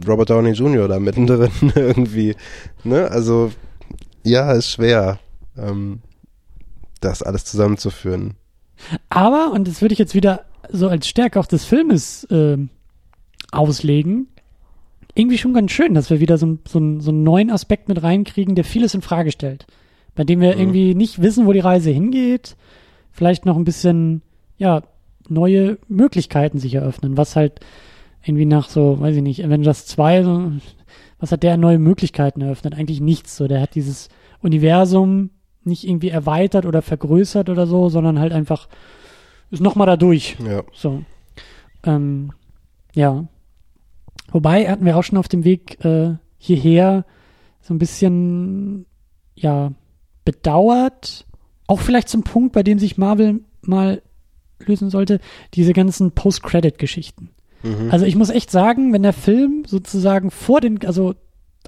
Robert 0.06 0.30
Downey 0.30 0.50
Jr. 0.52 0.86
da 0.88 0.98
mittendrin 1.00 1.50
irgendwie? 1.74 2.36
Ne? 2.84 3.10
Also 3.10 3.52
ja, 4.22 4.52
ist 4.52 4.70
schwer. 4.70 5.18
Ähm, 5.56 6.00
das 7.00 7.22
alles 7.22 7.44
zusammenzuführen. 7.44 8.34
Aber, 9.08 9.52
und 9.52 9.66
das 9.68 9.80
würde 9.80 9.92
ich 9.94 9.98
jetzt 9.98 10.14
wieder 10.14 10.44
so 10.70 10.88
als 10.88 11.08
Stärke 11.08 11.40
auch 11.40 11.46
des 11.46 11.64
Filmes 11.64 12.26
ähm, 12.30 12.68
auslegen, 13.52 14.28
irgendwie 15.14 15.38
schon 15.38 15.54
ganz 15.54 15.70
schön, 15.70 15.94
dass 15.94 16.10
wir 16.10 16.20
wieder 16.20 16.36
so, 16.36 16.58
so, 16.68 17.00
so 17.00 17.10
einen 17.10 17.22
neuen 17.22 17.50
Aspekt 17.50 17.88
mit 17.88 18.02
reinkriegen, 18.02 18.54
der 18.54 18.64
vieles 18.64 18.92
in 18.92 19.00
Frage 19.00 19.32
stellt. 19.32 19.66
Bei 20.16 20.24
dem 20.24 20.40
wir 20.40 20.54
Mhm. 20.54 20.60
irgendwie 20.60 20.94
nicht 20.96 21.22
wissen, 21.22 21.46
wo 21.46 21.52
die 21.52 21.60
Reise 21.60 21.90
hingeht, 21.90 22.56
vielleicht 23.12 23.46
noch 23.46 23.56
ein 23.56 23.64
bisschen, 23.64 24.22
ja, 24.58 24.82
neue 25.28 25.78
Möglichkeiten 25.88 26.58
sich 26.58 26.74
eröffnen, 26.74 27.16
was 27.16 27.36
halt 27.36 27.60
irgendwie 28.24 28.46
nach 28.46 28.68
so, 28.68 28.98
weiß 29.00 29.14
ich 29.16 29.22
nicht, 29.22 29.44
Avengers 29.44 29.86
2, 29.86 30.22
so, 30.24 30.52
was 31.20 31.30
hat 31.32 31.42
der 31.44 31.56
neue 31.56 31.78
Möglichkeiten 31.78 32.40
eröffnet? 32.40 32.74
Eigentlich 32.74 33.00
nichts. 33.00 33.36
So, 33.36 33.46
der 33.46 33.60
hat 33.60 33.74
dieses 33.76 34.08
Universum 34.42 35.30
nicht 35.64 35.86
irgendwie 35.86 36.10
erweitert 36.10 36.66
oder 36.66 36.82
vergrößert 36.82 37.48
oder 37.48 37.66
so, 37.66 37.88
sondern 37.88 38.18
halt 38.18 38.32
einfach 38.32 38.68
ist 39.50 39.62
nochmal 39.62 39.86
da 39.86 39.96
durch. 39.96 40.36
Ja. 40.44 40.62
So. 40.72 41.02
Ähm, 41.84 42.32
ja. 42.94 43.26
Wobei 44.32 44.68
hatten 44.68 44.84
wir 44.84 44.96
auch 44.96 45.02
schon 45.04 45.18
auf 45.18 45.28
dem 45.28 45.44
Weg 45.44 45.84
äh, 45.84 46.14
hierher 46.36 47.04
so 47.60 47.74
ein 47.74 47.78
bisschen, 47.78 48.86
ja, 49.34 49.72
bedauert. 50.26 51.24
Auch 51.66 51.80
vielleicht 51.80 52.10
zum 52.10 52.22
Punkt, 52.22 52.52
bei 52.52 52.62
dem 52.62 52.78
sich 52.78 52.98
Marvel 52.98 53.40
mal 53.62 54.02
lösen 54.58 54.90
sollte, 54.90 55.20
diese 55.54 55.72
ganzen 55.72 56.12
Post-Credit-Geschichten. 56.12 57.30
Mhm. 57.62 57.90
Also 57.90 58.04
ich 58.04 58.16
muss 58.16 58.28
echt 58.28 58.50
sagen, 58.50 58.92
wenn 58.92 59.02
der 59.02 59.14
Film 59.14 59.64
sozusagen 59.66 60.30
vor 60.30 60.60
den, 60.60 60.84
also 60.86 61.14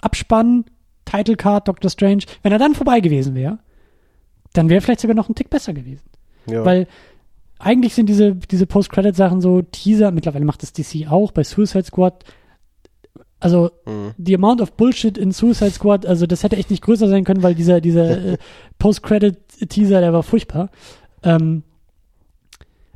Abspann, 0.02 0.66
Title 1.06 1.36
Card, 1.36 1.68
Doctor 1.68 1.90
Strange, 1.90 2.24
wenn 2.42 2.52
er 2.52 2.58
dann 2.58 2.74
vorbei 2.74 3.00
gewesen 3.00 3.34
wäre, 3.34 3.58
dann 4.52 4.68
wäre 4.68 4.82
vielleicht 4.82 5.00
sogar 5.00 5.16
noch 5.16 5.28
ein 5.28 5.34
Tick 5.34 5.48
besser 5.48 5.72
gewesen. 5.72 6.04
ja. 6.46 6.64
Weil 6.64 6.86
eigentlich 7.58 7.94
sind 7.94 8.08
diese, 8.08 8.36
diese 8.36 8.66
Post-Credit-Sachen 8.66 9.40
so 9.40 9.62
Teaser, 9.62 10.12
mittlerweile 10.12 10.44
macht 10.44 10.62
das 10.62 10.72
DC 10.72 11.10
auch 11.10 11.32
bei 11.32 11.42
Suicide 11.42 11.84
Squad. 11.84 12.24
Also, 13.40 13.70
Mhm. 13.86 14.12
die 14.16 14.34
Amount 14.34 14.60
of 14.60 14.72
Bullshit 14.72 15.16
in 15.16 15.30
Suicide 15.32 15.70
Squad, 15.70 16.06
also 16.06 16.26
das 16.26 16.42
hätte 16.42 16.56
echt 16.56 16.70
nicht 16.70 16.82
größer 16.82 17.08
sein 17.08 17.24
können, 17.24 17.42
weil 17.42 17.54
dieser, 17.54 17.80
dieser 17.80 18.08
äh, 18.34 18.38
Post-Credit-Teaser, 18.78 20.00
der 20.00 20.12
war 20.12 20.22
furchtbar. 20.22 20.70
Ähm, 21.22 21.62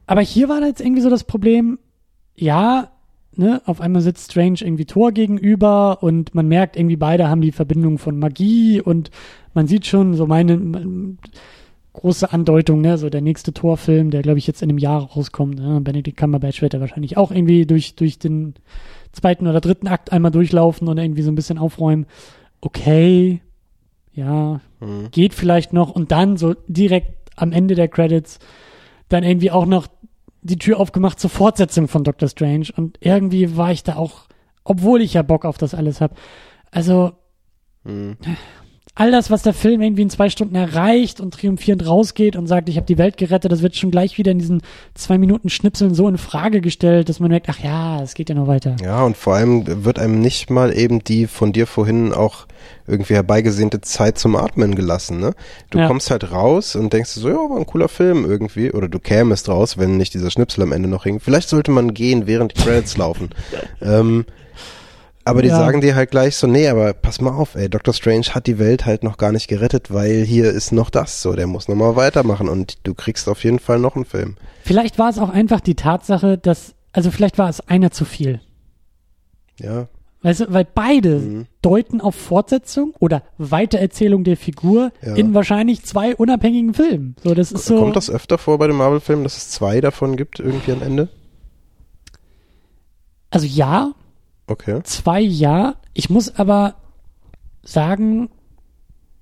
aber 0.06 0.20
hier 0.20 0.48
war 0.48 0.60
jetzt 0.62 0.80
irgendwie 0.80 1.02
so 1.02 1.10
das 1.10 1.24
Problem, 1.24 1.78
ja, 2.34 2.90
ne, 3.36 3.62
auf 3.66 3.80
einmal 3.80 4.02
sitzt 4.02 4.32
Strange 4.32 4.58
irgendwie 4.60 4.84
Thor 4.84 5.12
gegenüber 5.12 6.02
und 6.02 6.34
man 6.34 6.48
merkt 6.48 6.76
irgendwie 6.76 6.96
beide 6.96 7.28
haben 7.28 7.40
die 7.40 7.52
Verbindung 7.52 7.98
von 7.98 8.18
Magie 8.18 8.80
und 8.80 9.10
man 9.54 9.66
sieht 9.66 9.86
schon 9.86 10.14
so 10.14 10.26
meine 10.26 10.56
man, 10.56 11.18
große 11.94 12.32
Andeutung, 12.32 12.80
ne, 12.80 12.98
so 12.98 13.10
der 13.10 13.20
nächste 13.20 13.52
Thor-Film, 13.52 14.10
der 14.10 14.22
glaube 14.22 14.38
ich 14.38 14.46
jetzt 14.46 14.62
in 14.62 14.70
einem 14.70 14.78
Jahr 14.78 15.02
rauskommt. 15.02 15.56
Ne? 15.56 15.80
Benedict 15.80 16.16
Cumberbatch 16.16 16.62
wird 16.62 16.74
er 16.74 16.80
wahrscheinlich 16.80 17.16
auch 17.16 17.30
irgendwie 17.30 17.66
durch 17.66 17.94
durch 17.96 18.18
den 18.18 18.54
zweiten 19.12 19.46
oder 19.46 19.60
dritten 19.60 19.88
Akt 19.88 20.12
einmal 20.12 20.30
durchlaufen 20.30 20.88
und 20.88 20.98
irgendwie 20.98 21.22
so 21.22 21.30
ein 21.30 21.34
bisschen 21.34 21.58
aufräumen. 21.58 22.06
Okay, 22.60 23.40
ja, 24.12 24.60
Mhm. 24.80 25.10
geht 25.10 25.34
vielleicht 25.34 25.72
noch 25.72 25.90
und 25.90 26.10
dann 26.12 26.36
so 26.36 26.54
direkt 26.66 27.30
am 27.36 27.52
Ende 27.52 27.74
der 27.74 27.88
Credits 27.88 28.38
dann 29.08 29.22
irgendwie 29.24 29.50
auch 29.50 29.66
noch 29.66 29.86
die 30.42 30.58
Tür 30.58 30.80
aufgemacht 30.80 31.20
zur 31.20 31.30
Fortsetzung 31.30 31.86
von 31.88 32.04
Doctor 32.04 32.28
Strange 32.28 32.66
und 32.76 32.98
irgendwie 33.00 33.56
war 33.56 33.70
ich 33.72 33.84
da 33.84 33.96
auch, 33.96 34.24
obwohl 34.64 35.00
ich 35.02 35.14
ja 35.14 35.22
Bock 35.22 35.44
auf 35.44 35.56
das 35.58 35.74
alles 35.74 36.00
habe. 36.00 36.14
Also 36.70 37.12
Mhm. 37.84 38.16
All 38.94 39.10
das, 39.10 39.30
was 39.30 39.42
der 39.42 39.54
Film 39.54 39.80
irgendwie 39.80 40.02
in 40.02 40.10
zwei 40.10 40.28
Stunden 40.28 40.54
erreicht 40.54 41.20
und 41.20 41.32
triumphierend 41.32 41.86
rausgeht 41.86 42.36
und 42.36 42.46
sagt, 42.46 42.68
ich 42.68 42.76
habe 42.76 42.86
die 42.86 42.98
Welt 42.98 43.16
gerettet, 43.16 43.50
das 43.50 43.62
wird 43.62 43.74
schon 43.74 43.90
gleich 43.90 44.18
wieder 44.18 44.32
in 44.32 44.38
diesen 44.38 44.60
zwei 44.94 45.16
Minuten 45.16 45.48
Schnipseln 45.48 45.94
so 45.94 46.08
in 46.08 46.18
Frage 46.18 46.60
gestellt, 46.60 47.08
dass 47.08 47.18
man 47.18 47.30
merkt, 47.30 47.48
ach 47.48 47.58
ja, 47.60 48.02
es 48.02 48.12
geht 48.14 48.28
ja 48.28 48.34
noch 48.34 48.48
weiter. 48.48 48.76
Ja, 48.82 49.02
und 49.04 49.16
vor 49.16 49.34
allem 49.34 49.84
wird 49.84 49.98
einem 49.98 50.20
nicht 50.20 50.50
mal 50.50 50.76
eben 50.76 51.02
die 51.02 51.26
von 51.26 51.52
dir 51.52 51.66
vorhin 51.66 52.12
auch 52.12 52.46
irgendwie 52.86 53.14
herbeigesehnte 53.14 53.80
Zeit 53.80 54.18
zum 54.18 54.36
Atmen 54.36 54.74
gelassen, 54.74 55.20
ne? 55.20 55.34
Du 55.70 55.78
Ja. 55.78 55.86
kommst 55.88 56.10
halt 56.10 56.30
raus 56.30 56.76
und 56.76 56.92
denkst 56.92 57.10
so, 57.10 57.28
ja, 57.28 57.34
war 57.34 57.56
ein 57.56 57.66
cooler 57.66 57.88
Film 57.88 58.24
irgendwie. 58.24 58.72
Oder 58.72 58.88
du 58.88 58.98
kämest 58.98 59.48
raus, 59.48 59.78
wenn 59.78 59.96
nicht 59.96 60.12
dieser 60.14 60.30
Schnipsel 60.30 60.62
am 60.62 60.72
Ende 60.72 60.88
noch 60.88 61.04
hing. 61.04 61.18
Vielleicht 61.18 61.48
sollte 61.48 61.70
man 61.70 61.94
gehen, 61.94 62.26
während 62.26 62.56
die 62.56 62.60
Credits 62.62 62.96
laufen. 62.96 63.30
ähm, 63.80 64.26
Aber 65.24 65.40
die 65.42 65.48
Ja. 65.48 65.56
sagen 65.58 65.80
dir 65.80 65.94
halt 65.94 66.10
gleich 66.10 66.34
so, 66.36 66.46
nee, 66.48 66.66
aber 66.68 66.94
pass 66.94 67.20
mal 67.20 67.30
auf, 67.30 67.54
ey, 67.54 67.68
Doctor 67.68 67.94
Strange 67.94 68.26
hat 68.30 68.46
die 68.48 68.58
Welt 68.58 68.86
halt 68.86 69.04
noch 69.04 69.18
gar 69.18 69.30
nicht 69.30 69.46
gerettet, 69.46 69.92
weil 69.92 70.24
hier 70.24 70.50
ist 70.50 70.72
noch 70.72 70.90
das 70.90 71.22
so, 71.22 71.34
der 71.34 71.46
muss 71.46 71.68
nochmal 71.68 71.94
weitermachen 71.94 72.48
und 72.48 72.78
du 72.86 72.94
kriegst 72.94 73.28
auf 73.28 73.44
jeden 73.44 73.60
Fall 73.60 73.78
noch 73.78 73.94
einen 73.94 74.04
Film. 74.04 74.36
Vielleicht 74.64 74.98
war 74.98 75.08
es 75.10 75.18
auch 75.18 75.30
einfach 75.30 75.60
die 75.60 75.76
Tatsache, 75.76 76.38
dass, 76.38 76.74
also 76.92 77.12
vielleicht 77.12 77.38
war 77.38 77.48
es 77.48 77.60
einer 77.68 77.90
zu 77.92 78.04
viel. 78.04 78.40
Ja, 79.60 79.86
Weißt 80.24 80.38
du, 80.38 80.52
weil 80.52 80.64
beide 80.72 81.18
Mhm. 81.18 81.46
deuten 81.62 82.00
auf 82.00 82.14
Fortsetzung 82.14 82.94
oder 83.00 83.24
Weitererzählung 83.38 84.22
der 84.22 84.36
Figur 84.36 84.92
Ja. 85.04 85.16
in 85.16 85.34
wahrscheinlich 85.34 85.82
zwei 85.84 86.14
unabhängigen 86.14 86.74
Filmen. 86.74 87.16
So, 87.24 87.34
das 87.34 87.50
ist 87.50 87.64
so. 87.66 87.76
kommt 87.76 87.96
das 87.96 88.08
öfter 88.08 88.38
vor 88.38 88.56
bei 88.58 88.68
den 88.68 88.76
Marvel-Filmen, 88.76 89.24
dass 89.24 89.36
es 89.36 89.50
zwei 89.50 89.80
davon 89.80 90.16
gibt 90.16 90.38
irgendwie 90.38 90.70
am 90.70 90.80
Ende? 90.82 91.08
Also 93.30 93.46
ja, 93.46 93.92
Okay. 94.46 94.80
zwei 94.84 95.20
ja. 95.20 95.76
Ich 95.94 96.10
muss 96.10 96.36
aber 96.36 96.74
sagen, 97.62 98.30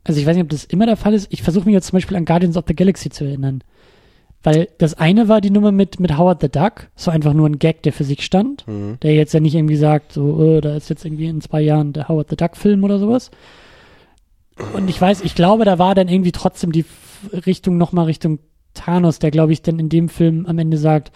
also 0.04 0.20
ich 0.20 0.26
weiß 0.26 0.34
nicht, 0.34 0.44
ob 0.44 0.50
das 0.50 0.64
immer 0.64 0.86
der 0.86 0.96
Fall 0.96 1.14
ist. 1.14 1.28
Ich 1.30 1.42
versuche 1.42 1.66
mich 1.66 1.74
jetzt 1.74 1.88
zum 1.88 1.96
Beispiel 1.96 2.16
an 2.16 2.24
Guardians 2.24 2.56
of 2.56 2.64
the 2.66 2.74
Galaxy 2.74 3.10
zu 3.10 3.24
erinnern. 3.24 3.62
Weil 4.42 4.68
das 4.78 4.94
eine 4.94 5.28
war 5.28 5.42
die 5.42 5.50
Nummer 5.50 5.70
mit, 5.70 6.00
mit 6.00 6.16
Howard 6.16 6.40
the 6.40 6.48
Duck. 6.48 6.88
So 6.96 7.10
einfach 7.10 7.34
nur 7.34 7.46
ein 7.46 7.58
Gag, 7.58 7.82
der 7.82 7.92
für 7.92 8.04
sich 8.04 8.24
stand. 8.24 8.66
Mhm. 8.66 8.98
Der 9.02 9.14
jetzt 9.14 9.34
ja 9.34 9.40
nicht 9.40 9.54
irgendwie 9.54 9.76
sagt, 9.76 10.12
so, 10.12 10.42
äh, 10.42 10.60
da 10.62 10.74
ist 10.76 10.88
jetzt 10.88 11.04
irgendwie 11.04 11.26
in 11.26 11.42
zwei 11.42 11.60
Jahren 11.60 11.92
der 11.92 12.08
Howard 12.08 12.30
the 12.30 12.36
Duck 12.36 12.56
Film 12.56 12.82
oder 12.84 12.98
sowas. 12.98 13.30
Und 14.74 14.88
ich 14.88 15.00
weiß, 15.00 15.20
ich 15.22 15.34
glaube, 15.34 15.64
da 15.64 15.78
war 15.78 15.94
dann 15.94 16.08
irgendwie 16.08 16.32
trotzdem 16.32 16.72
die 16.72 16.84
Richtung 17.46 17.76
nochmal 17.76 18.06
Richtung 18.06 18.38
Thanos, 18.74 19.18
der 19.18 19.30
glaube 19.30 19.52
ich 19.52 19.62
dann 19.62 19.78
in 19.78 19.88
dem 19.88 20.08
Film 20.08 20.46
am 20.46 20.58
Ende 20.58 20.78
sagt, 20.78 21.12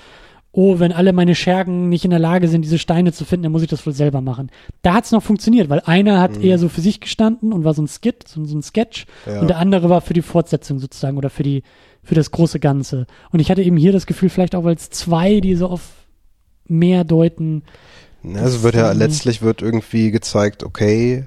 oh, 0.57 0.79
wenn 0.79 0.93
alle 0.93 1.13
meine 1.13 1.35
Schergen 1.35 1.89
nicht 1.89 2.05
in 2.05 2.11
der 2.11 2.21
Lage 2.21 2.47
sind, 2.47 2.63
diese 2.63 2.79
Steine 2.79 3.13
zu 3.13 3.25
finden, 3.25 3.43
dann 3.43 3.53
muss 3.53 3.63
ich 3.63 3.69
das 3.69 3.85
wohl 3.87 3.93
selber 3.93 4.21
machen. 4.21 4.51
Da 4.83 4.95
hat 4.95 5.05
es 5.05 5.11
noch 5.11 5.23
funktioniert, 5.23 5.69
weil 5.69 5.81
einer 5.81 6.21
hat 6.21 6.37
eher 6.41 6.59
so 6.59 6.69
für 6.69 6.81
sich 6.81 7.01
gestanden 7.01 7.53
und 7.53 7.65
war 7.65 7.75
so 7.75 7.83
ein 7.83 7.89
Skit, 7.89 8.29
so, 8.29 8.45
so 8.45 8.57
ein 8.57 8.63
Sketch, 8.63 9.07
Ja. 9.27 9.41
und 9.41 9.49
der 9.49 9.59
andere 9.59 9.91
war 9.91 10.01
für 10.01 10.15
die 10.15 10.23
Fortsetzung 10.23 10.79
sozusagen 10.79 11.17
oder 11.19 11.29
für 11.29 11.43
die, 11.43 11.65
für 12.05 12.15
das 12.15 12.31
große 12.31 12.61
Ganze. 12.61 13.07
Und 13.33 13.41
ich 13.41 13.51
hatte 13.51 13.63
eben 13.63 13.77
hier 13.77 13.91
das 13.93 14.07
Gefühl, 14.07 14.29
vielleicht 14.29 14.55
auch, 14.55 14.63
weil 14.63 14.77
es 14.77 14.91
zwei, 14.91 15.41
die 15.41 15.57
so 15.57 15.67
auf 15.67 15.81
mehr 16.67 17.03
deuten, 17.03 17.63
Also 18.35 18.63
wird 18.63 18.77
ja 18.77 18.93
letztlich 18.93 19.43
wird 19.43 19.61
irgendwie 19.61 20.11
gezeigt, 20.13 20.63
okay, 20.63 21.27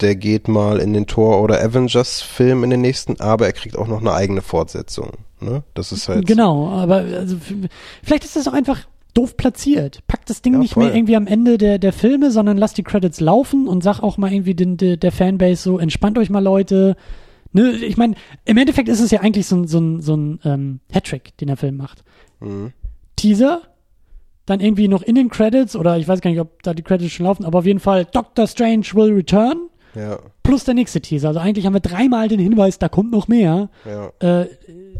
der 0.00 0.16
geht 0.16 0.48
mal 0.48 0.78
in 0.78 0.92
den 0.92 1.06
Thor 1.06 1.40
oder 1.42 1.62
Avengers 1.62 2.20
Film 2.20 2.64
in 2.64 2.70
den 2.70 2.80
nächsten, 2.80 3.20
aber 3.20 3.46
er 3.46 3.52
kriegt 3.52 3.76
auch 3.76 3.86
noch 3.86 4.00
eine 4.00 4.12
eigene 4.12 4.42
Fortsetzung. 4.42 5.12
Ne? 5.40 5.62
Das 5.74 5.92
ist 5.92 6.08
halt 6.08 6.26
Genau, 6.26 6.68
aber 6.70 6.96
also, 6.96 7.36
vielleicht 8.02 8.24
ist 8.24 8.36
das 8.36 8.48
auch 8.48 8.52
einfach 8.52 8.80
doof 9.14 9.36
platziert. 9.36 10.00
Pack 10.08 10.26
das 10.26 10.42
Ding 10.42 10.54
Ja, 10.54 10.58
nicht 10.58 10.74
voll. 10.74 10.84
mehr 10.84 10.94
irgendwie 10.94 11.16
am 11.16 11.26
Ende 11.26 11.56
der, 11.58 11.78
der 11.78 11.92
Filme, 11.92 12.30
sondern 12.30 12.56
lass 12.56 12.74
die 12.74 12.82
Credits 12.82 13.20
laufen 13.20 13.68
und 13.68 13.84
sag 13.84 14.00
auch 14.02 14.16
mal 14.16 14.32
irgendwie 14.32 14.54
den, 14.54 14.76
der, 14.76 14.96
der 14.96 15.12
Fanbase 15.12 15.62
so, 15.62 15.78
entspannt 15.78 16.18
euch 16.18 16.30
mal 16.30 16.42
Leute. 16.42 16.96
Ne, 17.52 17.70
ich 17.70 17.96
meine, 17.96 18.16
im 18.44 18.56
Endeffekt 18.56 18.88
ist 18.88 19.00
es 19.00 19.12
ja 19.12 19.20
eigentlich 19.20 19.46
so 19.46 19.56
ein, 19.56 19.68
so 19.68 19.78
ein, 19.78 20.00
so 20.00 20.16
ein 20.16 20.40
ähm, 20.44 20.80
Hattrick, 20.92 21.36
den 21.38 21.46
der 21.46 21.56
Film 21.56 21.76
macht. 21.76 22.02
Mhm. 22.40 22.72
Teaser, 23.14 23.62
dann 24.44 24.58
irgendwie 24.58 24.88
noch 24.88 25.02
in 25.02 25.14
den 25.14 25.28
Credits, 25.30 25.76
oder 25.76 25.96
ich 25.96 26.08
weiß 26.08 26.20
gar 26.20 26.30
nicht, 26.30 26.40
ob 26.40 26.62
da 26.64 26.74
die 26.74 26.82
Credits 26.82 27.12
schon 27.12 27.26
laufen, 27.26 27.44
aber 27.44 27.60
auf 27.60 27.66
jeden 27.66 27.78
Fall 27.78 28.04
Doctor 28.06 28.48
Strange 28.48 28.86
will 28.94 29.12
return, 29.14 29.68
Ja, 29.94 30.18
plus 30.42 30.64
der 30.64 30.74
nächste 30.74 31.00
Teaser. 31.00 31.28
Also 31.28 31.40
eigentlich 31.40 31.66
haben 31.66 31.72
wir 31.74 31.80
dreimal 31.80 32.28
den 32.28 32.38
Hinweis, 32.40 32.78
da 32.78 32.88
kommt 32.88 33.10
noch 33.10 33.28
mehr 33.28 33.68
ja. 33.84 34.12
äh, 34.42 34.46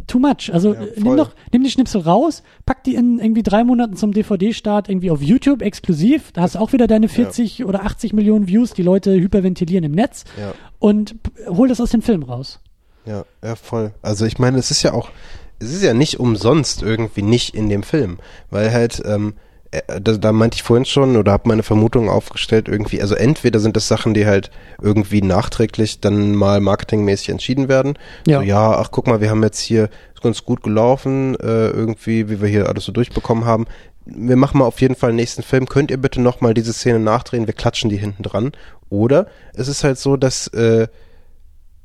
too 0.06 0.18
much. 0.18 0.50
Also 0.52 0.74
Ja, 0.74 0.82
äh, 0.82 1.00
nimm 1.00 1.16
doch, 1.16 1.32
nimm 1.52 1.62
die 1.62 1.70
Schnipsel 1.70 2.00
raus, 2.00 2.42
pack 2.66 2.84
die 2.84 2.94
in 2.94 3.18
irgendwie 3.18 3.42
drei 3.42 3.64
Monaten 3.64 3.96
zum 3.96 4.12
DVD-Start 4.12 4.88
irgendwie 4.88 5.10
auf 5.10 5.20
YouTube 5.22 5.62
exklusiv. 5.62 6.32
Da 6.32 6.42
hast 6.42 6.54
du 6.54 6.58
auch 6.58 6.72
wieder 6.72 6.86
deine 6.86 7.08
40 7.08 7.64
oder 7.64 7.84
80 7.84 8.12
Millionen 8.12 8.48
Views, 8.48 8.72
die 8.72 8.82
Leute 8.82 9.12
hyperventilieren 9.12 9.84
im 9.84 9.92
Netz 9.92 10.24
Ja, 10.38 10.52
und 10.78 11.14
hol 11.48 11.68
das 11.68 11.80
aus 11.80 11.90
dem 11.90 12.02
Film 12.02 12.22
raus. 12.22 12.60
ja, 13.04 13.24
ja, 13.42 13.54
voll. 13.54 13.92
Also 14.02 14.24
ich 14.26 14.38
meine, 14.38 14.58
es 14.58 14.70
ist 14.70 14.82
ja 14.82 14.92
auch, 14.92 15.10
es 15.58 15.72
ist 15.72 15.82
ja 15.82 15.94
nicht 15.94 16.20
umsonst 16.20 16.82
irgendwie 16.82 17.22
nicht 17.22 17.54
in 17.54 17.68
dem 17.68 17.82
Film, 17.82 18.18
weil 18.50 18.72
halt, 18.72 19.02
ähm, 19.04 19.34
äh, 19.34 19.43
da, 19.86 20.12
da 20.12 20.32
meinte 20.32 20.56
ich 20.56 20.62
vorhin 20.62 20.84
schon 20.84 21.16
oder 21.16 21.32
habe 21.32 21.48
meine 21.48 21.62
Vermutung 21.62 22.08
aufgestellt 22.08 22.68
irgendwie, 22.68 23.00
also 23.00 23.14
entweder 23.14 23.60
sind 23.60 23.76
das 23.76 23.88
Sachen, 23.88 24.14
die 24.14 24.26
halt 24.26 24.50
irgendwie 24.80 25.22
nachträglich 25.22 26.00
dann 26.00 26.34
mal 26.34 26.60
marketingmäßig 26.60 27.30
entschieden 27.30 27.68
werden. 27.68 27.98
Ja. 28.26 28.38
So, 28.38 28.44
ja, 28.44 28.72
ach 28.72 28.90
guck 28.90 29.06
mal, 29.06 29.20
wir 29.20 29.30
haben 29.30 29.42
jetzt 29.42 29.60
hier 29.60 29.88
ganz 30.22 30.44
gut 30.44 30.62
gelaufen, 30.62 31.34
äh, 31.36 31.68
irgendwie, 31.68 32.28
wie 32.30 32.40
wir 32.40 32.48
hier 32.48 32.68
alles 32.68 32.84
so 32.84 32.92
durchbekommen 32.92 33.44
haben. 33.44 33.66
Wir 34.06 34.36
machen 34.36 34.58
mal 34.58 34.66
auf 34.66 34.80
jeden 34.80 34.94
Fall 34.94 35.10
einen 35.10 35.16
nächsten 35.16 35.42
Film. 35.42 35.66
Könnt 35.66 35.90
ihr 35.90 35.96
bitte 35.96 36.20
nochmal 36.20 36.54
diese 36.54 36.72
Szene 36.72 36.98
nachdrehen? 36.98 37.46
Wir 37.46 37.54
klatschen 37.54 37.90
die 37.90 37.96
hinten 37.96 38.22
dran. 38.22 38.52
Oder 38.90 39.26
es 39.54 39.68
ist 39.68 39.84
halt 39.84 39.98
so, 39.98 40.16
dass 40.16 40.48
äh, 40.48 40.88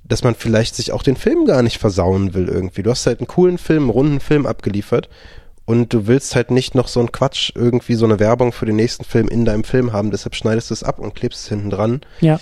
dass 0.09 0.23
man 0.23 0.35
vielleicht 0.35 0.75
sich 0.75 0.91
auch 0.91 1.03
den 1.03 1.15
Film 1.15 1.45
gar 1.45 1.61
nicht 1.61 1.77
versauen 1.77 2.33
will 2.33 2.49
irgendwie. 2.49 2.81
Du 2.81 2.89
hast 2.89 3.05
halt 3.05 3.19
einen 3.19 3.27
coolen 3.27 3.57
Film, 3.57 3.83
einen 3.83 3.91
runden 3.91 4.19
Film 4.19 4.45
abgeliefert 4.47 5.07
und 5.69 5.93
du 5.93 6.07
willst 6.07 6.35
halt 6.35 6.49
nicht 6.49 6.73
noch 6.73 6.87
so 6.87 6.99
einen 6.99 7.11
Quatsch, 7.11 7.51
irgendwie 7.53 7.93
so 7.93 8.05
eine 8.05 8.19
Werbung 8.19 8.51
für 8.53 8.65
den 8.65 8.75
nächsten 8.75 9.03
Film 9.03 9.27
in 9.27 9.45
deinem 9.45 9.63
Film 9.63 9.93
haben, 9.93 10.09
deshalb 10.09 10.33
schneidest 10.33 10.71
du 10.71 10.73
es 10.73 10.83
ab 10.83 10.97
und 10.97 11.13
klebst 11.13 11.43
es 11.43 11.49
hinten 11.49 11.69
dran. 11.69 12.01
Ja. 12.21 12.39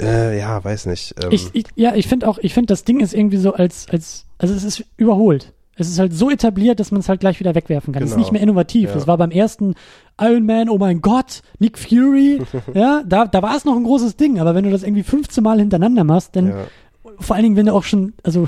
Äh, 0.00 0.38
ja, 0.38 0.62
weiß 0.62 0.86
nicht. 0.86 1.16
Ähm, 1.20 1.30
Ich, 1.32 1.48
ich, 1.52 1.64
ja, 1.74 1.96
ich 1.96 2.06
finde 2.06 2.28
auch, 2.28 2.38
ich 2.38 2.54
finde, 2.54 2.68
das 2.68 2.84
Ding 2.84 3.00
ist 3.00 3.12
irgendwie 3.12 3.38
so 3.38 3.54
als, 3.54 3.88
als, 3.90 4.24
also 4.38 4.54
es 4.54 4.62
ist 4.62 4.84
überholt. 4.96 5.52
Es 5.74 5.88
ist 5.88 5.98
halt 5.98 6.12
so 6.12 6.30
etabliert, 6.30 6.78
dass 6.78 6.92
man 6.92 7.00
es 7.00 7.08
halt 7.08 7.18
gleich 7.18 7.40
wieder 7.40 7.56
wegwerfen 7.56 7.92
kann. 7.92 8.04
Es 8.04 8.10
ist 8.10 8.14
Genau. 8.14 8.22
nicht 8.24 8.32
mehr 8.32 8.42
innovativ. 8.42 8.90
Ja. 8.90 8.94
Das 8.94 9.08
war 9.08 9.18
beim 9.18 9.32
ersten 9.32 9.74
Iron 10.20 10.46
Man, 10.46 10.68
oh 10.68 10.78
mein 10.78 11.00
Gott, 11.00 11.42
Nick 11.58 11.76
Fury, 11.76 12.40
ja, 12.74 13.02
da, 13.04 13.24
da 13.26 13.42
war 13.42 13.56
es 13.56 13.64
noch 13.64 13.74
ein 13.74 13.82
großes 13.82 14.14
Ding. 14.14 14.38
Aber 14.38 14.54
wenn 14.54 14.62
du 14.62 14.70
das 14.70 14.84
irgendwie 14.84 15.02
15 15.02 15.42
Mal 15.42 15.58
hintereinander 15.58 16.04
machst, 16.04 16.36
dann, 16.36 16.50
ja, 16.50 16.54
vor 17.18 17.34
allen 17.34 17.42
Dingen, 17.42 17.56
wenn 17.56 17.66
du 17.66 17.72
auch 17.74 17.82
schon, 17.82 18.12
also, 18.22 18.46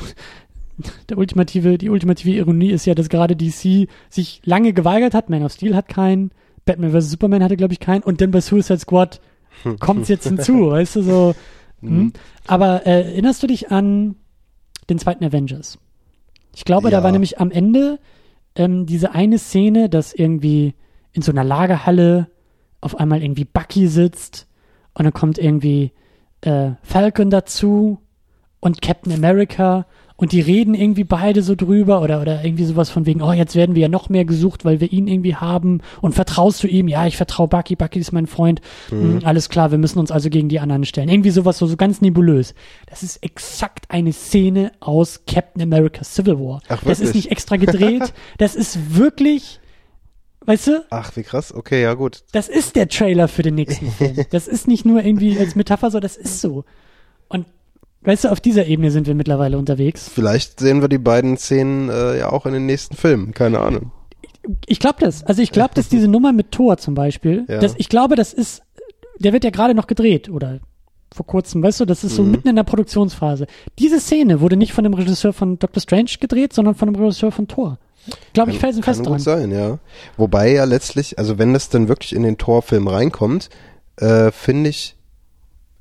der 1.09 1.19
ultimative, 1.19 1.79
die 1.79 1.91
ultimative 1.91 2.31
Ironie 2.31 2.71
ist 2.71 2.87
ja, 2.87 2.95
dass 2.95 3.09
gerade 3.09 3.37
DC 3.37 3.89
sich 4.11 4.41
lange 4.45 4.73
geweigert 4.73 5.15
hat. 5.15 5.31
Man 5.31 5.43
of 5.45 5.53
Steel 5.53 5.75
hat 5.75 5.89
keinen, 5.89 6.31
Batman 6.65 6.93
vs. 6.93 7.11
Superman 7.11 7.43
hatte, 7.43 7.57
glaube 7.57 7.73
ich, 7.73 7.81
keinen. 7.81 8.03
Und 8.03 8.21
dann 8.21 8.31
bei 8.31 8.41
Suicide 8.41 8.79
Squad 8.79 9.21
kommt's 9.81 10.09
jetzt 10.09 10.27
hinzu, 10.29 10.71
weißt 10.71 10.97
du, 10.97 11.03
so. 11.03 11.35
Hm. 11.81 12.13
Aber 12.47 12.87
äh, 12.87 13.03
erinnerst 13.13 13.43
du 13.43 13.47
dich 13.47 13.71
an 13.71 14.15
den 14.89 14.99
zweiten 14.99 15.25
Avengers? 15.25 15.79
Ich 16.55 16.65
glaube, 16.65 16.91
da 16.91 16.99
Ja. 16.99 17.05
war 17.05 17.13
nämlich 17.13 17.41
am 17.41 17.51
Ende 17.51 17.99
ähm, 18.55 18.87
diese 18.87 19.13
eine 19.13 19.39
Szene, 19.39 19.89
dass 19.89 20.13
irgendwie 20.13 20.75
in 21.13 21.23
so 21.23 21.33
einer 21.33 21.45
Lagerhalle 21.45 22.29
auf 22.81 22.99
einmal 22.99 23.23
irgendwie 23.23 23.45
Bucky 23.45 23.89
sitzt 23.89 24.47
und 24.95 25.05
dann 25.05 25.13
kommt 25.13 25.39
irgendwie 25.39 25.93
äh, 26.43 26.73
Falcon 26.83 27.31
dazu 27.31 27.99
und 28.61 28.83
Captain 28.83 29.13
America 29.13 29.87
und 30.23 30.31
die 30.31 30.40
reden 30.40 30.74
irgendwie 30.74 31.03
beide 31.03 31.43
so 31.43 31.57
drüber 31.57 32.01
oder, 32.01 32.20
oder 32.20 32.44
irgendwie 32.44 32.65
sowas 32.65 32.90
von 32.90 33.07
wegen, 33.07 33.23
oh, 33.23 33.32
jetzt 33.32 33.57
werden 33.57 33.74
wir 33.74 33.82
ja 33.82 33.89
noch 33.89 34.09
mehr 34.09 34.24
gesucht, 34.24 34.65
weil 34.65 34.81
wir 34.81 34.93
ihn 34.93 35.09
irgendwie 35.09 35.35
haben 35.35 35.81
und 36.01 36.15
vertraust 36.15 36.62
du 36.62 36.69
ihm? 36.69 36.86
Ja, 36.86 37.09
ich 37.09 37.16
vertraue 37.16 37.49
Bucky, 37.49 37.74
Bucky 37.74 37.99
ist 37.99 38.12
mein 38.12 38.28
Freund. 38.28 38.61
Hm, 38.90 39.23
alles 39.24 39.49
klar, 39.49 39.73
wir 39.73 39.78
müssen 39.78 39.99
uns 39.99 40.12
also 40.12 40.31
gegen 40.31 40.49
die 40.49 40.61
anderen 40.61 40.85
stellen. 40.85 41.09
Irgendwie 41.09 41.31
sowas 41.31 41.59
so, 41.59 41.66
so 41.66 41.77
ganz 41.77 42.01
nebulös. 42.03 42.55
Das 42.86 43.03
ist 43.03 43.16
exakt 43.24 43.86
eine 43.89 44.12
Szene 44.12 44.70
aus 44.78 45.23
Captain 45.27 45.61
America 45.61 46.05
Civil 46.05 46.39
War. 46.39 46.62
Ach, 46.69 46.85
das 46.85 47.01
ist 47.01 47.16
nicht 47.16 47.32
extra 47.32 47.57
gedreht, 47.57 48.15
das 48.39 48.55
ist 48.55 48.97
wirklich, 48.97 49.59
weißt 50.43 50.69
du, 50.69 50.85
Ach, 50.90 51.16
wie 51.16 51.24
krass. 51.24 51.53
Okay, 51.53 51.82
ja 51.82 51.94
gut. 51.94 52.23
das 52.31 52.49
ist 52.49 52.77
der 52.77 52.86
Trailer 52.86 53.27
für 53.27 53.43
den 53.43 53.57
nächsten 53.57 53.90
Film. 53.90 54.15
Das 54.31 54.47
ist 54.47 54.69
nicht 54.69 54.85
nur 54.85 55.05
irgendwie 55.05 55.36
als 55.36 55.57
Metapher, 55.57 55.90
so, 55.90 55.99
das 55.99 56.16
ist 56.16 56.40
so. 56.40 56.65
Und 57.27 57.47
weißt 58.05 58.24
du, 58.24 58.29
auf 58.31 58.41
dieser 58.41 58.66
Ebene 58.66 58.91
sind 58.91 59.07
wir 59.07 59.15
mittlerweile 59.15 59.59
unterwegs. 59.59 60.09
Vielleicht 60.12 60.61
sehen 60.61 60.81
wir 60.81 60.89
die 60.89 60.99
beiden 60.99 61.37
Szenen 61.37 61.89
äh, 61.89 62.19
ja 62.19 62.31
auch 62.33 62.47
in 62.47 62.53
den 62.53 62.66
nächsten 62.66 62.97
Filmen. 62.97 63.33
Keine 63.33 63.61
Ahnung. 63.61 63.93
Ich 64.66 64.81
glaube 64.81 64.97
das. 65.01 65.23
Also 65.24 65.41
ich 65.43 65.53
glaube, 65.53 65.74
dass 65.74 65.89
diese 65.89 66.09
Nummer 66.09 66.33
mit 66.33 66.51
Thor 66.51 66.77
zum 66.77 66.95
Beispiel, 66.95 67.45
Ja. 67.49 67.59
das, 67.59 67.74
ich 67.79 67.89
glaube, 67.89 68.16
das 68.16 68.33
ist, 68.33 68.62
der 69.19 69.33
wird 69.33 69.45
ja 69.45 69.51
gerade 69.51 69.74
noch 69.74 69.87
gedreht 69.87 70.29
oder 70.29 70.59
vor 71.15 71.27
kurzem, 71.27 71.62
weißt 71.62 71.81
du, 71.81 71.85
das 71.85 72.05
ist 72.05 72.16
so 72.16 72.23
Mhm. 72.23 72.31
mitten 72.33 72.49
in 72.49 72.57
der 72.57 72.65
Produktionsphase. 72.65 73.47
Diese 73.79 74.01
Szene 74.01 74.41
wurde 74.41 74.57
nicht 74.57 74.73
von 74.73 74.83
dem 74.83 74.95
Regisseur 74.95 75.33
von 75.33 75.59
Doctor 75.59 75.81
Strange 75.83 76.11
gedreht, 76.19 76.53
sondern 76.55 76.74
von 76.74 76.91
dem 76.93 77.01
Regisseur 77.01 77.31
von 77.31 77.47
Thor. 77.49 77.79
Glaube 78.33 78.51
ich 78.51 78.57
Kann 78.57 78.62
felsenfest 78.73 79.01
gut 79.01 79.09
dran. 79.11 79.19
sein, 79.20 79.51
ja. 79.53 79.79
Wobei 80.16 80.53
ja 80.53 80.65
letztlich, 80.65 81.19
also 81.19 81.39
wenn 81.39 81.53
das 81.53 81.69
dann 81.69 81.87
wirklich 81.87 82.15
in 82.15 82.24
den 82.24 82.37
Torfilm 82.39 82.89
reinkommt, 82.89 83.49
äh, 83.99 84.33
finde 84.33 84.70
ich, 84.70 84.97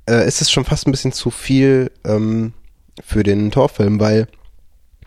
äh, 0.08 0.26
ist 0.26 0.40
es 0.40 0.50
schon 0.50 0.64
fast 0.64 0.86
ein 0.86 0.92
bisschen 0.92 1.12
zu 1.12 1.30
viel 1.30 1.90
ähm, 2.04 2.52
für 3.04 3.22
den 3.22 3.50
Torfilm, 3.50 4.00
weil 4.00 4.28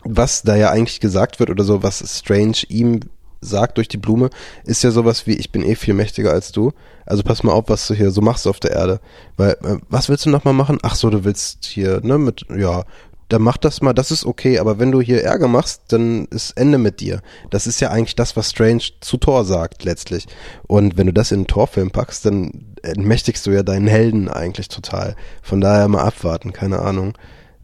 was 0.02 0.42
da 0.42 0.56
ja 0.56 0.70
eigentlich 0.70 1.00
gesagt 1.00 1.40
wird 1.40 1.50
oder 1.50 1.64
so, 1.64 1.82
was 1.82 2.04
Strange 2.18 2.58
ihm 2.68 3.00
sagt 3.40 3.76
durch 3.76 3.88
die 3.88 3.96
Blume, 3.96 4.30
ist 4.64 4.82
ja 4.82 4.90
sowas 4.90 5.26
wie, 5.26 5.34
ich 5.34 5.52
bin 5.52 5.62
eh 5.62 5.74
viel 5.74 5.94
mächtiger 5.94 6.32
als 6.32 6.52
du. 6.52 6.72
Also 7.04 7.22
pass 7.22 7.42
mal 7.42 7.52
auf, 7.52 7.64
was 7.68 7.86
du 7.86 7.94
hier 7.94 8.10
so 8.10 8.20
machst 8.20 8.46
auf 8.46 8.60
der 8.60 8.72
Erde. 8.72 9.00
Weil, 9.36 9.52
äh, 9.62 9.76
was 9.88 10.08
willst 10.08 10.26
du 10.26 10.30
nochmal 10.30 10.54
machen? 10.54 10.78
Ach 10.82 10.94
so, 10.94 11.10
du 11.10 11.24
willst 11.24 11.64
hier, 11.64 12.00
ne, 12.02 12.18
mit, 12.18 12.46
ja, 12.56 12.84
dann 13.28 13.42
mach 13.42 13.56
das 13.56 13.82
mal, 13.82 13.92
das 13.92 14.10
ist 14.10 14.24
okay, 14.24 14.58
aber 14.58 14.78
wenn 14.78 14.92
du 14.92 15.00
hier 15.00 15.24
Ärger 15.24 15.48
machst, 15.48 15.82
dann 15.88 16.26
ist 16.26 16.52
Ende 16.52 16.78
mit 16.78 17.00
dir. 17.00 17.22
Das 17.50 17.66
ist 17.66 17.80
ja 17.80 17.90
eigentlich 17.90 18.14
das, 18.14 18.36
was 18.36 18.50
Strange 18.50 18.82
zu 19.00 19.16
Thor 19.16 19.44
sagt 19.44 19.84
letztlich. 19.84 20.26
Und 20.66 20.96
wenn 20.96 21.06
du 21.06 21.12
das 21.12 21.32
in 21.32 21.38
einen 21.38 21.46
Torfilm 21.46 21.90
packst, 21.90 22.24
dann 22.24 22.76
entmächtigst 22.82 23.44
du 23.46 23.50
ja 23.50 23.62
deinen 23.62 23.88
Helden 23.88 24.28
eigentlich 24.28 24.68
total. 24.68 25.16
Von 25.42 25.60
daher 25.60 25.88
mal 25.88 26.04
abwarten, 26.04 26.52
keine 26.52 26.80
Ahnung. 26.80 27.14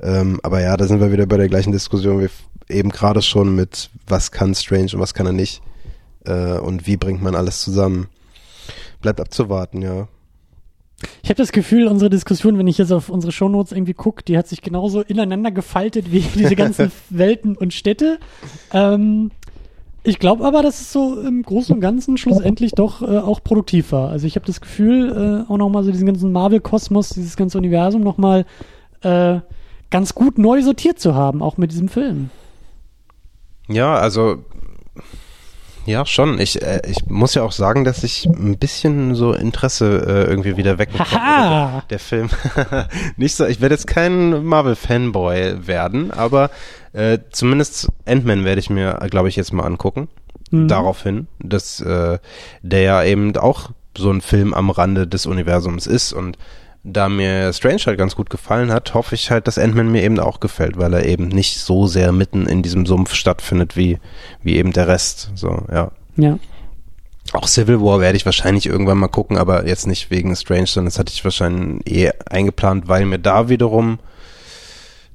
Ähm, 0.01 0.41
aber 0.43 0.61
ja, 0.61 0.77
da 0.77 0.87
sind 0.87 1.01
wir 1.01 1.13
wieder 1.13 1.27
bei 1.27 1.37
der 1.37 1.49
gleichen 1.49 1.73
Diskussion 1.73 2.21
wie 2.21 2.29
eben 2.69 2.91
gerade 2.91 3.23
schon 3.23 3.55
mit, 3.55 3.91
was 4.07 4.33
kann 4.33 4.55
Strange 4.55 4.91
und 4.95 4.99
was 5.01 5.15
kann 5.15 5.27
er 5.27 5.33
nicht. 5.33 5.63
Äh, 6.25 6.59
und 6.59 6.87
wie 6.87 6.97
bringt 6.97 7.23
man 7.23 7.37
alles 7.37 7.61
zusammen. 7.61 8.09
Bleibt 9.01 9.21
abzuwarten, 9.21 9.83
ja. 9.83 10.09
Ich 11.23 11.31
habe 11.31 11.37
das 11.37 11.53
Gefühl, 11.53 11.87
unsere 11.87 12.11
Diskussion, 12.11 12.59
wenn 12.59 12.67
ich 12.67 12.79
jetzt 12.79 12.93
auf 12.93 13.09
unsere 13.09 13.33
Shownotes 13.33 13.73
irgendwie 13.73 13.95
gucke, 13.95 14.23
die 14.25 14.37
hat 14.37 14.49
sich 14.49 14.63
genauso 14.63 15.03
ineinander 15.03 15.51
gefaltet 15.51 16.13
wie 16.13 16.21
diese 16.35 16.57
ganzen 16.57 16.93
Welten 17.11 17.57
und 17.57 17.73
Städte. 17.73 18.19
Ähm, 18.73 19.31
ich 20.05 20.19
glaube 20.19 20.45
aber, 20.45 20.63
dass 20.63 20.81
es 20.81 20.93
so 20.93 21.21
im 21.21 21.43
Großen 21.43 21.75
und 21.75 21.81
Ganzen 21.81 22.17
schlussendlich 22.17 22.73
doch 22.73 23.03
äh, 23.03 23.19
auch 23.19 23.43
produktiv 23.43 23.93
war. 23.93 24.11
Also 24.11 24.27
ich 24.27 24.35
habe 24.35 24.47
das 24.47 24.61
Gefühl, 24.61 25.45
äh, 25.49 25.53
auch 25.53 25.59
nochmal 25.59 25.85
so 25.85 25.93
diesen 25.93 26.07
ganzen 26.07 26.33
Marvel-Kosmos, 26.33 27.11
dieses 27.11 27.37
ganze 27.37 27.59
Universum 27.59 28.03
nochmal 28.03 28.45
äh, 29.03 29.39
ganz 29.91 30.15
gut 30.15 30.39
neu 30.39 30.63
sortiert 30.63 30.99
zu 30.99 31.15
haben, 31.15 31.41
auch 31.41 31.57
mit 31.57 31.71
diesem 31.71 31.89
Film. 31.89 32.31
Ja, 33.69 33.95
also 33.95 34.45
ja, 35.87 36.07
schon. 36.07 36.39
Ich, 36.39 36.63
äh, 36.63 36.81
ich 36.87 37.07
muss 37.07 37.35
ja 37.35 37.43
auch 37.43 37.53
sagen, 37.53 37.85
dass 37.85 38.05
ich 38.05 38.27
ein 38.27 38.59
bisschen 38.59 39.15
so 39.15 39.33
Interesse 39.33 40.05
äh, 40.07 40.31
irgendwie 40.31 40.57
wieder 40.57 40.79
wegbekomme. 40.79 41.83
Der 41.91 41.99
Film. 41.99 42.31
Nicht 43.17 43.35
so, 43.35 43.47
ich 43.47 43.61
werde 43.61 43.75
jetzt 43.75 43.87
kein 43.87 44.45
Marvel-Fanboy 44.45 45.67
werden, 45.67 46.11
aber 46.11 46.51
äh, 46.93 47.19
zumindest 47.31 47.89
Ant-Man 48.07 48.45
werde 48.45 48.61
ich 48.61 48.71
mir, 48.71 48.99
glaube 49.11 49.29
ich, 49.29 49.37
jetzt 49.37 49.53
mal 49.53 49.65
angucken. 49.65 50.09
Mhm. 50.51 50.69
Daraufhin, 50.69 51.27
dass 51.41 51.81
äh, 51.81 52.19
der 52.63 52.81
ja 52.83 53.03
eben 53.03 53.37
auch 53.37 53.71
so 53.97 54.11
ein 54.11 54.21
Film 54.21 54.55
am 54.55 54.71
Rande 54.71 55.07
des 55.07 55.27
Universums 55.27 55.87
ist 55.87 56.13
und 56.13 56.39
da 56.85 57.09
mir 57.09 57.53
Strange 57.53 57.83
halt 57.87 57.99
ganz 57.99 58.17
gut 58.17 58.29
gefallen 58.29 58.73
hat, 58.73 58.95
hoffe 58.95 59.15
ich 59.15 59.31
halt, 59.31 59.47
dass 59.47 59.59
Ant-Man 59.59 59.91
mir 59.91 60.03
eben 60.03 60.19
auch 60.19 60.41
gefällt, 60.41 60.79
weil 60.79 60.93
er 60.95 61.07
eben 61.07 61.29
nicht 61.29 61.59
so 61.61 61.87
sehr 61.87 62.11
mitten 62.13 62.47
in 62.47 62.63
diesem 62.63 62.87
Sumpf 62.87 63.15
stattfindet 63.15 63.77
wie, 63.77 63.99
wie 64.43 64.57
eben 64.57 64.73
der 64.73 64.89
Rest. 64.89 65.31
So, 65.35 65.65
ja. 65.71 65.93
Ja. 66.17 66.39
Auch 67.33 67.47
Civil 67.47 67.81
War 67.81 68.01
werde 68.01 68.17
ich 68.17 68.27
wahrscheinlich 68.27 68.67
irgendwann 68.67 68.99
mal 68.99 69.09
gucken, 69.09 69.39
aber 69.39 69.67
jetzt 69.67 69.87
nicht 69.87 70.11
wegen 70.11 70.35
Strange, 70.35 70.67
sondern 70.67 70.91
das 70.91 70.99
hatte 70.99 71.13
ich 71.13 71.23
wahrscheinlich 71.25 71.87
eh 71.87 72.11
eingeplant, 72.29 72.89
weil 72.89 73.07
mir 73.07 73.19
da 73.19 73.49
wiederum 73.49 74.01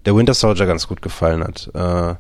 der 0.06 0.16
Winter 0.16 0.34
Soldier 0.34 0.66
ganz 0.66 0.88
gut 0.88 1.02
gefallen 1.02 1.44
hat. 1.44 1.70
Äh, 1.76 2.16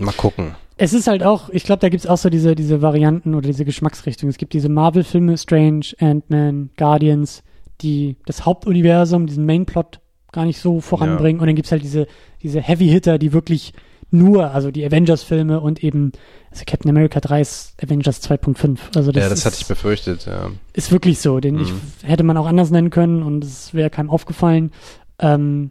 mal 0.00 0.12
gucken. 0.16 0.54
Es 0.76 0.92
ist 0.92 1.06
halt 1.06 1.22
auch, 1.22 1.48
ich 1.50 1.64
glaube, 1.64 1.80
da 1.80 1.88
gibt 1.88 2.04
es 2.04 2.10
auch 2.10 2.18
so 2.18 2.30
diese, 2.30 2.54
diese 2.54 2.82
Varianten 2.82 3.34
oder 3.34 3.46
diese 3.46 3.64
Geschmacksrichtungen. 3.64 4.30
Es 4.30 4.38
gibt 4.38 4.52
diese 4.52 4.68
Marvel-Filme, 4.68 5.36
Strange, 5.36 5.86
Ant-Man, 5.98 6.70
Guardians, 6.76 7.42
die 7.80 8.16
das 8.26 8.46
Hauptuniversum, 8.46 9.26
diesen 9.26 9.46
Mainplot 9.46 10.00
gar 10.32 10.44
nicht 10.46 10.60
so 10.60 10.80
voranbringen. 10.80 11.38
Ja. 11.38 11.42
Und 11.42 11.46
dann 11.48 11.56
gibt 11.56 11.66
es 11.66 11.72
halt 11.72 11.82
diese, 11.82 12.06
diese 12.42 12.60
Heavy-Hitter, 12.60 13.18
die 13.18 13.32
wirklich 13.32 13.74
nur, 14.10 14.50
also 14.50 14.70
die 14.70 14.84
Avengers-Filme 14.84 15.60
und 15.60 15.82
eben, 15.82 16.12
also 16.50 16.64
Captain 16.66 16.90
America 16.90 17.20
3 17.20 17.40
ist 17.40 17.82
Avengers 17.82 18.22
2.5. 18.22 18.78
Also 18.94 19.10
das 19.10 19.22
ja, 19.22 19.28
das 19.28 19.40
ist, 19.40 19.46
hatte 19.46 19.56
ich 19.58 19.66
befürchtet, 19.66 20.26
ja. 20.26 20.50
Ist 20.74 20.92
wirklich 20.92 21.20
so, 21.20 21.40
den 21.40 21.56
mhm. 21.56 21.62
ich, 21.62 21.72
hätte 22.08 22.22
man 22.22 22.36
auch 22.36 22.46
anders 22.46 22.70
nennen 22.70 22.90
können 22.90 23.22
und 23.22 23.42
es 23.42 23.72
wäre 23.72 23.90
keinem 23.90 24.10
aufgefallen. 24.10 24.70
Ähm, 25.18 25.70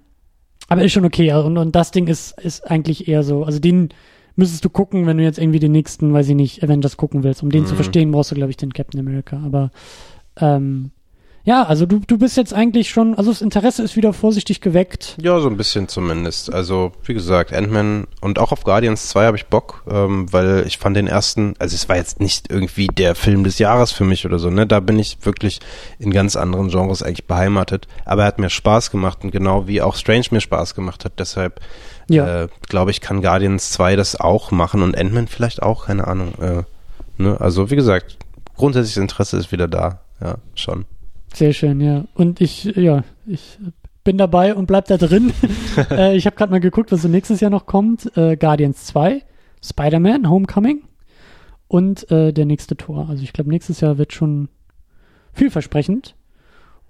aber 0.67 0.83
ist 0.83 0.93
schon 0.93 1.05
okay. 1.05 1.33
Und, 1.33 1.57
und 1.57 1.75
das 1.75 1.91
Ding 1.91 2.07
ist, 2.07 2.39
ist 2.41 2.69
eigentlich 2.69 3.07
eher 3.07 3.23
so, 3.23 3.43
also 3.43 3.59
den, 3.59 3.89
müsstest 4.35 4.65
du 4.65 4.69
gucken, 4.69 5.05
wenn 5.05 5.17
du 5.17 5.23
jetzt 5.23 5.39
irgendwie 5.39 5.59
den 5.59 5.71
nächsten, 5.71 6.13
weiß 6.13 6.29
ich 6.29 6.35
nicht, 6.35 6.63
Avengers 6.63 6.97
gucken 6.97 7.23
willst. 7.23 7.43
Um 7.43 7.51
den 7.51 7.63
mhm. 7.63 7.67
zu 7.67 7.75
verstehen, 7.75 8.11
brauchst 8.11 8.31
du, 8.31 8.35
glaube 8.35 8.51
ich, 8.51 8.57
den 8.57 8.73
Captain 8.73 8.99
America. 8.99 9.41
Aber 9.43 9.71
ähm, 10.39 10.91
ja, 11.43 11.63
also 11.63 11.87
du, 11.87 11.99
du 12.05 12.19
bist 12.19 12.37
jetzt 12.37 12.53
eigentlich 12.53 12.89
schon, 12.89 13.15
also 13.15 13.31
das 13.31 13.41
Interesse 13.41 13.81
ist 13.81 13.95
wieder 13.95 14.13
vorsichtig 14.13 14.61
geweckt. 14.61 15.17
Ja, 15.19 15.39
so 15.39 15.49
ein 15.49 15.57
bisschen 15.57 15.87
zumindest. 15.87 16.53
Also, 16.53 16.91
wie 17.03 17.15
gesagt, 17.15 17.51
Ant-Man 17.51 18.05
und 18.21 18.37
auch 18.37 18.51
auf 18.51 18.63
Guardians 18.63 19.09
2 19.09 19.25
habe 19.25 19.37
ich 19.37 19.47
Bock, 19.47 19.83
ähm, 19.89 20.31
weil 20.31 20.65
ich 20.67 20.77
fand 20.77 20.95
den 20.95 21.07
ersten, 21.07 21.55
also 21.57 21.73
es 21.73 21.89
war 21.89 21.95
jetzt 21.95 22.19
nicht 22.19 22.51
irgendwie 22.51 22.87
der 22.87 23.15
Film 23.15 23.43
des 23.43 23.57
Jahres 23.57 23.91
für 23.91 24.03
mich 24.03 24.25
oder 24.25 24.37
so, 24.37 24.51
ne? 24.51 24.67
Da 24.67 24.79
bin 24.79 24.99
ich 24.99 25.17
wirklich 25.23 25.59
in 25.97 26.11
ganz 26.11 26.35
anderen 26.35 26.69
Genres 26.69 27.01
eigentlich 27.01 27.25
beheimatet. 27.25 27.87
Aber 28.05 28.21
er 28.21 28.27
hat 28.27 28.37
mir 28.37 28.51
Spaß 28.51 28.91
gemacht 28.91 29.23
und 29.23 29.31
genau 29.31 29.67
wie 29.67 29.81
auch 29.81 29.95
Strange 29.95 30.25
mir 30.29 30.41
Spaß 30.41 30.75
gemacht 30.75 31.05
hat. 31.05 31.13
Deshalb 31.17 31.59
ja. 32.07 32.43
äh, 32.43 32.47
glaube 32.69 32.91
ich, 32.91 33.01
kann 33.01 33.21
Guardians 33.23 33.71
2 33.71 33.95
das 33.95 34.15
auch 34.15 34.51
machen 34.51 34.83
und 34.83 34.95
Ant-Man 34.95 35.27
vielleicht 35.27 35.63
auch, 35.63 35.87
keine 35.87 36.07
Ahnung. 36.07 36.33
Äh, 36.39 36.63
ne? 37.17 37.37
Also, 37.39 37.71
wie 37.71 37.75
gesagt, 37.75 38.19
grundsätzliches 38.55 39.01
Interesse 39.01 39.37
ist 39.37 39.51
wieder 39.51 39.67
da. 39.67 40.01
Ja, 40.21 40.35
schon. 40.53 40.85
Sehr 41.33 41.53
schön, 41.53 41.81
ja. 41.81 42.05
Und 42.13 42.41
ich, 42.41 42.65
ja, 42.65 43.03
ich 43.25 43.57
bin 44.03 44.17
dabei 44.17 44.55
und 44.55 44.65
bleib 44.65 44.85
da 44.87 44.97
drin. 44.97 45.31
äh, 45.91 46.15
ich 46.15 46.25
habe 46.25 46.35
gerade 46.35 46.51
mal 46.51 46.59
geguckt, 46.59 46.91
was 46.91 47.01
so 47.01 47.07
nächstes 47.07 47.39
Jahr 47.39 47.51
noch 47.51 47.65
kommt. 47.65 48.15
Äh, 48.17 48.35
Guardians 48.35 48.85
2, 48.85 49.23
Spider-Man, 49.63 50.29
Homecoming 50.29 50.83
und 51.67 52.09
äh, 52.11 52.33
der 52.33 52.45
nächste 52.45 52.75
Tor. 52.75 53.07
Also 53.09 53.23
ich 53.23 53.33
glaube, 53.33 53.49
nächstes 53.49 53.79
Jahr 53.79 53.97
wird 53.97 54.13
schon 54.13 54.49
vielversprechend. 55.33 56.15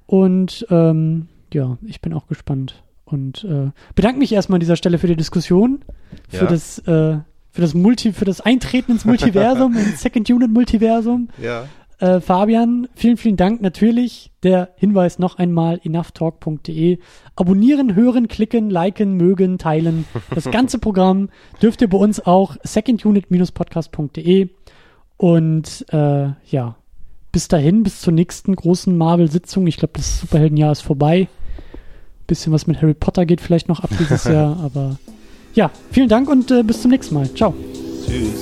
Und 0.07 0.65
ähm, 0.69 1.27
ja, 1.53 1.77
ich 1.85 2.01
bin 2.01 2.13
auch 2.13 2.27
gespannt. 2.27 2.83
Und 3.05 3.43
äh, 3.43 3.71
bedanke 3.93 4.19
mich 4.19 4.31
erstmal 4.31 4.55
an 4.55 4.61
dieser 4.61 4.77
Stelle 4.77 4.97
für 4.97 5.07
die 5.07 5.15
Diskussion, 5.17 5.83
für 6.29 6.45
ja. 6.45 6.49
das 6.49 6.79
äh, 6.79 7.17
für 7.51 7.61
das 7.61 7.73
Multi, 7.73 8.13
für 8.13 8.25
das 8.25 8.39
Eintreten 8.39 8.93
ins 8.93 9.05
Multiversum, 9.05 9.75
ins 9.77 10.01
Second 10.01 10.29
Unit 10.29 10.51
Multiversum. 10.51 11.29
Ja. 11.37 11.67
Äh, 12.01 12.19
Fabian, 12.19 12.89
vielen, 12.95 13.15
vielen 13.15 13.37
Dank. 13.37 13.61
Natürlich 13.61 14.31
der 14.41 14.69
Hinweis 14.75 15.19
noch 15.19 15.37
einmal, 15.37 15.79
enoughtalk.de. 15.83 16.97
Abonnieren, 17.35 17.93
hören, 17.95 18.27
klicken, 18.27 18.71
liken, 18.71 19.13
mögen, 19.13 19.59
teilen. 19.59 20.05
Das 20.33 20.45
ganze 20.51 20.79
Programm 20.79 21.29
dürft 21.61 21.81
ihr 21.81 21.89
bei 21.89 21.99
uns 21.99 22.19
auch 22.25 22.57
secondunit-podcast.de. 22.63 24.49
Und 25.17 25.85
äh, 25.89 26.29
ja, 26.49 26.75
bis 27.31 27.47
dahin, 27.47 27.83
bis 27.83 28.01
zur 28.01 28.13
nächsten 28.13 28.55
großen 28.55 28.97
Marvel-Sitzung. 28.97 29.67
Ich 29.67 29.77
glaube, 29.77 29.93
das 29.95 30.21
Superheldenjahr 30.21 30.71
ist 30.71 30.81
vorbei. 30.81 31.27
Bisschen 32.25 32.51
was 32.51 32.65
mit 32.65 32.81
Harry 32.81 32.95
Potter 32.95 33.27
geht 33.27 33.41
vielleicht 33.41 33.69
noch 33.69 33.81
ab 33.81 33.91
dieses 33.99 34.23
Jahr, 34.25 34.59
aber 34.63 34.97
ja, 35.53 35.69
vielen 35.91 36.09
Dank 36.09 36.29
und 36.29 36.49
äh, 36.49 36.63
bis 36.63 36.81
zum 36.81 36.89
nächsten 36.89 37.13
Mal. 37.13 37.31
Ciao. 37.35 37.53
Tschüss. 38.07 38.41